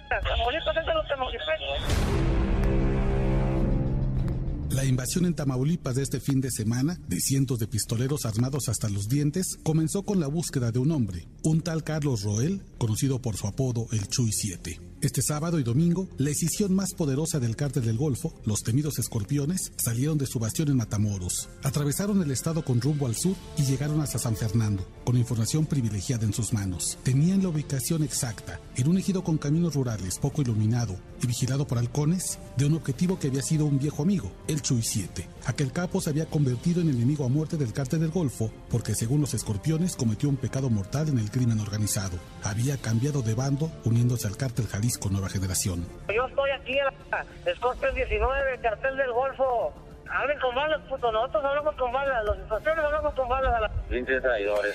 [4.70, 8.88] La invasión en Tamaulipas de este fin de semana, de cientos de pistoleros armados hasta
[8.88, 13.36] los dientes, comenzó con la búsqueda de un hombre, un tal Carlos Roel, conocido por
[13.36, 14.80] su apodo el Chuy 7.
[15.00, 19.70] Este sábado y domingo, la escisión más poderosa del cártel del Golfo, los temidos escorpiones,
[19.76, 24.00] salieron de su bastión en Matamoros, atravesaron el estado con rumbo al sur y llegaron
[24.00, 26.98] hasta San Fernando, con información privilegiada en sus manos.
[27.04, 31.78] Tenían la ubicación exacta, en un ejido con caminos rurales poco iluminado y vigilado por
[31.78, 35.28] halcones, de un objetivo que había sido un viejo amigo, el Chuy 7.
[35.46, 39.20] Aquel capo se había convertido en enemigo a muerte del cártel del Golfo porque según
[39.20, 42.18] los escorpiones cometió un pecado mortal en el crimen organizado.
[42.42, 45.86] Había cambiado de bando uniéndose al cártel Jalisco Nueva Generación.
[46.14, 49.72] Yo estoy aquí en la Scorpion 19, cartel del Golfo.
[50.10, 53.68] Hablen con balas, puto, nosotros hablamos con balas, los estaciones hablamos con balas a la...
[53.88, 54.74] Pinches traidores.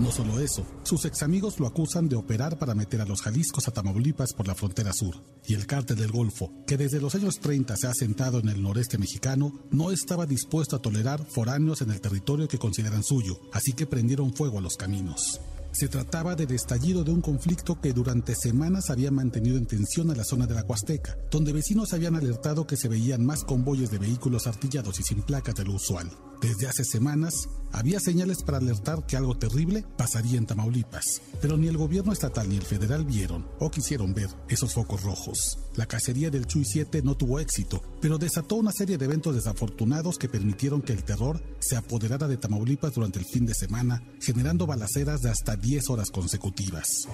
[0.00, 3.68] No solo eso, sus ex amigos lo acusan de operar para meter a los Jaliscos
[3.68, 5.14] a Tamaulipas por la frontera sur.
[5.46, 8.62] Y el cártel del Golfo, que desde los años 30 se ha asentado en el
[8.62, 13.74] noreste mexicano, no estaba dispuesto a tolerar foráneos en el territorio que consideran suyo, así
[13.74, 15.38] que prendieron fuego a los caminos.
[15.72, 20.14] Se trataba del estallido de un conflicto que durante semanas había mantenido en tensión a
[20.14, 23.98] la zona de la Huasteca, donde vecinos habían alertado que se veían más convoyes de
[23.98, 26.10] vehículos artillados y sin placas de lo usual.
[26.40, 27.34] Desde hace semanas
[27.70, 32.48] había señales para alertar que algo terrible pasaría en Tamaulipas, pero ni el gobierno estatal
[32.48, 35.58] ni el federal vieron o quisieron ver esos focos rojos.
[35.76, 40.18] La cacería del Chuy 7 no tuvo éxito, pero desató una serie de eventos desafortunados
[40.18, 44.66] que permitieron que el terror se apoderara de Tamaulipas durante el fin de semana, generando
[44.66, 47.08] balaceras de hasta 10 horas consecutivas.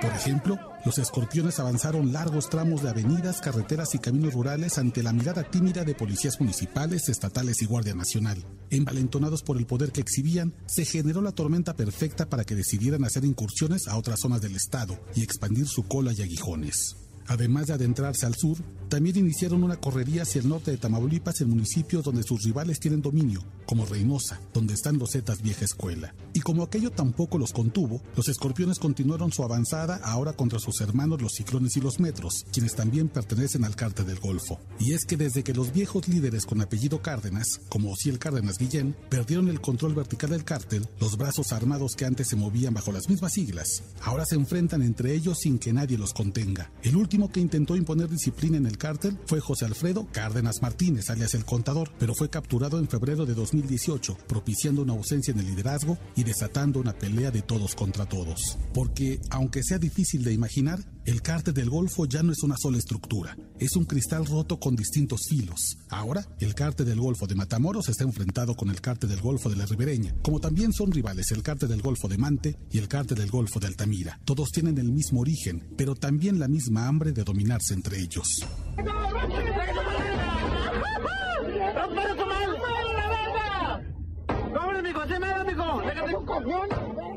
[0.00, 5.12] Por ejemplo, los escorpiones avanzaron largos tramos de avenidas, carreteras y caminos rurales ante la
[5.12, 8.44] mirada tímida de policías municipales, estatales y Guardia Nacional.
[8.70, 13.24] Envalentonados por el poder que exhibían, se generó la tormenta perfecta para que decidieran hacer
[13.24, 17.07] incursiones a otras zonas del estado y expandir su cola y aguijones.
[17.28, 18.56] Además de adentrarse al sur,
[18.88, 23.02] también iniciaron una correría hacia el norte de Tamaulipas en municipios donde sus rivales tienen
[23.02, 26.14] dominio, como Reynosa, donde están los Zetas Vieja Escuela.
[26.32, 31.20] Y como aquello tampoco los contuvo, los escorpiones continuaron su avanzada ahora contra sus hermanos
[31.20, 34.58] los ciclones y los metros, quienes también pertenecen al cártel del Golfo.
[34.78, 38.96] Y es que desde que los viejos líderes con apellido Cárdenas, como Ociel Cárdenas Guillén,
[39.10, 43.08] perdieron el control vertical del cártel, los brazos armados que antes se movían bajo las
[43.10, 46.70] mismas siglas, ahora se enfrentan entre ellos sin que nadie los contenga.
[46.82, 51.34] El último que intentó imponer disciplina en el cártel fue José Alfredo Cárdenas Martínez, alias
[51.34, 55.98] el Contador, pero fue capturado en febrero de 2018, propiciando una ausencia en el liderazgo
[56.14, 58.58] y desatando una pelea de todos contra todos.
[58.72, 62.76] Porque, aunque sea difícil de imaginar, el cártel del Golfo ya no es una sola
[62.76, 65.78] estructura, es un cristal roto con distintos filos.
[65.88, 69.56] Ahora, el cártel del Golfo de Matamoros está enfrentado con el cártel del Golfo de
[69.56, 73.16] la Ribereña, como también son rivales el cártel del Golfo de Mante y el cártel
[73.16, 74.20] del Golfo de Altamira.
[74.26, 78.44] Todos tienen el mismo origen, pero también la misma hambre de dominarse entre ellos.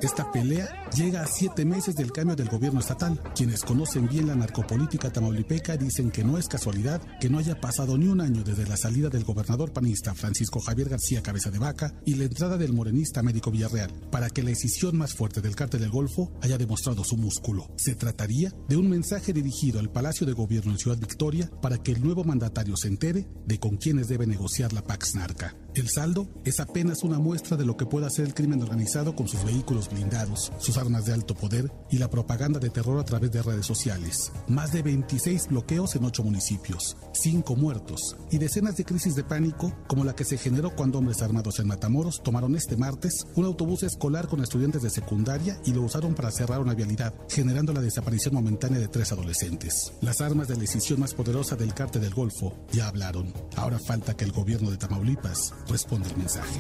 [0.02, 3.20] Esta pelea llega a siete meses del cambio del gobierno estatal.
[3.36, 7.98] Quienes conocen bien la narcopolítica tamaulipeca dicen que no es casualidad que no haya pasado
[7.98, 11.94] ni un año desde la salida del gobernador panista Francisco Javier García Cabeza de Vaca
[12.06, 15.82] y la entrada del morenista Américo Villarreal, para que la decisión más fuerte del cártel
[15.82, 17.68] del Golfo haya demostrado su músculo.
[17.78, 21.92] Se trataría de un mensaje dirigido al Palacio de Gobierno en Ciudad Victoria para que
[21.92, 25.56] el nuevo mandatario se entere de con quienes debe negociar la Pax Narca.
[25.74, 29.30] El saldo es apenas una muestra de lo que puede hacer el crimen organizado con
[29.30, 33.32] sus vehículos blindados, sus armas de alto poder y la propaganda de terror a través
[33.32, 34.34] de redes sociales.
[34.50, 39.74] Más de 26 bloqueos en 8 municipios, 5 muertos y decenas de crisis de pánico
[39.88, 43.84] como la que se generó cuando hombres armados en Matamoros tomaron este martes un autobús
[43.84, 48.34] escolar con estudiantes de secundaria y lo usaron para cerrar una vialidad, generando la desaparición
[48.34, 49.94] momentánea de tres adolescentes.
[50.02, 53.34] Las armas de la decisión más poderosa del cártel del Golfo ya hablaron.
[53.56, 56.60] Ahora falta que el gobierno de Tamaulipas responda el mensaje.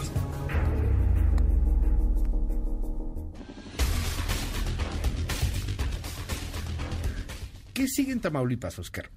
[7.73, 9.09] ¿Qué sigue en Tamaulipas, Oscar?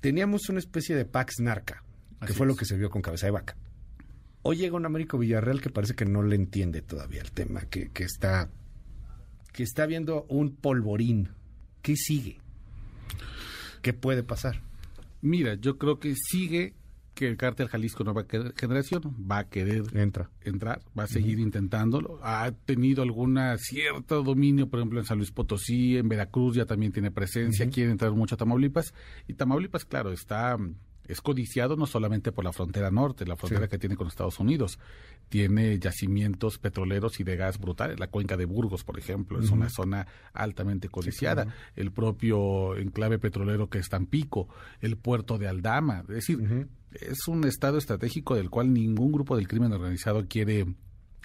[0.00, 1.82] Teníamos una especie de Pax Narca,
[2.24, 3.56] que fue lo que se vio con Cabeza de Vaca.
[4.42, 7.90] Hoy llega un Américo Villarreal que parece que no le entiende todavía el tema, que,
[7.90, 8.48] que está
[9.52, 11.30] que está viendo un polvorín.
[11.82, 12.38] ¿Qué sigue?
[13.80, 14.62] ¿Qué puede pasar?
[15.22, 16.74] Mira, yo creo que sigue
[17.16, 18.24] que el cártel Jalisco Nueva
[18.56, 20.30] Generación va a querer Entra.
[20.44, 22.20] entrar, va a seguir intentándolo.
[22.22, 26.92] Ha tenido alguna cierto dominio, por ejemplo, en San Luis Potosí, en Veracruz ya también
[26.92, 28.94] tiene presencia, quiere entrar mucho a Tamaulipas.
[29.26, 30.56] Y Tamaulipas, claro, está
[31.08, 33.70] es codiciado no solamente por la frontera norte, la frontera Sí.
[33.70, 34.80] que tiene con Estados Unidos.
[35.28, 38.00] Tiene yacimientos petroleros y de gas brutales.
[38.00, 41.44] La cuenca de Burgos, por ejemplo, es una zona altamente codiciada.
[41.44, 41.58] claro.
[41.76, 44.48] El propio enclave petrolero que es Tampico,
[44.80, 46.00] el puerto de Aldama.
[46.08, 46.66] Es decir,
[47.00, 50.66] es un estado estratégico del cual ningún grupo del crimen organizado quiere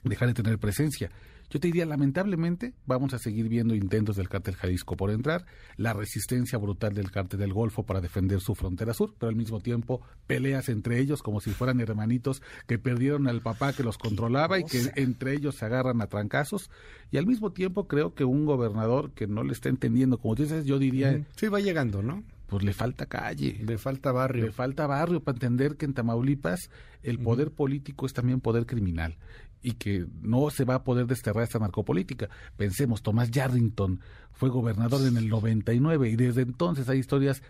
[0.04, 1.12] dejar de tener presencia.
[1.52, 5.92] Yo te diría, lamentablemente, vamos a seguir viendo intentos del cártel Jalisco por entrar, la
[5.92, 10.02] resistencia brutal del cártel del Golfo para defender su frontera sur, pero al mismo tiempo
[10.28, 14.64] peleas entre ellos como si fueran hermanitos que perdieron al papá que los controlaba y
[14.64, 16.70] que entre ellos se agarran a trancazos.
[17.12, 20.44] Y al mismo tiempo creo que un gobernador que no le está entendiendo, como tú
[20.44, 21.22] dices, yo diría...
[21.36, 22.24] Sí, va llegando, ¿no?
[22.52, 23.62] Pues le falta calle.
[23.66, 24.48] Le falta barrio.
[24.48, 26.70] Le falta barrio para entender que en Tamaulipas
[27.02, 29.16] el poder político es también poder criminal
[29.62, 32.28] y que no se va a poder desterrar esta narcopolítica.
[32.58, 34.02] Pensemos, Tomás Yarrington
[34.34, 37.42] fue gobernador en el 99 y desde entonces hay historias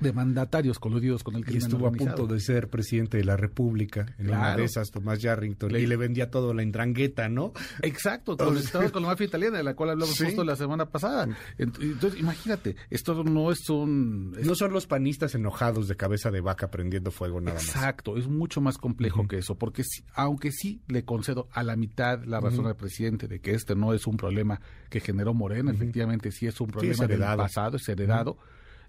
[0.00, 3.36] de mandatarios coludidos con el Y crimen estuvo a punto de ser presidente de la
[3.36, 4.58] República, en una Claro.
[4.60, 7.52] de esas, Tomás Yarrington, Le- y le vendía todo la indrangueta, ¿no?
[7.82, 10.24] Exacto, conectados con la mafia italiana, de la cual hablamos Sí.
[10.24, 11.26] justo la semana pasada.
[11.58, 14.34] Ent- Entonces, imagínate, esto no es un...
[14.38, 17.64] es- No son los panistas enojados de cabeza de vaca prendiendo fuego nada más.
[17.68, 21.76] Exacto, es mucho más complejo que eso, porque sí- aunque sí le concedo a la
[21.76, 22.68] mitad la razón Ujú.
[22.68, 26.60] al presidente de que este no es un problema que generó Morena, efectivamente sí es
[26.60, 28.38] un problema del pasado, es heredado.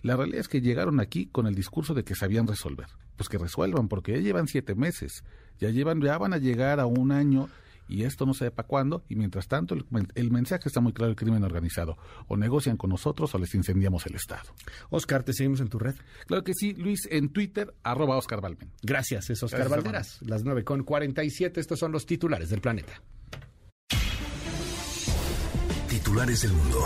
[0.02, 2.88] La realidad es que llegaron aquí con el discurso de que sabían resolver.
[3.18, 5.24] Pues que resuelvan, porque ya llevan siete meses,
[5.60, 7.50] ya llevan, ya van a llegar a un año
[7.88, 9.04] y esto no sé para cuándo.
[9.10, 11.98] Y mientras tanto, el, men- el mensaje está muy claro: el crimen organizado.
[12.28, 14.50] O negocian con nosotros o les incendiamos el Estado.
[14.90, 15.94] Oscar, ¿te seguimos en tu red?
[16.26, 18.72] Claro que sí, Luis, en Twitter, arroba Oscar Balmen.
[18.82, 20.20] Gracias, es Oscar Gracias, Valderas.
[20.22, 23.04] Las 9 con 47, estos son los titulares del planeta.
[25.90, 26.80] Titulares del mundo.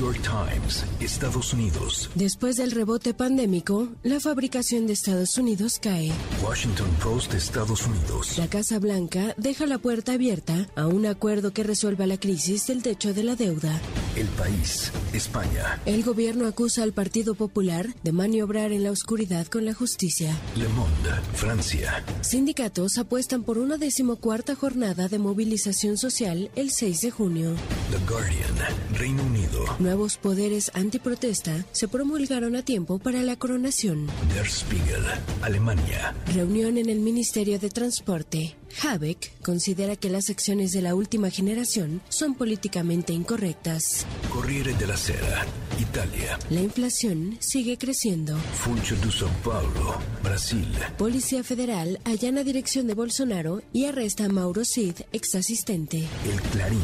[0.00, 2.08] York Times, Estados Unidos.
[2.14, 6.10] Después del rebote pandémico, la fabricación de Estados Unidos cae.
[6.42, 8.38] Washington Post, Estados Unidos.
[8.38, 12.82] La Casa Blanca deja la puerta abierta a un acuerdo que resuelva la crisis del
[12.82, 13.78] techo de la deuda.
[14.16, 15.82] El País, España.
[15.84, 20.34] El gobierno acusa al Partido Popular de maniobrar en la oscuridad con la justicia.
[20.56, 22.02] Le Monde, Francia.
[22.22, 27.54] Sindicatos apuestan por una decimocuarta jornada de movilización social el 6 de junio.
[27.90, 29.64] The Guardian, Reino Unido.
[29.90, 34.06] Nuevos poderes antiprotesta se promulgaron a tiempo para la coronación.
[34.32, 35.02] Der Spiegel,
[35.42, 36.14] Alemania.
[36.32, 38.59] Reunión en el Ministerio de Transporte.
[38.82, 44.06] Habeck considera que las acciones de la última generación son políticamente incorrectas.
[44.30, 45.46] Corriere della Sera,
[45.78, 46.38] Italia.
[46.50, 48.36] La inflación sigue creciendo.
[48.54, 50.68] Funcho de São Paulo, Brasil.
[50.96, 56.06] Policía Federal allana dirección de Bolsonaro y arresta a Mauro Cid, ex asistente.
[56.30, 56.80] El Clarín,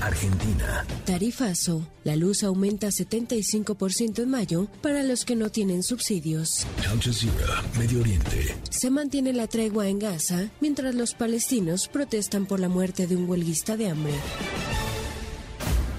[0.00, 0.86] Argentina.
[1.04, 1.86] Tarifazo.
[2.04, 6.66] La luz aumenta 75% en mayo para los que no tienen subsidios.
[6.90, 8.56] Al Jazeera, Medio Oriente.
[8.70, 13.28] Se mantiene la tregua en Gaza mientras los palestinos protestan por la muerte de un
[13.28, 14.14] huelguista de hambre.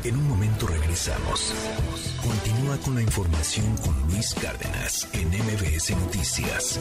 [0.04, 1.54] En un momento regresamos.
[2.24, 6.80] Continúa con la información con Luis Cárdenas en MBS Noticias.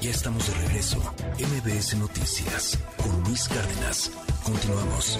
[0.00, 0.98] Ya estamos de regreso.
[1.38, 4.10] MBS Noticias con Luis Cárdenas.
[4.42, 5.18] Continuamos.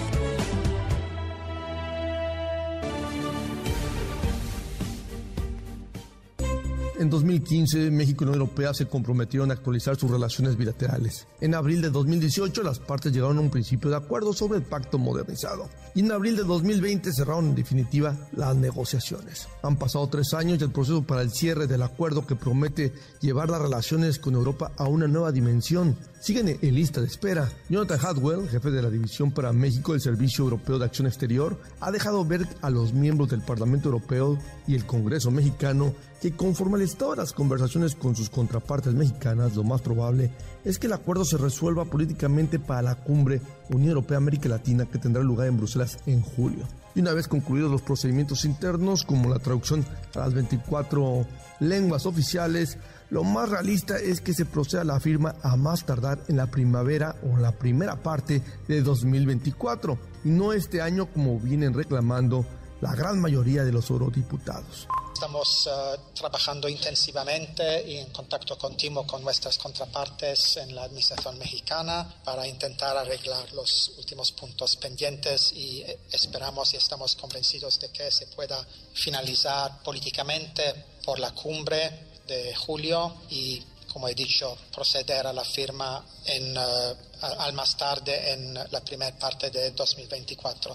[7.01, 11.25] En 2015, México y la Unión Europea se comprometieron a actualizar sus relaciones bilaterales.
[11.39, 14.99] En abril de 2018, las partes llegaron a un principio de acuerdo sobre el pacto
[14.99, 15.67] modernizado.
[15.95, 19.47] Y en abril de 2020 cerraron en definitiva las negociaciones.
[19.63, 23.49] Han pasado tres años y el proceso para el cierre del acuerdo que promete llevar
[23.49, 27.49] las relaciones con Europa a una nueva dimensión siguen en lista de espera.
[27.67, 31.91] Jonathan Hadwell, jefe de la División para México del Servicio Europeo de Acción Exterior, ha
[31.91, 36.83] dejado ver a los miembros del Parlamento Europeo y el Congreso mexicano que conforme al
[36.83, 40.31] estado de las conversaciones con sus contrapartes mexicanas, lo más probable
[40.63, 43.41] es que el acuerdo se resuelva políticamente para la cumbre
[43.71, 46.67] Unión Europea-América Latina que tendrá lugar en Bruselas en julio.
[46.93, 49.83] Y una vez concluidos los procedimientos internos, como la traducción
[50.13, 51.25] a las 24
[51.59, 52.77] lenguas oficiales,
[53.09, 56.51] lo más realista es que se proceda a la firma a más tardar en la
[56.51, 62.45] primavera o la primera parte de 2024, y no este año como vienen reclamando
[62.81, 64.87] la gran mayoría de los eurodiputados.
[65.13, 72.11] Estamos uh, trabajando intensivamente y en contacto continuo con nuestras contrapartes en la administración mexicana
[72.23, 78.25] para intentar arreglar los últimos puntos pendientes y esperamos y estamos convencidos de que se
[78.27, 80.73] pueda finalizar políticamente
[81.05, 86.95] por la cumbre de julio y como he dicho, proceder a la firma en, uh,
[87.21, 90.73] al más tarde en la primera parte de 2024.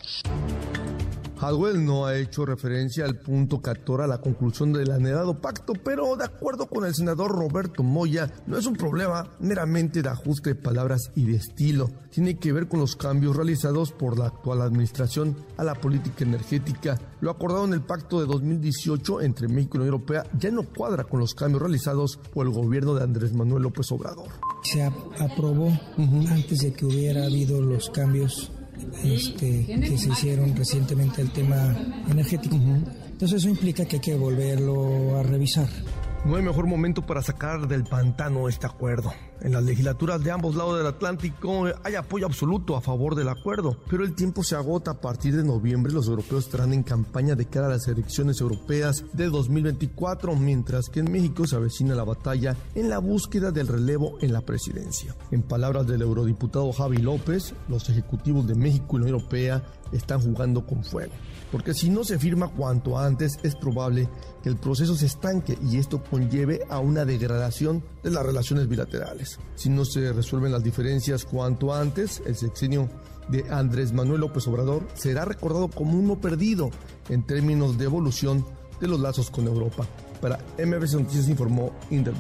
[1.39, 6.17] Hadwell no ha hecho referencia al punto que atora la conclusión del anhelado pacto, pero
[6.17, 10.55] de acuerdo con el senador Roberto Moya, no es un problema meramente de ajuste de
[10.55, 11.91] palabras y de estilo.
[12.11, 16.99] Tiene que ver con los cambios realizados por la actual administración a la política energética.
[17.21, 20.63] Lo acordado en el pacto de 2018 entre México y la Unión Europea ya no
[20.63, 24.29] cuadra con los cambios realizados por el gobierno de Andrés Manuel López Obrador.
[24.63, 28.51] Se aprobó antes de que hubiera habido los cambios
[29.05, 31.77] este, que se hicieron recientemente el tema
[32.11, 32.57] energético.
[32.57, 35.69] Entonces eso implica que hay que volverlo a revisar.
[36.25, 39.13] No hay mejor momento para sacar del pantano este acuerdo.
[39.43, 43.77] En las legislaturas de ambos lados del Atlántico hay apoyo absoluto a favor del acuerdo,
[43.89, 45.93] pero el tiempo se agota a partir de noviembre.
[45.93, 51.01] Los europeos estarán en campaña de cara a las elecciones europeas de 2024, mientras que
[51.01, 55.15] en México se avecina la batalla en la búsqueda del relevo en la presidencia.
[55.31, 60.21] En palabras del eurodiputado Javi López, los ejecutivos de México y la Unión Europea están
[60.21, 61.13] jugando con fuego
[61.51, 64.09] porque si no se firma cuanto antes es probable
[64.43, 69.26] que el proceso se estanque y esto conlleve a una degradación de las relaciones bilaterales.
[69.55, 72.89] Si no se resuelven las diferencias cuanto antes, el sexenio
[73.29, 76.71] de Andrés Manuel López Obrador será recordado como uno perdido
[77.09, 78.45] en términos de evolución
[78.81, 79.87] de los lazos con Europa.
[80.21, 82.15] Para MBC Noticias informó Inder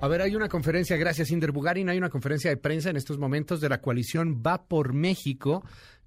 [0.00, 3.18] A ver, hay una conferencia, gracias Inder Bugarin, hay una conferencia de prensa en estos
[3.18, 5.64] momentos de la coalición Va por México.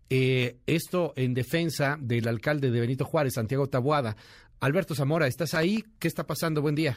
[0.10, 4.16] Eh, esto en defensa del alcalde de Benito Juárez, Santiago Tabuada.
[4.64, 5.84] Alberto Zamora, ¿estás ahí?
[6.00, 6.62] ¿Qué está pasando?
[6.62, 6.96] Buen día.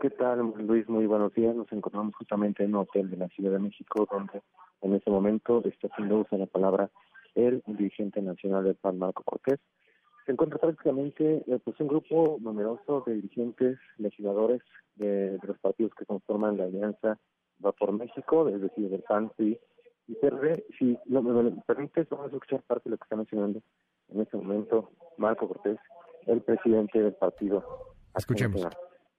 [0.00, 0.88] ¿Qué tal, Luis?
[0.88, 1.54] Muy buenos días.
[1.54, 4.40] Nos encontramos justamente en un hotel de la Ciudad de México, donde
[4.80, 6.88] en este momento está haciendo uso de la palabra
[7.34, 9.60] el dirigente nacional del PAN, Marco Cortés,
[10.24, 14.62] se encuentra prácticamente eh, pues un grupo numeroso de dirigentes, legisladores
[14.94, 17.18] de, los partidos que conforman la alianza
[17.62, 19.58] Va por México, es decir, del PAN, y
[20.14, 20.64] PRD.
[20.78, 23.60] Si no, me, permites, vamos a escuchar parte de lo que está mencionando
[24.08, 25.78] en este momento Marco Cortés,
[26.26, 27.94] el presidente del partido.
[28.14, 28.66] Escuchemos.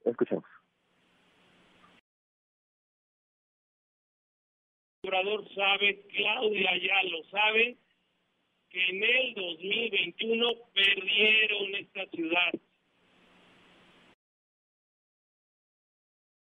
[0.06, 0.46] Escuchemos.
[5.04, 5.12] El
[5.54, 7.78] sabe, Claudia ya lo sabe,
[8.70, 12.54] que en el 2021 perdieron esta ciudad.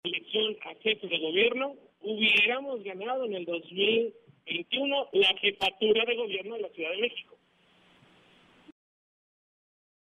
[0.04, 6.62] Elección a jefe de gobierno, hubiéramos ganado en el 2021 la jefatura de gobierno de
[6.62, 7.38] la Ciudad de México.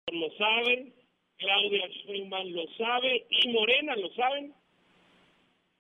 [0.07, 0.93] Lo saben,
[1.37, 4.53] Claudia Sheinbaum lo sabe y Morena lo saben,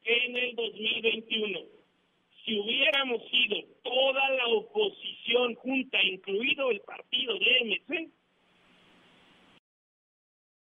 [0.03, 1.81] en el 2021
[2.45, 8.09] si hubiéramos sido toda la oposición junta, incluido el partido de MC,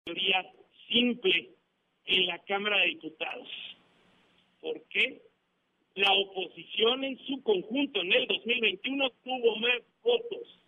[0.05, 0.53] sería
[0.91, 1.51] simple
[2.07, 3.49] en la Cámara de Diputados.
[4.61, 5.23] ¿Por qué?
[5.95, 10.59] La oposición en su conjunto en el 2021 tuvo más votos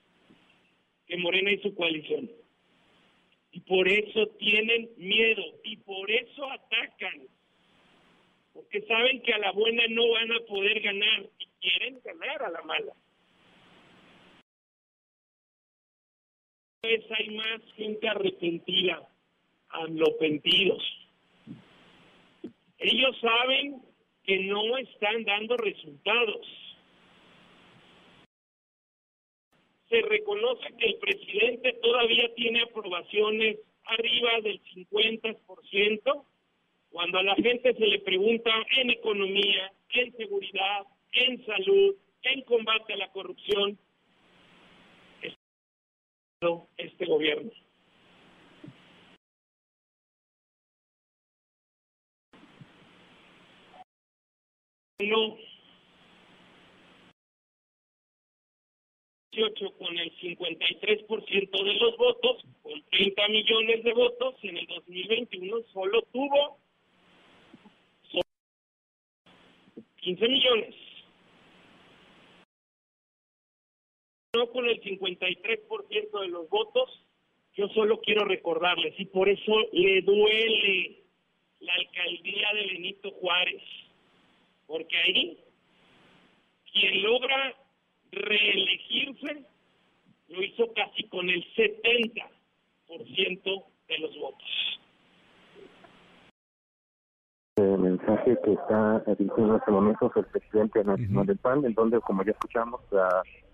[1.07, 2.31] que Morena y su coalición.
[3.55, 7.23] Y por eso tienen miedo y por eso atacan
[8.55, 12.51] porque saben que a la buena no van a poder ganar y quieren ganar a
[12.51, 12.93] la mala.
[16.81, 19.09] Pues hay más gente arrepentida,
[19.71, 20.83] amlopentidos.
[22.79, 23.83] Ellos saben
[24.25, 26.47] que no están dando resultados.
[29.95, 36.25] Se reconoce que el presidente todavía tiene aprobaciones arriba del 50%,
[36.91, 42.95] cuando a la gente se le pregunta en economía, en seguridad, en salud, en combate
[42.95, 43.79] a la corrupción,
[46.77, 47.53] este gobierno.
[54.99, 55.54] No.
[59.35, 64.67] 18 con el 53% de los votos, con 30 millones de votos, y en el
[64.67, 66.59] 2021 solo tuvo
[69.97, 70.75] 15 millones.
[74.35, 76.91] No con el 53% de los votos,
[77.57, 81.03] yo solo quiero recordarles, y por eso le duele
[81.61, 83.63] la alcaldía de Benito Juárez,
[84.67, 85.39] porque ahí
[86.73, 87.64] quien logra
[88.13, 89.45] reelegirse
[90.29, 94.75] lo hizo casi con el 70% de los votos
[97.57, 102.01] el mensaje que está diciendo en este momento el presidente nacional del PAN, en donde,
[102.01, 102.81] como ya escuchamos,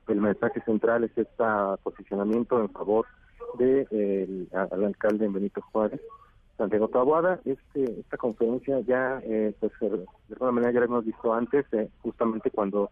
[0.08, 1.44] el mensaje central es este
[1.82, 3.06] posicionamiento en favor
[3.58, 6.00] de el, al alcalde Benito Juárez,
[6.56, 7.40] Santiago Taboada.
[7.44, 11.88] Este, esta conferencia ya, eh, pues, de alguna manera ya la hemos visto antes, eh,
[12.02, 12.90] justamente cuando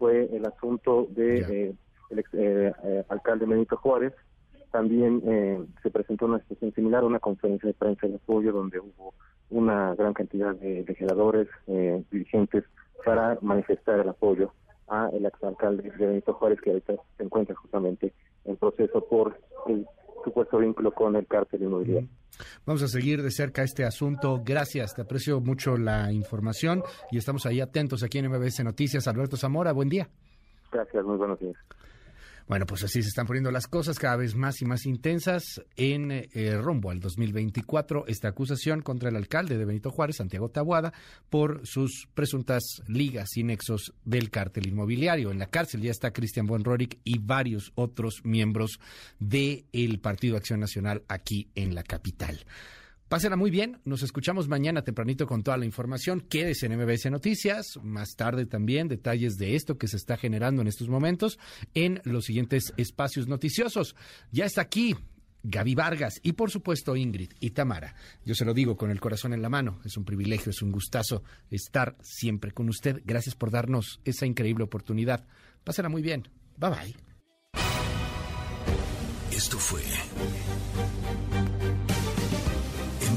[0.00, 1.74] fue el asunto de eh,
[2.08, 4.14] el eh, alcalde Benito Juárez.
[4.72, 9.14] También se presentó una situación similar, una conferencia de prensa de apoyo donde hubo
[9.50, 12.64] una gran cantidad de legisladores, eh, dirigentes,
[13.04, 14.52] para manifestar el apoyo
[14.88, 18.12] a el exalcalde de Benito Juárez, que ahorita se encuentra justamente
[18.44, 19.86] en proceso por el
[20.24, 22.08] supuesto vínculo con el cártel inmobiliario.
[22.64, 24.40] Vamos a seguir de cerca este asunto.
[24.44, 29.06] Gracias, te aprecio mucho la información y estamos ahí atentos aquí en MBS Noticias.
[29.08, 30.08] Alberto Zamora, buen día.
[30.72, 31.56] Gracias, muy buenos días.
[32.50, 36.10] Bueno, pues así se están poniendo las cosas cada vez más y más intensas en
[36.10, 38.08] eh, rumbo al 2024.
[38.08, 40.92] Esta acusación contra el alcalde de Benito Juárez, Santiago Tabuada,
[41.28, 45.30] por sus presuntas ligas y nexos del cártel inmobiliario.
[45.30, 48.80] En la cárcel ya está Cristian Buenroric y varios otros miembros
[49.20, 52.44] del Partido Acción Nacional aquí en la capital.
[53.10, 53.80] Pásenla muy bien.
[53.84, 56.20] Nos escuchamos mañana tempranito con toda la información.
[56.20, 57.76] Quédese en MBS Noticias.
[57.82, 61.36] Más tarde también detalles de esto que se está generando en estos momentos
[61.74, 63.96] en los siguientes espacios noticiosos.
[64.30, 64.94] Ya está aquí
[65.42, 67.96] Gaby Vargas y por supuesto Ingrid y Tamara.
[68.24, 69.80] Yo se lo digo con el corazón en la mano.
[69.84, 73.02] Es un privilegio, es un gustazo estar siempre con usted.
[73.04, 75.26] Gracias por darnos esa increíble oportunidad.
[75.64, 76.28] Pásenla muy bien.
[76.58, 76.96] Bye bye.
[79.32, 79.82] Esto fue